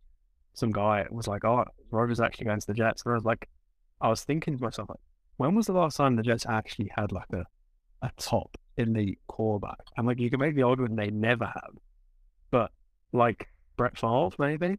some 0.55 0.73
guy 0.73 1.07
was 1.11 1.29
like, 1.29 1.45
"Oh, 1.45 1.65
Rover's 1.91 2.21
actually 2.21 2.47
going 2.47 2.61
to 2.61 2.67
the 2.67 2.75
Jets," 2.75 3.03
and 3.05 3.13
I 3.13 3.17
was 3.17 3.25
like, 3.25 3.49
I 4.01 4.09
was 4.09 4.25
thinking 4.25 4.57
to 4.57 4.63
myself, 4.63 4.89
like, 4.89 4.99
when 5.37 5.55
was 5.55 5.67
the 5.67 5.73
last 5.73 5.97
time 5.97 6.17
the 6.17 6.23
Jets 6.23 6.47
actually 6.49 6.91
had 6.97 7.13
like 7.13 7.33
a 7.33 7.45
a 8.03 8.11
top 8.17 8.57
elite 8.77 9.19
quarterback? 9.27 9.79
And 9.97 10.07
like 10.07 10.19
you 10.19 10.31
can 10.31 10.41
make 10.41 10.55
the 10.57 10.63
argument 10.63 10.97
they 10.97 11.11
never 11.11 11.47
have, 11.47 11.75
but 12.51 12.71
like 13.13 13.49
Brett 13.77 13.99
Favre 13.99 14.31
maybe, 14.39 14.79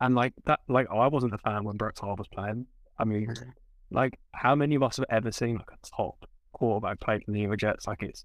and 0.00 0.14
like 0.14 0.34
that, 0.44 0.60
like 0.68 0.86
I 0.90 1.08
wasn't 1.08 1.34
a 1.34 1.38
fan 1.38 1.64
when 1.64 1.76
Brett 1.76 1.98
Favre 1.98 2.14
was 2.14 2.28
playing. 2.28 2.66
I 2.98 3.04
mean, 3.04 3.28
mm-hmm. 3.28 3.50
like 3.90 4.18
how 4.32 4.54
many 4.54 4.74
of 4.74 4.82
us 4.82 4.96
have 4.96 5.06
ever 5.10 5.32
seen 5.32 5.56
like 5.56 5.70
a 5.72 5.96
top 5.96 6.28
quarterback 6.52 7.00
play 7.00 7.18
for 7.18 7.32
the 7.32 7.38
New 7.38 7.46
York 7.46 7.58
Jets? 7.58 7.86
Like 7.86 8.02
it's 8.02 8.24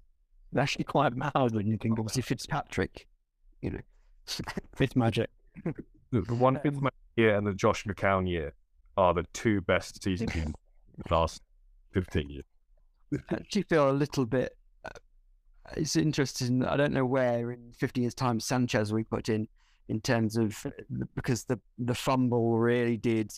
it's 0.52 0.58
actually 0.58 0.84
quite 0.84 1.14
mad 1.16 1.32
when 1.34 1.66
you 1.66 1.78
think 1.78 1.98
of 1.98 2.00
Obviously, 2.00 2.22
Fitzpatrick, 2.22 3.06
you 3.60 3.70
know. 3.70 3.80
Fitz 4.76 4.94
magic. 4.94 5.30
the, 5.64 6.20
the 6.20 6.34
one 6.34 6.56
Fitzmagic 6.58 6.90
year 7.16 7.36
and 7.36 7.46
the 7.46 7.54
Josh 7.54 7.84
McCown 7.84 8.28
year 8.28 8.54
are 8.96 9.14
the 9.14 9.24
two 9.32 9.60
best 9.62 10.02
seasons 10.02 10.34
in 10.34 10.54
the 10.96 11.14
last 11.14 11.42
fifteen 11.92 12.28
years. 12.28 12.44
I 13.30 13.34
actually 13.34 13.62
feel 13.62 13.90
a 13.90 13.92
little 13.92 14.26
bit. 14.26 14.56
Uh, 15.66 15.74
it's 15.76 15.96
interesting. 15.96 16.64
I 16.64 16.76
don't 16.76 16.92
know 16.92 17.06
where 17.06 17.52
in 17.52 17.72
50 17.78 18.00
years' 18.00 18.14
time 18.14 18.40
Sanchez 18.40 18.92
we 18.92 19.04
put 19.04 19.28
in 19.28 19.48
in 19.88 20.00
terms 20.00 20.36
of 20.36 20.66
because 21.14 21.44
the 21.44 21.60
the 21.78 21.94
fumble 21.94 22.58
really 22.58 22.96
did. 22.96 23.32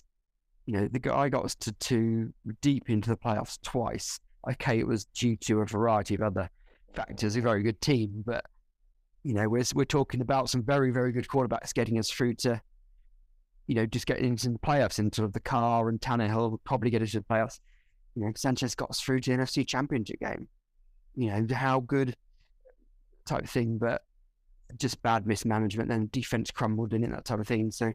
You 0.67 0.75
know, 0.75 0.89
the 0.89 0.99
guy 0.99 1.29
got 1.29 1.45
us 1.45 1.55
to 1.57 1.73
two 1.73 2.33
deep 2.63 2.89
into 2.89 3.11
the 3.11 3.17
playoffs 3.17 3.59
twice. 3.63 4.19
Okay, 4.51 4.79
it 4.79 4.87
was 4.87 5.05
due 5.07 5.37
to 5.37 5.61
a 5.61 5.67
variety 5.67 6.15
of 6.15 6.23
other 6.23 6.49
factors. 6.95 7.37
A 7.37 7.41
very 7.41 7.63
good 7.63 7.81
team, 7.81 8.23
but 8.25 8.45
you 9.25 9.35
know, 9.35 9.49
we're 9.49 9.65
we're 9.75 9.85
talking 9.85 10.21
about 10.21 10.49
some 10.49 10.63
very 10.63 10.91
very 10.91 11.13
good 11.13 11.29
quarterbacks 11.29 11.75
getting 11.75 11.99
us 11.99 12.11
through 12.11 12.35
to. 12.35 12.61
You 13.67 13.77
know, 13.77 13.87
just 13.87 14.07
getting 14.07 14.27
into 14.27 14.51
the 14.51 14.59
playoffs, 14.59 14.99
into 14.99 15.27
the 15.27 15.41
car 15.41 15.89
and 15.89 15.99
Tannehill 15.99 16.51
would 16.51 16.65
probably 16.65 16.91
get 16.91 17.01
us 17.01 17.13
to 17.13 17.21
the 17.21 17.25
playoffs. 17.25 17.61
You 18.15 18.23
know, 18.23 18.33
Sanchez 18.37 18.75
got 18.75 18.91
us 18.91 19.01
through 19.01 19.21
to 19.21 19.31
the 19.31 19.43
NFC 19.43 19.67
Championship 19.67 20.21
game. 20.21 20.49
You 21.17 21.31
know, 21.31 21.55
how 21.55 21.81
good 21.81 22.17
type 23.27 23.45
of 23.45 23.51
thing, 23.51 23.79
but 23.79 24.03
just 24.79 25.03
bad 25.03 25.27
mismanagement 25.27 25.91
and 25.91 26.11
defense 26.11 26.51
crumbled 26.51 26.93
in 26.93 27.05
it, 27.05 27.11
that 27.11 27.25
type 27.25 27.39
of 27.39 27.47
thing. 27.47 27.71
So 27.71 27.93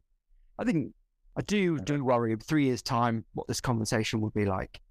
I 0.57 0.63
think 0.63 0.93
I 1.35 1.41
do 1.41 1.77
do 1.79 2.03
worry 2.03 2.31
in 2.31 2.39
three 2.39 2.65
years' 2.65 2.81
time 2.81 3.25
what 3.33 3.47
this 3.47 3.61
conversation 3.61 4.21
will 4.21 4.31
be 4.31 4.45
like. 4.45 4.81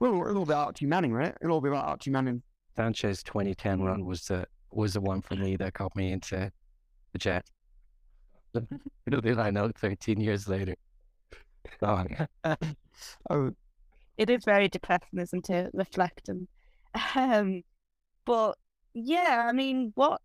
Well, 0.00 0.28
it'll 0.28 0.46
be 0.46 0.52
Archie 0.52 0.86
Manning, 0.86 1.12
right? 1.12 1.34
It'll 1.40 1.54
all 1.54 1.60
be 1.60 1.68
about 1.68 1.86
Archie 1.86 2.10
Manning. 2.10 2.42
Sanchez 2.76 3.22
2010 3.24 3.82
run 3.82 4.04
was 4.04 4.26
the 4.26 4.46
was 4.70 4.94
the 4.94 5.00
one 5.00 5.20
for 5.22 5.34
me 5.34 5.56
that 5.56 5.72
got 5.72 5.94
me 5.96 6.12
into 6.12 6.52
the 7.12 7.18
Jets. 7.18 7.50
It'll 9.06 9.20
be 9.20 9.34
like 9.34 9.52
now 9.52 9.70
13 9.74 10.20
years 10.20 10.48
later. 10.48 10.74
Oh, 11.82 12.04
Oh, 13.28 13.50
It 14.18 14.28
is 14.28 14.44
very 14.44 14.68
depressing, 14.68 15.20
isn't 15.20 15.48
it? 15.48 15.70
Reflecting. 15.72 16.48
Um, 17.14 17.62
but 18.24 18.58
yeah, 18.92 19.46
I 19.48 19.52
mean, 19.52 19.92
what 19.94 20.20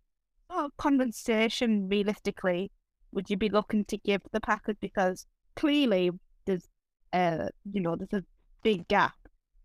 of 0.50 0.76
compensation 0.76 1.88
realistically 1.88 2.70
would 3.12 3.30
you 3.30 3.36
be 3.36 3.48
looking 3.48 3.84
to 3.86 3.96
give 3.96 4.22
the 4.32 4.40
Packers? 4.40 4.76
Because 4.80 5.26
clearly 5.54 6.10
there's, 6.44 6.68
uh, 7.12 7.48
you 7.72 7.80
know, 7.80 7.96
there's 7.96 8.22
a 8.22 8.26
big 8.62 8.88
gap 8.88 9.14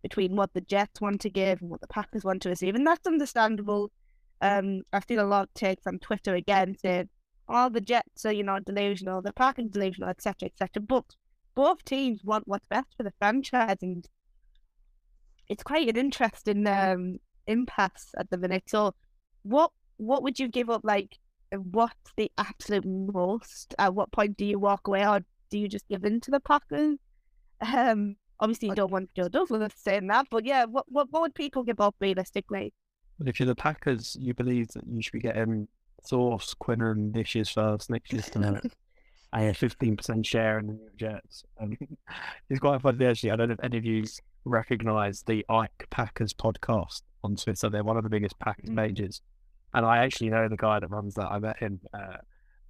between 0.02 0.36
what 0.36 0.54
the 0.54 0.60
Jets 0.60 1.00
want 1.00 1.20
to 1.22 1.30
give 1.30 1.60
and 1.60 1.70
what 1.70 1.80
the 1.80 1.88
Packers 1.88 2.24
want 2.24 2.42
to 2.42 2.48
receive, 2.48 2.74
and 2.74 2.86
that's 2.86 3.06
understandable. 3.06 3.90
Um, 4.40 4.82
I've 4.92 5.04
seen 5.06 5.18
a 5.18 5.24
lot 5.24 5.48
of 5.48 5.54
takes 5.54 5.86
on 5.86 5.98
Twitter 5.98 6.34
again 6.34 6.76
saying, 6.80 7.08
"Oh, 7.48 7.68
the 7.68 7.80
Jets 7.80 8.24
are, 8.24 8.32
you 8.32 8.44
know, 8.44 8.60
delusional, 8.60 9.22
the 9.22 9.32
Packers 9.32 9.70
delusional, 9.70 10.08
etc., 10.08 10.46
etc." 10.46 10.82
But 10.82 11.16
both 11.54 11.84
teams 11.84 12.24
want 12.24 12.46
what's 12.46 12.66
best 12.68 12.94
for 12.96 13.02
the 13.02 13.12
franchise, 13.18 13.76
and 13.82 14.08
it's 15.50 15.62
quite 15.62 15.88
an 15.88 15.96
interesting 15.96 16.66
um, 16.66 17.18
impasse 17.46 18.14
at 18.16 18.30
the 18.30 18.38
minute. 18.38 18.64
So, 18.68 18.94
what 19.42 19.72
what 19.98 20.22
would 20.22 20.38
you 20.38 20.48
give 20.48 20.70
up? 20.70 20.82
Like, 20.84 21.18
what's 21.52 22.12
the 22.16 22.30
absolute 22.38 22.86
most? 22.86 23.74
At 23.78 23.94
what 23.94 24.12
point 24.12 24.36
do 24.36 24.46
you 24.46 24.58
walk 24.58 24.88
away? 24.88 25.06
Or 25.06 25.20
do 25.50 25.58
you 25.58 25.68
just 25.68 25.88
give 25.88 26.04
in 26.04 26.20
to 26.22 26.30
the 26.30 26.40
Packers? 26.40 26.98
Um, 27.60 28.16
obviously 28.40 28.68
you 28.68 28.74
don't 28.74 28.90
want 28.90 29.14
Joe 29.14 29.28
Douglas 29.28 29.72
saying 29.76 30.06
that, 30.06 30.26
but 30.30 30.44
yeah, 30.44 30.64
what 30.64 30.86
what, 30.88 31.08
what 31.10 31.22
would 31.22 31.34
people 31.34 31.62
give 31.62 31.80
up 31.80 31.94
realistically? 32.00 32.72
But 33.18 33.28
if 33.28 33.38
you're 33.38 33.46
the 33.46 33.54
Packers, 33.54 34.16
you 34.18 34.32
believe 34.32 34.68
that 34.68 34.84
you 34.86 35.02
should 35.02 35.12
be 35.12 35.20
getting 35.20 35.68
sauce, 36.02 36.54
Quinnen 36.54 37.12
this 37.12 37.34
year's 37.34 37.50
first, 37.50 37.90
next 37.90 38.12
year's 38.12 38.30
to 38.30 38.62
I 39.32 39.42
have 39.42 39.56
fifteen 39.56 39.96
percent 39.96 40.26
share 40.26 40.58
in 40.58 40.66
the 40.66 40.72
New 40.72 40.90
Jets. 40.96 41.44
Um, 41.60 41.76
it's 42.50 42.60
quite 42.60 42.80
funny 42.80 43.04
actually. 43.04 43.30
I 43.30 43.36
don't 43.36 43.48
know 43.48 43.54
if 43.54 43.64
any 43.64 43.78
of 43.78 43.84
you 43.84 44.04
recognise 44.44 45.22
the 45.22 45.44
Ike 45.48 45.86
Packers 45.90 46.32
podcast 46.32 47.02
on 47.22 47.36
Twitter. 47.36 47.68
They're 47.68 47.84
one 47.84 47.96
of 47.96 48.04
the 48.04 48.10
biggest 48.10 48.38
Packers 48.38 48.70
Mm. 48.70 48.76
pages, 48.76 49.20
and 49.74 49.84
I 49.86 49.98
actually 49.98 50.30
know 50.30 50.48
the 50.48 50.56
guy 50.56 50.80
that 50.80 50.90
runs 50.90 51.14
that. 51.14 51.30
I 51.30 51.38
met 51.38 51.58
him 51.58 51.80
uh, 51.92 52.16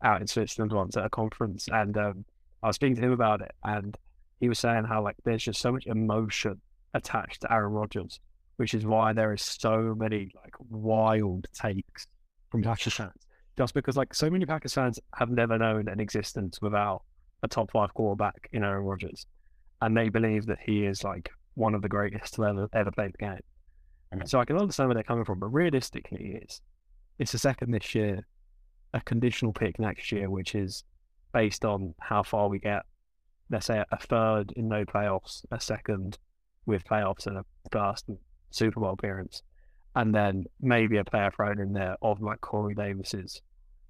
out 0.02 0.20
in 0.20 0.26
Switzerland 0.26 0.72
once 0.72 0.96
at 0.96 1.04
a 1.04 1.10
conference, 1.10 1.68
and 1.68 1.96
um, 1.96 2.24
I 2.62 2.68
was 2.68 2.76
speaking 2.76 2.96
to 2.96 3.02
him 3.02 3.12
about 3.12 3.40
it, 3.42 3.52
and 3.64 3.96
he 4.40 4.48
was 4.48 4.58
saying 4.58 4.84
how 4.84 5.02
like 5.02 5.16
there's 5.24 5.44
just 5.44 5.60
so 5.60 5.72
much 5.72 5.86
emotion 5.86 6.60
attached 6.94 7.42
to 7.42 7.52
Aaron 7.52 7.72
Rodgers, 7.72 8.18
which 8.56 8.74
is 8.74 8.84
why 8.86 9.12
there 9.12 9.32
is 9.32 9.42
so 9.42 9.94
many 9.96 10.30
like 10.34 10.54
wild 10.68 11.46
takes 11.54 12.06
from 12.50 12.62
Packers 12.62 12.94
fans. 12.94 13.26
Just 13.56 13.74
because 13.74 13.96
like 13.96 14.14
so 14.14 14.30
many 14.30 14.46
Packers 14.46 14.74
fans 14.74 14.98
have 15.16 15.28
never 15.30 15.58
known 15.58 15.88
an 15.88 16.00
existence 16.00 16.60
without 16.62 17.02
a 17.42 17.48
top 17.48 17.70
five 17.70 17.92
quarterback 17.94 18.48
in 18.52 18.64
Aaron 18.64 18.84
Rodgers, 18.84 19.26
and 19.82 19.96
they 19.96 20.08
believe 20.08 20.46
that 20.46 20.58
he 20.64 20.84
is 20.86 21.04
like 21.04 21.30
one 21.54 21.74
of 21.74 21.82
the 21.82 21.88
greatest 21.88 22.34
to 22.34 22.44
ever 22.46 22.68
ever 22.72 22.90
play 22.90 23.08
the 23.08 23.18
game. 23.18 23.40
And 24.12 24.28
so 24.28 24.40
I 24.40 24.44
can 24.44 24.56
understand 24.56 24.88
where 24.88 24.94
they're 24.94 25.04
coming 25.04 25.24
from, 25.24 25.38
but 25.38 25.48
realistically, 25.48 26.38
it's 26.42 26.60
it's 27.18 27.34
a 27.34 27.38
second 27.38 27.70
this 27.70 27.94
year, 27.94 28.26
a 28.94 29.00
conditional 29.00 29.52
pick 29.52 29.78
next 29.78 30.10
year, 30.10 30.28
which 30.30 30.54
is 30.54 30.84
based 31.32 31.64
on 31.64 31.94
how 32.00 32.22
far 32.22 32.48
we 32.48 32.58
get. 32.58 32.82
Let's 33.50 33.66
say 33.66 33.84
a 33.90 33.98
third 33.98 34.52
in 34.56 34.68
no 34.68 34.84
playoffs, 34.84 35.44
a 35.50 35.60
second 35.60 36.18
with 36.66 36.84
playoffs, 36.84 37.26
and 37.26 37.38
a 37.38 37.44
first 37.70 38.08
and 38.08 38.18
Super 38.50 38.80
Bowl 38.80 38.92
appearance, 38.92 39.42
and 39.94 40.14
then 40.14 40.44
maybe 40.60 40.96
a 40.96 41.04
player 41.04 41.30
thrown 41.30 41.60
in 41.60 41.72
there 41.72 41.96
of 42.02 42.20
like 42.20 42.40
Corey 42.40 42.74
Davis's 42.74 43.42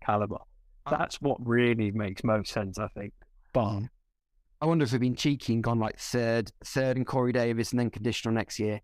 caliber. 0.05 0.39
Uh. 0.87 0.97
That's 0.97 1.21
what 1.21 1.39
really 1.47 1.91
makes 1.93 2.25
most 2.25 2.53
sense, 2.53 2.79
I 2.79 2.89
think. 2.89 3.13
But 3.53 3.83
I 4.61 4.67
wonder 4.67 4.85
if 4.85 4.93
we've 4.93 5.01
been 5.01 5.15
cheeky 5.17 5.55
and 5.55 5.63
gone 5.65 5.79
like 5.79 5.99
third, 5.99 6.53
third 6.65 6.97
and 6.97 7.07
Corey 7.07 7.33
Davis, 7.33 7.71
and 7.71 7.81
then 7.81 7.91
conditional 7.91 8.35
next 8.35 8.59
year. 8.59 8.81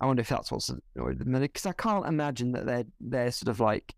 I 0.00 0.06
wonder 0.06 0.20
if 0.20 0.28
that's 0.28 0.50
what's 0.52 0.68
the. 0.68 0.80
because 1.40 1.66
I 1.66 1.72
can't 1.72 2.06
imagine 2.06 2.52
that 2.52 2.66
they're 2.66 2.84
they're 3.00 3.30
sort 3.30 3.48
of 3.48 3.60
like 3.60 3.94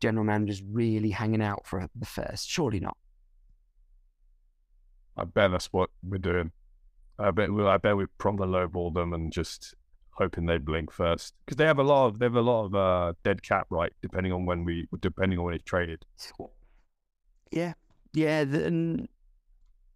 general 0.00 0.24
managers 0.24 0.62
really 0.62 1.10
hanging 1.10 1.42
out 1.42 1.66
for 1.66 1.88
the 1.94 2.06
first. 2.06 2.48
Surely 2.48 2.80
not. 2.80 2.96
I 5.16 5.24
bet 5.24 5.50
that's 5.52 5.66
what 5.66 5.90
we're 6.02 6.18
doing. 6.18 6.50
I 7.18 7.30
bet 7.30 7.52
we 7.52 7.64
I 7.64 7.76
bet 7.78 7.96
we 7.96 8.06
probably 8.18 8.48
lowball 8.48 8.92
them 8.92 9.12
and 9.12 9.32
just 9.32 9.74
hoping 10.10 10.46
they 10.46 10.58
blink 10.58 10.92
first 10.92 11.34
because 11.44 11.56
they 11.56 11.64
have 11.66 11.78
a 11.78 11.82
lot 11.82 12.06
of 12.06 12.18
they 12.18 12.26
have 12.26 12.34
a 12.36 12.40
lot 12.40 12.64
of 12.66 12.74
uh, 12.74 13.12
dead 13.22 13.42
cap 13.42 13.66
right 13.70 13.92
depending 14.02 14.32
on 14.32 14.44
when 14.46 14.64
we 14.64 14.88
depending 15.00 15.38
on 15.38 15.44
when 15.46 15.54
it's 15.54 15.64
traded. 15.64 16.04
Yeah, 17.52 17.74
yeah. 18.12 18.44
the- 18.44 18.66
And 18.66 19.08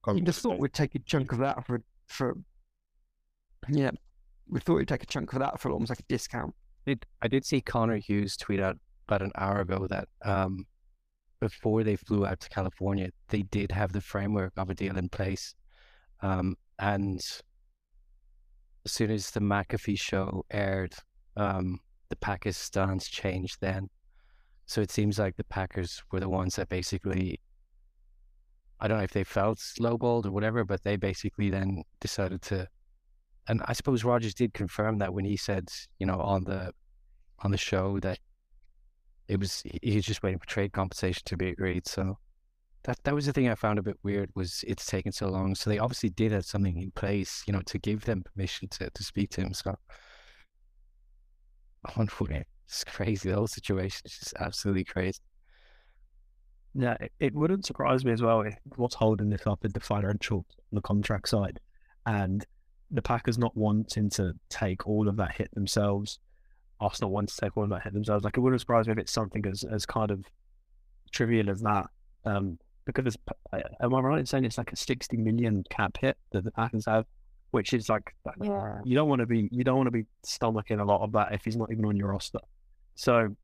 you 0.07 0.22
just 0.22 0.40
thought 0.40 0.59
we'd 0.59 0.72
take 0.72 0.94
a 0.94 0.99
chunk 1.01 1.32
of 1.32 1.38
that 1.38 1.66
for 1.66 1.82
for 2.07 2.36
yeah. 3.68 3.90
We 4.49 4.61
thought 4.61 4.76
we'd 4.76 4.88
take 4.88 5.03
a 5.03 5.07
chunk 5.07 5.32
of 5.32 5.40
that 5.40 5.61
for 5.61 5.70
almost 5.70 5.90
like 5.90 6.01
a 6.01 6.05
discount. 6.09 6.55
did 6.86 7.05
I 7.20 7.28
did 7.28 7.44
see 7.44 7.61
Connor 7.61 7.96
Hughes 7.96 8.36
tweet 8.36 8.61
out 8.61 8.76
about 9.07 9.22
an 9.22 9.32
hour 9.36 9.61
ago 9.61 9.86
that 9.90 10.09
um, 10.24 10.66
before 11.40 11.82
they 11.82 11.96
flew 11.96 12.26
out 12.26 12.40
to 12.40 12.49
California, 12.49 13.11
they 13.28 13.42
did 13.42 13.70
have 13.72 13.92
the 13.92 14.01
framework 14.01 14.53
of 14.57 14.70
a 14.70 14.74
deal 14.74 14.96
in 14.96 15.09
place, 15.09 15.55
um, 16.22 16.57
and 16.78 17.18
as 18.84 18.92
soon 18.92 19.11
as 19.11 19.30
the 19.30 19.40
McAfee 19.40 20.01
show 20.01 20.44
aired, 20.51 20.94
um, 21.36 21.80
the 22.09 22.16
Packers' 22.16 22.57
stance 22.57 23.09
changed. 23.09 23.59
Then, 23.61 23.88
so 24.66 24.80
it 24.80 24.90
seems 24.90 25.18
like 25.18 25.36
the 25.36 25.44
Packers 25.44 26.03
were 26.11 26.20
the 26.20 26.28
ones 26.28 26.57
that 26.57 26.68
basically. 26.68 27.40
I 28.80 28.88
don't 28.88 28.98
know 28.98 29.04
if 29.04 29.12
they 29.12 29.24
felt 29.24 29.58
lowballed 29.80 30.26
or 30.26 30.30
whatever, 30.30 30.64
but 30.64 30.82
they 30.84 30.96
basically 30.96 31.50
then 31.50 31.82
decided 32.00 32.42
to 32.42 32.68
and 33.48 33.62
I 33.64 33.72
suppose 33.72 34.04
Rodgers 34.04 34.34
did 34.34 34.52
confirm 34.52 34.98
that 34.98 35.14
when 35.14 35.24
he 35.24 35.36
said, 35.36 35.68
you 35.98 36.06
know, 36.06 36.20
on 36.20 36.44
the 36.44 36.72
on 37.40 37.50
the 37.50 37.56
show 37.56 37.98
that 38.00 38.18
it 39.26 39.40
was 39.40 39.62
he 39.82 39.96
was 39.96 40.04
just 40.04 40.22
waiting 40.22 40.38
for 40.38 40.46
trade 40.46 40.72
compensation 40.72 41.22
to 41.26 41.36
be 41.36 41.48
agreed. 41.48 41.86
So 41.86 42.18
that 42.84 42.98
that 43.04 43.14
was 43.14 43.26
the 43.26 43.32
thing 43.32 43.48
I 43.48 43.54
found 43.54 43.78
a 43.78 43.82
bit 43.82 43.96
weird 44.02 44.30
was 44.34 44.64
it's 44.66 44.86
taken 44.86 45.12
so 45.12 45.28
long. 45.28 45.54
So 45.54 45.70
they 45.70 45.78
obviously 45.78 46.10
did 46.10 46.32
have 46.32 46.44
something 46.44 46.80
in 46.80 46.90
place, 46.92 47.42
you 47.46 47.52
know, 47.52 47.62
to 47.66 47.78
give 47.78 48.04
them 48.04 48.22
permission 48.22 48.68
to, 48.68 48.90
to 48.90 49.02
speak 49.02 49.30
to 49.30 49.40
him. 49.42 49.54
So 49.54 49.76
what- 51.94 52.30
it's 52.66 52.84
crazy. 52.84 53.30
The 53.30 53.34
whole 53.36 53.46
situation 53.46 54.02
is 54.04 54.18
just 54.18 54.34
absolutely 54.38 54.84
crazy. 54.84 55.20
Yeah, 56.80 56.96
it, 57.00 57.12
it 57.18 57.34
wouldn't 57.34 57.66
surprise 57.66 58.04
me 58.04 58.12
as 58.12 58.22
well 58.22 58.42
if 58.42 58.54
what's 58.76 58.94
holding 58.94 59.30
this 59.30 59.46
up 59.46 59.64
is 59.64 59.72
the 59.72 59.80
financial 59.80 60.38
on 60.38 60.76
the 60.76 60.80
contract 60.80 61.28
side, 61.28 61.58
and 62.06 62.46
the 62.90 63.02
Packers 63.02 63.36
not 63.36 63.56
wanting 63.56 64.08
to 64.10 64.32
take 64.48 64.86
all 64.86 65.08
of 65.08 65.16
that 65.16 65.32
hit 65.32 65.50
themselves. 65.54 66.20
Arsenal 66.80 67.10
want 67.10 67.30
to 67.30 67.36
take 67.36 67.56
all 67.56 67.64
of 67.64 67.70
that 67.70 67.82
hit 67.82 67.92
themselves. 67.92 68.22
Like 68.24 68.36
it 68.36 68.40
wouldn't 68.40 68.60
surprise 68.60 68.86
me 68.86 68.92
if 68.92 68.98
it's 68.98 69.12
something 69.12 69.44
as 69.46 69.64
as 69.64 69.84
kind 69.84 70.12
of 70.12 70.24
trivial 71.10 71.50
as 71.50 71.60
that. 71.62 71.86
Um, 72.24 72.58
because 72.84 73.16
uh, 73.52 73.58
am 73.80 73.94
I 73.94 74.00
right 74.00 74.20
in 74.20 74.26
saying 74.26 74.44
it's 74.44 74.56
like 74.56 74.72
a 74.72 74.76
sixty 74.76 75.16
million 75.16 75.64
cap 75.70 75.98
hit 76.00 76.16
that 76.30 76.44
the 76.44 76.52
Packers 76.52 76.86
have, 76.86 77.06
which 77.50 77.72
is 77.72 77.88
like 77.88 78.14
Yeah. 78.40 78.78
you 78.84 78.94
don't 78.94 79.08
want 79.08 79.20
to 79.20 79.26
be 79.26 79.48
you 79.50 79.64
don't 79.64 79.76
want 79.76 79.88
to 79.88 79.90
be 79.90 80.06
stomaching 80.24 80.80
a 80.80 80.84
lot 80.84 81.02
of 81.02 81.10
that 81.12 81.32
if 81.32 81.44
he's 81.44 81.56
not 81.56 81.72
even 81.72 81.84
on 81.86 81.96
your 81.96 82.10
roster. 82.10 82.38
So 82.94 83.34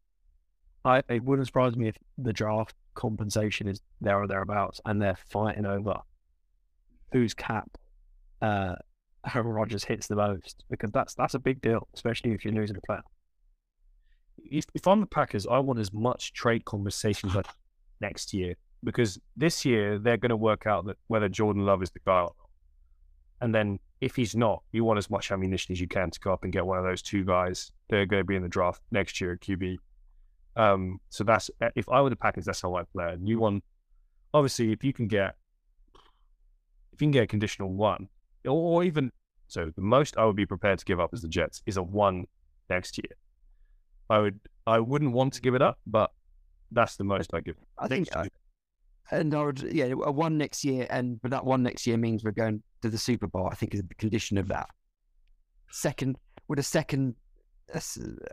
I 0.84 1.02
it 1.08 1.24
wouldn't 1.24 1.48
surprise 1.48 1.74
me 1.76 1.88
if 1.88 1.96
the 2.16 2.32
draft 2.32 2.76
compensation 2.94 3.68
is 3.68 3.80
there 4.00 4.20
or 4.20 4.26
thereabouts 4.26 4.80
and 4.84 5.00
they're 5.00 5.18
fighting 5.30 5.66
over 5.66 5.96
whose 7.12 7.34
cap 7.34 7.68
uh 8.42 8.74
Aaron 9.34 9.48
Rodgers 9.48 9.84
hits 9.84 10.06
the 10.06 10.16
most 10.16 10.64
because 10.70 10.90
that's 10.92 11.14
that's 11.14 11.34
a 11.34 11.38
big 11.38 11.60
deal, 11.62 11.88
especially 11.94 12.32
if 12.32 12.44
you're 12.44 12.54
losing 12.54 12.76
a 12.76 12.80
player. 12.80 13.02
if, 14.50 14.66
if 14.74 14.86
I'm 14.86 15.00
the 15.00 15.06
Packers, 15.06 15.46
I 15.46 15.58
want 15.58 15.78
as 15.78 15.92
much 15.92 16.32
trade 16.32 16.64
conversations 16.64 17.34
like 17.34 17.46
next 18.00 18.34
year 18.34 18.54
because 18.82 19.18
this 19.36 19.64
year 19.64 19.98
they're 19.98 20.18
going 20.18 20.30
to 20.30 20.36
work 20.36 20.66
out 20.66 20.84
that 20.86 20.98
whether 21.06 21.28
Jordan 21.28 21.64
Love 21.64 21.82
is 21.82 21.90
the 21.90 22.00
guy 22.04 22.20
or 22.20 22.22
not. 22.22 22.36
And 23.40 23.54
then 23.54 23.78
if 24.00 24.14
he's 24.14 24.36
not, 24.36 24.62
you 24.72 24.84
want 24.84 24.98
as 24.98 25.10
much 25.10 25.30
ammunition 25.30 25.72
as 25.72 25.80
you 25.80 25.88
can 25.88 26.10
to 26.10 26.20
go 26.20 26.32
up 26.32 26.44
and 26.44 26.52
get 26.52 26.66
one 26.66 26.78
of 26.78 26.84
those 26.84 27.02
two 27.02 27.24
guys. 27.24 27.72
They're 27.88 28.06
going 28.06 28.20
to 28.20 28.24
be 28.24 28.36
in 28.36 28.42
the 28.42 28.48
draft 28.48 28.82
next 28.90 29.20
year 29.20 29.32
at 29.32 29.40
QB. 29.40 29.76
Um, 30.56 31.00
so 31.08 31.24
that's 31.24 31.50
if 31.74 31.88
I 31.88 32.00
were 32.00 32.10
the 32.10 32.16
Packers, 32.16 32.44
that's 32.44 32.60
how 32.60 32.74
I 32.76 32.82
play. 32.84 33.12
And 33.12 33.28
you 33.28 33.38
want 33.38 33.64
obviously 34.32 34.72
if 34.72 34.84
you 34.84 34.92
can 34.92 35.08
get 35.08 35.34
if 36.92 37.00
you 37.00 37.06
can 37.06 37.10
get 37.10 37.24
a 37.24 37.26
conditional 37.26 37.72
one, 37.72 38.08
or, 38.44 38.52
or 38.52 38.84
even 38.84 39.10
so, 39.48 39.70
the 39.74 39.82
most 39.82 40.16
I 40.16 40.24
would 40.24 40.36
be 40.36 40.46
prepared 40.46 40.78
to 40.78 40.84
give 40.84 41.00
up 41.00 41.10
as 41.12 41.22
the 41.22 41.28
Jets 41.28 41.62
is 41.66 41.76
a 41.76 41.82
one 41.82 42.24
next 42.70 42.98
year. 42.98 43.16
I 44.10 44.18
would 44.18 44.40
I 44.66 44.80
wouldn't 44.80 45.12
want 45.12 45.34
to 45.34 45.40
give 45.40 45.54
it 45.54 45.62
up, 45.62 45.78
but 45.86 46.10
that's 46.70 46.96
the 46.96 47.04
most 47.04 47.34
I 47.34 47.40
give. 47.40 47.56
I 47.78 47.88
think, 47.88 48.14
Next 48.14 48.30
and 49.10 49.34
I 49.34 49.44
would, 49.44 49.60
yeah, 49.60 49.86
a 49.86 50.10
one 50.10 50.38
next 50.38 50.64
year, 50.64 50.86
and 50.90 51.20
but 51.20 51.30
that 51.30 51.44
one 51.44 51.62
next 51.62 51.86
year 51.86 51.96
means 51.96 52.24
we're 52.24 52.30
going 52.30 52.62
to 52.82 52.88
the 52.88 52.98
Super 52.98 53.26
Bowl. 53.26 53.48
I 53.50 53.54
think 53.54 53.74
is 53.74 53.82
the 53.82 53.94
condition 53.96 54.38
of 54.38 54.48
that. 54.48 54.68
Second, 55.70 56.16
with 56.48 56.58
a 56.58 56.62
second, 56.62 57.10
s- 57.10 57.23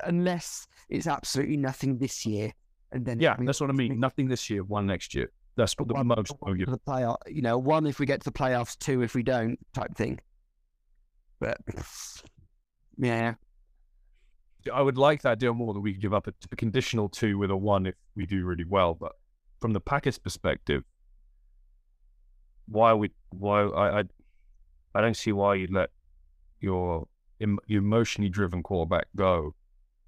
unless 0.03 0.67
it's 0.89 1.07
absolutely 1.07 1.57
nothing 1.57 1.97
this 1.97 2.25
year, 2.25 2.51
and 2.91 3.05
then 3.05 3.19
Yeah, 3.19 3.35
that's 3.39 3.61
what 3.61 3.69
I 3.69 3.73
mean. 3.73 3.99
Nothing 3.99 4.27
this 4.27 4.49
year, 4.49 4.63
one 4.63 4.85
next 4.87 5.13
year. 5.15 5.31
That's 5.55 5.73
what 5.77 5.87
the 5.87 5.93
one- 5.95 6.07
most 6.07 6.31
one 6.39 6.51
would 6.51 6.59
give. 6.59 6.65
for 6.65 6.71
the 6.71 6.79
playoff. 6.79 7.17
You 7.27 7.41
know, 7.41 7.57
one 7.57 7.85
if 7.85 7.99
we 7.99 8.05
get 8.05 8.21
to 8.21 8.25
the 8.25 8.37
playoffs, 8.37 8.77
two 8.77 9.01
if 9.01 9.15
we 9.15 9.23
don't, 9.23 9.59
type 9.73 9.95
thing. 9.95 10.19
But 11.39 11.57
yeah, 12.97 13.33
I 14.71 14.81
would 14.81 14.97
like 14.97 15.21
that 15.23 15.39
deal 15.39 15.53
more 15.53 15.73
that 15.73 15.79
we 15.79 15.93
could 15.93 16.01
give 16.01 16.13
up 16.13 16.27
a, 16.27 16.33
a 16.51 16.55
conditional 16.55 17.09
two 17.09 17.37
with 17.37 17.51
a 17.51 17.57
one 17.57 17.87
if 17.87 17.95
we 18.15 18.25
do 18.25 18.45
really 18.45 18.63
well. 18.65 18.93
But 18.93 19.13
from 19.59 19.73
the 19.73 19.79
Packers' 19.81 20.19
perspective, 20.19 20.83
why 22.67 22.93
would 22.93 23.11
why 23.31 23.61
I 23.63 23.99
I, 23.99 24.03
I 24.95 25.01
don't 25.01 25.17
see 25.17 25.31
why 25.31 25.55
you'd 25.55 25.71
let 25.71 25.89
your 26.59 27.07
emotionally 27.67 28.29
driven 28.29 28.63
quarterback 28.63 29.07
go 29.15 29.55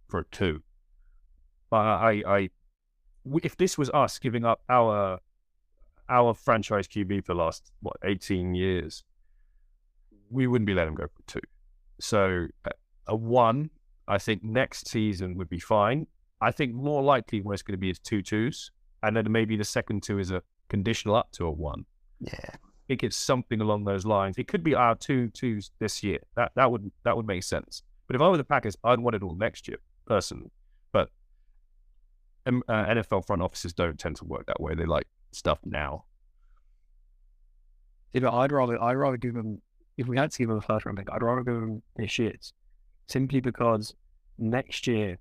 for 0.07 0.19
a 0.19 0.25
two. 0.25 0.61
But 1.69 1.77
I 1.77 2.23
I 2.25 2.49
if 3.43 3.57
this 3.57 3.77
was 3.77 3.89
us 3.91 4.19
giving 4.19 4.45
up 4.45 4.61
our 4.69 5.19
our 6.09 6.33
franchise 6.33 6.87
QB 6.87 7.25
for 7.25 7.33
the 7.33 7.39
last 7.39 7.71
what 7.81 7.97
eighteen 8.03 8.53
years, 8.53 9.03
we 10.29 10.47
wouldn't 10.47 10.67
be 10.67 10.73
letting 10.73 10.89
him 10.89 10.95
go 10.95 11.07
for 11.07 11.23
two. 11.27 11.47
So 11.99 12.47
a, 12.65 12.71
a 13.07 13.15
one 13.15 13.69
I 14.07 14.17
think 14.17 14.43
next 14.43 14.87
season 14.87 15.37
would 15.37 15.49
be 15.49 15.59
fine. 15.59 16.07
I 16.41 16.51
think 16.51 16.73
more 16.73 17.01
likely 17.01 17.41
what 17.41 17.53
it's 17.53 17.61
going 17.61 17.73
to 17.73 17.77
be 17.77 17.89
is 17.89 17.99
two 17.99 18.21
twos, 18.21 18.71
and 19.01 19.15
then 19.15 19.31
maybe 19.31 19.55
the 19.55 19.63
second 19.63 20.03
two 20.03 20.19
is 20.19 20.31
a 20.31 20.41
conditional 20.67 21.15
up 21.15 21.31
to 21.33 21.45
a 21.45 21.51
one. 21.51 21.85
yeah, 22.19 22.55
think 22.87 23.03
it's 23.03 23.17
something 23.17 23.61
along 23.61 23.85
those 23.85 24.05
lines. 24.05 24.37
It 24.37 24.47
could 24.47 24.63
be 24.63 24.75
our 24.75 24.95
two 24.95 25.29
twos 25.29 25.71
this 25.79 26.03
year. 26.03 26.19
That 26.35 26.51
that 26.55 26.71
would 26.71 26.91
that 27.03 27.15
would 27.15 27.27
make 27.27 27.43
sense. 27.43 27.83
But 28.07 28.15
if 28.15 28.21
I 28.21 28.29
were 28.29 28.37
the 28.37 28.43
Packers, 28.43 28.75
I'd 28.83 28.99
want 28.99 29.15
it 29.15 29.23
all 29.23 29.35
next 29.35 29.67
year, 29.67 29.77
personally. 30.05 30.51
But 30.91 31.09
uh, 32.45 32.51
NFL 32.67 33.25
front 33.25 33.41
offices 33.41 33.73
don't 33.73 33.97
tend 33.97 34.17
to 34.17 34.25
work 34.25 34.45
that 34.47 34.59
way. 34.59 34.75
They 34.75 34.85
like 34.85 35.07
stuff 35.31 35.59
now. 35.63 36.05
Yeah, 38.11 38.21
but 38.21 38.33
I'd 38.33 38.51
rather 38.51 38.81
I'd 38.81 38.93
rather 38.93 39.17
give 39.17 39.33
them 39.33 39.61
if 39.97 40.07
we 40.07 40.17
had 40.17 40.31
to 40.31 40.37
give 40.37 40.49
them 40.49 40.57
a 40.57 40.61
first 40.61 40.85
round 40.85 40.97
pick, 40.97 41.11
I'd 41.11 41.23
rather 41.23 41.43
give 41.43 41.55
them 41.55 41.81
this 41.95 42.11
shits. 42.11 42.51
Simply 43.07 43.41
because 43.41 43.93
next 44.37 44.87
year, 44.87 45.17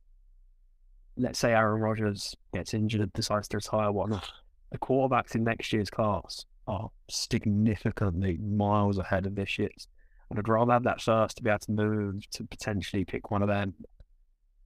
let's 1.17 1.39
say 1.39 1.53
Aaron 1.53 1.81
Rodgers 1.81 2.35
gets 2.55 2.75
injured 2.75 3.13
decides 3.13 3.49
to 3.49 3.59
retire, 3.59 3.93
whatnot, 3.93 4.31
the 4.71 4.79
quarterbacks 4.79 5.35
in 5.35 5.45
next 5.45 5.73
year's 5.73 5.91
class 5.91 6.47
are 6.67 6.91
significantly 7.11 8.39
miles 8.39 8.99
ahead 8.99 9.27
of 9.27 9.35
this 9.35 9.59
year's. 9.59 9.89
And 10.31 10.39
I'd 10.39 10.49
rather 10.49 10.73
have 10.73 10.85
that 10.85 11.01
first 11.01 11.37
to 11.37 11.43
be 11.43 11.51
able 11.51 11.59
to 11.61 11.73
move 11.73 12.31
to 12.31 12.45
potentially 12.45 13.05
pick 13.05 13.31
one 13.31 13.43
of 13.43 13.49
them 13.49 13.75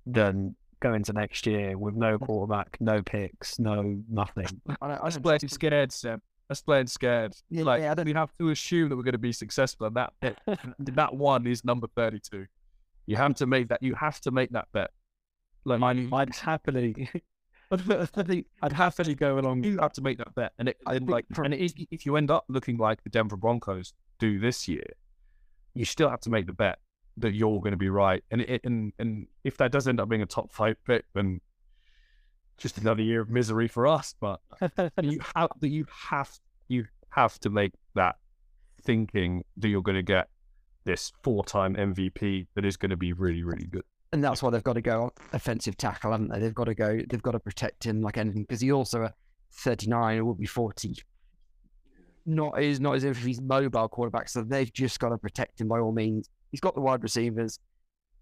than 0.07 0.55
go 0.81 0.95
into 0.95 1.13
next 1.13 1.47
year 1.47 1.77
with 1.77 1.95
no 1.95 2.19
mm. 2.19 2.27
quarterback, 2.27 2.77
no 2.81 3.03
picks, 3.03 3.59
no 3.59 3.97
nothing. 4.11 4.47
I, 4.69 4.89
don't- 4.89 4.91
I 4.93 5.05
That's 5.05 5.17
don't 5.17 5.23
playing 5.23 5.41
trust- 5.41 5.55
scared, 5.55 5.93
Sam. 5.93 6.23
That's 6.49 6.63
playing 6.63 6.87
scared. 6.87 7.35
Yeah, 7.51 7.65
like 7.65 7.83
yeah, 7.83 7.91
I 7.91 7.95
don't- 7.95 8.07
we 8.07 8.13
have 8.13 8.33
to 8.39 8.51
assume 8.51 8.91
that 8.91 8.97
we're 8.97 9.03
going 9.03 9.13
to 9.13 9.19
be 9.19 9.33
successful, 9.33 9.87
and 9.93 9.97
that 9.97 10.13
that 10.79 11.15
one 11.15 11.47
is 11.47 11.65
number 11.65 11.89
thirty-two. 11.97 12.47
You 13.07 13.17
have 13.17 13.35
to 13.37 13.47
make 13.47 13.69
that. 13.69 13.83
You 13.83 13.95
have 13.95 14.21
to 14.21 14.31
make 14.31 14.51
that 14.51 14.69
bet. 14.73 14.91
Like 15.65 15.83
I'd, 15.83 16.13
I'd 16.13 16.35
happily, 16.37 17.09
I'd 17.71 18.73
happily 18.73 19.15
go 19.15 19.39
along. 19.39 19.65
you 19.65 19.79
have 19.79 19.93
to 19.95 20.01
make 20.01 20.19
that 20.19 20.35
bet, 20.35 20.53
and 20.59 20.69
it 20.69 20.77
I 20.87 20.95
and 20.95 21.01
think 21.01 21.11
like 21.11 21.27
and 21.37 21.53
it 21.55 21.73
if 21.91 22.07
you 22.07 22.17
end 22.17 22.31
up 22.31 22.45
looking 22.49 22.77
like 22.77 23.03
the 23.03 23.11
Denver 23.11 23.37
Broncos 23.37 23.93
do 24.19 24.39
this 24.39 24.69
year, 24.69 24.87
you 25.75 25.85
still 25.85 26.09
have 26.09 26.21
to 26.21 26.31
make 26.31 26.47
the 26.47 26.53
bet 26.53 26.79
that 27.17 27.35
you're 27.35 27.61
going 27.61 27.73
to 27.73 27.77
be 27.77 27.89
right. 27.89 28.23
And 28.31 28.43
it, 28.43 28.61
and 28.65 28.93
and 28.99 29.27
if 29.45 29.57
that 29.59 29.73
does 29.73 29.89
end 29.89 30.01
up 30.01 30.09
being 30.09 30.23
a 30.23 30.27
top 30.27 30.53
five 30.53 30.77
pick, 30.85 31.05
then 31.15 31.41
just 32.57 32.79
another 32.79 33.03
year 33.03 33.21
of 33.21 33.31
misery 33.31 33.69
for 33.69 33.87
us. 33.87 34.15
But 34.21 34.41
you 35.03 35.21
have 35.35 35.51
that 35.61 35.69
you 35.69 35.87
have 35.91 36.31
you 36.69 36.87
have 37.11 37.39
to 37.41 37.51
make 37.51 37.73
that 37.95 38.17
thinking 38.83 39.45
that 39.57 39.69
you're 39.69 39.83
going 39.83 39.97
to 39.97 40.03
get 40.03 40.29
this 40.85 41.13
four-time 41.25 41.75
MVP 41.75 42.47
that 42.55 42.65
is 42.65 42.77
going 42.77 42.91
to 42.91 42.97
be 42.97 43.13
really 43.13 43.43
really 43.43 43.67
good. 43.67 43.85
And 44.17 44.25
that's 44.25 44.43
why 44.43 44.49
they've 44.49 44.65
got 44.65 44.73
to 44.73 44.81
go 44.81 45.13
offensive 45.35 45.77
tackle, 45.77 46.11
haven't 46.11 46.29
they? 46.29 46.39
They've 46.39 46.55
got 46.55 46.65
to 46.65 46.75
go. 46.75 46.99
They've 47.07 47.23
got 47.23 47.33
to 47.33 47.39
protect 47.39 47.85
him 47.85 48.01
like 48.01 48.17
anything 48.17 48.45
because 48.45 48.63
he 48.63 48.73
also 48.73 49.03
a 49.03 49.13
thirty 49.53 49.89
nine. 49.89 50.17
It 50.17 50.23
will 50.23 50.35
be 50.35 50.47
forty. 50.47 50.97
Not 52.25 52.63
is 52.63 52.81
not 52.81 52.97
as 52.97 53.05
if 53.05 53.23
he's 53.23 53.43
mobile 53.43 53.89
quarterback, 53.89 54.31
so 54.31 54.43
they've 54.43 54.73
just 54.73 54.99
got 55.01 55.11
to 55.11 55.19
protect 55.19 55.61
him 55.61 55.69
by 55.69 55.81
all 55.81 55.93
means. 55.93 56.31
He's 56.51 56.63
got 56.63 56.75
the 56.75 56.81
wide 56.81 57.03
receivers. 57.03 57.59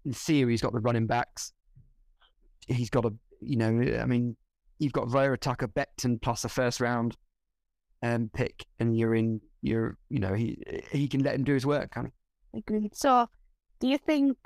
In 0.03 0.11
theory, 0.11 0.51
he's 0.51 0.61
got 0.61 0.73
the 0.73 0.81
running 0.81 1.07
backs. 1.07 1.53
He's 2.67 2.89
got 2.89 3.05
a, 3.05 3.13
you 3.39 3.55
know, 3.55 3.97
I 3.97 4.05
mean, 4.05 4.35
you've 4.79 4.91
got 4.91 5.07
Vera 5.07 5.37
Tucker 5.37 5.69
plus 6.21 6.43
a 6.43 6.49
first 6.49 6.81
round 6.81 7.15
um, 8.03 8.29
pick, 8.33 8.65
and 8.79 8.97
you're 8.97 9.15
in. 9.15 9.39
You're, 9.61 9.97
you 10.09 10.19
know, 10.19 10.33
he 10.33 10.61
he 10.91 11.07
can 11.07 11.23
let 11.23 11.35
him 11.35 11.45
do 11.45 11.53
his 11.53 11.65
work, 11.65 11.91
kind 11.91 12.07
of. 12.07 12.13
Agreed. 12.53 12.97
So, 12.97 13.27
do 13.79 13.87
you 13.87 13.97
think 13.97 14.37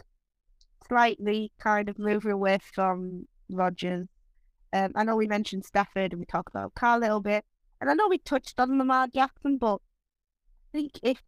slightly 0.89 1.51
kind 1.59 1.89
of 1.89 1.99
moving 1.99 2.31
away 2.31 2.59
from 2.73 3.27
Rodgers? 3.49 4.07
Um, 4.73 4.91
I 4.95 5.03
know 5.03 5.15
we 5.15 5.27
mentioned 5.27 5.65
Stafford 5.65 6.11
and 6.11 6.19
we 6.19 6.25
talked 6.25 6.49
about 6.49 6.75
Carr 6.75 6.97
a 6.97 6.99
little 6.99 7.21
bit, 7.21 7.45
and 7.79 7.89
I 7.89 7.93
know 7.93 8.07
we 8.07 8.17
touched 8.17 8.59
on 8.59 8.77
Lamar 8.77 9.07
Jackson, 9.07 9.57
but 9.57 9.75
I 9.75 10.77
think 10.77 10.99
if 11.01 11.17
it 11.17 11.23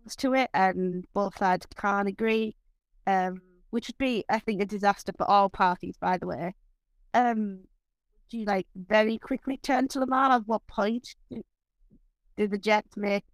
comes 0.00 0.16
to 0.16 0.34
it 0.34 0.50
and 0.54 1.04
both 1.12 1.38
sides 1.38 1.66
can't 1.76 2.08
agree, 2.08 2.56
um, 3.06 3.40
which 3.70 3.88
would 3.88 3.98
be, 3.98 4.24
I 4.28 4.38
think, 4.38 4.62
a 4.62 4.66
disaster 4.66 5.12
for 5.16 5.28
all 5.28 5.48
parties, 5.48 5.96
by 6.00 6.16
the 6.16 6.26
way. 6.26 6.54
Um, 7.12 7.60
do 8.30 8.38
you 8.38 8.44
like 8.46 8.66
very 8.74 9.18
quickly 9.18 9.58
turn 9.58 9.88
to 9.88 10.00
Lamar? 10.00 10.32
At 10.32 10.46
what 10.46 10.66
point 10.66 11.14
do 12.36 12.48
the 12.48 12.58
Jets 12.58 12.96
make 12.96 13.24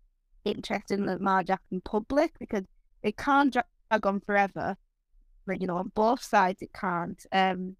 interest 0.44 0.90
in 0.90 1.06
Lamar 1.06 1.42
Jackson 1.42 1.80
public 1.82 2.38
because 2.38 2.64
it 3.02 3.16
can't 3.16 3.52
drag 3.52 4.06
on 4.06 4.20
forever. 4.20 4.76
You 5.52 5.66
know, 5.66 5.76
on 5.76 5.92
both 5.94 6.22
sides 6.22 6.62
it 6.62 6.72
can't. 6.72 7.24
Um, 7.32 7.76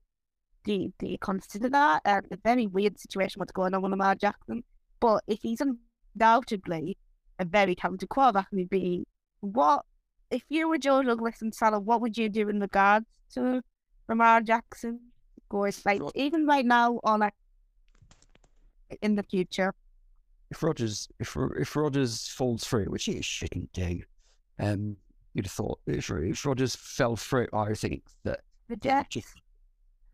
do 0.64 0.74
you, 0.74 0.92
do 0.98 1.06
you 1.06 1.18
consider 1.18 1.70
that? 1.70 2.02
Um, 2.04 2.22
a 2.30 2.36
very 2.36 2.66
weird 2.66 2.98
situation 2.98 3.40
what's 3.40 3.52
going 3.52 3.72
on 3.74 3.80
with 3.82 3.90
Lamar 3.90 4.14
Jackson. 4.14 4.62
But 5.00 5.24
if 5.26 5.40
he's 5.42 5.62
undoubtedly 6.14 6.98
a 7.38 7.44
very 7.46 7.74
talented 7.74 8.08
quarterback, 8.10 8.48
would 8.52 8.68
be 8.68 9.04
what 9.40 9.84
if 10.30 10.42
you 10.48 10.68
were 10.68 10.78
Joe 10.78 11.02
Douglas 11.02 11.40
and 11.42 11.54
Saleh, 11.54 11.82
what 11.82 12.00
would 12.02 12.16
you 12.18 12.28
do 12.28 12.48
in 12.48 12.60
regards 12.60 13.06
to 13.34 13.62
Lamar 14.08 14.42
Jackson? 14.42 15.00
Goes 15.48 15.84
like 15.84 15.98
Sure. 15.98 16.12
even 16.14 16.46
right 16.46 16.64
now 16.64 17.00
or 17.02 17.18
like 17.18 17.34
in 19.02 19.16
the 19.16 19.22
future. 19.22 19.72
if 20.50 20.62
Rodgers 20.62 21.08
if 21.18 21.36
if 21.58 21.74
Rodgers 21.74 22.28
falls 22.28 22.64
through, 22.64 22.86
which 22.86 23.04
he 23.04 23.20
shouldn't 23.22 23.72
do, 23.72 24.02
um, 24.58 24.96
you'd 25.34 25.46
have 25.46 25.52
thought 25.52 25.78
if, 25.86 26.10
if 26.10 26.44
Rodgers 26.44 26.76
fell 26.76 27.16
through, 27.16 27.48
I 27.52 27.74
think 27.74 28.02
that 28.24 28.40
The 28.68 28.76
Jets. 28.76 29.16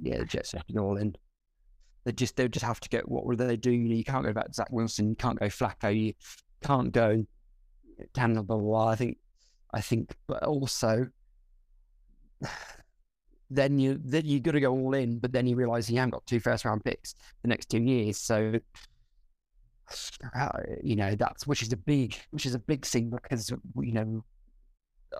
yeah, 0.00 0.18
the 0.18 0.24
Jets 0.24 0.52
have 0.52 0.66
been 0.66 0.78
all 0.78 0.96
in. 0.96 1.16
They 2.04 2.12
just 2.12 2.36
they 2.36 2.48
just 2.48 2.64
have 2.64 2.80
to 2.80 2.88
get 2.88 3.08
what 3.08 3.24
were 3.26 3.36
they 3.36 3.56
do? 3.56 3.72
You 3.72 4.04
can't 4.04 4.24
go 4.24 4.32
back 4.32 4.46
to 4.46 4.52
Zach 4.52 4.70
Wilson. 4.70 5.08
You 5.10 5.16
can't 5.16 5.38
go 5.40 5.46
Flacco. 5.46 5.94
You 5.96 6.14
can't 6.62 6.92
go 6.92 7.26
Tanner. 8.14 8.42
Blah, 8.42 8.56
blah 8.56 8.64
blah. 8.64 8.88
I 8.88 8.96
think 8.96 9.18
I 9.72 9.80
think, 9.80 10.14
but 10.26 10.42
also. 10.44 11.08
Then 13.48 13.78
you 13.78 14.00
then 14.02 14.24
you 14.24 14.40
got 14.40 14.52
to 14.52 14.60
go 14.60 14.72
all 14.72 14.94
in, 14.94 15.20
but 15.20 15.30
then 15.30 15.46
you 15.46 15.54
realise 15.54 15.88
you 15.88 15.98
haven't 15.98 16.10
got 16.10 16.26
two 16.26 16.40
first 16.40 16.64
round 16.64 16.84
picks 16.84 17.14
the 17.42 17.48
next 17.48 17.66
two 17.66 17.80
years, 17.80 18.18
so 18.18 18.54
uh, 20.36 20.48
you 20.82 20.96
know 20.96 21.14
that's 21.14 21.46
which 21.46 21.62
is 21.62 21.72
a 21.72 21.76
big 21.76 22.16
which 22.32 22.44
is 22.44 22.56
a 22.56 22.58
big 22.58 22.84
thing 22.84 23.08
because 23.08 23.50
you 23.50 23.92
know 23.92 24.24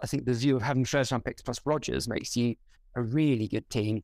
I 0.03 0.07
think 0.07 0.24
the 0.24 0.34
view 0.34 0.57
of 0.57 0.62
having 0.62 0.84
first 0.84 1.12
round 1.12 1.24
picks 1.24 1.42
plus 1.42 1.61
Rodgers 1.64 2.09
makes 2.09 2.36
you 2.36 2.55
a 2.94 3.03
really 3.03 3.49
good 3.49 3.68
team. 3.70 4.03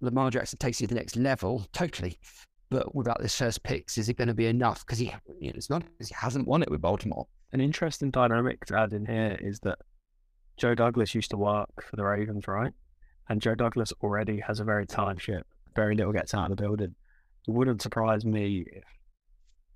Lamar 0.00 0.30
Jackson 0.30 0.58
takes 0.58 0.80
you 0.80 0.86
to 0.86 0.94
the 0.94 1.00
next 1.00 1.16
level 1.16 1.66
totally, 1.72 2.18
but 2.70 2.94
without 2.94 3.20
this 3.20 3.36
first 3.36 3.62
picks, 3.62 3.98
is 3.98 4.08
it 4.08 4.16
going 4.16 4.28
to 4.28 4.34
be 4.34 4.46
enough? 4.46 4.86
Because 4.86 4.98
he 4.98 5.06
you 5.40 5.48
know, 5.48 5.56
it's 5.56 5.70
not 5.70 5.82
he 6.00 6.14
hasn't 6.14 6.46
won 6.46 6.62
it 6.62 6.70
with 6.70 6.80
Baltimore. 6.80 7.26
An 7.52 7.60
interesting 7.60 8.10
dynamic 8.10 8.64
to 8.66 8.78
add 8.78 8.92
in 8.92 9.06
here 9.06 9.38
is 9.40 9.58
that 9.60 9.78
Joe 10.56 10.74
Douglas 10.74 11.14
used 11.14 11.30
to 11.30 11.36
work 11.36 11.70
for 11.82 11.96
the 11.96 12.04
Ravens, 12.04 12.46
right? 12.46 12.72
And 13.28 13.40
Joe 13.40 13.54
Douglas 13.54 13.92
already 14.02 14.40
has 14.40 14.60
a 14.60 14.64
very 14.64 14.86
tight 14.86 15.20
ship. 15.20 15.46
Very 15.74 15.94
little 15.94 16.12
gets 16.12 16.34
out 16.34 16.50
of 16.50 16.56
the 16.56 16.62
building. 16.62 16.94
It 17.46 17.50
wouldn't 17.50 17.82
surprise 17.82 18.24
me 18.24 18.64
if 18.72 18.84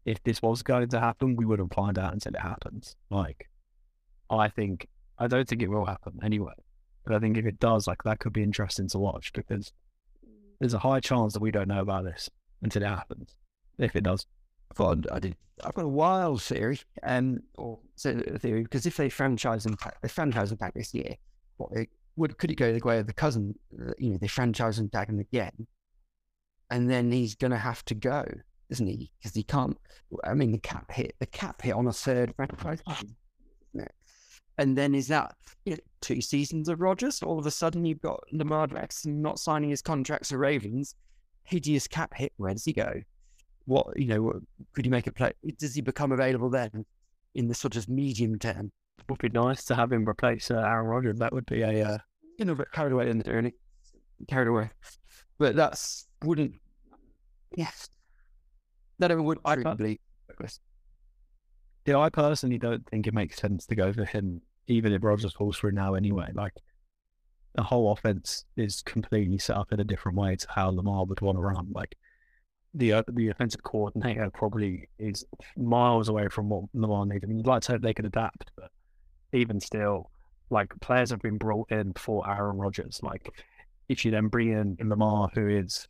if 0.05 0.23
this 0.25 0.43
was 0.43 0.63
going 0.63 0.89
to 0.89 1.01
happen, 1.01 1.37
we 1.37 1.45
wouldn't 1.45 1.75
find 1.75 1.99
out 1.99 2.13
until 2.13 2.35
it 2.35 2.41
happens. 2.41 2.97
Like, 3.11 3.49
I 4.31 4.49
think 4.49 4.89
I 5.19 5.27
don't 5.27 5.49
think 5.49 5.63
it 5.63 5.69
will 5.69 5.85
happen 5.85 6.19
anyway. 6.23 6.55
But 7.05 7.15
I 7.15 7.19
think 7.19 7.37
if 7.37 7.47
it 7.47 7.59
does, 7.59 7.87
like 7.87 8.03
that 8.05 8.21
could 8.21 8.33
be 8.33 8.43
interesting 8.43 8.89
to 8.89 8.99
watch 8.99 9.33
because 9.33 9.73
there's 10.61 10.75
a 10.75 10.79
high 10.79 11.01
chance 11.01 11.33
that 11.33 11.43
we 11.43 11.51
don't 11.51 11.69
know 11.69 11.81
about 11.81 12.05
this 12.05 12.31
until 12.63 12.83
it 12.83 12.89
happens. 12.89 13.35
If 13.79 13.97
it 13.97 14.05
does. 14.05 14.27
thought 14.75 15.11
I 15.11 15.19
did. 15.19 15.37
I've 15.65 15.75
got 15.75 15.85
a 15.85 15.89
wild 15.89 16.43
theory, 16.43 16.81
um, 17.03 17.41
or 17.57 17.79
theory 17.99 18.63
because 18.63 18.87
if 18.87 18.97
they 18.97 19.09
franchise 19.09 19.67
him, 19.67 19.77
they 20.03 20.09
franchise 20.09 20.51
him 20.51 20.59
back 20.59 20.75
this 20.75 20.95
year, 20.95 21.17
what 21.57 21.71
would 22.17 22.39
could 22.39 22.51
it 22.51 22.57
go 22.57 22.73
the 22.73 22.81
way 22.85 22.99
of 22.99 23.07
the 23.07 23.13
cousin? 23.13 23.55
uh, 23.81 23.93
You 23.99 24.11
know, 24.11 24.19
they 24.19 24.29
franchise 24.29 24.79
him 24.79 24.87
back 24.89 25.09
again, 25.09 25.67
and 26.71 26.91
then 26.91 27.11
he's 27.13 27.35
going 27.35 27.51
to 27.51 27.59
have 27.59 27.85
to 27.87 27.95
go, 27.95 28.25
isn't 28.71 28.87
he? 28.87 29.11
Because 29.19 29.35
he 29.35 29.43
can't. 29.43 29.77
I 30.25 30.35
mean, 30.35 30.53
the 30.53 30.59
cap 30.59 30.91
hit, 30.91 31.15
the 31.19 31.27
cap 31.27 31.63
hit 31.63 31.75
on 31.75 31.87
a 31.87 31.93
third 31.93 32.35
franchise? 32.37 32.83
And 34.63 34.79
then 34.79 34.95
is 34.95 35.09
that 35.09 35.35
you 35.65 35.73
know, 35.73 35.79
two 36.01 36.21
seasons 36.21 36.69
of 36.69 36.81
Rodgers? 36.81 37.21
All 37.21 37.37
of 37.37 37.47
a 37.47 37.51
sudden, 37.51 37.85
you've 37.85 38.01
got 38.01 38.21
Lamar 38.31 38.69
Jackson 38.69 39.21
not 39.21 39.41
signing 39.41 39.71
his 39.71 39.83
contracts 39.83 40.31
for 40.31 40.39
Ravens. 40.39 40.95
Hideous 41.43 41.89
cap 41.89 42.15
hit. 42.15 42.33
Where 42.37 42.53
does 42.53 42.65
he 42.65 42.73
go? 42.73 43.03
what 43.67 43.87
you 43.97 44.07
know 44.07 44.21
what- 44.23 44.37
could 44.73 44.85
you 44.85 44.91
make 44.91 45.07
a 45.07 45.13
play 45.13 45.33
does 45.57 45.73
he 45.73 45.81
become 45.81 46.11
available 46.11 46.51
then 46.51 46.85
in 47.35 47.47
the 47.47 47.55
sort 47.55 47.77
of 47.77 47.89
medium 47.89 48.37
term 48.37 48.73
Would 49.09 49.21
be 49.21 49.29
nice 49.29 49.65
to 49.67 49.77
have 49.77 49.93
him 49.93 50.09
replace 50.09 50.51
uh, 50.51 50.57
Aaron 50.57 50.87
Rodgers. 50.87 51.19
That 51.19 51.33
would 51.33 51.47
be 51.47 51.63
a 51.63 51.87
uh, 51.87 51.99
you 52.41 52.45
know 52.45 52.57
but 52.57 52.73
carried 52.73 52.93
away 52.93 53.09
in 53.09 53.19
the 53.19 53.25
journey 53.25 53.53
carried 54.29 54.49
away 54.49 54.69
but 55.39 55.55
that's 55.55 56.09
wouldn't 56.25 56.55
yes 57.57 57.89
that 58.99 59.17
would 59.17 59.39
I 59.45 59.55
believe 59.79 59.99
Yeah, 61.87 61.99
I 61.99 62.11
personally 62.11 62.59
don't 62.59 62.85
think 62.89 63.07
it 63.07 63.15
makes 63.15 63.37
sense 63.37 63.67
to 63.67 63.75
go 63.75 63.93
for 63.93 64.05
him, 64.05 64.41
even 64.67 64.93
if 64.93 65.03
Rodgers 65.03 65.33
falls 65.33 65.59
through 65.59 65.73
now 65.73 65.95
anyway. 65.95 66.31
Like, 66.35 66.55
the 67.55 67.63
whole 67.63 67.93
offense 67.93 68.45
is 68.57 68.83
completely 68.83 69.39
set 69.39 69.57
up 69.57 69.73
in 69.73 69.81
a 69.81 69.85
different 69.85 70.17
way 70.17 70.37
to 70.37 70.47
how 70.49 70.71
Lamar 70.71 71.05
would 71.05 71.21
want 71.21 71.37
to 71.37 71.43
run. 71.43 71.69
Like, 71.73 71.97
the 72.75 72.93
uh, 72.95 73.03
the 73.13 73.29
offensive 73.29 73.63
coordinator 73.63 74.31
probably 74.33 74.89
is 74.99 75.25
miles 75.57 76.09
away 76.09 76.29
from 76.29 76.49
what 76.49 76.65
Lamar 76.73 77.05
needs. 77.05 77.25
I 77.25 77.27
mean, 77.27 77.39
you'd 77.39 77.47
like 77.47 77.63
to 77.63 77.73
hope 77.73 77.83
they 77.83 77.93
could 77.95 78.07
adapt, 78.07 78.51
but 78.57 78.71
even 79.33 79.61
still, 79.61 80.11
like 80.51 80.73
players 80.81 81.11
have 81.11 81.21
been 81.21 81.39
brought 81.39 81.71
in 81.71 81.93
for 81.95 82.29
Aaron 82.29 82.57
Rodgers. 82.57 83.01
Like, 83.03 83.29
if 83.89 84.05
you 84.05 84.11
then 84.11 84.29
bring 84.29 84.53
in 84.53 84.89
Lamar, 84.89 85.31
who 85.35 85.49
is 85.49 85.87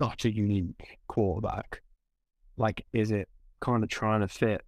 such 0.00 0.24
a 0.24 0.32
unique 0.32 0.98
quarterback, 1.08 1.82
like, 2.56 2.86
is 2.92 3.10
it 3.10 3.28
kind 3.60 3.82
of 3.82 3.90
trying 3.90 4.20
to 4.20 4.28
fit 4.28 4.62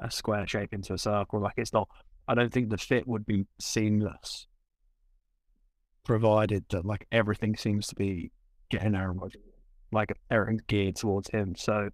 a 0.00 0.10
square 0.10 0.46
shape 0.46 0.72
into 0.72 0.94
a 0.94 0.98
circle? 0.98 1.40
Like, 1.40 1.54
it's 1.56 1.72
not. 1.72 1.88
I 2.30 2.34
don't 2.34 2.52
think 2.52 2.70
the 2.70 2.78
fit 2.78 3.08
would 3.08 3.26
be 3.26 3.44
seamless, 3.58 4.46
provided 6.04 6.64
that 6.70 6.84
like 6.84 7.08
everything 7.10 7.56
seems 7.56 7.88
to 7.88 7.96
be 7.96 8.30
getting 8.70 8.94
Aaron 8.94 9.18
Rodgers, 9.18 9.42
like 9.90 10.12
everything's 10.30 10.62
geared 10.68 10.94
towards 10.94 11.28
him. 11.28 11.56
So 11.56 11.88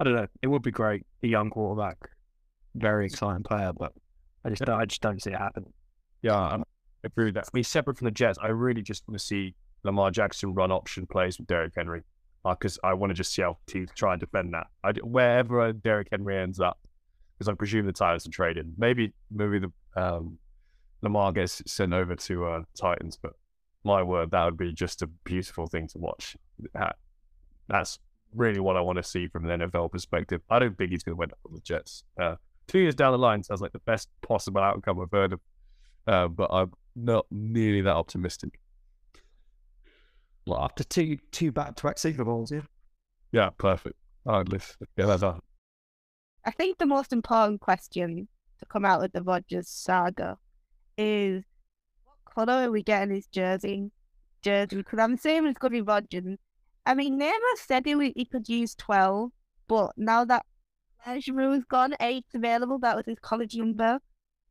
I 0.00 0.04
don't 0.04 0.16
know. 0.16 0.26
It 0.42 0.48
would 0.48 0.62
be 0.62 0.72
great, 0.72 1.06
a 1.22 1.28
young 1.28 1.50
quarterback, 1.50 1.96
very 2.74 3.06
exciting 3.06 3.44
player, 3.44 3.72
but 3.72 3.92
I 4.44 4.48
just 4.48 4.64
don't, 4.64 4.80
I 4.80 4.84
just 4.84 5.00
don't 5.00 5.22
see 5.22 5.30
it 5.30 5.38
happening. 5.38 5.72
Yeah, 6.22 6.34
I 6.34 6.62
agree 7.04 7.26
with 7.26 7.34
that. 7.34 7.44
I 7.44 7.50
mean, 7.54 7.62
separate 7.62 7.96
from 7.98 8.06
the 8.06 8.10
Jets, 8.10 8.38
I 8.42 8.48
really 8.48 8.82
just 8.82 9.06
want 9.06 9.20
to 9.20 9.24
see 9.24 9.54
Lamar 9.84 10.10
Jackson 10.10 10.54
run 10.54 10.72
option 10.72 11.06
plays 11.06 11.38
with 11.38 11.46
Derrick 11.46 11.74
Henry 11.76 12.02
because 12.42 12.78
uh, 12.82 12.88
I 12.88 12.94
want 12.94 13.10
to 13.10 13.14
just 13.14 13.32
see 13.32 13.42
how 13.42 13.58
teams 13.68 13.90
try 13.94 14.14
and 14.14 14.20
defend 14.20 14.54
that. 14.54 14.66
I, 14.82 14.90
wherever 15.04 15.72
Derrick 15.72 16.08
Henry 16.10 16.36
ends 16.36 16.58
up, 16.58 16.80
because 17.36 17.48
I 17.48 17.54
presume 17.54 17.86
the 17.86 17.92
Titans 17.92 18.26
are 18.26 18.30
trading. 18.30 18.72
Maybe 18.78 19.12
maybe 19.30 19.58
the 19.58 19.72
um, 19.96 20.38
Lamar 21.02 21.32
gets 21.32 21.62
sent 21.66 21.92
over 21.92 22.14
to 22.16 22.46
uh, 22.46 22.62
Titans, 22.78 23.18
but 23.20 23.32
my 23.84 24.02
word, 24.02 24.30
that 24.30 24.44
would 24.44 24.56
be 24.56 24.72
just 24.72 25.02
a 25.02 25.06
beautiful 25.06 25.66
thing 25.66 25.86
to 25.88 25.98
watch. 25.98 26.36
That, 26.72 26.96
that's 27.68 27.98
really 28.34 28.60
what 28.60 28.76
I 28.76 28.80
want 28.80 28.96
to 28.96 29.02
see 29.02 29.28
from 29.28 29.48
an 29.48 29.60
NFL 29.60 29.92
perspective. 29.92 30.40
I 30.50 30.58
don't 30.58 30.76
think 30.76 30.90
he's 30.90 31.02
going 31.02 31.14
to 31.14 31.18
win 31.18 31.30
up 31.30 31.38
on 31.46 31.54
the 31.54 31.60
Jets. 31.60 32.04
Uh, 32.20 32.36
two 32.66 32.78
years 32.78 32.94
down 32.94 33.12
the 33.12 33.18
line 33.18 33.42
sounds 33.42 33.60
like 33.60 33.72
the 33.72 33.78
best 33.80 34.08
possible 34.22 34.60
outcome 34.60 35.00
I've 35.00 35.10
heard 35.10 35.34
of, 35.34 35.40
uh, 36.06 36.28
but 36.28 36.50
I'm 36.50 36.72
not 36.96 37.26
nearly 37.30 37.82
that 37.82 37.94
optimistic. 37.94 38.58
Well, 40.46 40.60
after 40.60 40.84
two 40.84 41.18
two 41.30 41.52
back 41.52 41.74
to 41.76 41.82
back 41.82 41.98
Super 41.98 42.24
Bowls, 42.24 42.52
yeah. 42.52 42.60
Yeah, 43.32 43.50
perfect. 43.50 43.96
All 44.26 44.38
right, 44.38 44.48
let's 44.48 44.76
get 44.96 45.06
that 45.06 45.20
done. 45.20 45.40
I 46.46 46.50
think 46.50 46.78
the 46.78 46.86
most 46.86 47.12
important 47.12 47.60
question 47.60 48.28
to 48.58 48.66
come 48.66 48.84
out 48.84 49.04
of 49.04 49.12
the 49.12 49.22
Rodgers 49.22 49.68
saga 49.68 50.38
is 50.98 51.44
what 52.04 52.16
colour 52.34 52.66
are 52.66 52.70
we 52.70 52.82
getting 52.82 53.14
his 53.14 53.26
jersey? 53.26 53.90
Jersey, 54.42 54.76
because 54.76 54.98
I'm 54.98 55.14
assuming 55.14 55.50
it's 55.50 55.58
going 55.58 55.72
to 55.72 55.78
be 55.78 55.82
Rodgers. 55.82 56.36
I 56.86 56.94
mean, 56.94 57.18
Namath 57.18 57.66
said 57.66 57.86
he, 57.86 58.12
he 58.14 58.24
could 58.26 58.48
use 58.48 58.74
12, 58.74 59.30
but 59.68 59.92
now 59.96 60.24
that 60.26 60.44
Benjamin 61.04 61.50
was 61.50 61.64
gone, 61.64 61.94
eight's 62.00 62.34
available. 62.34 62.78
That 62.78 62.96
was 62.96 63.06
his 63.06 63.18
college 63.20 63.56
number. 63.56 64.00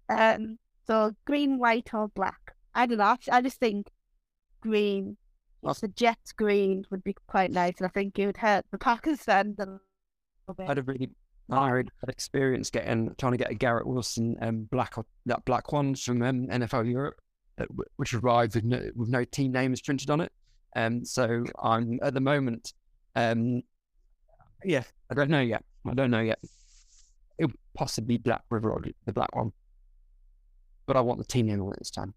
Um, 0.09 0.57
so 0.87 1.15
green, 1.25 1.59
white, 1.59 1.93
or 1.93 2.07
black. 2.09 2.55
I 2.73 2.87
don't 2.87 2.97
know. 2.97 3.15
I 3.31 3.41
just 3.41 3.59
think 3.59 3.91
green, 4.61 5.17
well, 5.61 5.75
the 5.79 5.87
Jets 5.87 6.31
green 6.31 6.85
would 6.89 7.03
be 7.03 7.15
quite 7.27 7.51
nice, 7.51 7.75
and 7.77 7.85
I 7.85 7.89
think 7.89 8.17
it 8.17 8.25
would 8.25 8.37
hurt 8.37 8.65
the 8.71 8.79
Packers 8.79 9.21
fans 9.21 9.57
a 9.59 9.65
little 9.65 9.79
bit. 10.57 10.67
I 11.53 11.65
had 11.65 11.89
hard 12.01 12.09
experience 12.09 12.69
getting 12.69 13.13
trying 13.17 13.33
to 13.33 13.37
get 13.37 13.51
a 13.51 13.55
Garrett 13.55 13.87
Wilson 13.87 14.37
um, 14.41 14.67
black 14.71 14.95
that 15.25 15.45
black 15.45 15.71
ones 15.71 16.03
from 16.03 16.21
um, 16.21 16.47
NFL 16.47 16.89
Europe, 16.89 17.19
uh, 17.59 17.65
which 17.97 18.13
arrived 18.13 18.55
with 18.55 18.63
no, 18.63 18.89
with 18.95 19.09
no 19.09 19.23
team 19.23 19.51
names 19.51 19.81
printed 19.81 20.09
on 20.09 20.21
it. 20.21 20.31
Um, 20.75 21.05
so 21.05 21.43
I'm 21.61 21.99
at 22.01 22.13
the 22.13 22.21
moment, 22.21 22.73
um, 23.15 23.61
yeah, 24.63 24.83
I 25.09 25.13
don't 25.13 25.29
know 25.29 25.41
yet. 25.41 25.63
I 25.85 25.93
don't 25.93 26.11
know 26.11 26.21
yet. 26.21 26.39
It 27.37 27.45
would 27.45 27.57
possibly 27.75 28.17
Black 28.17 28.43
River, 28.49 28.71
or 28.71 28.83
the 29.05 29.13
black 29.13 29.35
one, 29.35 29.51
but 30.85 30.95
I 30.95 31.01
want 31.01 31.19
the 31.19 31.25
team 31.25 31.47
name 31.47 31.61
on 31.61 31.73
it 31.73 31.79
this 31.79 31.91
time. 31.91 32.13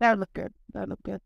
That 0.00 0.10
would 0.10 0.20
look 0.20 0.32
good. 0.32 0.52
That 0.74 0.80
would 0.80 0.90
look 0.90 1.02
good. 1.04 1.20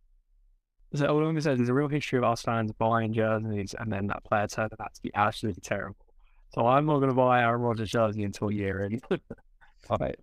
So 0.95 1.07
all 1.07 1.18
I'm 1.18 1.24
gonna 1.24 1.41
say 1.41 1.53
is 1.53 1.59
there's 1.59 1.68
a 1.68 1.74
real 1.74 1.89
history 1.89 2.18
of 2.18 2.24
us 2.24 2.43
fans 2.43 2.72
buying 2.72 3.12
jerseys 3.12 3.74
and 3.78 3.93
then 3.93 4.07
that 4.07 4.24
player 4.24 4.47
turned 4.47 4.72
out 4.80 4.95
to 4.95 5.03
be 5.03 5.11
absolutely 5.14 5.61
terrible. 5.61 6.06
So 6.55 6.66
I'm 6.66 6.86
not 6.86 7.01
gonna 7.01 7.14
buy 7.14 7.42
Aaron 7.42 7.61
Rodgers 7.61 7.90
jersey 7.90 8.24
until 8.24 8.51
year 8.51 8.84
end. 8.84 9.03
All 9.90 9.99
right. 10.01 10.18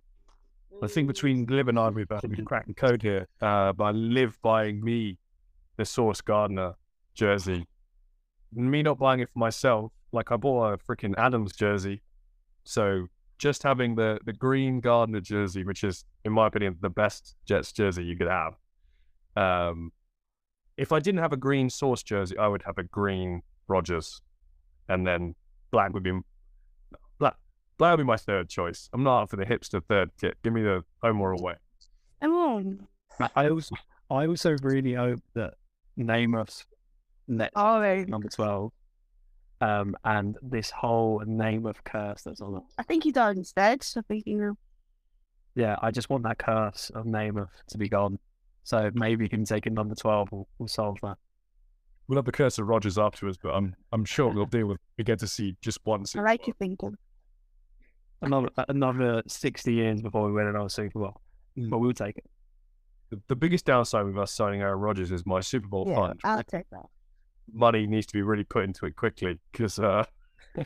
I 0.82 0.86
think 0.86 1.06
between 1.06 1.46
Liv 1.46 1.68
and 1.68 1.78
I, 1.78 1.88
we've 1.88 2.10
uh, 2.10 2.20
we 2.28 2.34
can 2.34 2.44
crack 2.44 2.66
code 2.76 3.02
here. 3.02 3.26
Uh, 3.40 3.72
by 3.72 3.92
Liv 3.92 4.36
buying 4.42 4.82
me 4.82 5.18
the 5.76 5.84
Sauce 5.84 6.20
Gardner 6.20 6.74
jersey, 7.14 7.66
me 8.52 8.82
not 8.82 8.98
buying 8.98 9.20
it 9.20 9.28
for 9.32 9.38
myself, 9.38 9.92
like 10.12 10.32
I 10.32 10.36
bought 10.36 10.74
a 10.74 10.78
freaking 10.78 11.14
Adams 11.16 11.54
jersey. 11.54 12.02
So 12.64 13.06
just 13.38 13.62
having 13.62 13.94
the 13.94 14.18
the 14.24 14.32
green 14.32 14.80
Gardner 14.80 15.20
jersey, 15.20 15.64
which 15.64 15.84
is 15.84 16.04
in 16.24 16.32
my 16.32 16.48
opinion 16.48 16.76
the 16.80 16.90
best 16.90 17.36
Jets 17.46 17.72
jersey 17.72 18.04
you 18.04 18.16
could 18.16 18.28
have. 18.28 18.54
Um, 19.36 19.92
if 20.76 20.92
I 20.92 20.98
didn't 20.98 21.20
have 21.20 21.32
a 21.32 21.36
green 21.36 21.70
Sauce 21.70 22.02
jersey, 22.02 22.36
I 22.36 22.48
would 22.48 22.62
have 22.62 22.78
a 22.78 22.84
green 22.84 23.42
Rodgers, 23.68 24.20
and 24.88 25.06
then 25.06 25.34
black 25.74 25.92
would 25.92 26.04
be 26.04 26.12
black. 27.18 27.34
Black 27.78 27.92
would 27.92 28.04
be 28.04 28.06
my 28.06 28.16
third 28.16 28.48
choice. 28.48 28.88
I'm 28.92 29.02
not 29.02 29.28
for 29.28 29.36
the 29.36 29.44
hipster 29.44 29.82
third 29.84 30.10
kit. 30.20 30.36
Give 30.44 30.52
me 30.52 30.62
the 30.62 30.84
home 31.02 31.20
or 31.20 31.32
away. 31.32 31.56
I'm 32.22 32.86
I 33.34 33.48
also 33.48 33.74
I 34.08 34.26
also 34.26 34.56
really 34.62 34.94
hope 34.94 35.20
that 35.34 35.54
Namath 35.98 36.64
net 37.26 37.50
All 37.56 37.80
right. 37.80 38.08
number 38.08 38.28
twelve, 38.28 38.72
um, 39.60 39.96
and 40.04 40.36
this 40.42 40.70
whole 40.70 41.22
name 41.26 41.66
of 41.66 41.82
curse 41.82 42.22
that's 42.22 42.40
on 42.40 42.56
it. 42.56 42.62
I 42.78 42.84
think 42.84 43.02
he's 43.02 43.16
on 43.16 43.38
instead. 43.38 43.82
So 43.82 44.00
I 44.00 44.02
think 44.06 44.24
you 44.26 44.38
know. 44.38 44.54
Yeah, 45.56 45.76
I 45.82 45.90
just 45.90 46.08
want 46.08 46.22
that 46.24 46.38
curse 46.38 46.90
of 46.94 47.04
Namath 47.04 47.48
to 47.68 47.78
be 47.78 47.88
gone. 47.88 48.18
So 48.62 48.90
maybe 48.94 49.24
you 49.24 49.28
can 49.28 49.44
take 49.44 49.66
a 49.66 49.70
number 49.70 49.96
twelve. 49.96 50.28
We'll, 50.30 50.48
we'll 50.58 50.68
solve 50.68 50.98
that. 51.02 51.18
We'll 52.06 52.18
have 52.18 52.24
the 52.26 52.32
curse 52.32 52.58
of 52.58 52.66
Rodgers 52.68 52.98
afterwards, 52.98 53.38
but 53.42 53.50
I'm 53.54 53.74
I'm 53.92 54.04
sure 54.04 54.28
we'll 54.32 54.44
deal 54.46 54.66
with. 54.66 54.78
We 54.98 55.04
get 55.04 55.18
to 55.20 55.26
see 55.26 55.56
just 55.62 55.78
one. 55.84 56.04
I 56.16 56.20
like 56.20 56.40
Bowl. 56.40 56.46
your 56.48 56.54
thinking. 56.58 56.96
Another 58.22 58.48
another 58.68 59.22
sixty 59.26 59.74
years 59.74 60.02
before 60.02 60.26
we 60.26 60.32
win 60.32 60.46
another 60.46 60.68
Super 60.68 60.98
Bowl, 60.98 61.20
but 61.56 61.78
we'll 61.78 61.92
take 61.92 62.18
it. 62.18 62.24
The, 63.10 63.20
the 63.28 63.36
biggest 63.36 63.64
downside 63.66 64.04
with 64.06 64.18
us 64.18 64.32
signing 64.32 64.60
Aaron 64.62 64.80
Rodgers 64.80 65.10
is 65.12 65.24
my 65.26 65.40
Super 65.40 65.68
Bowl 65.68 65.86
Yeah, 65.88 65.94
fund. 65.94 66.20
I'll 66.24 66.42
take 66.42 66.68
that. 66.70 66.86
Money 67.52 67.86
needs 67.86 68.06
to 68.06 68.12
be 68.14 68.22
really 68.22 68.44
put 68.44 68.64
into 68.64 68.86
it 68.86 68.96
quickly 68.96 69.38
because, 69.52 69.78
uh, 69.78 70.04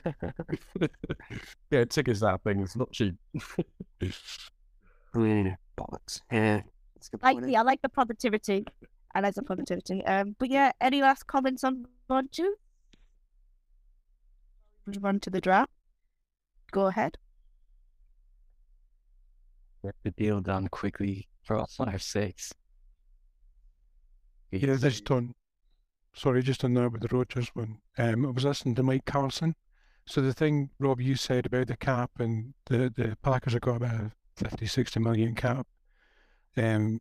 yeah, 1.70 1.84
tickets 1.84 2.20
that 2.20 2.40
thing 2.44 2.60
is 2.60 2.76
not 2.76 2.92
cheap. 2.92 3.16
Bollocks. 5.14 6.20
Yeah. 6.30 6.62
That's 6.94 7.10
a 7.12 7.18
Like 7.22 7.34
point, 7.36 7.46
the, 7.46 7.56
I 7.56 7.62
like 7.62 7.82
the 7.82 7.88
positivity. 7.88 8.64
I 9.18 9.20
like 9.20 9.34
the 9.34 9.42
positivity. 9.42 10.04
Um, 10.04 10.36
but 10.38 10.48
yeah, 10.48 10.70
any 10.80 11.02
last 11.02 11.26
comments 11.26 11.64
on 11.64 11.86
Rodgers? 12.08 12.54
Move 14.86 15.04
on 15.04 15.18
to 15.18 15.28
the 15.30 15.40
draft. 15.40 15.72
Go 16.70 16.86
ahead. 16.86 17.18
Get 19.82 19.96
the 20.04 20.12
deal 20.12 20.40
done 20.40 20.68
quickly 20.68 21.26
for 21.42 21.56
all 21.56 21.66
five 21.66 22.00
six. 22.00 22.54
Yeah, 24.52 24.76
just 24.76 25.10
on, 25.10 25.34
sorry, 26.14 26.40
just 26.44 26.62
on 26.62 26.74
that 26.74 26.92
with 26.92 27.02
the 27.02 27.08
Rodgers 27.08 27.48
one. 27.54 27.78
Um, 27.98 28.24
I 28.24 28.30
was 28.30 28.44
listening 28.44 28.76
to 28.76 28.84
Mike 28.84 29.04
Carlson. 29.04 29.56
So 30.06 30.20
the 30.20 30.32
thing, 30.32 30.70
Rob, 30.78 31.00
you 31.00 31.16
said 31.16 31.44
about 31.44 31.66
the 31.66 31.76
cap 31.76 32.12
and 32.20 32.54
the, 32.66 32.92
the 32.96 33.16
Packers 33.24 33.54
have 33.54 33.62
got 33.62 33.78
about 33.78 33.94
a 33.94 34.12
50, 34.36 34.64
60 34.64 35.00
million 35.00 35.34
cap 35.34 35.66
um, 36.56 37.00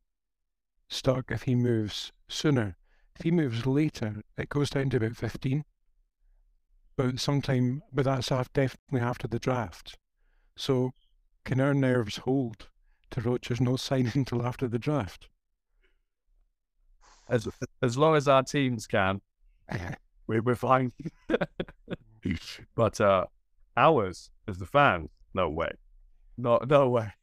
stuck 0.89 1.31
if 1.31 1.43
he 1.43 1.55
moves 1.55 2.11
sooner. 2.27 2.77
If 3.15 3.23
he 3.23 3.31
moves 3.31 3.65
later, 3.65 4.21
it 4.37 4.49
goes 4.49 4.69
down 4.69 4.89
to 4.91 4.97
about 4.97 5.15
15. 5.15 5.65
But 6.95 7.19
sometime, 7.19 7.83
but 7.93 8.05
that's 8.05 8.29
definitely 8.53 9.01
after 9.01 9.27
the 9.27 9.39
draft. 9.39 9.97
So 10.55 10.91
can 11.45 11.61
our 11.61 11.73
nerves 11.73 12.17
hold 12.17 12.67
to 13.11 13.21
Rodgers 13.21 13.61
no 13.61 13.75
signing 13.77 14.11
until 14.15 14.45
after 14.45 14.67
the 14.67 14.79
draft? 14.79 15.29
As 17.29 17.47
as 17.81 17.97
long 17.97 18.15
as 18.15 18.27
our 18.27 18.43
teams 18.43 18.87
can, 18.87 19.21
we, 20.27 20.39
we're 20.39 20.55
fine. 20.55 20.93
but 22.75 23.01
uh, 23.01 23.25
ours 23.75 24.29
as 24.47 24.57
the 24.57 24.65
fans, 24.65 25.09
no 25.33 25.49
way, 25.49 25.71
no 26.37 26.59
no 26.67 26.89
way. 26.89 27.13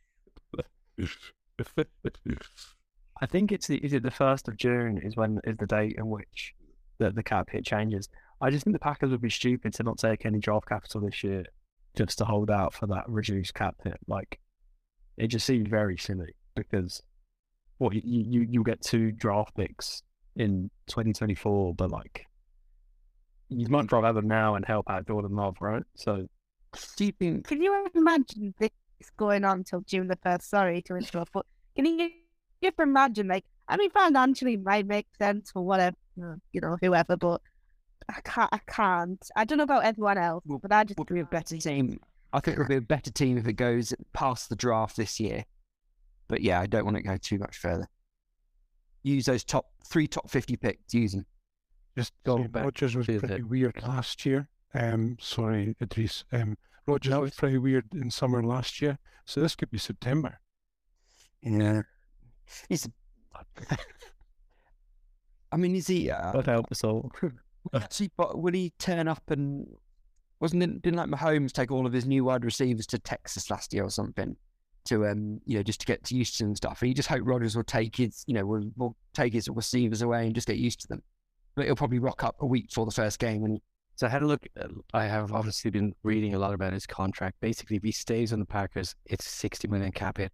I 3.21 3.27
think 3.27 3.53
it's 3.53 3.67
the 3.67 3.77
is 3.77 3.93
it 3.93 4.03
the 4.03 4.11
first 4.11 4.49
of 4.49 4.57
June 4.57 4.99
is 5.03 5.17
when 5.17 5.41
is 5.45 5.57
the 5.57 5.67
date 5.67 5.97
in 5.99 6.09
which 6.09 6.55
the 6.99 7.11
the 7.11 7.23
cap 7.23 7.51
hit 7.51 7.65
changes. 7.65 8.09
I 8.41 8.51
just 8.51 8.65
think 8.65 8.75
the 8.75 8.81
Packers 8.81 9.11
would 9.11 9.21
be 9.21 9.31
stupid 9.31 9.73
to 9.75 9.83
not 9.83 9.99
take 9.99 10.27
any 10.27 10.39
draft 10.39 10.69
capital 10.69 11.01
this 11.01 11.23
year 11.23 11.45
just 11.97 12.19
to 12.19 12.25
hold 12.25 12.51
out 12.51 12.75
for 12.75 12.87
that 12.89 13.09
reduced 13.09 13.55
cap 13.55 13.77
hit. 13.85 13.99
Like 14.07 14.41
it 15.17 15.29
just 15.29 15.47
seemed 15.47 15.69
very 15.69 15.97
silly 15.97 16.35
because 16.55 17.03
what 17.79 17.95
you 17.95 18.03
you 18.05 18.47
you 18.49 18.65
get 18.65 18.83
two 18.83 19.13
draft 19.13 19.57
picks 19.57 20.03
in 20.37 20.71
2024, 20.89 21.75
but 21.75 21.91
like 21.91 22.27
you 23.49 23.69
might 23.69 23.91
rather 23.93 24.07
have 24.09 24.17
them 24.17 24.29
now 24.29 24.55
and 24.55 24.65
help 24.65 24.89
out 24.91 25.07
Jordan 25.07 25.37
Love, 25.37 25.57
right? 25.61 25.83
So, 25.95 26.27
Do 26.97 27.05
you 27.05 27.13
think? 27.13 27.47
Can 27.47 27.63
you 27.63 27.87
imagine 27.95 28.55
this 28.59 28.71
going 29.17 29.45
on 29.45 29.65
till 29.65 29.83
June 29.83 30.09
the 30.09 30.19
first? 30.23 30.51
Sorry 30.51 30.83
to 30.83 30.97
interrupt, 30.97 31.33
but 31.33 31.47
can 31.77 31.87
you 31.87 32.11
just 32.65 32.79
imagine, 32.81 33.29
like, 33.29 33.45
I 33.69 33.77
mean, 33.77 33.91
financially 33.91 34.55
it 34.55 34.63
might 34.65 34.87
make 34.87 35.07
sense 35.19 35.51
for 35.51 35.63
whatever, 35.65 35.97
you 36.17 36.61
know, 36.61 36.77
whoever, 36.81 37.17
but 37.17 37.41
I 38.09 38.21
can't, 38.25 38.49
I 38.53 38.59
can't. 38.67 39.29
I 39.37 39.45
don't 39.45 39.59
know 39.59 39.65
about 39.65 39.85
everyone 39.85 40.19
else, 40.19 40.43
Well, 40.47 40.59
but 40.61 40.73
I 40.73 40.85
just 40.85 40.97
think 40.97 41.11
We'll 41.11 41.17
be 41.17 41.21
a 41.21 41.25
better 41.27 41.57
team. 41.57 42.01
I 42.33 42.41
think 42.41 42.59
we'll 42.59 42.67
be 42.69 42.77
a 42.77 42.81
better 42.81 43.11
team 43.11 43.39
if 43.39 43.47
it 43.47 43.53
goes 43.55 43.95
past 44.13 44.49
the 44.49 44.57
draft 44.57 44.97
this 44.97 45.21
year. 45.21 45.45
But 46.29 46.41
yeah, 46.41 46.61
I 46.61 46.67
don't 46.67 46.85
want 46.85 46.97
to 46.97 47.03
go 47.03 47.17
too 47.17 47.39
much 47.39 47.57
further. 47.57 47.87
Use 49.03 49.27
those 49.27 49.45
top 49.45 49.67
three 49.87 50.07
top 50.09 50.29
fifty 50.31 50.57
picks. 50.57 50.93
Use 50.93 51.13
them. 51.13 51.27
Just 51.97 52.13
Go 52.25 52.39
saying, 52.39 52.49
back 52.49 52.65
Rodgers 52.65 52.97
was 52.97 53.07
pretty 53.07 53.27
the- 53.27 53.43
weird 53.43 53.81
last 53.83 54.25
year. 54.27 54.49
Um, 54.75 55.17
sorry, 55.21 55.77
Idris. 55.81 56.25
Um, 56.33 56.57
Rodgers 56.87 57.15
was 57.17 57.35
pretty 57.35 57.59
weird 57.59 57.85
in 57.95 58.11
summer 58.11 58.43
last 58.43 58.83
year, 58.83 58.99
so 59.25 59.41
this 59.41 59.55
could 59.55 59.71
be 59.71 59.79
September. 59.79 60.41
Yeah. 61.43 61.83
He's. 62.69 62.89
I 65.53 65.57
mean, 65.57 65.77
is 65.77 65.87
he? 65.87 66.11
Uh, 66.11 66.33
God 66.33 66.47
help 66.47 66.73
us 66.73 66.85
all. 66.85 67.11
actually, 67.75 68.11
but 68.17 68.41
will 68.41 68.53
he 68.53 68.73
turn 68.79 69.09
up 69.09 69.23
and 69.29 69.67
wasn't 70.41 70.63
it? 70.63 70.83
Didn't 70.83 70.97
like 70.99 71.09
Mahomes 71.09 71.53
take 71.53 71.71
all 71.71 71.87
of 71.87 71.93
his 71.93 72.07
new 72.07 72.25
wide 72.25 72.45
receivers 72.45 72.87
to 72.89 72.99
Texas 72.99 73.51
last 73.51 73.73
year 73.73 73.85
or 73.85 73.91
something 73.91 74.37
to 74.87 75.07
um 75.07 75.41
you 75.47 75.57
know 75.57 75.63
just 75.63 75.81
to 75.81 75.87
get 75.87 76.11
used 76.11 76.39
to 76.39 76.45
and 76.45 76.57
stuff. 76.57 76.83
And 76.83 76.89
you 76.89 76.95
just 76.95 77.09
hope 77.09 77.23
Rodgers 77.25 77.57
will 77.57 77.65
take 77.65 77.97
his 77.97 78.25
you 78.27 78.35
know 78.35 78.45
will, 78.45 78.71
will 78.77 78.97
take 79.15 79.33
his 79.33 79.49
receivers 79.49 80.03
away 80.03 80.27
and 80.27 80.35
just 80.35 80.47
get 80.47 80.59
used 80.59 80.81
to 80.81 80.89
them. 80.89 81.03
But 81.55 81.67
he'll 81.67 81.77
probably 81.77 82.01
rock 82.01 82.25
up 82.25 82.37
a 82.41 82.47
week 82.47 82.69
before 82.69 82.85
the 82.85 82.93
first 82.93 83.19
game 83.19 83.45
and 83.45 83.61
So 83.97 84.07
I 84.07 84.11
had 84.11 84.23
a 84.23 84.27
look. 84.27 84.47
uh, 84.61 84.69
I 84.93 85.05
have 85.05 85.33
obviously 85.33 85.71
been 85.71 85.95
reading 86.03 86.35
a 86.35 86.39
lot 86.39 86.53
about 86.53 86.73
his 86.73 86.87
contract. 86.87 87.37
Basically, 87.41 87.77
if 87.77 87.83
he 87.83 87.93
stays 87.93 88.33
on 88.33 88.41
the 88.41 88.47
Packers, 88.47 88.95
it's 89.07 89.27
60 89.27 89.69
million 89.69 89.93
cap 89.93 90.19
hit. 90.19 90.33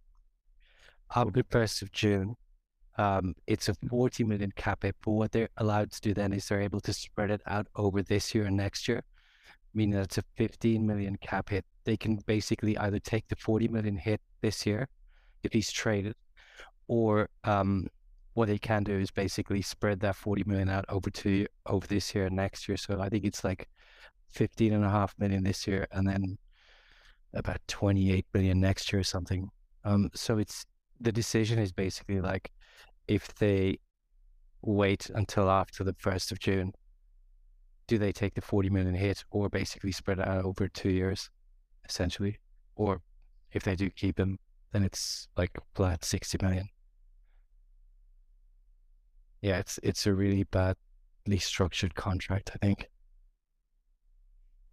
Up 1.13 1.33
the 1.33 1.45
first 1.49 1.81
of 1.81 1.91
June, 1.91 2.35
um, 2.97 3.35
it's 3.47 3.67
a 3.67 3.73
40 3.89 4.23
million 4.23 4.51
cap 4.55 4.83
hit. 4.83 4.95
But 5.03 5.11
what 5.11 5.31
they're 5.31 5.49
allowed 5.57 5.91
to 5.91 6.01
do 6.01 6.13
then 6.13 6.33
is 6.33 6.47
they're 6.47 6.61
able 6.61 6.79
to 6.81 6.93
spread 6.93 7.31
it 7.31 7.41
out 7.47 7.67
over 7.75 8.01
this 8.01 8.33
year 8.33 8.45
and 8.45 8.55
next 8.55 8.87
year, 8.87 9.03
meaning 9.73 9.95
that 9.95 10.03
it's 10.03 10.17
a 10.17 10.23
15 10.37 10.85
million 10.85 11.17
cap 11.17 11.49
hit. 11.49 11.65
They 11.83 11.97
can 11.97 12.17
basically 12.25 12.77
either 12.77 12.99
take 12.99 13.27
the 13.27 13.35
40 13.35 13.67
million 13.67 13.97
hit 13.97 14.21
this 14.41 14.65
year 14.65 14.87
if 15.43 15.51
he's 15.51 15.71
traded, 15.71 16.15
or 16.87 17.29
um, 17.43 17.87
what 18.33 18.47
they 18.47 18.57
can 18.57 18.83
do 18.83 18.97
is 18.97 19.11
basically 19.11 19.61
spread 19.61 19.99
that 20.01 20.15
40 20.15 20.43
million 20.45 20.69
out 20.69 20.85
over 20.87 21.09
to 21.09 21.45
over 21.65 21.85
this 21.87 22.13
year 22.15 22.27
and 22.27 22.35
next 22.35 22.67
year. 22.67 22.77
So 22.77 23.01
I 23.01 23.09
think 23.09 23.25
it's 23.25 23.43
like 23.43 23.67
15 24.31 24.73
and 24.73 24.85
a 24.85 24.89
half 24.89 25.13
million 25.19 25.43
this 25.43 25.67
year 25.67 25.87
and 25.91 26.07
then 26.07 26.37
about 27.33 27.59
28 27.67 28.25
billion 28.31 28.59
next 28.59 28.91
year 28.91 29.01
or 29.01 29.03
something. 29.03 29.49
Um, 29.83 30.09
so 30.13 30.37
it's 30.37 30.65
the 31.01 31.11
decision 31.11 31.59
is 31.59 31.71
basically 31.71 32.21
like 32.21 32.51
if 33.07 33.33
they 33.35 33.79
wait 34.61 35.09
until 35.13 35.49
after 35.49 35.83
the 35.83 35.93
1st 35.93 36.31
of 36.31 36.39
June, 36.39 36.73
do 37.87 37.97
they 37.97 38.11
take 38.11 38.35
the 38.35 38.41
40 38.41 38.69
million 38.69 38.95
hit 38.95 39.23
or 39.31 39.49
basically 39.49 39.91
spread 39.91 40.19
it 40.19 40.27
out 40.27 40.45
over 40.45 40.67
two 40.67 40.91
years, 40.91 41.29
essentially? 41.89 42.39
Or 42.75 43.01
if 43.51 43.63
they 43.63 43.75
do 43.75 43.89
keep 43.89 44.19
him, 44.19 44.39
then 44.71 44.83
it's 44.83 45.27
like 45.35 45.57
flat 45.75 46.05
60 46.05 46.37
million. 46.41 46.69
Yeah, 49.41 49.57
it's 49.57 49.79
it's 49.81 50.05
a 50.05 50.13
really 50.13 50.43
badly 50.43 51.39
structured 51.39 51.95
contract, 51.95 52.51
I 52.53 52.65
think. 52.65 52.87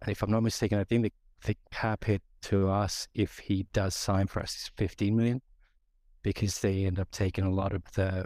And 0.01 0.11
if 0.11 0.21
I'm 0.21 0.31
not 0.31 0.43
mistaken, 0.43 0.79
I 0.79 0.83
think 0.83 1.03
the, 1.03 1.11
the 1.43 1.57
cap 1.71 2.05
hit 2.05 2.21
to 2.43 2.69
us 2.69 3.07
if 3.13 3.39
he 3.39 3.65
does 3.73 3.95
sign 3.95 4.27
for 4.27 4.41
us 4.41 4.55
is 4.55 4.71
15 4.77 5.15
million 5.15 5.41
because 6.23 6.59
they 6.59 6.85
end 6.85 6.99
up 6.99 7.09
taking 7.11 7.45
a 7.45 7.51
lot 7.51 7.73
of 7.73 7.83
the, 7.93 8.25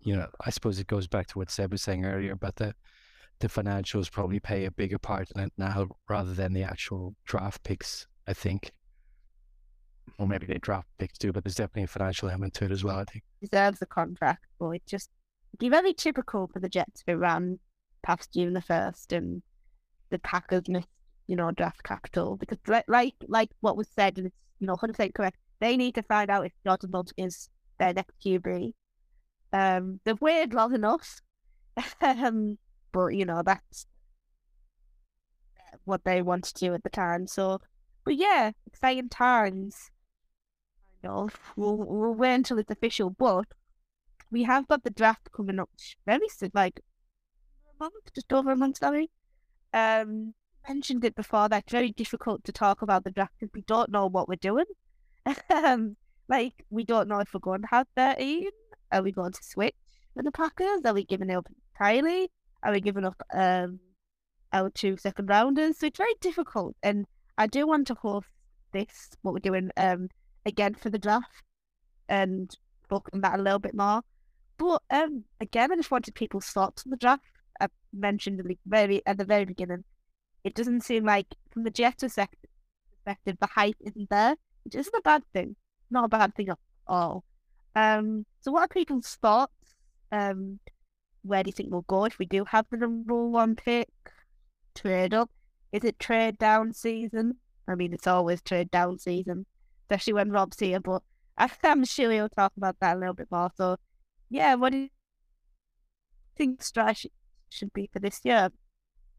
you 0.00 0.16
know, 0.16 0.28
I 0.44 0.50
suppose 0.50 0.78
it 0.78 0.86
goes 0.86 1.06
back 1.06 1.26
to 1.28 1.38
what 1.38 1.50
Seb 1.50 1.72
was 1.72 1.82
saying 1.82 2.04
earlier, 2.04 2.36
but 2.36 2.56
the 2.56 2.74
the 3.40 3.48
financials 3.48 4.12
probably 4.12 4.38
play 4.38 4.66
a 4.66 4.70
bigger 4.70 4.98
part 4.98 5.30
in 5.34 5.40
it 5.40 5.52
now 5.56 5.88
rather 6.08 6.34
than 6.34 6.52
the 6.52 6.62
actual 6.62 7.14
draft 7.24 7.62
picks, 7.62 8.06
I 8.26 8.34
think. 8.34 8.72
Or 10.18 10.26
maybe 10.26 10.46
they 10.46 10.58
draft 10.58 10.88
picks 10.98 11.16
too, 11.16 11.32
but 11.32 11.42
there's 11.44 11.54
definitely 11.54 11.84
a 11.84 11.88
financial 11.88 12.28
element 12.28 12.52
to 12.54 12.66
it 12.66 12.70
as 12.70 12.84
well, 12.84 12.98
I 12.98 13.04
think. 13.04 13.24
deserves 13.40 13.80
a 13.80 13.86
contract, 13.86 14.44
but 14.58 14.70
it 14.70 14.82
just 14.86 15.08
be 15.58 15.70
very 15.70 15.94
typical 15.94 16.48
for 16.52 16.60
the 16.60 16.68
Jets 16.68 17.02
to 17.08 17.16
run 17.16 17.58
past 18.02 18.32
June 18.32 18.52
the 18.52 18.60
first 18.60 19.12
and 19.12 19.42
the 20.10 20.18
Packers 20.18 20.68
miss, 20.68 20.84
you 21.26 21.36
know, 21.36 21.50
draft 21.50 21.82
capital 21.82 22.36
because 22.36 22.58
like 22.66 22.84
like 22.88 23.14
like 23.26 23.50
what 23.60 23.76
was 23.76 23.88
said 23.88 24.18
and 24.18 24.26
it's 24.26 24.36
you 24.58 24.66
know 24.66 24.76
hundred 24.76 24.94
percent 24.94 25.14
correct. 25.14 25.38
They 25.60 25.76
need 25.76 25.94
to 25.94 26.02
find 26.02 26.30
out 26.30 26.46
if 26.46 26.52
Love 26.64 26.80
is 27.16 27.48
their 27.78 27.92
next 27.92 28.14
QB. 28.24 28.72
Um, 29.52 30.00
they've 30.04 30.20
waited 30.20 30.54
long 30.54 30.74
enough, 30.74 31.20
um, 32.00 32.58
but 32.92 33.08
you 33.08 33.24
know 33.24 33.42
that's 33.44 33.86
what 35.84 36.04
they 36.04 36.22
want 36.22 36.44
to 36.44 36.54
do 36.54 36.74
at 36.74 36.82
the 36.82 36.90
time. 36.90 37.26
So, 37.26 37.60
but 38.04 38.16
yeah, 38.16 38.52
exciting 38.66 39.08
times. 39.08 39.90
Kind 41.02 41.14
of. 41.14 41.38
We'll 41.56 41.76
we'll 41.76 42.14
wait 42.14 42.34
until 42.34 42.58
it's 42.58 42.70
official, 42.70 43.10
but 43.10 43.46
we 44.30 44.44
have 44.44 44.68
got 44.68 44.84
the 44.84 44.90
draft 44.90 45.30
coming 45.32 45.58
up 45.58 45.70
very 46.06 46.28
soon, 46.28 46.52
like 46.54 46.80
a 46.80 47.84
month, 47.84 48.14
just 48.14 48.32
over 48.32 48.52
a 48.52 48.56
month, 48.56 48.78
sorry. 48.78 49.10
Um, 49.74 50.34
mentioned 50.68 51.04
it 51.04 51.14
before. 51.14 51.48
That 51.48 51.64
it's 51.64 51.72
very 51.72 51.92
difficult 51.92 52.44
to 52.44 52.52
talk 52.52 52.82
about 52.82 53.04
the 53.04 53.10
draft 53.10 53.34
because 53.38 53.52
we 53.54 53.62
don't 53.62 53.90
know 53.90 54.06
what 54.06 54.28
we're 54.28 54.36
doing. 54.36 54.66
um, 55.50 55.96
like 56.28 56.54
we 56.70 56.84
don't 56.84 57.08
know 57.08 57.18
if 57.18 57.32
we're 57.34 57.40
going 57.40 57.62
to 57.62 57.68
have 57.70 57.86
thirteen. 57.96 58.50
Are 58.92 59.02
we 59.02 59.12
going 59.12 59.32
to 59.32 59.42
switch 59.42 59.74
with 60.14 60.24
the 60.24 60.32
Packers? 60.32 60.80
Are 60.84 60.94
we 60.94 61.04
giving 61.04 61.30
up 61.30 61.46
Kylie? 61.80 62.28
Are 62.62 62.72
we 62.72 62.80
giving 62.80 63.04
up 63.04 63.20
um 63.34 63.80
our 64.52 64.70
two 64.70 64.96
second 64.96 65.28
rounders? 65.28 65.78
So 65.78 65.86
it's 65.86 65.98
very 65.98 66.14
difficult, 66.20 66.76
and 66.82 67.06
I 67.38 67.46
do 67.46 67.66
want 67.66 67.86
to 67.88 67.94
host 67.94 68.28
this 68.72 69.10
what 69.22 69.34
we're 69.34 69.40
doing 69.40 69.70
um 69.76 70.08
again 70.46 70.74
for 70.74 70.90
the 70.90 70.98
draft 70.98 71.42
and 72.08 72.54
talk 72.88 73.08
on 73.12 73.20
that 73.22 73.38
a 73.38 73.42
little 73.42 73.58
bit 73.58 73.74
more. 73.74 74.02
But 74.58 74.82
um, 74.90 75.24
again, 75.40 75.72
I 75.72 75.76
just 75.76 75.90
wanted 75.90 76.14
people's 76.14 76.46
thoughts 76.46 76.82
on 76.84 76.90
the 76.90 76.96
draft. 76.96 77.22
I 77.60 77.68
mentioned 77.92 78.40
the 78.40 78.58
very 78.66 79.00
at 79.06 79.16
the 79.16 79.24
very 79.24 79.44
beginning, 79.44 79.84
it 80.44 80.54
doesn't 80.54 80.82
seem 80.82 81.04
like 81.04 81.26
from 81.50 81.64
the 81.64 81.70
Jets 81.70 82.02
perspective, 82.02 83.36
the 83.40 83.46
hype 83.46 83.76
isn't 83.80 84.10
there, 84.10 84.36
which 84.64 84.74
isn't 84.74 84.94
a 84.96 85.02
bad 85.02 85.22
thing. 85.32 85.56
Not 85.90 86.04
a 86.04 86.08
bad 86.08 86.34
thing 86.34 86.48
at 86.48 86.58
all. 86.86 87.24
Um, 87.74 88.26
so 88.40 88.52
what 88.52 88.62
are 88.62 88.68
people's 88.68 89.16
thoughts? 89.20 89.52
Um, 90.12 90.58
where 91.22 91.42
do 91.42 91.48
you 91.48 91.52
think 91.52 91.70
we'll 91.70 91.82
go 91.82 92.04
if 92.04 92.18
we 92.18 92.26
do 92.26 92.44
have 92.46 92.66
the 92.70 92.78
number 92.78 93.26
one 93.26 93.56
pick? 93.56 93.88
Trade 94.74 95.14
up? 95.14 95.30
Is 95.72 95.84
it 95.84 95.98
trade 95.98 96.38
down 96.38 96.72
season? 96.72 97.36
I 97.68 97.74
mean, 97.74 97.92
it's 97.92 98.06
always 98.06 98.42
trade 98.42 98.70
down 98.70 98.98
season, 98.98 99.46
especially 99.84 100.14
when 100.14 100.30
Rob's 100.30 100.58
here. 100.58 100.80
But 100.80 101.02
I'm 101.64 101.84
sure 101.84 102.10
he'll 102.10 102.28
talk 102.28 102.52
about 102.56 102.76
that 102.80 102.96
a 102.96 102.98
little 102.98 103.14
bit 103.14 103.28
more. 103.30 103.50
So, 103.56 103.76
yeah, 104.28 104.54
what 104.54 104.72
do 104.72 104.78
you 104.78 104.88
think 106.36 106.62
strategy 106.62 107.12
should 107.48 107.72
be 107.72 107.88
for 107.92 107.98
this 107.98 108.20
year? 108.24 108.50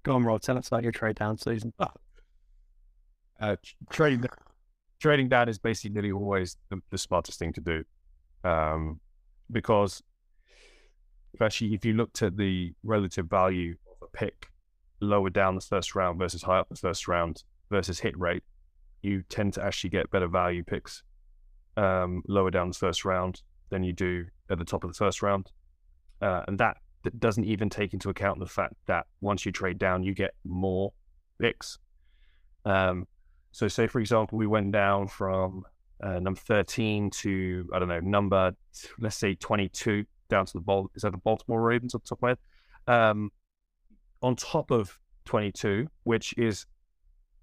Go 0.03 0.15
on, 0.15 0.23
Rob. 0.23 0.41
Tell 0.41 0.57
us 0.57 0.67
about 0.67 0.83
your 0.83 0.91
trade 0.91 1.15
down 1.15 1.37
season. 1.37 1.73
Uh, 1.79 3.55
tr- 3.63 3.73
trading 3.89 4.25
trading 5.01 5.27
down 5.27 5.49
is 5.49 5.57
basically 5.57 5.89
nearly 5.89 6.11
always 6.11 6.57
the, 6.69 6.79
the 6.91 6.97
smartest 6.97 7.39
thing 7.39 7.51
to 7.53 7.61
do, 7.61 7.83
um, 8.43 8.99
because 9.51 10.01
especially 11.33 11.73
if 11.73 11.83
you 11.83 11.93
looked 11.93 12.21
at 12.21 12.37
the 12.37 12.73
relative 12.83 13.27
value 13.27 13.75
of 13.89 14.07
a 14.07 14.17
pick 14.17 14.47
lower 15.01 15.29
down 15.29 15.55
the 15.55 15.61
first 15.61 15.95
round 15.95 16.19
versus 16.19 16.43
high 16.43 16.59
up 16.59 16.69
the 16.69 16.75
first 16.75 17.07
round 17.07 17.43
versus 17.71 17.99
hit 17.99 18.17
rate, 18.19 18.43
you 19.01 19.23
tend 19.27 19.53
to 19.53 19.63
actually 19.63 19.89
get 19.89 20.09
better 20.11 20.27
value 20.27 20.63
picks 20.63 21.03
um, 21.77 22.21
lower 22.27 22.51
down 22.51 22.67
the 22.67 22.77
first 22.77 23.03
round 23.03 23.41
than 23.69 23.83
you 23.83 23.93
do 23.93 24.25
at 24.49 24.59
the 24.59 24.65
top 24.65 24.83
of 24.83 24.91
the 24.91 24.97
first 24.97 25.21
round, 25.23 25.51
uh, 26.21 26.43
and 26.47 26.59
that, 26.59 26.77
that 27.03 27.19
doesn't 27.19 27.45
even 27.45 27.69
take 27.69 27.93
into 27.93 28.09
account 28.09 28.37
the 28.39 28.45
fact 28.45 28.75
that 28.85 29.07
once 29.21 29.45
you 29.45 29.51
trade 29.51 29.79
down, 29.79 30.03
you 30.03 30.13
get 30.13 30.35
more 30.45 30.93
picks. 31.39 31.79
Um, 32.65 33.07
so, 33.51 33.67
say 33.67 33.87
for 33.87 33.99
example, 33.99 34.37
we 34.37 34.47
went 34.47 34.71
down 34.71 35.07
from 35.07 35.63
uh, 36.01 36.19
number 36.19 36.39
13 36.39 37.09
to 37.11 37.69
I 37.73 37.79
don't 37.79 37.87
know 37.89 37.99
number 37.99 38.53
let's 38.99 39.17
say 39.17 39.35
22 39.35 40.05
down 40.29 40.45
to 40.47 40.53
the 40.53 40.61
Bal- 40.61 40.89
is 40.95 41.03
that 41.03 41.11
the 41.11 41.17
Baltimore 41.17 41.61
Ravens 41.61 41.93
on 41.93 42.01
top 42.01 42.23
of 42.23 42.29
head. 42.29 42.37
Um, 42.87 43.31
on 44.23 44.35
top 44.35 44.71
of 44.71 44.97
22, 45.25 45.87
which 46.03 46.33
is 46.37 46.65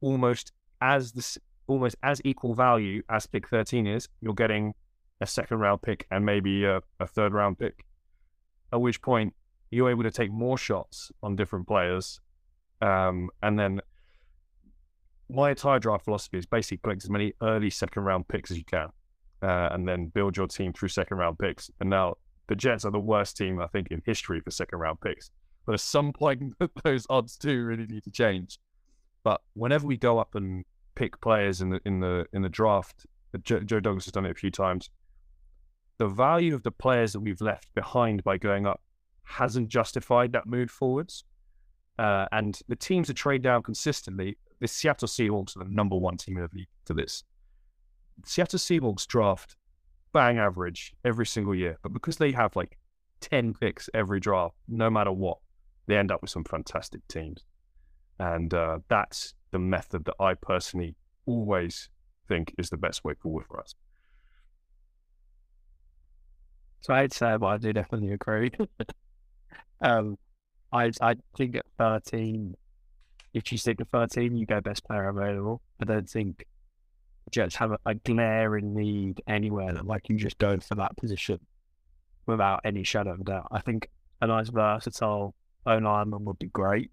almost 0.01 0.53
as 0.81 1.39
almost 1.67 1.97
as 2.03 2.21
equal 2.25 2.55
value 2.55 3.03
as 3.11 3.27
pick 3.27 3.49
13 3.49 3.87
is, 3.87 4.09
you're 4.21 4.35
getting 4.35 4.75
a 5.21 5.27
second 5.27 5.59
round 5.59 5.83
pick 5.83 6.07
and 6.11 6.25
maybe 6.25 6.65
a, 6.65 6.81
a 6.99 7.07
third 7.07 7.33
round 7.33 7.59
pick. 7.59 7.85
At 8.73 8.81
which 8.81 9.03
point 9.03 9.35
you're 9.71 9.91
able 9.91 10.05
to 10.05 10.11
take 10.11 10.33
more 10.33 10.57
shots 10.57 11.13
on 11.23 11.37
different 11.37 11.67
players 11.67 12.21
Um, 12.81 13.31
and 13.43 13.59
then 13.59 13.81
my 15.31 15.51
entire 15.51 15.79
draft 15.79 16.05
philosophy 16.05 16.39
is 16.39 16.47
basically 16.47 16.79
collect 16.79 17.05
as 17.05 17.11
many 17.11 17.35
early 17.43 17.71
second 17.71 18.05
round 18.05 18.29
picks 18.29 18.51
as 18.51 18.59
you 18.59 18.65
can, 18.65 18.89
uh, 19.43 19.69
and 19.73 19.87
then 19.87 20.07
build 20.07 20.37
your 20.37 20.47
team 20.47 20.73
through 20.73 20.89
second 20.89 21.19
round 21.19 21.39
picks. 21.39 21.71
And 21.81 21.91
now 21.91 22.17
the 22.49 22.57
Jets 22.57 22.85
are 22.85 22.91
the 22.91 22.99
worst 22.99 23.37
team 23.37 23.61
I 23.61 23.67
think 23.67 23.89
in 23.91 24.03
history 24.05 24.41
for 24.41 24.51
second 24.51 24.79
round 24.79 25.01
picks. 25.01 25.31
But 25.67 25.75
at 25.75 25.81
some 25.81 26.13
point, 26.13 26.55
those 26.85 27.07
odds 27.11 27.37
do 27.37 27.63
really 27.63 27.87
need 27.87 28.05
to 28.05 28.11
change. 28.11 28.59
But 29.23 29.43
whenever 29.55 29.87
we 29.87 29.97
go 29.97 30.19
up 30.19 30.35
and 30.35 30.65
pick 30.95 31.21
players 31.21 31.61
in 31.61 31.71
the 31.71 31.81
in 31.85 32.01
the 32.01 32.27
in 32.33 32.43
the 32.43 32.49
draft, 32.49 33.07
Joe, 33.43 33.61
Douglas 33.61 34.07
has 34.07 34.13
done 34.13 34.25
it 34.25 34.31
a 34.31 34.35
few 34.35 34.51
times. 34.51 34.91
The 35.99 36.09
value 36.09 36.55
of 36.55 36.63
the 36.63 36.71
players 36.71 37.13
that 37.13 37.21
we've 37.21 37.41
left 37.41 37.75
behind 37.75 38.25
by 38.25 38.39
going 38.39 38.67
up 38.67 38.81
hasn't 39.25 39.69
justified 39.69 40.33
that 40.33 40.47
move 40.47 40.71
forwards. 40.71 41.25
Uh, 41.99 42.27
and 42.33 42.61
the 42.69 42.77
teams 42.77 43.09
that 43.09 43.15
trade 43.15 43.43
down 43.43 43.63
consistently, 43.63 44.39
the 44.61 44.69
Seattle 44.69 45.09
Seahawks 45.09 45.57
are 45.57 45.65
the 45.65 45.71
number 45.71 45.97
one 45.97 46.17
team 46.17 46.37
in 46.37 46.43
the 46.43 46.49
league 46.53 46.69
for 46.85 46.95
this. 46.95 47.25
Seattle 48.25 48.59
Seahawks 48.59 49.07
draft 49.07 49.57
bang 50.13 50.39
average 50.39 50.95
every 51.05 51.27
single 51.27 51.55
year, 51.55 51.79
but 51.83 51.93
because 51.93 52.17
they 52.17 52.33
have 52.33 52.57
like 52.57 52.79
10 53.21 53.55
picks 53.55 53.89
every 53.95 54.21
draft, 54.21 54.55
no 54.67 54.91
matter 54.91 55.13
what, 55.13 55.39
they 55.87 55.97
end 55.97 56.11
up 56.11 56.21
with 56.23 56.31
some 56.31 56.45
fantastic 56.45 57.07
teams. 57.09 57.45
And 58.19 58.53
uh, 58.53 58.81
that's 58.89 59.35
the 59.51 59.59
method 59.59 60.05
that 60.07 60.15
I 60.21 60.35
personally 60.35 60.97
always 61.27 61.89
think 62.27 62.55
is 62.59 62.71
the 62.71 62.77
best 62.77 63.05
way 63.05 63.15
forward 63.15 63.47
for 63.47 63.61
us. 63.61 63.75
So 66.81 66.95
I'd 66.95 67.13
say, 67.13 67.37
but 67.37 67.47
I 67.47 67.57
do 67.59 67.73
definitely 67.73 68.13
agree. 68.13 68.53
um, 69.81 70.17
I 70.73 70.93
I 71.01 71.17
think 71.37 71.57
at 71.57 71.67
thirteen, 71.77 72.55
if 73.39 73.53
you 73.53 73.59
stick 73.59 73.79
to 73.79 73.85
thirteen, 73.85 74.37
you 74.37 74.47
go 74.47 74.61
best 74.61 74.85
player 74.85 75.09
available. 75.09 75.63
I 75.81 75.85
don't 75.85 76.09
think 76.09 76.45
Jets 77.31 77.57
have 77.57 77.73
a, 77.73 77.79
a 77.87 77.95
glaring 77.95 78.75
need 78.75 79.23
anywhere 79.27 79.73
that 79.73 79.87
like 79.87 80.09
you 80.09 80.17
just 80.17 80.39
go 80.39 80.59
for 80.59 80.75
that 80.77 80.97
position 80.97 81.39
without 82.27 82.61
any 82.65 82.85
shadow 82.85 83.13
of 83.13 83.25
doubt. 83.25 83.49
I 83.51 83.61
think 83.61 83.89
a 84.21 84.27
nice 84.27 84.49
versatile 84.49 85.35
O 85.67 85.77
lineman 85.77 86.25
would 86.25 86.39
be 86.39 86.49
great. 86.49 86.91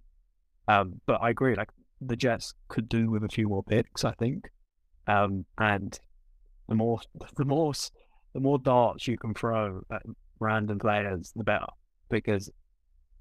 Um, 0.68 1.02
but 1.06 1.22
I 1.22 1.30
agree, 1.30 1.56
like 1.56 1.70
the 2.02 2.16
Jets 2.16 2.54
could 2.68 2.90
do 2.90 3.10
with 3.10 3.24
a 3.24 3.30
few 3.30 3.48
more 3.48 3.64
picks, 3.64 4.04
I 4.04 4.12
think. 4.12 4.50
Um, 5.08 5.46
and 5.58 5.98
the 6.68 6.76
more 6.76 7.00
the 7.38 7.46
more 7.46 7.74
the 8.34 8.40
more 8.40 8.60
darts 8.60 9.08
you 9.08 9.18
can 9.18 9.34
throw 9.34 9.82
at 9.92 10.02
random 10.40 10.80
players, 10.80 11.32
the 11.36 11.44
better. 11.44 11.68
Because 12.10 12.50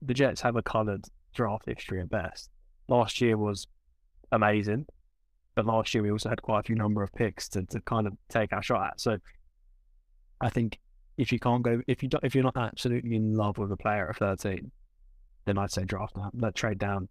the 0.02 0.14
Jets 0.14 0.40
have 0.42 0.56
a 0.56 0.62
coloured 0.62 1.04
draft 1.34 1.66
history 1.66 2.00
at 2.00 2.10
best. 2.10 2.50
Last 2.88 3.20
year 3.20 3.36
was 3.36 3.66
amazing, 4.32 4.86
but 5.54 5.66
last 5.66 5.94
year 5.94 6.02
we 6.02 6.10
also 6.10 6.28
had 6.28 6.42
quite 6.42 6.60
a 6.60 6.62
few 6.64 6.76
number 6.76 7.02
of 7.02 7.12
picks 7.12 7.48
to, 7.50 7.62
to 7.64 7.80
kind 7.80 8.06
of 8.06 8.14
take 8.28 8.52
our 8.52 8.62
shot 8.62 8.86
at. 8.88 9.00
So 9.00 9.18
I 10.40 10.50
think 10.50 10.78
if 11.16 11.32
you 11.32 11.38
can't 11.38 11.62
go, 11.62 11.80
if 11.86 12.02
you 12.02 12.08
don't, 12.08 12.24
if 12.24 12.34
you're 12.34 12.44
not 12.44 12.56
absolutely 12.56 13.16
in 13.16 13.34
love 13.34 13.58
with 13.58 13.70
a 13.72 13.76
player 13.76 14.08
at 14.08 14.16
13, 14.16 14.70
then 15.44 15.58
I'd 15.58 15.70
say 15.70 15.84
draft 15.84 16.14
that, 16.14 16.30
let 16.34 16.54
trade 16.54 16.78
down, 16.78 17.08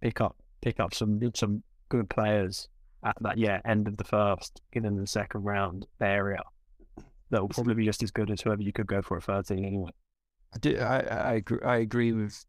pick 0.00 0.20
up, 0.20 0.36
pick 0.60 0.80
up 0.80 0.94
some 0.94 1.20
some 1.34 1.62
good 1.88 2.08
players 2.08 2.68
at 3.04 3.16
that 3.20 3.36
yeah 3.36 3.60
end 3.64 3.86
of 3.86 3.96
the 3.96 4.04
first, 4.04 4.62
get 4.72 4.84
in 4.84 4.96
the 4.96 5.06
second 5.06 5.44
round 5.44 5.86
area. 6.00 6.42
That 7.30 7.40
will 7.40 7.48
probably 7.48 7.74
be 7.74 7.84
just 7.84 8.02
as 8.02 8.10
good 8.10 8.30
as 8.30 8.40
whoever 8.40 8.62
you 8.62 8.72
could 8.72 8.86
go 8.86 9.02
for 9.02 9.16
at 9.16 9.24
13 9.24 9.64
anyway. 9.64 9.90
I 10.54 10.58
do. 10.58 10.78
I 10.78 10.98
I 11.00 11.32
agree, 11.34 11.58
I 11.64 11.76
agree 11.76 12.12
with. 12.12 12.44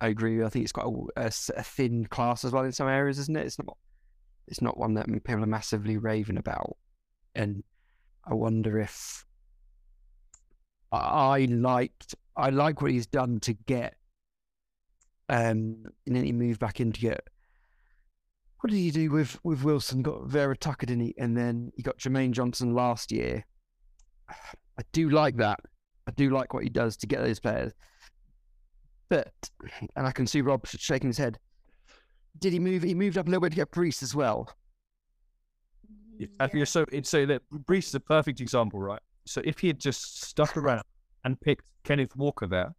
I 0.00 0.08
agree. 0.08 0.42
I 0.44 0.48
think 0.48 0.64
it's 0.64 0.72
quite 0.72 0.86
a, 0.86 1.20
a, 1.20 1.26
a, 1.26 1.62
thin 1.62 2.06
class 2.06 2.44
as 2.44 2.52
well 2.52 2.64
in 2.64 2.72
some 2.72 2.88
areas, 2.88 3.18
isn't 3.18 3.36
it? 3.36 3.46
It's 3.46 3.58
not. 3.58 3.76
It's 4.48 4.62
not 4.62 4.78
one 4.78 4.94
that 4.94 5.06
people 5.06 5.42
are 5.42 5.46
massively 5.46 5.96
raving 5.96 6.36
about, 6.36 6.76
and 7.34 7.64
I 8.24 8.34
wonder 8.34 8.78
if 8.78 9.24
I 10.92 11.46
liked. 11.50 12.14
I 12.36 12.50
like 12.50 12.82
what 12.82 12.90
he's 12.90 13.06
done 13.06 13.40
to 13.40 13.54
get. 13.54 13.94
Um, 15.28 15.84
and 16.06 16.14
then 16.14 16.24
he 16.24 16.32
moved 16.32 16.60
back 16.60 16.80
in 16.80 16.92
to 16.92 17.00
get. 17.00 17.26
What 18.60 18.70
did 18.70 18.76
he 18.76 18.90
do 18.90 19.10
with 19.10 19.38
with 19.44 19.64
Wilson? 19.64 20.02
Got 20.02 20.26
Vera 20.26 20.56
Tucker, 20.56 20.86
didn't 20.86 21.04
he? 21.04 21.14
And 21.18 21.36
then 21.36 21.72
he 21.74 21.82
got 21.82 21.98
Jermaine 21.98 22.32
Johnson 22.32 22.74
last 22.74 23.10
year. 23.10 23.44
I 24.78 24.82
do 24.92 25.08
like 25.08 25.36
that. 25.38 25.60
I 26.06 26.10
do 26.12 26.30
like 26.30 26.52
what 26.52 26.62
he 26.62 26.68
does 26.68 26.96
to 26.98 27.06
get 27.06 27.20
those 27.20 27.40
players. 27.40 27.72
But, 29.08 29.32
and 29.94 30.06
I 30.06 30.12
can 30.12 30.26
see 30.26 30.40
Rob 30.40 30.66
shaking 30.66 31.08
his 31.08 31.18
head. 31.18 31.38
Did 32.38 32.52
he 32.52 32.58
move? 32.58 32.82
He 32.82 32.94
moved 32.94 33.16
up 33.16 33.26
a 33.26 33.30
little 33.30 33.40
bit 33.40 33.50
to 33.50 33.56
get 33.56 33.70
Breece 33.70 34.02
as 34.02 34.14
well. 34.14 34.50
Yeah. 36.18 36.46
Think 36.46 36.66
so. 36.66 36.84
It's 36.92 37.10
so 37.10 37.26
that 37.26 37.42
Breece 37.52 37.88
is 37.88 37.94
a 37.94 38.00
perfect 38.00 38.40
example, 38.40 38.80
right? 38.80 39.00
So 39.26 39.42
if 39.44 39.58
he 39.58 39.68
had 39.68 39.78
just 39.78 40.22
stuck 40.22 40.56
around 40.56 40.82
and 41.24 41.40
picked 41.40 41.66
Kenneth 41.84 42.16
Walker 42.16 42.46
there, 42.46 42.74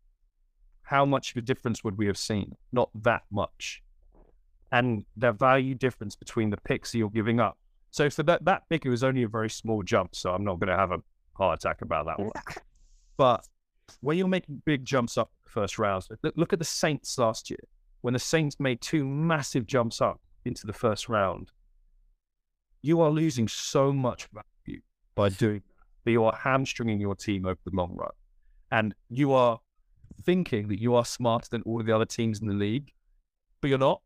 how 0.82 1.06
much 1.06 1.32
of 1.32 1.38
a 1.38 1.42
difference 1.42 1.84
would 1.84 1.98
we 1.98 2.08
have 2.08 2.18
seen? 2.18 2.56
Not 2.72 2.90
that 3.04 3.24
much. 3.32 3.84
And 4.72 5.06
the 5.16 5.32
value 5.32 5.76
difference 5.76 6.16
between 6.16 6.50
the 6.50 6.58
picks 6.58 6.94
you're 6.94 7.10
giving 7.10 7.40
up. 7.40 7.58
So 7.92 8.10
for 8.10 8.24
that 8.24 8.46
that 8.46 8.64
pick, 8.70 8.86
it 8.86 8.90
was 8.90 9.04
only 9.04 9.24
a 9.24 9.28
very 9.28 9.50
small 9.50 9.82
jump. 9.84 10.16
So 10.16 10.34
I'm 10.34 10.44
not 10.44 10.60
going 10.60 10.70
to 10.70 10.78
have 10.78 10.92
a 10.92 11.00
heart 11.34 11.60
attack 11.60 11.82
about 11.82 12.06
that 12.06 12.20
one. 12.20 12.32
But 13.18 13.48
when 14.02 14.18
you're 14.18 14.28
making 14.28 14.62
big 14.66 14.86
jumps 14.86 15.18
up 15.18 15.32
first 15.46 15.80
rounds, 15.80 16.10
look 16.36 16.54
at 16.54 16.60
the 16.60 16.66
Saints 16.66 17.18
last 17.18 17.50
year. 17.50 17.60
When 18.02 18.14
the 18.14 18.20
Saints 18.20 18.60
made 18.60 18.82
two 18.82 19.06
massive 19.06 19.66
jumps 19.66 20.02
up 20.02 20.22
into 20.46 20.68
the 20.68 20.74
first 20.74 21.10
round, 21.10 21.52
you 22.82 23.02
are 23.02 23.10
losing 23.10 23.48
so 23.48 23.92
much 23.92 24.28
value 24.34 24.82
by 25.16 25.30
doing 25.30 25.62
that. 26.06 26.12
You 26.12 26.24
are 26.24 26.38
hamstringing 26.42 27.02
your 27.02 27.16
team 27.16 27.46
over 27.46 27.60
the 27.66 27.76
long 27.76 27.96
run. 27.96 28.12
And 28.72 28.96
you 29.10 29.34
are 29.34 29.60
thinking 30.24 30.68
that 30.70 30.80
you 30.80 30.96
are 30.96 31.04
smarter 31.04 31.48
than 31.50 31.64
all 31.64 31.84
the 31.84 31.94
other 31.94 32.06
teams 32.06 32.40
in 32.40 32.48
the 32.48 32.54
league, 32.54 32.92
but 33.62 33.70
you're 33.70 33.78
not. 33.78 34.02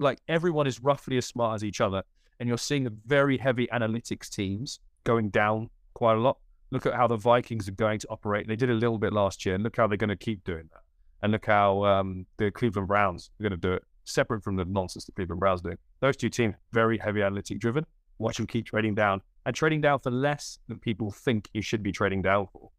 Like 0.00 0.20
everyone 0.28 0.66
is 0.66 0.82
roughly 0.82 1.16
as 1.16 1.26
smart 1.26 1.56
as 1.56 1.64
each 1.64 1.80
other. 1.80 2.02
And 2.40 2.48
you're 2.48 2.58
seeing 2.58 2.88
very 3.06 3.36
heavy 3.36 3.68
analytics 3.72 4.28
teams 4.28 4.80
going 5.04 5.30
down 5.30 5.70
quite 5.94 6.14
a 6.14 6.20
lot 6.20 6.38
look 6.70 6.86
at 6.86 6.94
how 6.94 7.06
the 7.06 7.16
Vikings 7.16 7.68
are 7.68 7.72
going 7.72 7.98
to 8.00 8.08
operate. 8.08 8.46
They 8.46 8.56
did 8.56 8.70
a 8.70 8.74
little 8.74 8.98
bit 8.98 9.12
last 9.12 9.44
year, 9.46 9.54
and 9.54 9.64
look 9.64 9.76
how 9.76 9.86
they're 9.86 9.96
going 9.96 10.08
to 10.08 10.16
keep 10.16 10.44
doing 10.44 10.68
that. 10.72 10.82
And 11.22 11.32
look 11.32 11.46
how 11.46 11.84
um, 11.84 12.26
the 12.36 12.50
Cleveland 12.50 12.88
Browns 12.88 13.30
are 13.38 13.42
going 13.42 13.50
to 13.52 13.56
do 13.56 13.72
it, 13.72 13.82
separate 14.04 14.42
from 14.44 14.56
the 14.56 14.64
nonsense 14.64 15.04
the 15.04 15.12
Cleveland 15.12 15.40
Browns 15.40 15.62
do. 15.62 15.74
Those 16.00 16.16
two 16.16 16.28
teams, 16.28 16.54
very 16.72 16.98
heavy 16.98 17.22
analytic 17.22 17.58
driven. 17.58 17.84
Watch 18.18 18.36
them 18.36 18.46
keep 18.46 18.66
trading 18.66 18.94
down 18.94 19.20
and 19.46 19.54
trading 19.54 19.80
down 19.80 19.98
for 20.00 20.10
less 20.10 20.58
than 20.68 20.78
people 20.78 21.10
think 21.10 21.48
you 21.54 21.62
should 21.62 21.82
be 21.82 21.92
trading 21.92 22.20
down 22.20 22.48
for. 22.52 22.70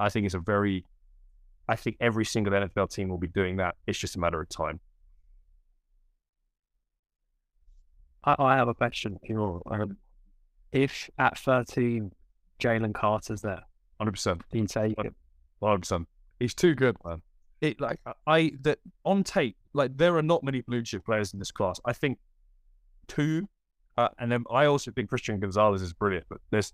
I 0.00 0.08
think 0.08 0.26
it's 0.26 0.34
a 0.34 0.40
very, 0.40 0.84
I 1.68 1.76
think 1.76 1.96
every 2.00 2.24
single 2.24 2.52
NFL 2.52 2.92
team 2.92 3.08
will 3.08 3.18
be 3.18 3.28
doing 3.28 3.56
that. 3.58 3.76
It's 3.86 3.98
just 3.98 4.16
a 4.16 4.18
matter 4.18 4.40
of 4.40 4.48
time. 4.48 4.80
I, 8.24 8.34
I 8.38 8.56
have 8.56 8.68
a 8.68 8.74
question. 8.74 9.18
If 10.72 11.10
at 11.18 11.38
13 11.38 12.10
Jalen 12.60 12.94
Carter's 12.94 13.42
there. 13.42 13.62
Hundred 13.98 14.12
percent. 14.12 14.42
Being 14.50 14.66
taken. 14.66 15.14
Hundred 15.62 15.80
percent. 15.80 16.08
He's 16.40 16.54
too 16.54 16.74
good, 16.74 16.96
man. 17.04 17.22
It 17.60 17.80
like 17.80 18.00
I 18.26 18.52
that 18.62 18.78
on 19.04 19.24
tape, 19.24 19.56
like 19.72 19.96
there 19.96 20.16
are 20.16 20.22
not 20.22 20.44
many 20.44 20.60
blue 20.60 20.82
chip 20.82 21.04
players 21.04 21.32
in 21.32 21.38
this 21.38 21.50
class. 21.50 21.80
I 21.84 21.92
think 21.92 22.18
two, 23.08 23.48
uh, 23.96 24.08
and 24.18 24.30
then 24.30 24.44
I 24.50 24.66
also 24.66 24.90
think 24.90 25.08
Christian 25.08 25.40
Gonzalez 25.40 25.82
is 25.82 25.92
brilliant. 25.92 26.26
But 26.28 26.38
there's 26.50 26.72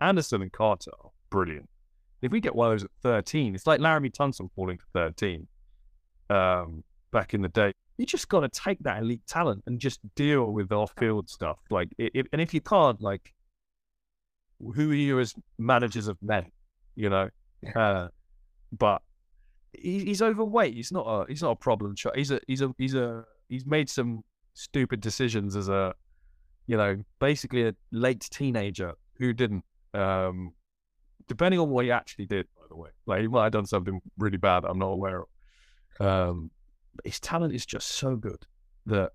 Anderson 0.00 0.42
and 0.42 0.52
Carter 0.52 0.92
are 1.02 1.10
brilliant. 1.30 1.68
If 2.22 2.32
we 2.32 2.40
get 2.40 2.54
one 2.54 2.72
of 2.72 2.72
those 2.72 2.84
at 2.84 2.90
thirteen, 3.02 3.54
it's 3.54 3.66
like 3.66 3.80
Laremy 3.80 4.10
Tunsil 4.10 4.50
falling 4.56 4.78
to 4.78 4.84
thirteen. 4.94 5.46
Um, 6.28 6.82
back 7.12 7.34
in 7.34 7.42
the 7.42 7.48
day, 7.48 7.72
you 7.98 8.06
just 8.06 8.28
got 8.28 8.40
to 8.40 8.48
take 8.48 8.78
that 8.80 9.00
elite 9.00 9.24
talent 9.28 9.62
and 9.66 9.78
just 9.78 10.00
deal 10.16 10.46
with 10.46 10.72
off-field 10.72 11.30
stuff. 11.30 11.58
Like, 11.70 11.88
it, 11.98 12.26
and 12.32 12.40
if 12.40 12.52
you 12.52 12.60
can't, 12.60 13.00
like, 13.00 13.32
who 14.60 14.90
are 14.90 14.94
you 14.94 15.20
as 15.20 15.34
managers 15.58 16.08
of 16.08 16.16
men? 16.22 16.46
You 16.94 17.10
know, 17.10 17.28
uh, 17.74 18.08
but 18.72 19.02
he, 19.72 20.04
he's 20.04 20.22
overweight. 20.22 20.74
He's 20.74 20.92
not 20.92 21.06
a 21.06 21.26
he's 21.28 21.42
not 21.42 21.52
a 21.52 21.56
problem 21.56 21.94
child. 21.94 22.16
He's 22.16 22.30
a 22.30 22.40
he's 22.46 22.62
a 22.62 22.74
he's 22.78 22.94
a 22.94 23.24
he's 23.48 23.66
made 23.66 23.88
some 23.88 24.22
stupid 24.54 25.00
decisions 25.00 25.56
as 25.56 25.68
a 25.68 25.94
you 26.66 26.76
know 26.76 27.02
basically 27.20 27.68
a 27.68 27.74
late 27.92 28.26
teenager 28.30 28.94
who 29.18 29.32
didn't. 29.32 29.64
Um, 29.94 30.52
depending 31.28 31.58
on 31.60 31.70
what 31.70 31.84
he 31.84 31.90
actually 31.90 32.26
did, 32.26 32.46
by 32.56 32.64
the 32.68 32.76
way, 32.76 32.90
like 33.06 33.20
he 33.20 33.28
might 33.28 33.44
have 33.44 33.52
done 33.52 33.66
something 33.66 34.00
really 34.18 34.36
bad 34.36 34.64
I'm 34.64 34.78
not 34.78 34.88
aware 34.88 35.22
of. 35.22 35.26
Um, 36.06 36.50
his 37.04 37.20
talent 37.20 37.54
is 37.54 37.66
just 37.66 37.88
so 37.88 38.16
good 38.16 38.46
that 38.86 39.12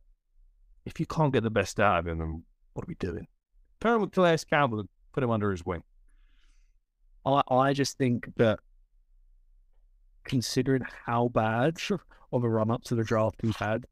if 0.85 0.99
you 0.99 1.05
can't 1.05 1.33
get 1.33 1.43
the 1.43 1.49
best 1.49 1.79
out 1.79 1.99
of 1.99 2.07
him, 2.07 2.19
then 2.19 2.43
what 2.73 2.83
are 2.83 2.87
we 2.87 2.95
doing? 2.95 3.27
Calais 3.79 4.37
Campbell 4.49 4.85
put 5.11 5.23
him 5.23 5.31
under 5.31 5.51
his 5.51 5.65
wing. 5.65 5.83
I 7.25 7.41
I 7.49 7.73
just 7.73 7.97
think 7.97 8.29
that 8.37 8.59
considering 10.23 10.83
how 11.05 11.27
bad 11.29 11.77
of 12.31 12.43
a 12.43 12.49
run 12.49 12.71
up 12.71 12.83
to 12.83 12.95
the 12.95 13.03
draft 13.03 13.41
we've 13.41 13.55
had, 13.55 13.85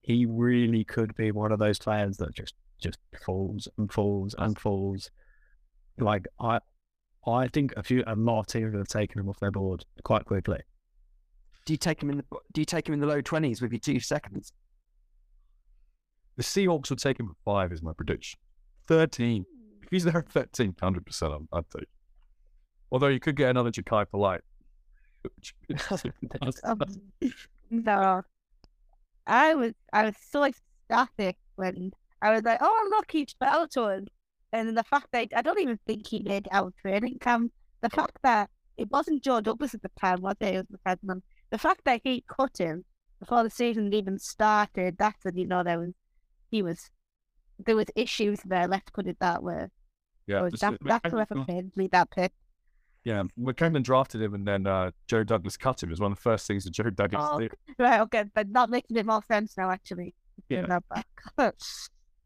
he 0.00 0.26
really 0.26 0.84
could 0.84 1.14
be 1.16 1.30
one 1.32 1.52
of 1.52 1.58
those 1.58 1.78
players 1.78 2.16
that 2.18 2.34
just 2.34 2.54
just 2.80 2.98
falls 3.24 3.68
and 3.76 3.92
falls 3.92 4.34
and 4.38 4.58
falls. 4.58 5.10
Like 5.98 6.26
I, 6.40 6.60
I 7.26 7.48
think 7.48 7.74
a 7.76 7.82
few 7.82 8.04
a 8.06 8.14
lot 8.14 8.40
of 8.40 8.46
teams 8.46 8.74
have 8.74 8.88
taken 8.88 9.20
him 9.20 9.28
off 9.28 9.40
their 9.40 9.50
board 9.50 9.84
quite 10.04 10.24
quickly. 10.24 10.60
Do 11.64 11.72
you 11.72 11.78
take 11.78 12.02
him 12.02 12.10
in 12.10 12.18
the 12.18 12.24
Do 12.52 12.60
you 12.60 12.64
take 12.64 12.88
him 12.88 12.94
in 12.94 13.00
the 13.00 13.06
low 13.06 13.20
twenties 13.20 13.60
with 13.60 13.72
your 13.72 13.80
two 13.80 14.00
seconds? 14.00 14.52
The 16.36 16.44
Seahawks 16.44 16.88
would 16.90 17.00
take 17.00 17.18
him 17.18 17.30
at 17.30 17.36
five, 17.44 17.72
is 17.72 17.82
my 17.82 17.92
prediction. 17.92 18.38
13. 18.86 19.44
If 19.88 19.92
he's 19.92 20.04
there 20.04 20.18
at 20.18 20.28
13, 20.28 20.74
100%, 20.74 21.34
I'm, 21.34 21.48
I'd 21.50 21.64
take. 21.74 21.88
Although 22.92 23.08
you 23.08 23.18
could 23.18 23.36
get 23.36 23.48
another 23.48 23.70
Jachai 23.70 24.06
Polite. 24.10 24.42
Um, 26.62 26.80
no, 27.70 28.22
I 29.26 29.54
was 29.54 29.72
I 29.92 30.04
was 30.04 30.14
so 30.30 30.44
ecstatic 30.44 31.36
when 31.56 31.92
I 32.22 32.32
was 32.32 32.42
like, 32.42 32.58
oh 32.60 32.88
look, 32.90 33.10
he 33.10 33.26
fell 33.38 33.66
to 33.68 33.82
us, 33.84 34.02
and 34.52 34.68
then 34.68 34.74
the 34.74 34.84
fact 34.84 35.08
that 35.12 35.28
I 35.34 35.42
don't 35.42 35.58
even 35.58 35.78
think 35.86 36.06
he 36.06 36.20
made 36.20 36.46
it 36.46 36.52
out 36.52 36.68
of 36.68 36.76
training 36.76 37.18
camp. 37.20 37.52
The 37.80 37.90
fact 37.90 38.18
that 38.22 38.50
it 38.76 38.90
wasn't 38.90 39.24
Joe 39.24 39.40
Douglas 39.40 39.74
at 39.74 39.82
the 39.82 39.90
time, 40.00 40.20
was 40.20 40.36
it? 40.40 40.54
It 40.54 40.56
was 40.56 40.66
the 40.70 40.78
president. 40.78 41.24
The 41.50 41.58
fact 41.58 41.80
that 41.84 42.02
he 42.04 42.24
cut 42.28 42.58
him 42.58 42.84
before 43.20 43.42
the 43.42 43.50
season 43.50 43.92
even 43.92 44.18
started, 44.18 44.96
that's 44.98 45.24
when 45.24 45.36
you 45.36 45.46
know 45.46 45.62
there 45.62 45.78
was 45.78 45.94
he 46.50 46.62
was 46.62 46.90
there 47.58 47.76
was 47.76 47.86
issues 47.96 48.40
there. 48.44 48.68
Let's 48.68 48.90
put 48.90 49.06
it 49.06 49.16
that 49.20 49.42
way. 49.42 49.66
Yeah, 50.28 50.40
So 50.42 50.50
just- 50.50 50.60
that, 50.62 50.78
that's 50.84 51.10
whoever 51.10 51.44
paid 51.44 51.76
me 51.76 51.88
that 51.88 52.10
pick. 52.10 52.32
yeah. 53.04 53.24
Maccagnan 53.38 53.82
drafted 53.82 54.22
him, 54.22 54.34
and 54.34 54.46
then 54.46 54.66
uh, 54.66 54.90
Joe 55.08 55.24
Douglas 55.24 55.56
cut 55.56 55.82
him. 55.82 55.88
It 55.88 55.92
was 55.92 56.00
one 56.00 56.12
of 56.12 56.18
the 56.18 56.22
first 56.22 56.46
things 56.46 56.62
that 56.64 56.70
Joe 56.74 56.90
Douglas 56.90 57.22
Oh, 57.32 57.40
did. 57.40 57.52
Right, 57.78 58.00
okay, 58.02 58.24
but 58.34 58.48
not 58.50 58.70
making 58.70 58.96
it 58.96 59.06
more 59.06 59.22
sense 59.26 59.56
now. 59.56 59.70
Actually, 59.70 60.14
Yeah. 60.48 60.58
Taking 60.66 60.68
that 60.70 60.84
back. 60.88 61.54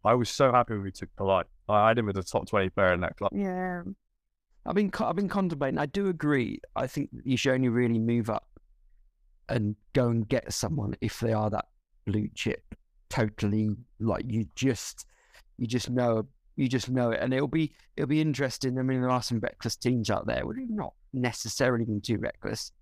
I 0.05 0.15
was 0.15 0.29
so 0.29 0.51
happy 0.51 0.75
when 0.75 0.83
we 0.83 0.91
took 0.91 1.15
Polite. 1.17 1.47
I 1.69 1.89
had 1.89 1.99
him 1.99 2.07
with 2.07 2.17
a 2.19 2.23
top 2.25 2.49
20 2.49 2.71
player 2.71 2.93
in 2.93 3.01
that 3.01 3.17
club. 3.17 3.31
yeah. 3.35 3.83
I've 4.67 4.75
been 4.77 4.91
I've 5.01 5.17
been 5.17 5.29
contemplating. 5.29 5.79
I 5.79 5.87
do 5.87 6.09
agree. 6.09 6.61
I 6.77 6.87
think 6.87 7.11
you 7.25 7.37
should 7.37 7.55
only 7.55 7.69
really 7.69 7.99
move 7.99 8.31
up 8.31 8.47
and 9.49 9.75
go 9.93 10.09
and 10.09 10.29
get 10.29 10.53
someone 10.53 10.95
if 11.01 11.19
they 11.19 11.33
are 11.33 11.51
that 11.51 11.65
blue 12.07 12.29
chip, 12.35 12.63
totally 13.11 13.77
like 13.99 14.25
you 14.29 14.47
just 14.55 15.05
you 15.59 15.67
just 15.67 15.91
know 15.91 16.27
you 16.57 16.69
just 16.69 16.91
know 16.91 17.11
it, 17.11 17.21
and 17.21 17.33
it'll 17.33 17.49
be 17.49 17.73
it'll 17.97 18.09
be 18.09 18.21
interesting. 18.21 18.79
I 18.79 18.83
mean, 18.83 19.01
there 19.01 19.11
are 19.11 19.23
some 19.23 19.41
reckless 19.41 19.77
teams 19.77 20.11
out 20.11 20.27
there. 20.27 20.47
We're 20.47 20.57
not 20.69 20.95
necessarily 21.13 21.85
been 21.85 22.01
too 22.01 22.19
reckless. 22.19 22.73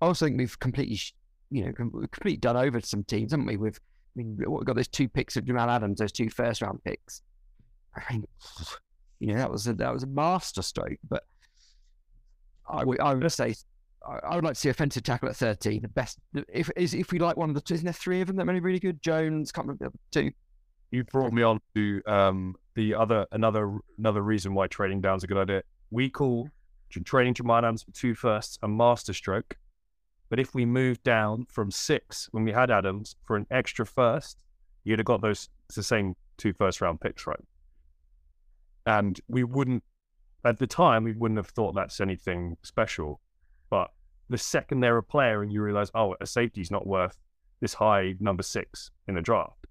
I 0.00 0.06
also 0.06 0.26
think 0.26 0.38
we've 0.38 0.58
completely 0.58 0.98
you 1.50 1.64
know 1.64 1.72
we've 1.92 2.10
completely 2.10 2.38
done 2.38 2.56
over 2.56 2.80
some 2.80 3.04
teams, 3.04 3.32
haven't 3.32 3.46
we? 3.46 3.56
With 3.56 3.76
I 3.76 4.10
mean, 4.18 4.38
we've 4.38 4.64
got 4.64 4.76
those 4.76 4.88
two 4.88 5.08
picks 5.08 5.36
of 5.36 5.44
Jamal 5.44 5.70
Adams, 5.70 5.98
those 5.98 6.12
two 6.12 6.30
first 6.30 6.62
round 6.62 6.82
picks. 6.84 7.22
I 7.96 8.12
mean, 8.12 8.24
you 9.20 9.28
know, 9.28 9.38
that 9.38 9.50
was 9.50 9.66
a 9.66 9.74
that 9.74 9.92
was 9.92 10.02
a 10.02 10.08
master 10.08 10.62
stroke. 10.62 10.98
But 11.08 11.24
I 12.68 12.84
would 12.84 13.00
I 13.00 13.14
would 13.14 13.32
say 13.32 13.54
I, 14.06 14.36
would 14.36 14.44
like 14.44 14.54
to 14.54 14.60
see 14.60 14.68
offensive 14.68 15.02
tackle 15.02 15.28
at 15.28 15.36
thirteen. 15.36 15.82
The 15.82 15.88
best 15.88 16.18
if 16.52 16.70
is 16.76 16.94
if 16.94 17.12
we 17.12 17.18
like 17.18 17.36
one 17.36 17.50
of 17.50 17.54
the 17.54 17.60
two, 17.60 17.74
isn't 17.74 17.84
there 17.84 17.92
three 17.92 18.20
of 18.20 18.28
them 18.28 18.36
that 18.36 18.48
are 18.48 18.60
really 18.60 18.80
good? 18.80 19.02
Jones, 19.02 19.52
can't 19.52 19.66
remember 19.66 19.84
the 19.84 19.88
other 19.88 19.98
two. 20.10 20.32
You 20.90 21.04
brought 21.04 21.32
me 21.32 21.42
on 21.42 21.60
to 21.74 22.02
um, 22.06 22.56
the 22.74 22.94
other 22.94 23.26
another 23.32 23.78
another 23.98 24.22
reason 24.22 24.54
why 24.54 24.68
trading 24.68 25.00
down 25.00 25.16
is 25.18 25.24
a 25.24 25.26
good 25.26 25.36
idea. 25.36 25.62
We 25.90 26.08
call 26.08 26.48
tr- 26.88 27.00
trading 27.00 27.34
Jamal 27.34 27.58
Adams 27.58 27.84
two 27.92 28.14
firsts 28.14 28.58
a 28.62 28.68
master 28.68 29.12
stroke, 29.12 29.56
but 30.30 30.38
if 30.38 30.54
we 30.54 30.64
moved 30.64 31.02
down 31.02 31.46
from 31.50 31.70
six 31.70 32.28
when 32.32 32.44
we 32.44 32.52
had 32.52 32.70
Adams 32.70 33.16
for 33.24 33.36
an 33.36 33.46
extra 33.50 33.84
first, 33.84 34.42
you'd 34.84 34.98
have 34.98 35.06
got 35.06 35.20
those 35.20 35.50
it's 35.66 35.76
the 35.76 35.82
same 35.82 36.14
two 36.38 36.54
first 36.54 36.80
round 36.80 37.00
picks, 37.00 37.26
right? 37.26 37.44
And 38.86 39.20
we 39.28 39.44
wouldn't 39.44 39.84
at 40.44 40.58
the 40.58 40.66
time 40.66 41.04
we 41.04 41.12
wouldn't 41.12 41.38
have 41.38 41.48
thought 41.48 41.74
that's 41.74 42.00
anything 42.00 42.56
special, 42.62 43.20
but 43.68 43.90
the 44.30 44.38
second 44.38 44.80
they're 44.80 44.96
a 44.96 45.02
player 45.02 45.42
and 45.42 45.52
you 45.52 45.60
realize, 45.60 45.90
oh, 45.94 46.14
a 46.20 46.26
safety's 46.26 46.70
not 46.70 46.86
worth 46.86 47.18
this 47.60 47.74
high 47.74 48.14
number 48.20 48.42
six 48.42 48.90
in 49.06 49.14
the 49.14 49.20
draft 49.20 49.67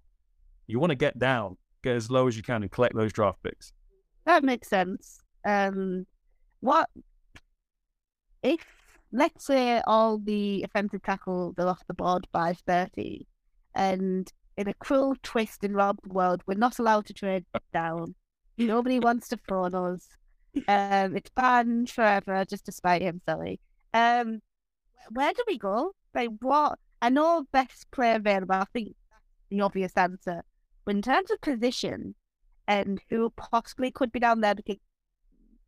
you 0.68 0.80
want 0.80 0.92
to 0.92 0.96
get 0.96 1.18
down, 1.18 1.58
get 1.84 1.96
as 1.96 2.12
low 2.12 2.28
as 2.28 2.38
you 2.38 2.44
can, 2.44 2.62
and 2.62 2.72
collect 2.72 2.96
those 2.96 3.14
draft 3.14 3.42
picks. 3.44 3.72
That 4.26 4.44
makes 4.44 4.68
sense. 4.68 5.20
Um, 5.46 6.06
what 6.60 6.90
if 8.44 8.66
let's 9.12 9.46
say 9.46 9.82
all 9.88 10.18
the 10.18 10.64
offensive 10.64 11.02
tackles 11.02 11.56
are 11.58 11.68
off 11.68 11.88
the 11.88 11.94
board 11.94 12.28
by 12.32 12.54
thirty, 12.54 13.28
and 13.74 14.32
in 14.58 14.68
a 14.68 14.74
cruel 14.74 15.16
twist 15.24 15.64
in 15.64 15.74
Rob's 15.74 16.08
world, 16.10 16.42
we're 16.46 16.58
not 16.58 16.80
allowed 16.80 17.06
to 17.08 17.14
trade 17.14 17.46
down. 17.74 18.16
Nobody 18.58 19.00
wants 19.00 19.30
to 19.30 19.38
phone 19.48 19.76
us. 19.76 20.08
Um, 20.68 21.16
it's 21.16 21.30
banned 21.30 21.90
forever, 21.90 22.44
just 22.46 22.66
to 22.66 22.72
spite 22.72 23.04
him, 23.04 23.22
silly. 23.28 23.60
Um, 23.94 24.42
where 25.12 25.32
do 25.32 25.44
we 25.48 25.58
go? 25.58 25.94
Like 26.14 26.30
what? 26.42 26.80
I 27.02 27.10
know 27.10 27.46
best 27.52 27.90
player 27.92 28.16
available. 28.16 28.56
I 28.56 28.66
think 28.74 28.96
the 29.50 29.62
obvious 29.62 29.94
answer. 29.96 30.44
But 30.88 30.96
in 30.96 31.02
terms 31.02 31.30
of 31.32 31.42
position, 31.42 32.16
and 32.66 33.02
who 33.10 33.30
possibly 33.32 33.92
could 33.92 34.10
be 34.10 34.22
down 34.22 34.40
there 34.40 34.56
because 34.56 34.78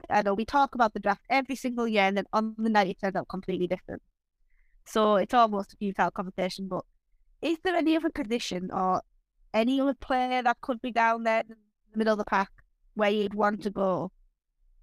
I 0.10 0.22
know 0.22 0.34
we 0.34 0.46
talk 0.46 0.76
about 0.76 0.94
the 0.94 1.02
draft 1.02 1.26
every 1.30 1.58
single 1.58 1.90
year 1.90 2.04
and 2.04 2.16
then 2.16 2.24
on 2.32 2.56
the 2.58 2.70
night 2.70 2.88
it 2.88 3.02
turns 3.02 3.18
out 3.18 3.28
completely 3.28 3.68
different. 3.68 4.02
So 4.86 5.18
it's 5.18 5.34
almost 5.34 5.74
a 5.74 5.76
futile 5.76 6.12
conversation, 6.12 6.70
but 6.70 6.86
is 7.42 7.58
there 7.66 7.76
any 7.76 7.98
other 7.98 8.10
position 8.10 8.70
or 8.72 9.02
any 9.54 9.82
other 9.82 9.94
player 9.94 10.42
that 10.42 10.62
could 10.62 10.82
be 10.82 10.94
down 10.94 11.24
there 11.24 11.42
in 11.42 11.56
the 11.92 11.98
middle 11.98 12.14
of 12.14 12.20
the 12.20 12.24
pack 12.24 12.50
where 12.94 13.10
you'd 13.10 13.34
want 13.34 13.62
to 13.64 13.70
go? 13.70 14.14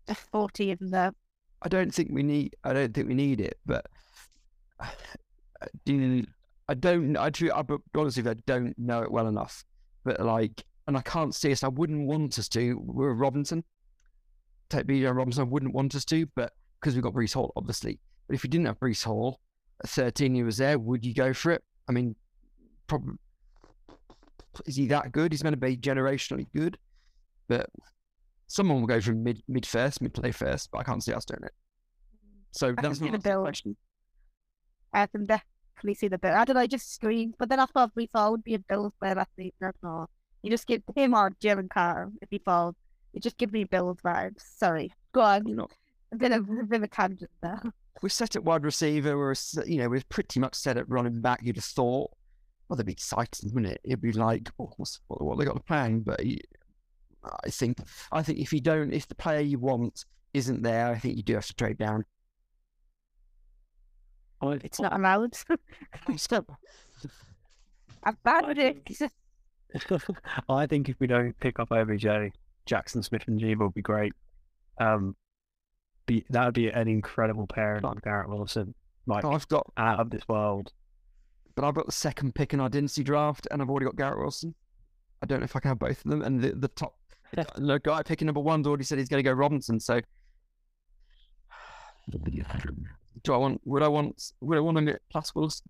A 0.08 0.14
forty 0.14 0.70
in 0.70 0.90
there. 0.90 1.14
I 1.62 1.68
don't 1.68 1.94
think 1.94 2.10
we 2.12 2.22
need. 2.22 2.56
I 2.62 2.74
don't 2.74 2.92
think 2.92 3.08
we 3.08 3.14
need 3.14 3.40
it, 3.40 3.58
but 3.64 3.86
do. 5.86 6.26
I 6.68 6.74
don't. 6.74 7.16
I 7.16 7.30
honestly, 7.94 8.28
I 8.28 8.34
don't 8.44 8.78
know 8.78 9.02
it 9.02 9.10
well 9.10 9.28
enough. 9.28 9.64
But 10.06 10.20
like, 10.20 10.64
and 10.86 10.96
I 10.96 11.00
can't 11.00 11.34
see 11.34 11.50
us. 11.50 11.64
I 11.64 11.68
wouldn't 11.68 12.06
want 12.06 12.38
us 12.38 12.48
to. 12.50 12.78
We're 12.80 13.12
Robinson. 13.12 13.64
Take 14.70 14.86
Bijan 14.86 15.16
Robinson. 15.16 15.42
I 15.42 15.50
wouldn't 15.50 15.74
want 15.74 15.96
us 15.96 16.04
to, 16.06 16.26
but 16.36 16.52
because 16.80 16.94
we've 16.94 17.02
got 17.02 17.12
Breece 17.12 17.34
Hall, 17.34 17.52
obviously. 17.56 17.98
But 18.28 18.36
if 18.36 18.44
you 18.44 18.50
didn't 18.50 18.66
have 18.66 18.78
Breece 18.78 19.02
Hall, 19.02 19.40
at 19.82 19.90
thirteen, 19.90 20.36
he 20.36 20.44
was 20.44 20.58
there. 20.58 20.78
Would 20.78 21.04
you 21.04 21.12
go 21.12 21.32
for 21.32 21.50
it? 21.50 21.64
I 21.88 21.92
mean, 21.92 22.14
probably. 22.86 23.16
Is 24.64 24.76
he 24.76 24.86
that 24.86 25.10
good? 25.10 25.32
He's 25.32 25.42
meant 25.42 25.54
to 25.54 25.60
be 25.60 25.76
generationally 25.76 26.46
good, 26.54 26.78
but 27.48 27.68
someone 28.46 28.80
will 28.80 28.86
go 28.86 29.00
from 29.00 29.24
mid 29.24 29.42
mid 29.48 29.66
first, 29.66 30.00
mid 30.00 30.14
play 30.14 30.30
first. 30.30 30.70
But 30.70 30.78
I 30.78 30.84
can't 30.84 31.02
see 31.02 31.12
us 31.12 31.24
doing 31.24 31.42
it. 31.42 31.52
So 32.52 32.68
I 32.78 32.80
that's 32.80 33.00
not 33.00 33.20
the 33.20 33.40
question. 33.40 33.76
I 34.92 35.06
can 35.08 35.26
definitely 35.76 35.94
see 35.94 36.08
the 36.08 36.18
bill. 36.18 36.34
I 36.34 36.44
don't 36.44 36.54
know, 36.54 36.60
I 36.60 36.66
just 36.66 36.94
screamed. 36.94 37.34
But 37.38 37.48
then 37.48 37.60
I 37.60 37.66
thought 37.66 37.92
we 37.94 38.06
thought 38.06 38.28
it 38.28 38.30
would 38.32 38.44
be 38.44 38.54
a 38.54 38.58
that 38.68 39.28
season. 39.36 39.52
I 39.62 39.64
don't 39.66 39.82
know. 39.82 40.06
You 40.42 40.50
just 40.50 40.66
give 40.66 40.82
him 40.94 41.14
or 41.14 41.30
Jalen 41.42 41.70
Carter 41.70 42.10
if 42.22 42.28
he 42.30 42.38
falls. 42.38 42.74
It 43.14 43.22
just 43.22 43.36
gives 43.38 43.52
me 43.52 43.64
Bills 43.64 43.98
vibes. 44.04 44.42
Sorry. 44.56 44.92
Go 45.12 45.20
on. 45.20 45.46
You 45.46 45.54
know, 45.56 45.68
A 46.12 46.16
bit 46.16 46.32
of, 46.32 46.48
a 46.48 46.64
bit 46.64 46.76
of 46.76 46.82
a 46.82 46.88
tangent 46.88 47.30
there. 47.42 47.60
we're 48.02 48.08
set 48.08 48.36
at 48.36 48.44
wide 48.44 48.64
receiver. 48.64 49.16
We're 49.16 49.34
you 49.66 49.78
know 49.78 49.88
we're 49.88 50.02
pretty 50.08 50.38
much 50.40 50.54
set 50.54 50.76
at 50.76 50.88
running 50.88 51.20
back. 51.20 51.40
You'd 51.42 51.56
have 51.56 51.64
thought. 51.64 52.10
Well, 52.68 52.76
that'd 52.76 52.86
be 52.86 52.92
exciting, 52.92 53.52
wouldn't 53.54 53.72
it? 53.72 53.80
It'd 53.84 54.00
be 54.02 54.12
like, 54.12 54.50
oh, 54.58 54.72
what's, 54.76 54.98
what, 55.06 55.22
what 55.22 55.38
they 55.38 55.44
got 55.44 55.54
to 55.54 55.60
plan? 55.62 56.00
But 56.00 56.24
you- 56.26 56.38
I 57.44 57.50
think, 57.50 57.78
I 58.12 58.22
think 58.22 58.38
if 58.38 58.52
you 58.52 58.60
don't, 58.60 58.92
if 58.92 59.08
the 59.08 59.14
player 59.16 59.40
you 59.40 59.58
want 59.58 60.04
isn't 60.32 60.62
there, 60.62 60.86
I 60.88 60.98
think 60.98 61.16
you 61.16 61.24
do 61.24 61.34
have 61.34 61.46
to 61.46 61.54
trade 61.54 61.76
down. 61.78 62.04
I, 64.40 64.58
It's 64.64 64.80
not 64.80 64.92
allowed. 64.92 65.34
Stop. 66.16 66.52
I've 68.04 68.22
banned 68.22 68.58
it. 68.58 68.88
I 70.48 70.66
think 70.66 70.88
if 70.88 70.96
we 71.00 71.06
don't 71.06 71.38
pick 71.40 71.58
up 71.58 71.70
OBJ, 71.70 72.06
Jaxon 72.68 73.04
Smith-Njigba 73.04 73.58
will 73.58 73.70
be 73.70 73.82
great. 73.82 74.12
Um, 74.80 75.16
be, 76.06 76.24
that 76.30 76.44
would 76.44 76.54
be 76.54 76.68
an 76.68 76.88
incredible 76.88 77.46
pairing 77.46 77.84
on 77.84 77.98
Garrett 78.02 78.28
Wilson, 78.28 78.74
like 79.06 79.24
I've 79.24 79.48
got, 79.48 79.66
out 79.76 79.98
of 80.00 80.10
this 80.10 80.22
world. 80.28 80.72
but 81.54 81.64
I've 81.64 81.74
got 81.74 81.86
the 81.86 81.92
second 81.92 82.34
pick 82.34 82.54
in 82.54 82.60
our 82.60 82.68
dynasty 82.68 83.02
draft, 83.02 83.48
and 83.50 83.60
I've 83.60 83.68
already 83.68 83.86
got 83.86 83.96
Garrett 83.96 84.18
Wilson. 84.18 84.54
I 85.22 85.26
don't 85.26 85.40
know 85.40 85.44
if 85.44 85.56
I 85.56 85.60
can 85.60 85.70
have 85.70 85.78
both 85.78 86.04
of 86.04 86.10
them. 86.10 86.22
And 86.22 86.40
the, 86.40 86.52
the 86.52 86.68
top, 86.68 86.94
the 87.56 87.80
guy 87.82 88.02
picking 88.02 88.26
number 88.26 88.40
one's 88.40 88.66
already 88.66 88.84
said 88.84 88.98
he's 88.98 89.08
going 89.08 89.22
to 89.22 89.28
go 89.28 89.32
Robinson. 89.32 89.80
So, 89.80 90.00
do 93.22 93.32
I 93.34 93.36
want? 93.36 93.60
Would 93.64 93.82
I 93.82 93.88
want? 93.88 94.32
Would 94.40 94.58
I 94.58 94.60
want 94.60 94.76
to 94.78 94.84
get 94.84 95.02
plus 95.10 95.34
Wilson? 95.34 95.66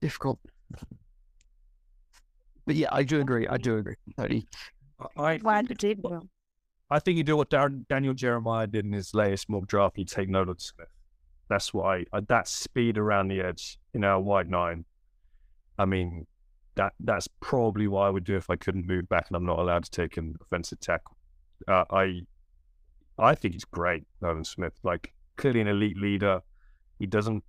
Difficult. 0.00 0.38
But 2.66 2.76
yeah, 2.76 2.88
I 2.92 3.02
do 3.02 3.20
agree. 3.20 3.46
I 3.48 3.56
do 3.56 3.78
agree. 3.78 3.96
Totally. 4.16 4.46
I 5.16 5.38
Why 5.38 5.62
did 5.62 5.82
you 5.82 5.96
well, 5.98 6.28
I 6.90 6.98
think 6.98 7.16
you 7.16 7.24
do 7.24 7.36
what 7.36 7.50
Dar- 7.50 7.68
Daniel 7.68 8.14
Jeremiah 8.14 8.66
did 8.66 8.84
in 8.84 8.92
his 8.92 9.14
latest 9.14 9.48
mock 9.48 9.66
draft. 9.66 9.98
You 9.98 10.04
take 10.04 10.28
Nolan 10.28 10.58
Smith. 10.58 10.88
That's 11.48 11.72
why 11.72 12.04
I, 12.12 12.20
that 12.28 12.48
speed 12.48 12.98
around 12.98 13.28
the 13.28 13.40
edge 13.40 13.78
in 13.94 14.04
our 14.04 14.20
wide 14.20 14.50
nine. 14.50 14.84
I 15.78 15.84
mean, 15.84 16.26
that 16.74 16.92
that's 17.00 17.28
probably 17.40 17.88
what 17.88 18.02
I 18.02 18.10
would 18.10 18.24
do 18.24 18.36
if 18.36 18.50
I 18.50 18.56
couldn't 18.56 18.86
move 18.86 19.08
back 19.08 19.26
and 19.28 19.36
I'm 19.36 19.46
not 19.46 19.58
allowed 19.58 19.84
to 19.84 19.90
take 19.90 20.16
an 20.16 20.36
offensive 20.40 20.80
tackle. 20.80 21.16
Uh, 21.66 21.84
I 21.90 22.22
I 23.18 23.34
think 23.34 23.54
he's 23.54 23.64
great, 23.64 24.04
Nolan 24.20 24.44
Smith. 24.44 24.74
Like 24.82 25.12
clearly 25.38 25.60
an 25.62 25.68
elite 25.68 25.96
leader. 25.96 26.40
He 26.98 27.06
doesn't, 27.06 27.42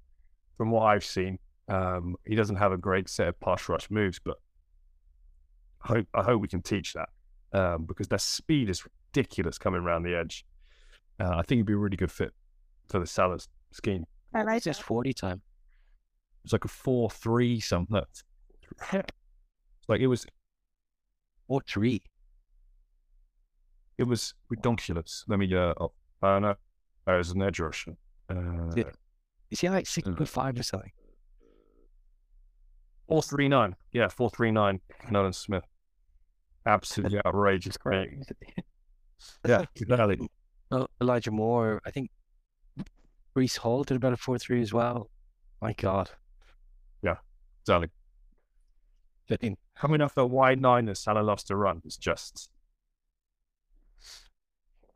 from 0.58 0.72
what 0.72 0.84
I've 0.84 1.04
seen, 1.04 1.40
um, 1.68 2.16
he 2.26 2.36
doesn't 2.36 2.56
have 2.56 2.72
a 2.72 2.78
great 2.78 3.10
set 3.10 3.28
of 3.28 3.40
pass 3.42 3.68
rush 3.68 3.90
moves, 3.92 4.20
but 4.24 4.38
I 5.84 5.88
hope, 5.88 6.08
I 6.14 6.24
hope 6.24 6.42
we 6.42 6.48
can 6.48 6.62
teach 6.62 6.94
that 6.94 7.10
um, 7.52 7.86
because 7.86 8.08
their 8.08 8.20
speed 8.20 8.70
is 8.70 8.84
ridiculous 8.86 9.58
coming 9.58 9.82
around 9.82 10.04
the 10.04 10.16
edge. 10.16 10.46
Uh, 11.20 11.36
I 11.38 11.42
think 11.42 11.60
he'd 11.60 11.66
be 11.66 11.74
a 11.74 11.78
really 11.78 11.98
good 11.98 12.12
fit 12.12 12.32
for 12.88 13.00
the 13.00 13.06
Saleh 13.06 13.42
scheme. 13.72 14.06
I 14.34 14.44
like 14.44 14.58
It's 14.58 14.66
just 14.66 14.80
that. 14.80 14.86
40 14.86 15.14
time. 15.14 15.42
It's 16.44 16.54
like 16.54 16.66
a 16.66 16.70
four-three 16.70 17.60
something. 17.60 18.02
like 19.88 20.00
it 20.00 20.08
was, 20.08 20.26
4 21.48 21.62
3. 21.68 22.02
it 23.98 24.04
was 24.04 24.34
redonkulous. 24.54 25.24
Let 25.28 25.40
me. 25.40 25.54
Uh, 25.54 25.74
oh, 25.80 25.92
uh 26.22 26.40
no, 26.40 26.56
uh, 27.14 27.18
was 27.18 27.32
an 27.32 27.42
edge 27.42 27.60
rusher. 27.60 27.96
Uh, 28.30 28.72
Yeah. 28.76 28.84
Is 29.52 29.62
he 29.62 29.70
like 29.70 29.88
six 29.88 30.08
foot 30.08 30.28
five 30.28 30.60
or 30.60 30.64
something? 30.64 30.92
Four 33.08 33.24
three 33.24 33.48
nine. 33.48 33.76
Yeah, 33.92 34.08
four 34.08 34.30
three 34.30 34.52
nine. 34.52 34.82
Nolan 35.10 35.34
Smith. 35.34 35.64
Absolutely 36.66 37.20
outrageous. 37.26 37.78
Great. 37.78 38.12
Yeah, 39.46 39.66
exactly. 39.76 40.18
Oh, 40.72 40.88
Elijah 41.02 41.32
Moore. 41.32 41.82
I 41.86 41.92
think 41.92 42.10
Breece 43.36 43.58
Hall 43.58 43.84
did 43.84 43.98
about 43.98 44.14
a 44.14 44.18
four 44.18 44.38
three 44.38 44.62
as 44.62 44.72
well. 44.72 45.10
My 45.62 45.74
God. 45.74 46.10
Yeah, 47.02 47.16
exactly. 47.62 47.90
Coming 49.76 50.02
off 50.02 50.16
the 50.16 50.26
wide 50.26 50.62
nine 50.62 50.86
that 50.86 50.98
Saleh 50.98 51.24
loves 51.26 51.44
to 51.46 51.56
run 51.58 51.82
it's 51.84 51.98
just. 51.98 52.50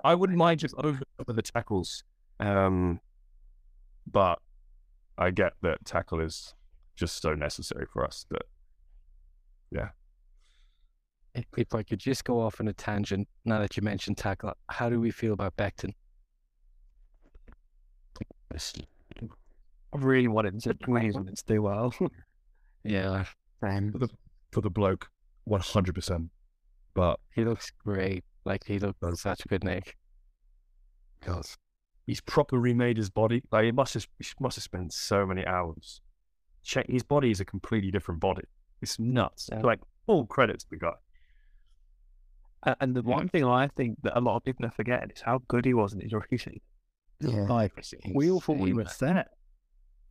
I 0.03 0.15
wouldn't 0.15 0.37
mind 0.37 0.59
just 0.59 0.75
over 0.77 1.01
over 1.19 1.33
the 1.33 1.41
tackles, 1.41 2.03
um, 2.39 2.99
but 4.11 4.39
I 5.17 5.31
get 5.31 5.53
that 5.61 5.85
tackle 5.85 6.19
is 6.19 6.53
just 6.95 7.21
so 7.21 7.33
necessary 7.33 7.85
for 7.91 8.05
us 8.05 8.25
that 8.29 8.43
yeah. 9.71 9.89
If, 11.35 11.45
if 11.57 11.73
I 11.73 11.81
could 11.81 11.99
just 11.99 12.25
go 12.25 12.39
off 12.41 12.59
on 12.59 12.67
a 12.67 12.73
tangent, 12.73 13.27
now 13.43 13.59
that 13.59 13.75
you 13.75 13.81
mentioned 13.81 14.17
tackle, 14.17 14.53
how 14.69 14.87
do 14.89 14.99
we 14.99 15.09
feel 15.09 15.33
about 15.33 15.55
Becton? 15.57 15.93
I 19.93 19.97
really 19.97 20.27
wanted 20.27 20.59
to 20.61 20.75
Queensland 20.75 21.35
to 21.35 21.43
do 21.45 21.61
well. 21.61 21.93
Yeah, 22.85 23.23
Um, 23.61 23.93
for 24.51 24.59
the 24.59 24.69
bloke, 24.69 25.07
one 25.45 25.61
hundred 25.61 25.95
percent. 25.95 26.29
But 26.93 27.17
he 27.33 27.45
looks 27.45 27.71
great. 27.71 28.25
Like 28.45 28.63
he 28.65 28.79
looks 28.79 29.21
such 29.21 29.45
a 29.45 29.47
good 29.47 29.63
Nick. 29.63 29.97
because 31.19 31.57
he's 32.05 32.21
proper 32.21 32.57
remade 32.59 32.97
his 32.97 33.09
body. 33.09 33.41
Like 33.51 33.65
he 33.65 33.71
must 33.71 33.93
have 33.93 34.07
he 34.19 34.25
must 34.39 34.57
have 34.57 34.63
spent 34.63 34.93
so 34.93 35.25
many 35.25 35.45
hours. 35.45 36.01
Check 36.63 36.87
his 36.89 37.03
body 37.03 37.31
is 37.31 37.39
a 37.39 37.45
completely 37.45 37.91
different 37.91 38.19
body. 38.21 38.43
It's 38.81 38.99
nuts. 38.99 39.49
Yeah. 39.51 39.61
Like 39.61 39.79
full 40.05 40.25
credit 40.25 40.59
to 40.59 40.65
the 40.69 40.77
guy. 40.77 40.93
a- 42.63 42.75
and 42.81 42.95
the 42.95 43.01
one 43.01 43.27
thing 43.29 43.45
I 43.45 43.67
think 43.67 43.97
that 44.03 44.17
a 44.17 44.21
lot 44.21 44.37
of 44.37 44.43
people 44.43 44.65
are 44.65 44.71
forgetting 44.71 45.11
is 45.15 45.21
how 45.21 45.41
good 45.47 45.65
he 45.65 45.73
was 45.73 45.93
in 45.93 45.99
his 46.01 46.13
rookie 46.13 46.37
season. 46.37 46.61
Yeah. 47.19 47.43
Like 47.43 47.71
we 48.13 48.29
all 48.29 48.41
thought 48.41 48.57
we 48.57 48.73
were 48.73 48.85
set, 48.85 49.29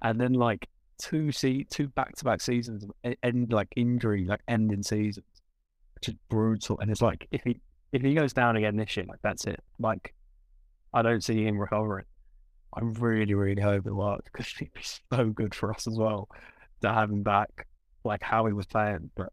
and 0.01 0.19
then 0.21 0.33
like 0.33 0.69
two 0.99 1.33
see 1.33 1.65
two 1.65 1.89
back 1.89 2.15
to 2.17 2.25
back 2.25 2.41
seasons 2.41 2.87
and, 3.05 3.17
and 3.23 3.53
like 3.53 3.69
injury, 3.77 4.25
like 4.25 4.41
ending 4.49 4.83
seasons, 4.83 5.27
which 5.95 6.09
is 6.09 6.15
brutal. 6.31 6.79
And 6.81 6.91
it's 6.91 7.03
like 7.03 7.27
if 7.31 7.43
he 7.45 7.61
if 7.93 8.03
he 8.03 8.15
goes 8.15 8.33
down 8.33 8.57
again 8.57 8.77
this 8.77 8.97
year, 8.97 9.07
like 9.09 9.21
that's 9.23 9.45
it. 9.47 9.61
Like 9.79 10.15
I 10.95 11.03
don't 11.03 11.23
see 11.23 11.45
him 11.45 11.59
recovering. 11.59 12.05
I 12.75 12.81
really, 12.83 13.35
really 13.35 13.61
hope 13.61 13.87
it 13.87 13.93
works 13.95 14.29
because 14.33 14.53
it'd 14.61 14.73
be 14.75 14.81
so 15.13 15.27
good 15.27 15.55
for 15.55 15.73
us 15.73 15.87
as 15.87 15.97
well 15.99 16.29
to 16.81 16.93
have 16.93 17.11
him 17.11 17.23
back, 17.23 17.67
like 18.05 18.23
how 18.23 18.47
he 18.47 18.53
was 18.53 18.67
playing. 18.67 19.11
But 19.15 19.31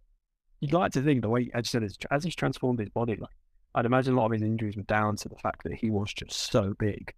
you'd 0.60 0.74
like 0.74 0.92
to 0.94 1.02
think 1.02 1.22
the 1.22 1.30
way, 1.30 1.50
as 1.54 1.62
you 1.74 1.80
said, 1.80 1.84
as- 1.84 1.98
as 2.12 2.24
he's 2.24 2.36
transformed 2.36 2.80
his 2.80 2.90
body, 2.90 3.16
like 3.16 3.30
I'd 3.76 3.86
imagine 3.86 4.14
a 4.14 4.18
lot 4.18 4.26
of 4.28 4.34
his 4.34 4.42
injuries 4.42 4.76
were 4.76 4.84
down 4.84 5.16
to 5.18 5.30
the 5.30 5.36
fact 5.38 5.64
that 5.64 5.74
he 5.76 5.90
was 5.90 6.12
just 6.14 6.34
so 6.52 6.74
big. 6.80 7.14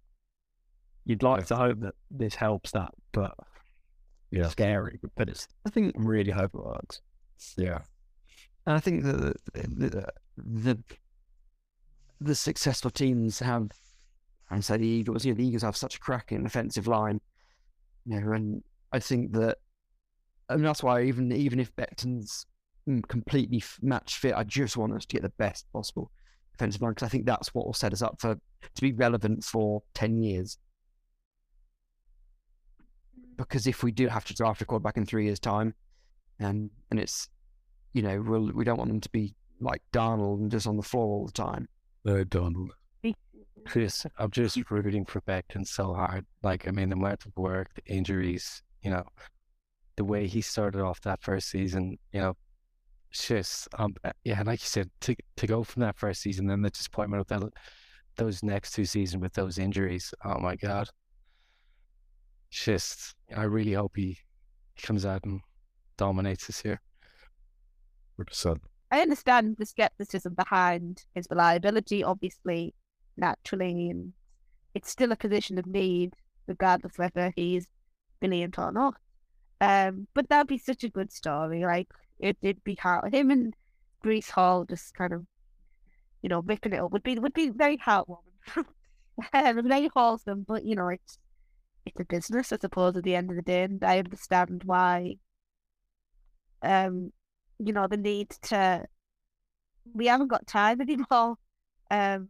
You'd 1.04 1.22
like 1.24 1.46
to 1.46 1.56
hope 1.56 1.80
that 1.80 1.94
this 2.10 2.34
helps 2.36 2.70
that, 2.72 2.90
but 3.12 3.34
Yeah. 4.30 4.46
scary. 4.48 5.00
But 5.16 5.28
it's 5.28 5.48
I 5.66 5.70
think 5.70 5.96
I 5.96 6.00
really 6.00 6.30
hope 6.30 6.54
it 6.54 6.64
works. 6.64 7.00
Yeah. 7.56 7.80
And 8.66 8.76
I 8.76 8.78
think 8.78 9.02
that 9.02 9.16
the, 9.52 9.62
the 9.62 10.08
the 10.36 10.78
the 12.24 12.34
successful 12.34 12.90
teams 12.90 13.38
have, 13.40 13.70
and 14.50 14.64
so 14.64 14.76
the 14.76 14.86
Eagles, 14.86 15.24
you 15.24 15.32
know, 15.32 15.36
the 15.36 15.46
Eagles 15.46 15.62
have 15.62 15.76
such 15.76 15.96
a 15.96 16.00
cracking 16.00 16.44
offensive 16.46 16.86
line, 16.86 17.20
you 18.04 18.20
know, 18.20 18.32
and 18.32 18.62
I 18.92 18.98
think 18.98 19.32
that, 19.32 19.58
and 20.48 20.64
that's 20.64 20.82
why 20.82 21.02
even 21.02 21.32
even 21.32 21.60
if 21.60 21.74
Becton's 21.76 22.46
mm, 22.88 23.06
completely 23.08 23.62
match 23.80 24.16
fit, 24.18 24.34
I 24.34 24.44
just 24.44 24.76
want 24.76 24.92
us 24.94 25.06
to 25.06 25.14
get 25.14 25.22
the 25.22 25.30
best 25.30 25.66
possible 25.72 26.10
defensive 26.52 26.82
line 26.82 26.92
because 26.92 27.06
I 27.06 27.10
think 27.10 27.26
that's 27.26 27.54
what 27.54 27.66
will 27.66 27.72
set 27.72 27.92
us 27.92 28.02
up 28.02 28.20
for 28.20 28.34
to 28.34 28.82
be 28.82 28.92
relevant 28.92 29.44
for 29.44 29.82
ten 29.94 30.22
years. 30.22 30.58
Because 33.36 33.66
if 33.66 33.82
we 33.82 33.92
do 33.92 34.08
have 34.08 34.26
to 34.26 34.34
draft 34.34 34.60
a 34.60 34.64
quarterback 34.64 34.96
in 34.96 35.06
three 35.06 35.24
years' 35.24 35.40
time, 35.40 35.74
and 36.38 36.70
and 36.90 37.00
it's 37.00 37.28
you 37.92 38.02
know, 38.02 38.22
we'll, 38.22 38.52
we 38.52 38.64
don't 38.64 38.78
want 38.78 38.88
them 38.88 39.00
to 39.00 39.10
be 39.10 39.34
like 39.60 39.82
Darnold 39.92 40.40
and 40.40 40.50
just 40.50 40.66
on 40.66 40.76
the 40.76 40.82
floor 40.82 41.06
all 41.06 41.26
the 41.26 41.32
time. 41.32 41.68
No, 42.04 42.24
Donald. 42.24 42.72
Chris, 43.64 44.06
I'm 44.18 44.30
just 44.30 44.58
rooting 44.70 45.04
for 45.04 45.20
Becton 45.22 45.66
so 45.66 45.94
hard. 45.94 46.26
Like, 46.42 46.66
I 46.66 46.70
mean, 46.70 46.88
the 46.88 46.96
amount 46.96 47.26
of 47.26 47.32
work, 47.36 47.70
the 47.74 47.84
injuries, 47.92 48.62
you 48.82 48.90
know, 48.90 49.04
the 49.96 50.04
way 50.04 50.26
he 50.26 50.40
started 50.40 50.82
off 50.82 51.00
that 51.02 51.22
first 51.22 51.50
season, 51.50 51.98
you 52.12 52.20
know, 52.20 52.36
it's 53.10 53.28
just, 53.28 53.68
um, 53.78 53.94
uh, 54.04 54.12
yeah, 54.24 54.42
like 54.44 54.60
you 54.60 54.66
said, 54.66 54.90
to 55.02 55.14
to 55.36 55.46
go 55.46 55.62
from 55.62 55.80
that 55.80 55.98
first 55.98 56.22
season, 56.22 56.46
then 56.46 56.62
the 56.62 56.70
disappointment 56.70 57.20
of 57.20 57.26
that, 57.28 57.50
those 58.16 58.42
next 58.42 58.72
two 58.72 58.86
seasons 58.86 59.22
with 59.22 59.34
those 59.34 59.58
injuries. 59.58 60.14
Oh 60.24 60.38
my 60.38 60.56
God. 60.56 60.88
It's 62.50 62.64
just, 62.64 63.14
I 63.36 63.44
really 63.44 63.74
hope 63.74 63.92
he, 63.96 64.18
he 64.74 64.82
comes 64.82 65.06
out 65.06 65.24
and 65.24 65.40
dominates 65.96 66.46
this 66.46 66.64
year. 66.64 66.80
Percent. 68.16 68.62
I 68.92 69.00
understand 69.00 69.56
the 69.58 69.64
skepticism 69.64 70.34
behind 70.34 71.04
his 71.14 71.26
reliability, 71.30 72.04
obviously, 72.04 72.74
naturally, 73.16 73.88
and 73.88 74.12
it's 74.74 74.90
still 74.90 75.12
a 75.12 75.16
position 75.16 75.58
of 75.58 75.66
need, 75.66 76.14
regardless 76.46 76.98
whether 76.98 77.32
he's 77.34 77.66
brilliant 78.20 78.58
or 78.58 78.70
not. 78.70 78.96
Um, 79.62 80.08
but 80.12 80.28
that'd 80.28 80.46
be 80.46 80.58
such 80.58 80.84
a 80.84 80.90
good 80.90 81.10
story. 81.10 81.64
Like 81.64 81.88
it, 82.18 82.36
it'd 82.42 82.64
be 82.64 82.74
hard. 82.74 83.14
Him 83.14 83.30
and 83.30 83.54
Breece 84.04 84.28
Hall 84.28 84.66
just 84.66 84.94
kind 84.94 85.14
of, 85.14 85.24
you 86.20 86.28
know, 86.28 86.42
ripping 86.42 86.74
it 86.74 86.80
up 86.80 86.92
would 86.92 87.02
be 87.02 87.18
would 87.18 87.32
be 87.32 87.48
very 87.48 87.78
heartwarming. 87.78 88.18
um, 89.32 89.68
very 89.68 89.88
wholesome, 89.94 90.44
but 90.46 90.66
you 90.66 90.76
know, 90.76 90.88
it's 90.88 91.18
it's 91.86 91.98
a 91.98 92.04
business, 92.04 92.52
I 92.52 92.58
suppose. 92.58 92.94
At 92.94 93.04
the 93.04 93.14
end 93.14 93.30
of 93.30 93.36
the 93.36 93.42
day, 93.42 93.62
and 93.62 93.82
I 93.82 94.00
understand 94.00 94.64
why. 94.66 95.16
Um, 96.60 97.12
you 97.64 97.72
know, 97.72 97.86
the 97.86 97.96
need 97.96 98.30
to. 98.42 98.84
We 99.94 100.06
haven't 100.06 100.28
got 100.28 100.46
time 100.46 100.80
anymore. 100.86 101.36
Um, 101.90 102.28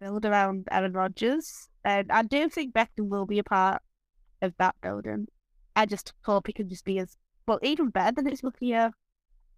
build 0.00 0.24
around 0.24 0.68
Aaron 0.70 0.92
Rodgers, 0.92 1.68
and 1.84 2.10
I 2.10 2.22
do 2.22 2.48
think 2.48 2.74
Becton 2.74 3.08
will 3.08 3.26
be 3.26 3.38
a 3.38 3.44
part 3.44 3.82
of 4.40 4.54
that 4.58 4.74
building. 4.82 5.28
I 5.74 5.86
just 5.86 6.12
hope 6.24 6.46
he 6.46 6.52
can 6.52 6.68
just 6.68 6.84
be 6.84 6.98
as 6.98 7.16
well, 7.46 7.58
even 7.62 7.90
better 7.90 8.12
than 8.12 8.26
his 8.26 8.42
rookie 8.42 8.66
year. 8.66 8.92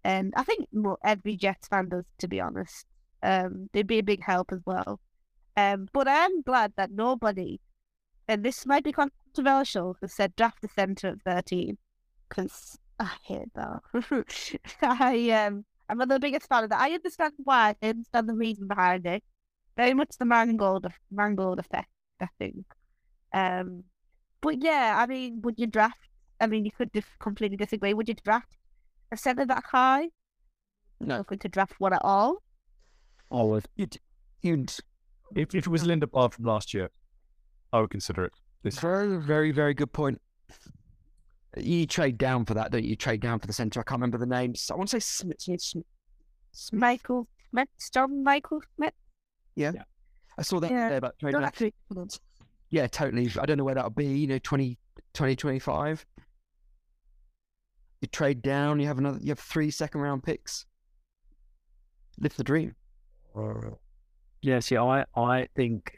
And 0.03 0.33
I 0.37 0.43
think 0.43 0.67
mo- 0.71 0.97
every 1.03 1.35
Jets 1.35 1.67
fan 1.67 1.89
does, 1.89 2.05
to 2.19 2.27
be 2.27 2.39
honest. 2.39 2.85
Um, 3.23 3.69
they'd 3.73 3.87
be 3.87 3.99
a 3.99 4.03
big 4.03 4.23
help 4.23 4.51
as 4.51 4.59
well. 4.65 4.99
Um, 5.57 5.87
but 5.93 6.07
I 6.07 6.25
am 6.25 6.41
glad 6.41 6.73
that 6.77 6.91
nobody, 6.91 7.59
and 8.27 8.43
this 8.43 8.65
might 8.65 8.83
be 8.83 8.91
controversial, 8.91 9.97
has 10.01 10.13
said 10.13 10.35
draft 10.35 10.61
the 10.61 10.67
center 10.67 11.07
at 11.07 11.21
thirteen, 11.21 11.77
because 12.29 12.77
I 12.99 13.11
hate 13.23 13.53
that. 13.55 13.81
I 14.81 15.29
um, 15.31 15.65
I'm 15.89 15.97
not 15.97 16.07
the 16.07 16.19
biggest 16.19 16.47
fan 16.47 16.63
of 16.63 16.69
that. 16.69 16.81
I 16.81 16.91
understand 16.91 17.33
why. 17.43 17.75
I 17.81 17.89
understand 17.89 18.29
the 18.29 18.33
reason 18.33 18.67
behind 18.67 19.05
it. 19.05 19.23
Very 19.77 19.93
much 19.93 20.17
the 20.17 20.25
Mangold, 20.25 20.87
Mangold 21.11 21.59
effect, 21.59 21.89
I 22.21 22.27
think. 22.39 22.65
Um, 23.33 23.83
but 24.41 24.63
yeah, 24.63 24.95
I 24.97 25.05
mean, 25.05 25.41
would 25.41 25.59
you 25.59 25.67
draft? 25.67 25.99
I 26.39 26.47
mean, 26.47 26.65
you 26.65 26.71
could 26.71 26.91
dif- 26.91 27.17
completely 27.19 27.57
disagree. 27.57 27.93
Would 27.93 28.07
you 28.07 28.15
draft 28.15 28.47
a 29.11 29.17
center 29.17 29.45
that 29.45 29.63
high? 29.71 30.09
No. 30.99 31.17
Looking 31.17 31.39
to 31.39 31.49
draft 31.49 31.73
one 31.79 31.93
at 31.93 32.01
all? 32.03 32.37
I 33.31 33.41
would. 33.43 33.65
You'd, 33.75 33.97
you'd 34.41 34.73
If, 35.35 35.53
if 35.53 35.65
it 35.65 35.67
was 35.67 35.83
Linderbaum 35.83 36.31
from 36.31 36.45
last 36.45 36.73
year, 36.73 36.89
I 37.73 37.81
would 37.81 37.89
consider 37.89 38.25
it. 38.25 38.33
This 38.63 38.79
very, 38.79 39.17
very, 39.17 39.51
very 39.51 39.73
good 39.73 39.91
point. 39.91 40.21
You 41.57 41.85
trade 41.87 42.17
down 42.17 42.45
for 42.45 42.53
that, 42.53 42.71
don't 42.71 42.83
you? 42.83 42.91
You 42.91 42.95
trade 42.95 43.21
down 43.21 43.39
for 43.39 43.47
the 43.47 43.53
centre. 43.53 43.79
I 43.79 43.83
can't 43.83 43.99
remember 43.99 44.17
the 44.17 44.25
names. 44.25 44.69
I 44.71 44.75
want 44.75 44.89
to 44.89 44.99
say 44.99 45.05
Smith. 45.05 45.41
Smith, 45.41 45.61
Smith, 45.61 45.85
Smith. 46.51 46.79
Michael 46.79 47.27
Smith, 47.51 47.69
John 47.93 48.23
Michael 48.23 48.61
Schmitz. 48.75 48.95
I 50.37 50.41
saw 50.41 50.59
that 50.59 50.69
Yeah, 50.71 50.89
there 50.89 50.97
about 50.97 51.17
trading. 51.19 51.33
Don't 51.39 51.43
up. 51.43 51.47
actually. 51.49 51.73
Yeah, 52.69 52.87
totally. 52.87 53.29
I 53.39 53.45
don't 53.45 53.57
know 53.57 53.63
where 53.63 53.75
that'll 53.75 53.89
be. 53.89 54.05
You 54.05 54.27
know, 54.27 54.39
20, 54.39 54.77
2025. 55.13 56.05
You 58.01 58.07
trade 58.09 58.41
down. 58.41 58.79
You 58.79 58.87
have 58.87 58.97
another. 58.97 59.19
You 59.21 59.29
have 59.29 59.39
three 59.39 59.71
second 59.71 60.01
round 60.01 60.23
picks. 60.23 60.65
Live 62.19 62.35
the 62.35 62.43
dream. 62.43 62.75
Yeah, 64.41 64.59
see, 64.59 64.77
I, 64.77 65.05
I 65.15 65.47
think 65.55 65.91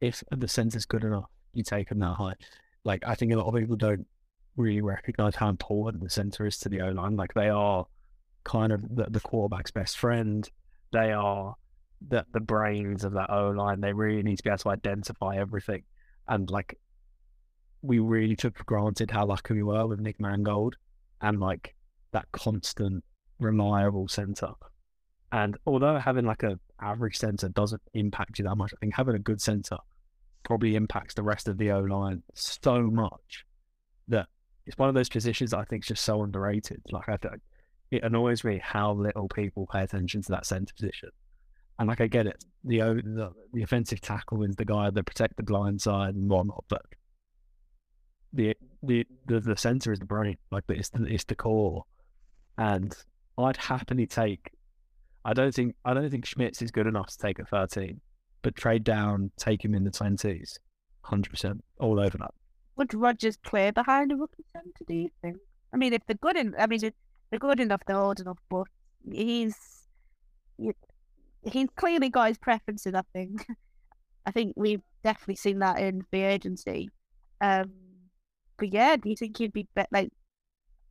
if 0.00 0.22
the 0.30 0.48
centre's 0.48 0.86
good 0.86 1.04
enough, 1.04 1.26
you 1.52 1.62
take 1.62 1.88
them 1.90 1.98
that 2.00 2.14
high. 2.14 2.34
Like, 2.84 3.02
I 3.06 3.14
think 3.14 3.32
a 3.32 3.36
lot 3.36 3.46
of 3.46 3.54
people 3.54 3.76
don't 3.76 4.06
really 4.56 4.80
recognize 4.80 5.36
how 5.36 5.48
important 5.48 6.02
the 6.02 6.10
centre 6.10 6.46
is 6.46 6.58
to 6.58 6.68
the 6.68 6.80
O 6.80 6.90
line. 6.90 7.16
Like, 7.16 7.34
they 7.34 7.48
are 7.48 7.86
kind 8.44 8.72
of 8.72 8.82
the, 8.94 9.06
the 9.08 9.20
quarterback's 9.20 9.70
best 9.70 9.98
friend. 9.98 10.48
They 10.92 11.12
are 11.12 11.54
the, 12.06 12.24
the 12.32 12.40
brains 12.40 13.04
of 13.04 13.12
that 13.12 13.30
O 13.30 13.50
line. 13.50 13.80
They 13.80 13.92
really 13.92 14.22
need 14.22 14.36
to 14.36 14.42
be 14.42 14.50
able 14.50 14.58
to 14.58 14.70
identify 14.70 15.36
everything. 15.36 15.82
And, 16.28 16.50
like, 16.50 16.78
we 17.82 17.98
really 17.98 18.36
took 18.36 18.56
for 18.56 18.64
granted 18.64 19.10
how 19.10 19.26
lucky 19.26 19.54
we 19.54 19.62
were 19.62 19.86
with 19.86 20.00
Nick 20.00 20.20
Mangold 20.20 20.76
and, 21.20 21.40
like, 21.40 21.74
that 22.12 22.26
constant, 22.32 23.04
reliable 23.38 24.08
centre. 24.08 24.52
And 25.32 25.56
although 25.66 25.98
having 25.98 26.24
like 26.24 26.42
a 26.42 26.58
average 26.80 27.16
centre 27.16 27.48
doesn't 27.48 27.82
impact 27.94 28.38
you 28.38 28.44
that 28.44 28.56
much, 28.56 28.72
I 28.74 28.76
think 28.80 28.94
having 28.94 29.14
a 29.14 29.20
good 29.20 29.40
centre 29.40 29.78
probably 30.42 30.74
impacts 30.74 31.14
the 31.14 31.22
rest 31.22 31.48
of 31.48 31.58
the 31.58 31.70
O 31.70 31.80
line 31.80 32.22
so 32.34 32.82
much 32.82 33.44
it's 34.70 34.78
one 34.78 34.88
of 34.88 34.94
those 34.94 35.08
positions 35.08 35.52
I 35.52 35.64
think 35.64 35.82
is 35.82 35.88
just 35.88 36.04
so 36.04 36.22
underrated. 36.22 36.80
Like 36.92 37.08
I 37.08 37.18
it 37.90 38.04
annoys 38.04 38.44
me 38.44 38.60
how 38.62 38.92
little 38.92 39.26
people 39.28 39.66
pay 39.66 39.82
attention 39.82 40.22
to 40.22 40.30
that 40.30 40.46
centre 40.46 40.72
position. 40.74 41.08
And 41.80 41.88
like 41.88 42.00
I 42.00 42.06
get 42.06 42.28
it, 42.28 42.44
the 42.62 42.78
the, 42.78 43.32
the 43.52 43.64
offensive 43.64 44.00
tackle 44.00 44.44
is 44.44 44.54
the 44.54 44.64
guy 44.64 44.90
that 44.90 45.02
protect 45.02 45.36
the 45.36 45.42
blind 45.42 45.82
side 45.82 46.14
and 46.14 46.30
whatnot, 46.30 46.64
but 46.68 46.82
the 48.32 48.54
the 48.84 49.04
the, 49.26 49.40
the 49.40 49.56
centre 49.56 49.92
is 49.92 49.98
the 49.98 50.06
brain. 50.06 50.36
Like 50.52 50.62
it's 50.68 50.90
the, 50.90 51.04
it's 51.04 51.24
the 51.24 51.34
core, 51.34 51.82
and 52.56 52.96
I'd 53.36 53.56
happily 53.56 54.06
take 54.06 54.52
I 55.24 55.32
don't 55.32 55.52
think 55.52 55.74
I 55.84 55.94
don't 55.94 56.10
think 56.10 56.26
Schmitz 56.26 56.62
is 56.62 56.70
good 56.70 56.86
enough 56.86 57.08
to 57.08 57.18
take 57.18 57.40
at 57.40 57.48
thirteen, 57.48 58.00
but 58.42 58.54
trade 58.54 58.84
down, 58.84 59.32
take 59.36 59.64
him 59.64 59.74
in 59.74 59.82
the 59.82 59.90
twenties, 59.90 60.60
hundred 61.02 61.30
percent, 61.30 61.64
all 61.80 61.98
over 61.98 62.18
that. 62.18 62.34
Would 62.76 62.94
Rodgers 62.94 63.36
play 63.36 63.70
behind 63.70 64.12
a 64.12 64.16
rookie 64.16 64.44
centre? 64.52 64.84
Do 64.86 64.94
you 64.94 65.10
think? 65.22 65.36
I 65.72 65.76
mean, 65.76 65.92
if 65.92 66.02
they're 66.06 66.16
good 66.20 66.36
in, 66.36 66.54
I 66.58 66.66
mean, 66.66 66.80
they're 66.80 67.38
good 67.38 67.60
enough, 67.60 67.82
they're 67.86 67.96
old 67.96 68.20
enough, 68.20 68.38
but 68.48 68.66
he's 69.10 69.56
he's 70.56 71.68
clearly 71.76 72.08
got 72.08 72.28
his 72.28 72.38
preferences. 72.38 72.94
I 72.94 73.02
think. 73.12 73.46
I 74.26 74.32
think 74.32 74.52
we've 74.54 74.82
definitely 75.02 75.36
seen 75.36 75.60
that 75.60 75.78
in 75.80 76.02
the 76.10 76.22
agency. 76.22 76.90
Um, 77.40 77.72
but 78.58 78.72
yeah, 78.72 78.96
do 78.96 79.08
you 79.08 79.16
think 79.16 79.38
he'd 79.38 79.52
be, 79.52 79.66
be 79.74 79.82
like? 79.90 80.10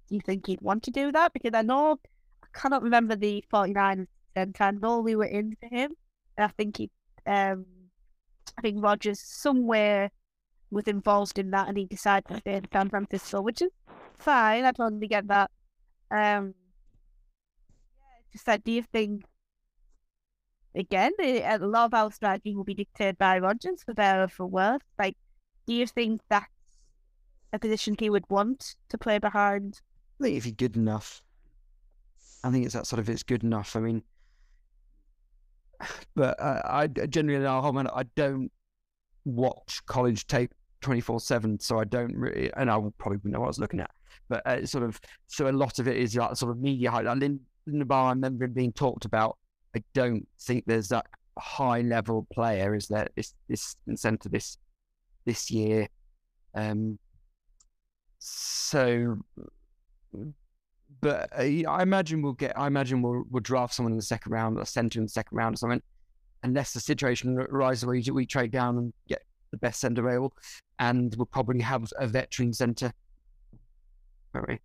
Do 0.07 0.15
you 0.15 0.22
think 0.22 0.47
he'd 0.47 0.61
want 0.61 0.84
to 0.84 0.91
do 0.91 1.11
that? 1.11 1.34
Because 1.34 1.51
I 1.53 1.61
know 1.61 1.99
I 2.43 2.47
cannot 2.60 2.81
remember 2.81 3.15
the 3.15 3.43
49 3.51 4.07
centre. 4.35 4.64
I 4.64 4.72
know 4.72 4.99
we 5.01 5.15
were 5.15 5.26
in 5.26 5.56
for 5.60 5.68
him, 5.68 5.91
I 6.39 6.47
think 6.47 6.77
he, 6.77 6.89
um, 7.26 7.65
I 8.57 8.61
think 8.61 8.84
Rodgers 8.84 9.19
somewhere 9.19 10.11
was 10.72 10.86
involved 10.88 11.40
in 11.40 11.52
that 11.52 11.68
and 11.68 11.78
he 11.78 11.86
decided 11.86 12.28
to 12.28 12.38
stay 12.40 12.56
in 12.56 12.68
San 12.72 12.90
Francisco, 12.90 13.41
which 13.41 13.62
is 13.62 13.72
fine. 14.18 14.66
I 14.66 14.72
totally 14.72 15.08
get 15.08 15.28
that. 15.28 15.52
Um, 16.12 16.54
yeah, 18.00 18.22
just 18.32 18.46
that, 18.46 18.64
do 18.64 18.72
you 18.72 18.84
think, 18.84 19.24
again, 20.76 21.12
the- 21.18 21.41
a 21.41 21.58
lot 21.58 21.86
of 21.86 21.94
our 21.94 22.12
strategy 22.12 22.56
will 22.56 22.64
be 22.64 22.74
dictated 22.76 23.18
by 23.18 23.40
Rodgers 23.40 23.84
for 23.84 23.94
better 23.94 24.24
or 24.24 24.28
for 24.28 24.46
worse? 24.46 24.82
Like, 24.98 25.18
do 25.66 25.74
you 25.74 25.88
think 25.88 26.22
that's 26.30 26.48
a 27.54 27.60
position 27.60 27.96
he 28.00 28.10
would 28.10 28.30
want 28.30 28.76
to 28.90 28.98
play 28.98 29.18
behind? 29.18 29.82
I 30.20 30.24
think 30.26 30.38
if 30.38 30.46
you're 30.46 30.56
good 30.56 30.76
enough, 30.76 31.24
I 32.44 32.52
think 32.52 32.66
it's 32.66 32.74
that 32.74 32.88
sort 32.88 33.00
of 33.00 33.10
it's 33.10 33.24
good 33.24 33.44
enough. 33.44 33.76
I 33.76 33.80
mean, 33.80 34.04
but 36.16 36.40
uh, 36.40 36.62
I 36.66 36.88
generally 36.88 37.46
I 37.46 38.04
don't 38.16 38.52
watch 39.26 39.86
college 39.86 40.28
tape 40.28 40.54
twenty 40.81 41.01
four 41.01 41.19
seven, 41.19 41.60
so 41.60 41.80
I 41.80 41.84
don't 41.84 42.15
really, 42.15 42.51
and 42.56 42.69
I 42.69 42.77
will 42.77 42.91
probably 42.91 43.19
know 43.23 43.39
what 43.39 43.45
I 43.45 43.49
was 43.49 43.60
looking 43.60 43.80
at. 43.80 43.91
But 44.27 44.45
uh, 44.45 44.65
sort 44.65 44.84
of 44.84 44.99
so 45.27 45.49
a 45.49 45.51
lot 45.51 45.80
of 45.80 45.88
it 45.88 45.97
is 45.97 46.15
like 46.15 46.35
sort 46.35 46.51
of 46.51 46.60
media 46.60 46.91
hype. 46.91 47.06
Lin- 47.06 47.41
Linderbaum, 47.68 48.06
I 48.06 48.10
remember 48.10 48.45
him 48.45 48.53
being 48.53 48.73
talked 48.73 49.06
about. 49.06 49.38
I 49.76 49.84
don't 49.93 50.27
think 50.41 50.64
there's 50.65 50.89
that 50.89 51.06
high 51.38 51.81
level 51.81 52.27
player 52.34 52.76
is 52.76 52.88
there 52.88 53.07
this 53.15 53.34
this 53.47 53.76
centre 53.95 54.30
this 54.30 54.57
this 55.26 55.51
year. 55.51 55.88
Um. 56.56 56.99
So 58.19 59.18
but 61.01 61.30
uh, 61.34 61.69
I 61.69 61.81
imagine 61.81 62.22
we'll 62.22 62.34
get. 62.34 62.57
I 62.57 62.68
imagine 62.68 63.01
we'll 63.01 63.23
we'll 63.30 63.41
draft 63.41 63.73
someone 63.73 63.93
in 63.93 63.97
the 63.97 64.03
second 64.03 64.31
round, 64.31 64.57
or 64.57 64.65
centre 64.65 64.99
in 64.99 65.06
the 65.06 65.10
second 65.10 65.38
round, 65.38 65.56
or 65.56 65.57
something. 65.57 65.81
Unless 66.43 66.73
the 66.73 66.80
situation 66.80 67.38
arises 67.38 67.85
where 67.85 68.01
we 68.14 68.26
trade 68.26 68.51
down 68.51 68.77
and 68.77 68.93
get 69.07 69.23
the 69.52 69.58
best 69.58 69.80
centre 69.80 70.08
available, 70.08 70.34
and 70.80 71.16
we'll 71.16 71.26
probably 71.26 71.62
have 71.62 71.92
a 71.98 72.08
veteran 72.08 72.54
centre. 72.54 72.94
won't? 74.34 74.62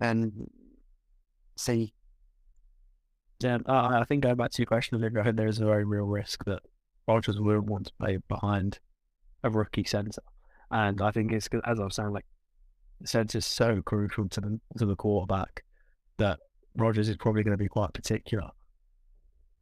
And 0.00 0.50
see, 1.56 1.94
Yeah, 3.40 3.58
uh, 3.66 3.98
I 4.00 4.04
think 4.04 4.22
going 4.22 4.36
back 4.36 4.50
to 4.52 4.62
your 4.62 4.66
question, 4.66 4.98
I 4.98 5.08
think 5.08 5.36
there 5.36 5.46
is 5.46 5.60
a 5.60 5.64
very 5.64 5.84
real 5.84 6.04
risk 6.04 6.44
that 6.44 6.62
Rodgers 7.08 7.40
will 7.40 7.60
want 7.60 7.86
to 7.86 7.92
play 8.00 8.18
behind 8.28 8.78
a 9.42 9.50
rookie 9.50 9.84
centre, 9.84 10.22
and 10.70 11.00
I 11.00 11.10
think 11.10 11.32
it's 11.32 11.48
as 11.64 11.80
I 11.80 11.84
was 11.84 11.96
saying, 11.96 12.12
like 12.12 12.26
the 13.00 13.08
centre 13.08 13.38
is 13.38 13.46
so 13.46 13.82
crucial 13.82 14.28
to 14.28 14.40
the 14.40 14.60
to 14.78 14.86
the 14.86 14.96
quarterback 14.96 15.64
that 16.18 16.38
Rodgers 16.76 17.08
is 17.08 17.16
probably 17.16 17.42
going 17.42 17.56
to 17.56 17.62
be 17.62 17.68
quite 17.68 17.92
particular. 17.92 18.48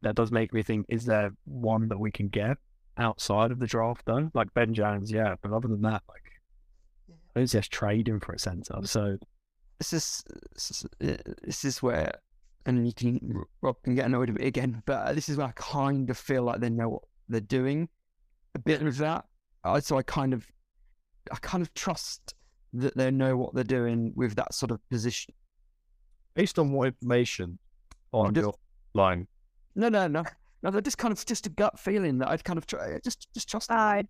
That 0.02 0.14
does 0.14 0.30
make 0.30 0.52
me 0.52 0.62
think: 0.62 0.86
is 0.88 1.06
there 1.06 1.32
one 1.44 1.88
that 1.88 1.98
we 1.98 2.10
can 2.10 2.28
get 2.28 2.58
outside 2.96 3.50
of 3.50 3.58
the 3.58 3.66
draft, 3.66 4.02
though? 4.06 4.30
Like 4.34 4.52
Ben 4.54 4.74
Jones, 4.74 5.10
yeah, 5.10 5.34
but 5.42 5.52
other 5.52 5.68
than 5.68 5.82
that, 5.82 6.02
like 6.08 6.40
I 7.08 7.40
don't 7.40 7.46
see 7.46 7.58
us 7.58 7.68
trading 7.68 8.20
for 8.20 8.32
a 8.32 8.38
centre. 8.38 8.78
So 8.84 9.18
this 9.78 9.92
is 9.92 10.24
this 10.54 10.70
is, 10.70 10.86
this 11.42 11.64
is 11.64 11.82
where, 11.82 12.12
and 12.66 12.86
you 12.86 12.92
can 12.92 13.44
Rob 13.62 13.76
can 13.82 13.94
get 13.94 14.06
annoyed 14.06 14.30
with 14.30 14.42
it 14.42 14.46
again, 14.46 14.82
but 14.86 15.06
uh, 15.06 15.12
this 15.12 15.28
is 15.28 15.36
where 15.36 15.46
I 15.48 15.52
kind 15.54 16.10
of 16.10 16.18
feel 16.18 16.42
like 16.42 16.60
they 16.60 16.70
know 16.70 16.88
what 16.88 17.02
they're 17.28 17.40
doing. 17.40 17.88
A 18.54 18.58
bit 18.58 18.82
of 18.82 18.98
that, 18.98 19.26
I 19.62 19.78
so 19.80 19.96
I 19.96 20.02
kind 20.02 20.34
of, 20.34 20.46
I 21.30 21.36
kind 21.36 21.62
of 21.62 21.72
trust 21.74 22.34
that 22.72 22.96
they 22.96 23.10
know 23.10 23.36
what 23.36 23.54
they're 23.54 23.64
doing 23.64 24.12
with 24.16 24.34
that 24.36 24.54
sort 24.54 24.70
of 24.70 24.80
position. 24.90 25.34
Based 26.34 26.58
on 26.58 26.72
what 26.72 26.88
information 26.88 27.58
on 28.12 28.34
Just- 28.34 28.44
your 28.44 28.54
line? 28.94 29.26
No, 29.76 29.88
no, 29.88 30.08
no, 30.08 30.24
no. 30.62 30.70
They're 30.70 30.80
just 30.80 30.98
kind 30.98 31.12
of 31.12 31.24
just 31.24 31.46
a 31.46 31.50
gut 31.50 31.78
feeling 31.78 32.18
that 32.18 32.28
I'd 32.28 32.44
kind 32.44 32.58
of 32.58 32.66
try, 32.66 32.98
just 33.04 33.28
just 33.34 33.48
trust. 33.48 33.68
them. 33.68 33.76
Vibes. 33.78 34.06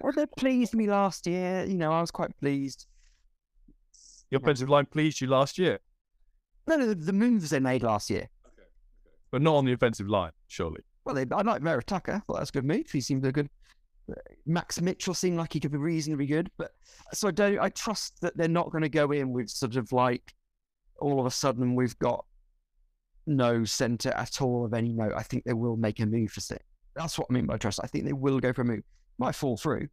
Well, 0.00 0.12
they 0.12 0.26
pleased 0.36 0.74
me 0.74 0.86
last 0.86 1.26
year. 1.26 1.64
You 1.66 1.76
know, 1.76 1.92
I 1.92 2.00
was 2.00 2.10
quite 2.10 2.36
pleased. 2.38 2.86
Your 4.30 4.40
offensive 4.40 4.68
line 4.68 4.86
pleased 4.86 5.20
you 5.20 5.28
last 5.28 5.56
year, 5.56 5.78
No, 6.66 6.76
no, 6.76 6.86
the, 6.88 6.94
the 6.96 7.12
moves 7.12 7.50
they 7.50 7.60
made 7.60 7.82
last 7.84 8.10
year. 8.10 8.28
but 9.30 9.40
not 9.40 9.54
on 9.54 9.64
the 9.64 9.72
offensive 9.72 10.08
line, 10.08 10.32
surely. 10.48 10.80
Well, 11.04 11.14
they, 11.14 11.24
I 11.32 11.42
like 11.42 11.62
Merritt 11.62 11.86
Tucker. 11.86 12.20
Well, 12.26 12.38
that's 12.38 12.50
a 12.50 12.54
good 12.54 12.64
move. 12.64 12.90
He 12.90 13.00
seemed 13.00 13.24
a 13.24 13.30
good. 13.30 13.48
Max 14.46 14.80
Mitchell 14.80 15.14
seemed 15.14 15.36
like 15.36 15.52
he 15.52 15.60
could 15.60 15.70
be 15.72 15.78
reasonably 15.78 16.26
good, 16.26 16.50
but 16.58 16.72
so 17.14 17.28
I 17.28 17.30
don't. 17.30 17.58
I 17.60 17.68
trust 17.70 18.20
that 18.20 18.36
they're 18.36 18.48
not 18.48 18.70
going 18.70 18.82
to 18.82 18.88
go 18.88 19.12
in 19.12 19.32
with 19.32 19.48
sort 19.48 19.76
of 19.76 19.92
like 19.92 20.34
all 21.00 21.20
of 21.20 21.26
a 21.26 21.30
sudden 21.30 21.74
we've 21.76 21.98
got 22.00 22.24
no 23.26 23.64
centre 23.64 24.10
at 24.10 24.40
all 24.40 24.64
of 24.64 24.74
any 24.74 24.92
note. 24.92 25.12
I 25.16 25.22
think 25.22 25.44
they 25.44 25.52
will 25.52 25.76
make 25.76 26.00
a 26.00 26.06
move 26.06 26.30
for 26.30 26.40
six. 26.40 26.64
That's 26.94 27.18
what 27.18 27.26
I 27.30 27.34
mean 27.34 27.46
by 27.46 27.58
trust. 27.58 27.80
I 27.82 27.86
think 27.86 28.04
they 28.04 28.12
will 28.12 28.40
go 28.40 28.52
for 28.52 28.62
a 28.62 28.64
move. 28.64 28.82
Might 29.18 29.34
fall 29.34 29.56
through, 29.56 29.88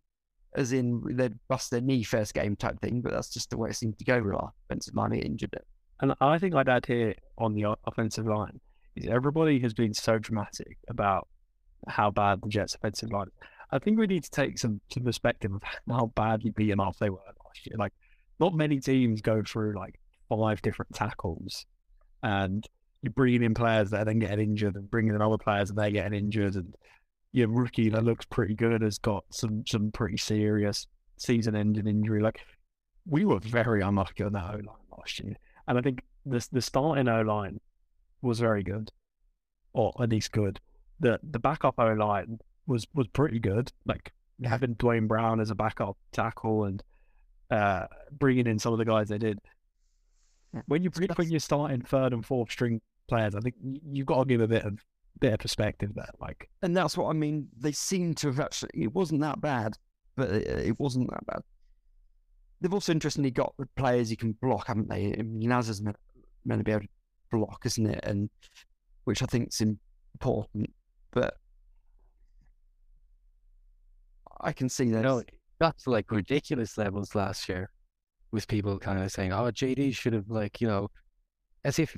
as 0.55 0.73
in 0.73 1.01
they'd 1.11 1.37
bust 1.47 1.71
their 1.71 1.81
knee 1.81 2.03
first 2.03 2.33
game 2.33 2.55
type 2.55 2.79
thing, 2.81 3.01
but 3.01 3.11
that's 3.11 3.29
just 3.29 3.49
the 3.49 3.57
way 3.57 3.69
it 3.69 3.75
seemed 3.75 3.97
to 3.99 4.05
go 4.05 4.21
with 4.21 4.35
our 4.35 4.51
offensive 4.65 4.95
line. 4.95 5.13
Injured 5.13 5.53
it. 5.53 5.65
And 6.01 6.13
I 6.19 6.37
think 6.37 6.55
I'd 6.55 6.69
add 6.69 6.85
here 6.85 7.15
on 7.37 7.53
the 7.53 7.75
offensive 7.85 8.25
line 8.25 8.59
is 8.95 9.07
everybody 9.07 9.59
has 9.59 9.73
been 9.73 9.93
so 9.93 10.17
dramatic 10.19 10.77
about 10.89 11.27
how 11.87 12.11
bad 12.11 12.41
the 12.41 12.49
Jets' 12.49 12.75
offensive 12.75 13.11
line. 13.11 13.27
is. 13.27 13.33
I 13.71 13.79
think 13.79 13.97
we 13.97 14.07
need 14.07 14.23
to 14.23 14.29
take 14.29 14.59
some, 14.59 14.81
some 14.91 15.03
perspective 15.03 15.51
of 15.53 15.61
how 15.89 16.11
badly 16.15 16.51
beaten 16.51 16.79
off 16.79 16.99
they 16.99 17.09
were 17.09 17.17
last 17.45 17.65
year. 17.65 17.75
Like, 17.77 17.93
not 18.39 18.53
many 18.53 18.79
teams 18.79 19.21
go 19.21 19.41
through 19.41 19.75
like 19.77 19.99
five 20.29 20.61
different 20.61 20.93
tackles, 20.93 21.65
and 22.21 22.67
you're 23.03 23.11
bringing 23.11 23.43
in 23.43 23.53
players 23.53 23.89
that 23.89 24.01
are 24.01 24.05
then 24.05 24.19
getting 24.19 24.39
injured, 24.39 24.75
and 24.75 24.89
bringing 24.89 25.13
in 25.13 25.21
other 25.21 25.37
players 25.37 25.69
and 25.69 25.77
they're 25.77 25.91
getting 25.91 26.17
injured, 26.17 26.55
and 26.55 26.73
your 27.33 27.49
rookie 27.49 27.89
that 27.89 28.03
looks 28.03 28.25
pretty 28.25 28.55
good 28.55 28.81
has 28.81 28.97
got 28.97 29.25
some 29.29 29.63
some 29.67 29.91
pretty 29.91 30.17
serious 30.17 30.87
season-ending 31.17 31.85
injury. 31.85 32.21
Like, 32.21 32.39
we 33.05 33.25
were 33.25 33.39
very 33.39 33.81
unlucky 33.81 34.23
on 34.23 34.33
that 34.33 34.49
O 34.49 34.53
line 34.53 34.87
last 34.97 35.19
year, 35.19 35.35
and 35.67 35.77
I 35.77 35.81
think 35.81 36.01
the 36.25 36.47
the 36.51 36.61
starting 36.61 37.09
O 37.09 37.21
line 37.21 37.59
was 38.21 38.39
very 38.39 38.63
good, 38.63 38.89
or 39.73 39.93
at 39.99 40.09
least 40.09 40.31
good. 40.31 40.59
The 41.01 41.19
the 41.29 41.39
backup 41.39 41.75
O 41.77 41.93
line 41.93 42.39
was 42.65 42.87
was 42.93 43.07
pretty 43.07 43.39
good. 43.39 43.71
Like 43.85 44.13
having 44.45 44.75
Duane 44.75 45.07
Brown 45.07 45.41
as 45.41 45.49
a 45.49 45.55
backup 45.55 45.97
tackle 46.13 46.63
and 46.63 46.81
uh, 47.51 47.87
bringing 48.11 48.47
in 48.47 48.59
some 48.59 48.71
of 48.71 48.79
the 48.79 48.85
guys 48.85 49.09
they 49.09 49.17
did. 49.17 49.39
When 50.67 50.83
you 50.83 50.89
bring, 50.89 51.09
when 51.15 51.29
you're 51.29 51.39
starting 51.39 51.81
third 51.81 52.13
and 52.13 52.25
fourth 52.25 52.51
string 52.51 52.79
players, 53.07 53.35
I 53.35 53.39
think 53.39 53.55
you've 53.61 54.05
got 54.05 54.19
to 54.19 54.25
give 54.25 54.41
a 54.41 54.47
bit 54.47 54.63
of 54.63 54.79
bit 55.19 55.33
of 55.33 55.39
perspective 55.39 55.91
there. 55.95 56.09
Like 56.19 56.49
And 56.61 56.75
that's 56.75 56.97
what 56.97 57.09
I 57.09 57.13
mean. 57.13 57.47
They 57.57 57.71
seem 57.71 58.13
to 58.15 58.27
have 58.27 58.39
actually. 58.39 58.71
It 58.73 58.93
wasn't 58.93 59.21
that 59.21 59.41
bad, 59.41 59.77
but 60.15 60.29
it, 60.29 60.67
it 60.67 60.79
wasn't 60.79 61.09
that 61.11 61.25
bad. 61.25 61.41
They've 62.61 62.73
also 62.73 62.91
interestingly 62.91 63.31
got 63.31 63.53
the 63.57 63.67
players 63.75 64.09
you 64.09 64.17
can 64.17 64.33
block, 64.41 64.67
haven't 64.67 64.89
they? 64.89 65.13
I 65.17 65.21
mean, 65.21 65.49
Naz 65.49 65.67
is 65.67 65.81
meant, 65.81 65.97
meant 66.45 66.59
to 66.61 66.63
be 66.63 66.71
able 66.71 66.81
to 66.81 66.87
block, 67.31 67.61
isn't 67.65 67.85
it? 67.85 67.99
And 68.03 68.29
which 69.03 69.21
I 69.21 69.25
think 69.25 69.49
is 69.49 69.61
important. 69.61 70.69
But 71.11 71.35
I 74.39 74.53
can 74.53 74.69
see 74.69 74.89
that. 74.91 74.97
You 74.97 75.03
know, 75.03 75.17
it 75.19 75.31
got 75.59 75.77
to 75.79 75.89
like 75.89 76.09
ridiculous 76.11 76.77
levels 76.77 77.15
last 77.15 77.47
year 77.49 77.69
with 78.31 78.47
people 78.47 78.79
kind 78.79 79.01
of 79.01 79.11
saying, 79.11 79.31
oh, 79.31 79.51
JD 79.51 79.95
should 79.95 80.13
have, 80.13 80.29
like, 80.29 80.59
you 80.59 80.67
know, 80.67 80.89
as 81.63 81.79
if 81.79 81.95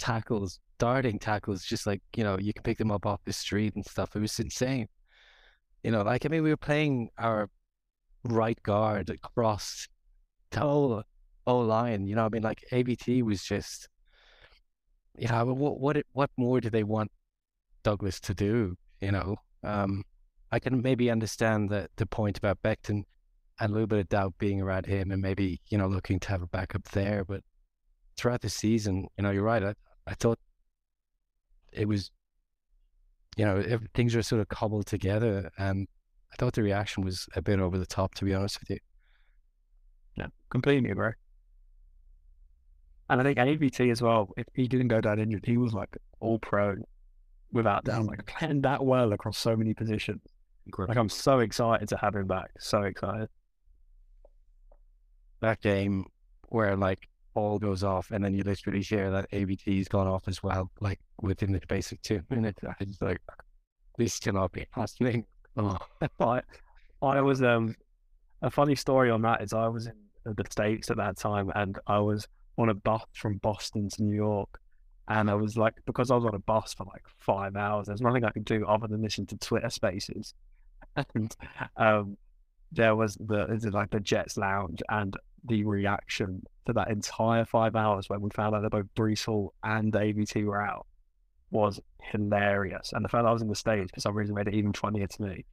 tackles, 0.00 0.58
darting 0.78 1.18
tackles, 1.18 1.62
just 1.62 1.86
like, 1.86 2.02
you 2.16 2.24
know, 2.24 2.36
you 2.40 2.52
can 2.52 2.62
pick 2.64 2.78
them 2.78 2.90
up 2.90 3.06
off 3.06 3.20
the 3.24 3.32
street 3.32 3.74
and 3.76 3.84
stuff. 3.86 4.16
It 4.16 4.20
was 4.20 4.38
insane. 4.40 4.88
You 5.84 5.92
know, 5.92 6.02
like, 6.02 6.26
I 6.26 6.28
mean, 6.28 6.42
we 6.42 6.50
were 6.50 6.56
playing 6.56 7.10
our 7.18 7.48
right 8.24 8.60
guard 8.62 9.10
across 9.10 9.86
the 10.50 10.60
whole 10.60 11.02
O 11.46 11.58
line, 11.60 12.06
you 12.06 12.16
know, 12.16 12.26
I 12.26 12.28
mean, 12.28 12.42
like, 12.42 12.64
AVT 12.72 13.22
was 13.22 13.42
just, 13.44 13.88
you 15.16 15.28
know, 15.28 15.44
what, 15.46 15.80
what, 15.80 15.96
what 16.12 16.30
more 16.36 16.60
do 16.60 16.70
they 16.70 16.84
want 16.84 17.10
Douglas 17.82 18.20
to 18.20 18.34
do, 18.34 18.76
you 19.00 19.12
know? 19.12 19.36
Um, 19.62 20.04
I 20.52 20.58
can 20.58 20.82
maybe 20.82 21.10
understand 21.10 21.70
the 21.70 21.88
the 21.96 22.06
point 22.06 22.38
about 22.38 22.60
Becton 22.62 23.04
and 23.60 23.70
a 23.70 23.72
little 23.72 23.86
bit 23.86 24.00
of 24.00 24.08
doubt 24.08 24.34
being 24.38 24.60
around 24.60 24.86
him 24.86 25.12
and 25.12 25.22
maybe, 25.22 25.60
you 25.68 25.78
know, 25.78 25.86
looking 25.86 26.18
to 26.20 26.28
have 26.28 26.42
a 26.42 26.46
backup 26.46 26.84
there. 26.90 27.24
But 27.24 27.42
throughout 28.16 28.40
the 28.40 28.48
season, 28.48 29.06
you 29.16 29.22
know, 29.22 29.30
you're 29.30 29.42
right. 29.42 29.62
I, 29.62 29.74
I 30.10 30.14
thought 30.14 30.40
it 31.72 31.86
was, 31.86 32.10
you 33.36 33.44
know, 33.44 33.56
if 33.56 33.80
things 33.94 34.14
were 34.14 34.22
sort 34.22 34.40
of 34.40 34.48
cobbled 34.48 34.86
together. 34.86 35.50
And 35.56 35.86
I 36.32 36.36
thought 36.36 36.54
the 36.54 36.64
reaction 36.64 37.04
was 37.04 37.26
a 37.36 37.40
bit 37.40 37.60
over 37.60 37.78
the 37.78 37.86
top, 37.86 38.14
to 38.16 38.24
be 38.24 38.34
honest 38.34 38.58
with 38.60 38.70
you. 38.70 38.78
Yeah, 40.16 40.26
completely 40.50 40.90
agree. 40.90 41.12
And 43.08 43.20
I 43.20 43.24
think 43.24 43.38
AVT 43.38 43.90
as 43.90 44.02
well, 44.02 44.30
if 44.36 44.46
he 44.54 44.66
didn't 44.66 44.88
go 44.88 45.00
down 45.00 45.20
injured, 45.20 45.46
he 45.46 45.56
was 45.56 45.72
like 45.72 45.96
all 46.18 46.40
pro 46.40 46.74
without 47.52 47.84
down, 47.84 48.06
like 48.06 48.26
playing 48.38 48.62
that 48.62 48.84
well 48.84 49.12
across 49.12 49.38
so 49.38 49.56
many 49.56 49.74
positions. 49.74 50.22
Like 50.76 50.96
I'm 50.96 51.08
so 51.08 51.38
excited 51.38 51.88
to 51.88 51.96
have 51.96 52.16
him 52.16 52.26
back. 52.26 52.50
So 52.58 52.82
excited. 52.82 53.28
That 55.40 55.60
game 55.60 56.06
where 56.48 56.76
like 56.76 57.09
all 57.34 57.58
goes 57.58 57.84
off 57.84 58.10
and 58.10 58.24
then 58.24 58.34
you 58.34 58.42
literally 58.42 58.82
hear 58.82 59.10
that 59.10 59.30
AVT's 59.30 59.88
gone 59.88 60.06
off 60.06 60.28
as 60.28 60.42
well, 60.42 60.70
like 60.80 61.00
within 61.22 61.52
the 61.52 61.60
space 61.62 61.92
of 61.92 62.00
two 62.02 62.22
minutes. 62.30 62.60
I 62.64 62.84
just 62.84 63.02
like, 63.02 63.20
this 63.98 64.18
cannot 64.18 64.52
be 64.52 64.66
happening. 64.70 65.26
Oh. 65.56 65.76
I, 66.20 66.42
I 67.02 67.20
was 67.20 67.42
um 67.42 67.74
a 68.40 68.50
funny 68.50 68.76
story 68.76 69.10
on 69.10 69.20
that 69.22 69.42
is 69.42 69.52
I 69.52 69.66
was 69.66 69.86
in 69.88 69.94
the 70.24 70.44
States 70.48 70.90
at 70.90 70.96
that 70.98 71.16
time 71.18 71.50
and 71.54 71.78
I 71.86 71.98
was 71.98 72.26
on 72.56 72.68
a 72.68 72.74
bus 72.74 73.02
from 73.14 73.38
Boston 73.38 73.88
to 73.90 74.02
New 74.02 74.14
York. 74.14 74.60
And 75.08 75.28
I 75.28 75.34
was 75.34 75.56
like, 75.56 75.74
because 75.86 76.10
I 76.10 76.14
was 76.14 76.24
on 76.24 76.34
a 76.34 76.40
bus 76.40 76.72
for 76.74 76.84
like 76.84 77.02
five 77.18 77.56
hours, 77.56 77.88
there's 77.88 78.00
nothing 78.00 78.24
I 78.24 78.30
could 78.30 78.44
do 78.44 78.64
other 78.66 78.86
than 78.86 79.02
listen 79.02 79.26
to 79.26 79.36
Twitter 79.36 79.70
spaces. 79.70 80.34
And 81.14 81.36
um, 81.76 82.16
there 82.72 82.96
was 82.96 83.14
the, 83.14 83.70
like 83.72 83.90
the 83.90 84.00
Jets 84.00 84.36
lounge 84.36 84.82
and 84.88 85.16
the 85.44 85.64
reaction 85.64 86.42
to 86.66 86.72
that 86.74 86.90
entire 86.90 87.44
five 87.44 87.76
hours 87.76 88.08
when 88.08 88.20
we 88.20 88.30
found 88.30 88.54
out 88.54 88.62
that 88.62 88.70
both 88.70 88.86
Breece 88.96 89.24
Hall 89.24 89.54
and 89.62 89.92
AVT 89.92 90.44
were 90.44 90.60
out 90.60 90.86
was 91.50 91.80
hilarious. 92.02 92.92
And 92.92 93.04
the 93.04 93.08
fact 93.08 93.24
that 93.24 93.28
I 93.28 93.32
was 93.32 93.42
in 93.42 93.48
the 93.48 93.54
States 93.54 93.90
for 93.92 94.00
some 94.00 94.14
reason 94.14 94.34
made 94.34 94.48
it 94.48 94.54
even 94.54 94.72
funnier 94.72 95.06
to 95.06 95.22
me. 95.22 95.44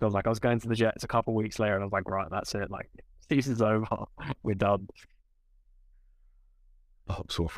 I 0.00 0.04
was 0.04 0.14
like, 0.14 0.26
I 0.26 0.30
was 0.30 0.38
going 0.38 0.60
to 0.60 0.68
the 0.68 0.74
Jets 0.74 1.04
a 1.04 1.08
couple 1.08 1.32
of 1.32 1.36
weeks 1.36 1.58
later 1.58 1.74
and 1.74 1.82
I 1.82 1.86
was 1.86 1.92
like, 1.92 2.08
right, 2.08 2.28
that's 2.30 2.54
it. 2.54 2.70
Like, 2.70 2.90
season's 3.28 3.62
over. 3.62 3.86
We're 4.42 4.54
done. 4.54 4.88
Oh, 7.08 7.14
I'm 7.20 7.28
so 7.28 7.48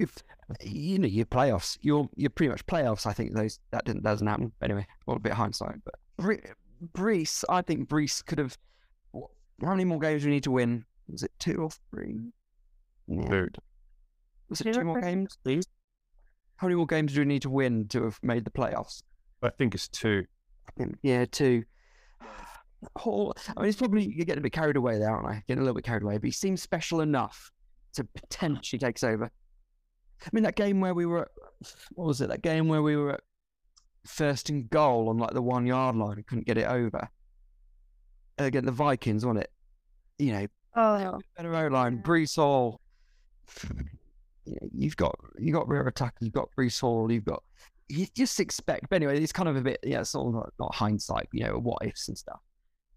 if 0.00 0.14
you 0.62 0.98
know 0.98 1.06
your 1.06 1.26
playoffs, 1.26 1.78
you're 1.82 2.08
you're 2.16 2.30
pretty 2.30 2.50
much 2.50 2.66
playoffs. 2.66 3.06
I 3.06 3.12
think 3.12 3.34
those 3.34 3.60
that 3.70 3.84
didn't 3.84 4.02
doesn't 4.02 4.26
happen. 4.26 4.52
But 4.58 4.70
anyway, 4.70 4.86
a 4.88 5.10
little 5.10 5.20
bit 5.20 5.32
of 5.32 5.38
hindsight. 5.38 5.76
But 5.84 5.94
Bre- 6.16 6.52
Breece, 6.92 7.44
I 7.48 7.62
think 7.62 7.88
Breece 7.88 8.24
could 8.24 8.38
have. 8.38 8.56
How 9.14 9.70
many 9.70 9.84
more 9.84 9.98
games 9.98 10.22
do 10.22 10.28
we 10.28 10.34
need 10.34 10.44
to 10.44 10.50
win? 10.50 10.84
Was 11.10 11.22
it 11.22 11.32
two 11.38 11.56
or 11.56 11.70
three? 11.90 12.32
Yeah. 13.08 13.28
Dude. 13.28 13.58
Was 14.48 14.60
it 14.60 14.64
Two 14.64 14.72
two 14.72 14.84
more 14.84 15.00
three? 15.00 15.10
games? 15.10 15.38
How 16.56 16.66
many 16.66 16.76
more 16.76 16.86
games 16.86 17.14
do 17.14 17.20
we 17.20 17.24
need 17.26 17.42
to 17.42 17.50
win 17.50 17.88
to 17.88 18.04
have 18.04 18.18
made 18.22 18.44
the 18.44 18.50
playoffs? 18.50 19.02
I 19.42 19.50
think 19.50 19.74
it's 19.74 19.88
two. 19.88 20.24
Yeah, 21.02 21.24
two. 21.30 21.64
Hall, 22.96 23.34
oh, 23.48 23.52
I 23.56 23.60
mean, 23.60 23.68
it's 23.68 23.78
probably 23.78 24.04
you're 24.06 24.24
getting 24.24 24.40
a 24.40 24.42
bit 24.42 24.52
carried 24.52 24.76
away 24.76 24.98
there, 24.98 25.10
aren't 25.10 25.26
I? 25.26 25.42
Getting 25.48 25.60
a 25.62 25.64
little 25.64 25.74
bit 25.74 25.84
carried 25.84 26.02
away, 26.02 26.18
but 26.18 26.24
he 26.26 26.30
seems 26.32 26.62
special 26.62 27.00
enough 27.00 27.50
to 27.94 28.04
potentially 28.04 28.78
take 28.78 29.02
over. 29.02 29.24
I 29.26 30.28
mean, 30.32 30.44
that 30.44 30.56
game 30.56 30.80
where 30.80 30.94
we 30.94 31.06
were, 31.06 31.22
at- 31.22 31.30
what 31.92 32.06
was 32.06 32.20
it? 32.20 32.28
That 32.28 32.42
game 32.42 32.68
where 32.68 32.82
we 32.82 32.96
were 32.96 33.12
at 33.14 33.20
first 34.06 34.50
and 34.50 34.68
goal 34.70 35.08
on 35.08 35.18
like 35.18 35.32
the 35.32 35.42
one 35.42 35.66
yard 35.66 35.96
line 35.96 36.16
and 36.16 36.26
couldn't 36.26 36.46
get 36.46 36.58
it 36.58 36.66
over. 36.68 37.08
Uh, 38.38 38.44
Again, 38.44 38.64
the 38.66 38.72
Vikings, 38.72 39.24
wasn't 39.24 39.44
it? 39.44 39.50
You 40.18 40.32
know, 40.32 40.46
Oh, 40.76 41.18
better 41.36 41.54
O 41.54 41.68
line, 41.68 42.02
Breece 42.02 42.36
Hall. 42.36 42.80
You 44.44 44.56
you've 44.72 44.96
got 44.96 45.16
you 45.38 45.52
got 45.52 45.68
rear 45.68 45.86
attack, 45.86 46.14
you've 46.20 46.32
got 46.32 46.48
Breece 46.56 46.80
Hall, 46.80 47.10
you've 47.10 47.24
got 47.24 47.42
you 47.88 48.06
just 48.14 48.40
expect. 48.40 48.88
But 48.88 48.96
anyway, 48.96 49.20
it's 49.20 49.32
kind 49.32 49.48
of 49.48 49.56
a 49.56 49.60
bit 49.60 49.80
yeah, 49.82 50.02
sort 50.02 50.28
of 50.28 50.34
not, 50.34 50.52
not 50.58 50.74
hindsight, 50.74 51.28
you 51.32 51.44
know, 51.44 51.58
what 51.58 51.84
ifs 51.84 52.08
and 52.08 52.16
stuff. 52.16 52.40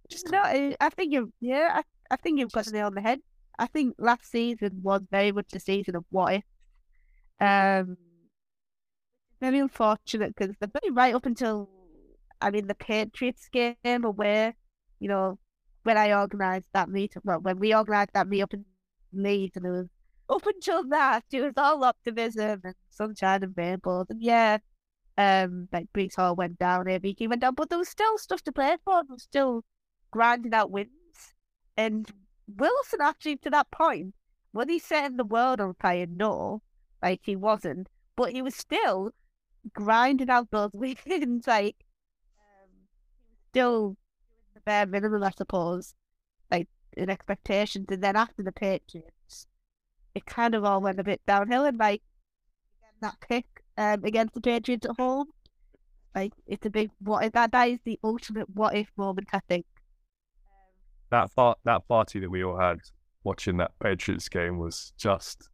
Just 0.09 0.29
no, 0.31 0.39
I 0.39 0.75
I 0.79 0.89
think 0.89 1.13
you've 1.13 1.29
yeah, 1.41 1.81
I, 1.81 2.13
I 2.13 2.17
think 2.17 2.39
you've 2.39 2.51
got 2.51 2.65
the 2.65 2.71
nail 2.71 2.87
on 2.87 2.93
the 2.93 3.01
head. 3.01 3.19
I 3.57 3.67
think 3.67 3.95
last 3.97 4.29
season 4.29 4.79
was 4.81 5.01
very 5.11 5.31
much 5.31 5.49
the 5.51 5.59
season 5.59 5.95
of 5.95 6.05
what 6.09 6.33
if. 6.33 6.43
Um, 7.39 7.97
very 9.41 9.59
unfortunate 9.59 10.33
because 10.35 10.55
they're 10.59 10.69
very 10.81 10.91
right 10.91 11.13
up 11.13 11.25
until 11.25 11.69
I 12.39 12.51
mean 12.51 12.67
the 12.67 12.75
Patriots 12.75 13.49
game 13.49 14.03
where 14.03 14.55
you 14.99 15.09
know 15.09 15.39
when 15.83 15.97
I 15.97 16.13
organised 16.13 16.67
that 16.73 16.89
meet 16.89 17.13
well 17.23 17.39
when 17.39 17.59
we 17.59 17.75
organised 17.75 18.13
that 18.13 18.27
meet 18.27 18.41
up 18.41 18.53
in 18.53 18.65
Leeds 19.13 19.57
and 19.57 19.65
it 19.65 19.69
was 19.69 19.87
up 20.29 20.45
until 20.45 20.87
that 20.89 21.23
it 21.31 21.41
was 21.41 21.53
all 21.57 21.83
optimism 21.83 22.61
and 22.63 22.75
sunshine 22.89 23.43
and 23.43 23.53
rainbows 23.55 24.07
and 24.09 24.21
yeah 24.21 24.57
um 25.17 25.67
like 25.71 25.87
Breece 25.93 26.15
Hall 26.15 26.35
went 26.35 26.57
down 26.57 26.85
AVT 26.85 27.27
went 27.29 27.41
down 27.41 27.53
but 27.55 27.69
there 27.69 27.77
was 27.77 27.89
still 27.89 28.17
stuff 28.17 28.41
to 28.43 28.51
play 28.51 28.77
for 28.83 29.03
there 29.03 29.13
was 29.13 29.23
still 29.23 29.63
grinding 30.11 30.53
out 30.53 30.71
wins 30.71 30.89
and 31.77 32.09
Wilson 32.47 32.99
actually 33.01 33.37
to 33.37 33.49
that 33.49 33.69
point 33.71 34.13
when 34.51 34.69
he 34.69 34.79
setting 34.79 35.17
the 35.17 35.23
world 35.23 35.59
on 35.59 35.75
fire 35.79 36.07
no 36.09 36.61
like 37.01 37.21
he 37.23 37.35
wasn't 37.35 37.87
but 38.15 38.31
he 38.31 38.41
was 38.41 38.55
still 38.55 39.11
grinding 39.73 40.29
out 40.29 40.49
those 40.51 40.71
wins 40.73 41.47
like 41.47 41.75
um, 42.39 42.69
still 43.51 43.97
bare 44.65 44.85
minimum 44.85 45.23
I 45.23 45.31
suppose 45.31 45.93
like 46.51 46.67
in 46.95 47.09
expectations 47.09 47.87
and 47.89 48.03
then 48.03 48.15
after 48.15 48.43
the 48.43 48.51
Patriots 48.51 49.47
it 50.15 50.25
kind 50.25 50.55
of 50.55 50.63
all 50.63 50.81
went 50.81 50.99
a 50.99 51.03
bit 51.03 51.21
downhill 51.25 51.65
and 51.65 51.77
like 51.77 52.01
that 53.01 53.15
pick 53.27 53.45
um, 53.77 54.03
against 54.03 54.33
the 54.33 54.41
Patriots 54.41 54.85
at 54.85 54.95
home 54.97 55.27
like 56.15 56.33
it's 56.47 56.65
a 56.65 56.69
big 56.69 56.91
what 56.99 57.25
if 57.25 57.33
that 57.33 57.51
that 57.51 57.69
is 57.69 57.79
the 57.83 57.99
ultimate 58.03 58.49
what 58.53 58.75
if 58.75 58.87
moment 58.97 59.27
I 59.33 59.39
think 59.47 59.65
That 61.09 61.33
part, 61.35 61.57
that 61.65 61.87
party 61.87 62.19
that 62.19 62.29
we 62.29 62.43
all 62.43 62.57
had 62.57 62.79
watching 63.23 63.57
that 63.57 63.71
Patriots 63.81 64.29
game 64.29 64.57
was 64.59 64.93
just, 64.97 65.49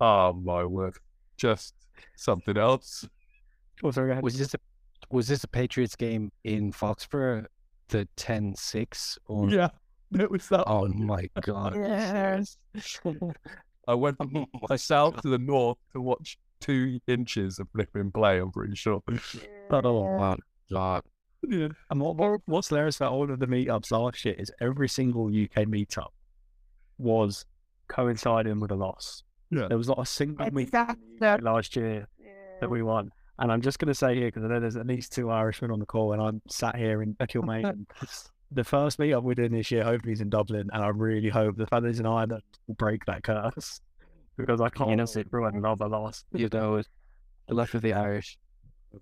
oh 0.00 0.32
my 0.32 0.64
word, 0.64 0.94
just 1.36 1.74
something 2.16 2.56
else. 2.56 3.08
Oh, 3.82 3.90
sorry. 3.90 4.18
Was 4.20 4.38
this 4.38 4.54
a 4.54 4.58
was 5.10 5.28
this 5.28 5.44
a 5.44 5.48
Patriots 5.48 5.96
game 5.96 6.30
in 6.44 6.72
Foxborough, 6.72 7.46
the 7.88 8.08
10-6 8.16 9.18
or 9.26 9.50
Yeah, 9.50 9.68
it 10.18 10.30
was 10.30 10.48
that. 10.48 10.64
Oh 10.66 10.86
my 10.94 11.28
god. 11.40 11.74
Yes. 11.76 12.56
I 13.88 13.94
went 13.94 14.16
myself 14.68 15.20
to 15.22 15.28
the 15.28 15.38
north 15.38 15.78
to 15.92 16.00
watch 16.00 16.38
two 16.60 17.00
inches 17.06 17.58
of 17.58 17.68
flipping 17.74 18.10
play. 18.10 18.38
I'm 18.38 18.50
pretty 18.52 18.74
sure. 18.74 19.02
Oh 19.70 20.18
my 20.18 20.36
god. 20.70 21.02
Yeah. 21.46 21.68
And 21.90 22.00
what, 22.00 22.16
what, 22.16 22.40
what's 22.46 22.68
hilarious 22.68 22.96
about 22.96 23.12
all 23.12 23.30
of 23.30 23.38
the 23.38 23.46
meetups 23.46 23.90
last 23.92 24.24
year 24.24 24.34
is 24.36 24.50
every 24.60 24.88
single 24.88 25.26
UK 25.26 25.64
meetup, 25.66 26.08
was 26.98 27.46
coinciding 27.88 28.58
with 28.60 28.72
a 28.72 28.74
loss. 28.74 29.22
Yeah. 29.50 29.68
There 29.68 29.78
was 29.78 29.88
not 29.88 30.00
a 30.00 30.04
single 30.06 30.50
week 30.50 30.68
Exactly. 30.68 31.38
last 31.40 31.76
year 31.76 32.08
that 32.60 32.68
we 32.68 32.82
won. 32.82 33.10
And 33.38 33.52
I'm 33.52 33.60
just 33.60 33.78
going 33.78 33.88
to 33.88 33.94
say 33.94 34.16
here, 34.16 34.26
because 34.26 34.44
I 34.44 34.48
know 34.48 34.60
there's 34.60 34.76
at 34.76 34.86
least 34.86 35.12
two 35.12 35.30
Irishmen 35.30 35.70
on 35.70 35.78
the 35.78 35.86
call, 35.86 36.12
and 36.12 36.20
I'm 36.20 36.42
sat 36.48 36.76
here 36.76 37.02
in 37.02 37.14
Kilmainham. 37.14 37.86
the 38.50 38.64
first 38.64 38.98
meet 38.98 39.12
up 39.12 39.22
we're 39.22 39.34
doing 39.34 39.52
this 39.52 39.70
year, 39.70 39.84
hopefully, 39.84 40.12
is 40.12 40.20
in 40.20 40.28
Dublin, 40.28 40.68
and 40.72 40.82
I 40.82 40.88
really 40.88 41.28
hope 41.28 41.56
the 41.56 41.66
feathers 41.66 42.00
in 42.00 42.06
Ireland 42.06 42.42
will 42.66 42.74
break 42.74 43.04
that 43.06 43.22
curse 43.22 43.80
because 44.36 44.60
I 44.60 44.70
can't 44.70 44.96
know- 44.96 45.04
sit 45.04 45.30
through 45.30 45.46
another 45.46 45.88
loss. 45.88 46.24
You 46.32 46.48
know, 46.52 46.76
it. 46.76 46.88
the 47.48 47.54
luck 47.54 47.74
of 47.74 47.82
the 47.82 47.92
Irish. 47.92 48.38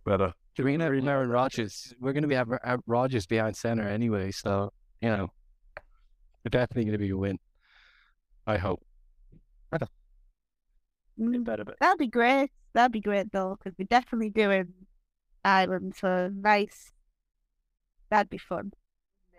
Better. 0.04 0.34
We're 0.58 0.64
going 0.64 0.78
to 0.78 0.84
have 0.86 1.06
Aaron 1.06 1.30
Rodgers. 1.30 1.94
We're 2.00 2.12
going 2.12 2.22
to 2.22 2.28
be 2.28 2.34
have 2.34 2.50
have 2.64 2.80
Rodgers 2.86 3.26
behind 3.26 3.56
center 3.56 3.86
anyway. 3.86 4.30
So, 4.32 4.72
you 5.00 5.10
know, 5.10 5.30
we're 6.44 6.50
definitely 6.50 6.84
going 6.84 6.92
to 6.92 6.98
be 6.98 7.10
a 7.10 7.16
win. 7.16 7.38
I 8.46 8.56
hope. 8.56 8.82
Better, 11.18 11.64
but 11.64 11.76
That'd 11.80 11.98
be 11.98 12.08
great. 12.08 12.50
That'd 12.76 12.92
be 12.92 13.00
great 13.00 13.32
though, 13.32 13.56
because 13.58 13.74
we're 13.78 13.86
definitely 13.86 14.28
doing 14.28 14.68
Ireland 15.42 15.94
so 15.96 16.28
nice. 16.28 16.92
That'd 18.10 18.28
be 18.28 18.36
fun. 18.36 18.74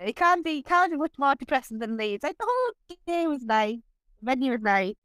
It 0.01 0.15
can't 0.15 0.43
be 0.43 0.63
can't 0.63 0.91
be 0.91 0.97
much 0.97 1.13
more 1.19 1.35
depressing 1.35 1.77
than 1.77 1.97
Leeds. 1.97 2.23
Like 2.23 2.39
the 2.39 2.47
whole 2.49 2.97
game 3.05 3.29
was 3.29 3.43
nice, 3.43 3.77
venue 4.23 4.53
was 4.53 4.61
nice, 4.61 4.95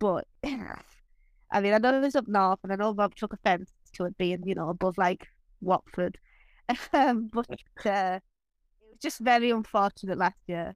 but 0.00 0.26
I 0.44 1.60
mean 1.60 1.72
I 1.72 1.78
know 1.78 1.96
it 1.96 2.00
was 2.00 2.16
up 2.16 2.26
north, 2.26 2.58
and 2.64 2.72
I 2.72 2.74
know 2.74 2.92
Rob 2.92 3.14
took 3.14 3.34
offence 3.34 3.70
to 3.92 4.06
it 4.06 4.18
being 4.18 4.42
you 4.44 4.56
know 4.56 4.70
above 4.70 4.98
like 4.98 5.28
Watford, 5.60 6.18
um, 6.92 7.30
but 7.32 7.46
uh, 7.86 8.18
it 8.18 8.90
was 8.90 8.98
just 9.00 9.20
very 9.20 9.50
unfortunate 9.50 10.18
last 10.18 10.40
year. 10.48 10.74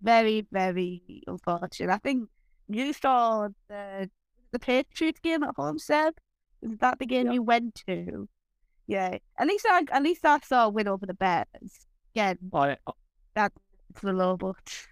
Very 0.00 0.46
very 0.52 1.24
unfortunate. 1.26 1.92
I 1.92 1.98
think 1.98 2.28
you 2.68 2.92
saw 2.92 3.48
the 3.68 4.08
the 4.52 4.60
Patriots 4.60 5.18
game 5.18 5.42
at 5.42 5.56
home, 5.56 5.80
Seb. 5.80 6.14
Is 6.62 6.78
that 6.78 6.98
the 6.98 7.06
game 7.06 7.30
you 7.30 7.42
went 7.42 7.82
to? 7.86 8.28
Yeah. 8.86 9.18
At 9.38 9.46
least 9.46 9.66
I 9.68 9.84
at 9.90 10.02
least 10.02 10.24
I 10.24 10.38
saw 10.40 10.66
a 10.66 10.68
win 10.68 10.88
over 10.88 11.06
the 11.06 11.14
Bears. 11.14 11.86
Again, 12.14 12.38
I 12.52 12.76
that's 13.34 13.56
the 14.02 14.12
low 14.12 14.36
but 14.36 14.86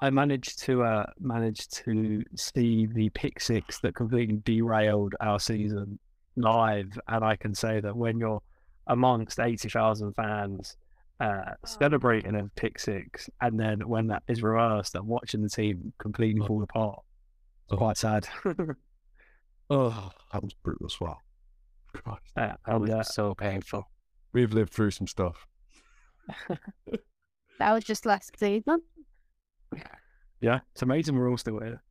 I 0.00 0.10
managed 0.10 0.58
to 0.60 0.82
uh 0.82 1.06
manage 1.18 1.68
to 1.68 2.22
see 2.36 2.86
the 2.86 3.08
pick 3.10 3.40
six 3.40 3.80
that 3.80 3.94
completely 3.94 4.40
derailed 4.44 5.14
our 5.20 5.40
season 5.40 5.98
live, 6.36 6.98
and 7.08 7.24
I 7.24 7.36
can 7.36 7.54
say 7.54 7.80
that 7.80 7.96
when 7.96 8.18
you're 8.18 8.42
amongst 8.86 9.40
eighty 9.40 9.68
thousand 9.68 10.12
fans 10.14 10.76
uh, 11.18 11.54
celebrating 11.64 12.34
a 12.36 12.50
pick 12.56 12.78
six, 12.78 13.30
and 13.40 13.58
then 13.58 13.88
when 13.88 14.08
that 14.08 14.22
is 14.28 14.42
reversed 14.42 14.94
and 14.94 15.06
watching 15.06 15.42
the 15.42 15.48
team 15.48 15.92
completely 15.98 16.46
fall 16.46 16.62
apart, 16.62 17.00
it's 17.68 17.78
quite 17.78 17.96
sad. 17.96 18.28
Oh, 19.68 20.10
that 20.32 20.42
was 20.42 20.54
brutal 20.54 20.86
as 20.86 21.00
well. 21.00 21.20
Christ. 21.92 22.20
Uh, 22.36 22.52
That 22.66 22.80
was 22.80 22.90
uh, 22.90 23.02
so 23.02 23.34
painful. 23.34 23.88
We've 24.32 24.52
lived 24.52 24.72
through 24.72 24.90
some 24.92 25.06
stuff. 25.06 25.46
that 26.48 27.72
was 27.72 27.84
just 27.84 28.06
last 28.06 28.38
season. 28.38 28.82
yeah, 30.40 30.60
it's 30.72 30.82
amazing 30.82 31.16
we're 31.16 31.30
all 31.30 31.38
still 31.38 31.58
here. 31.60 31.82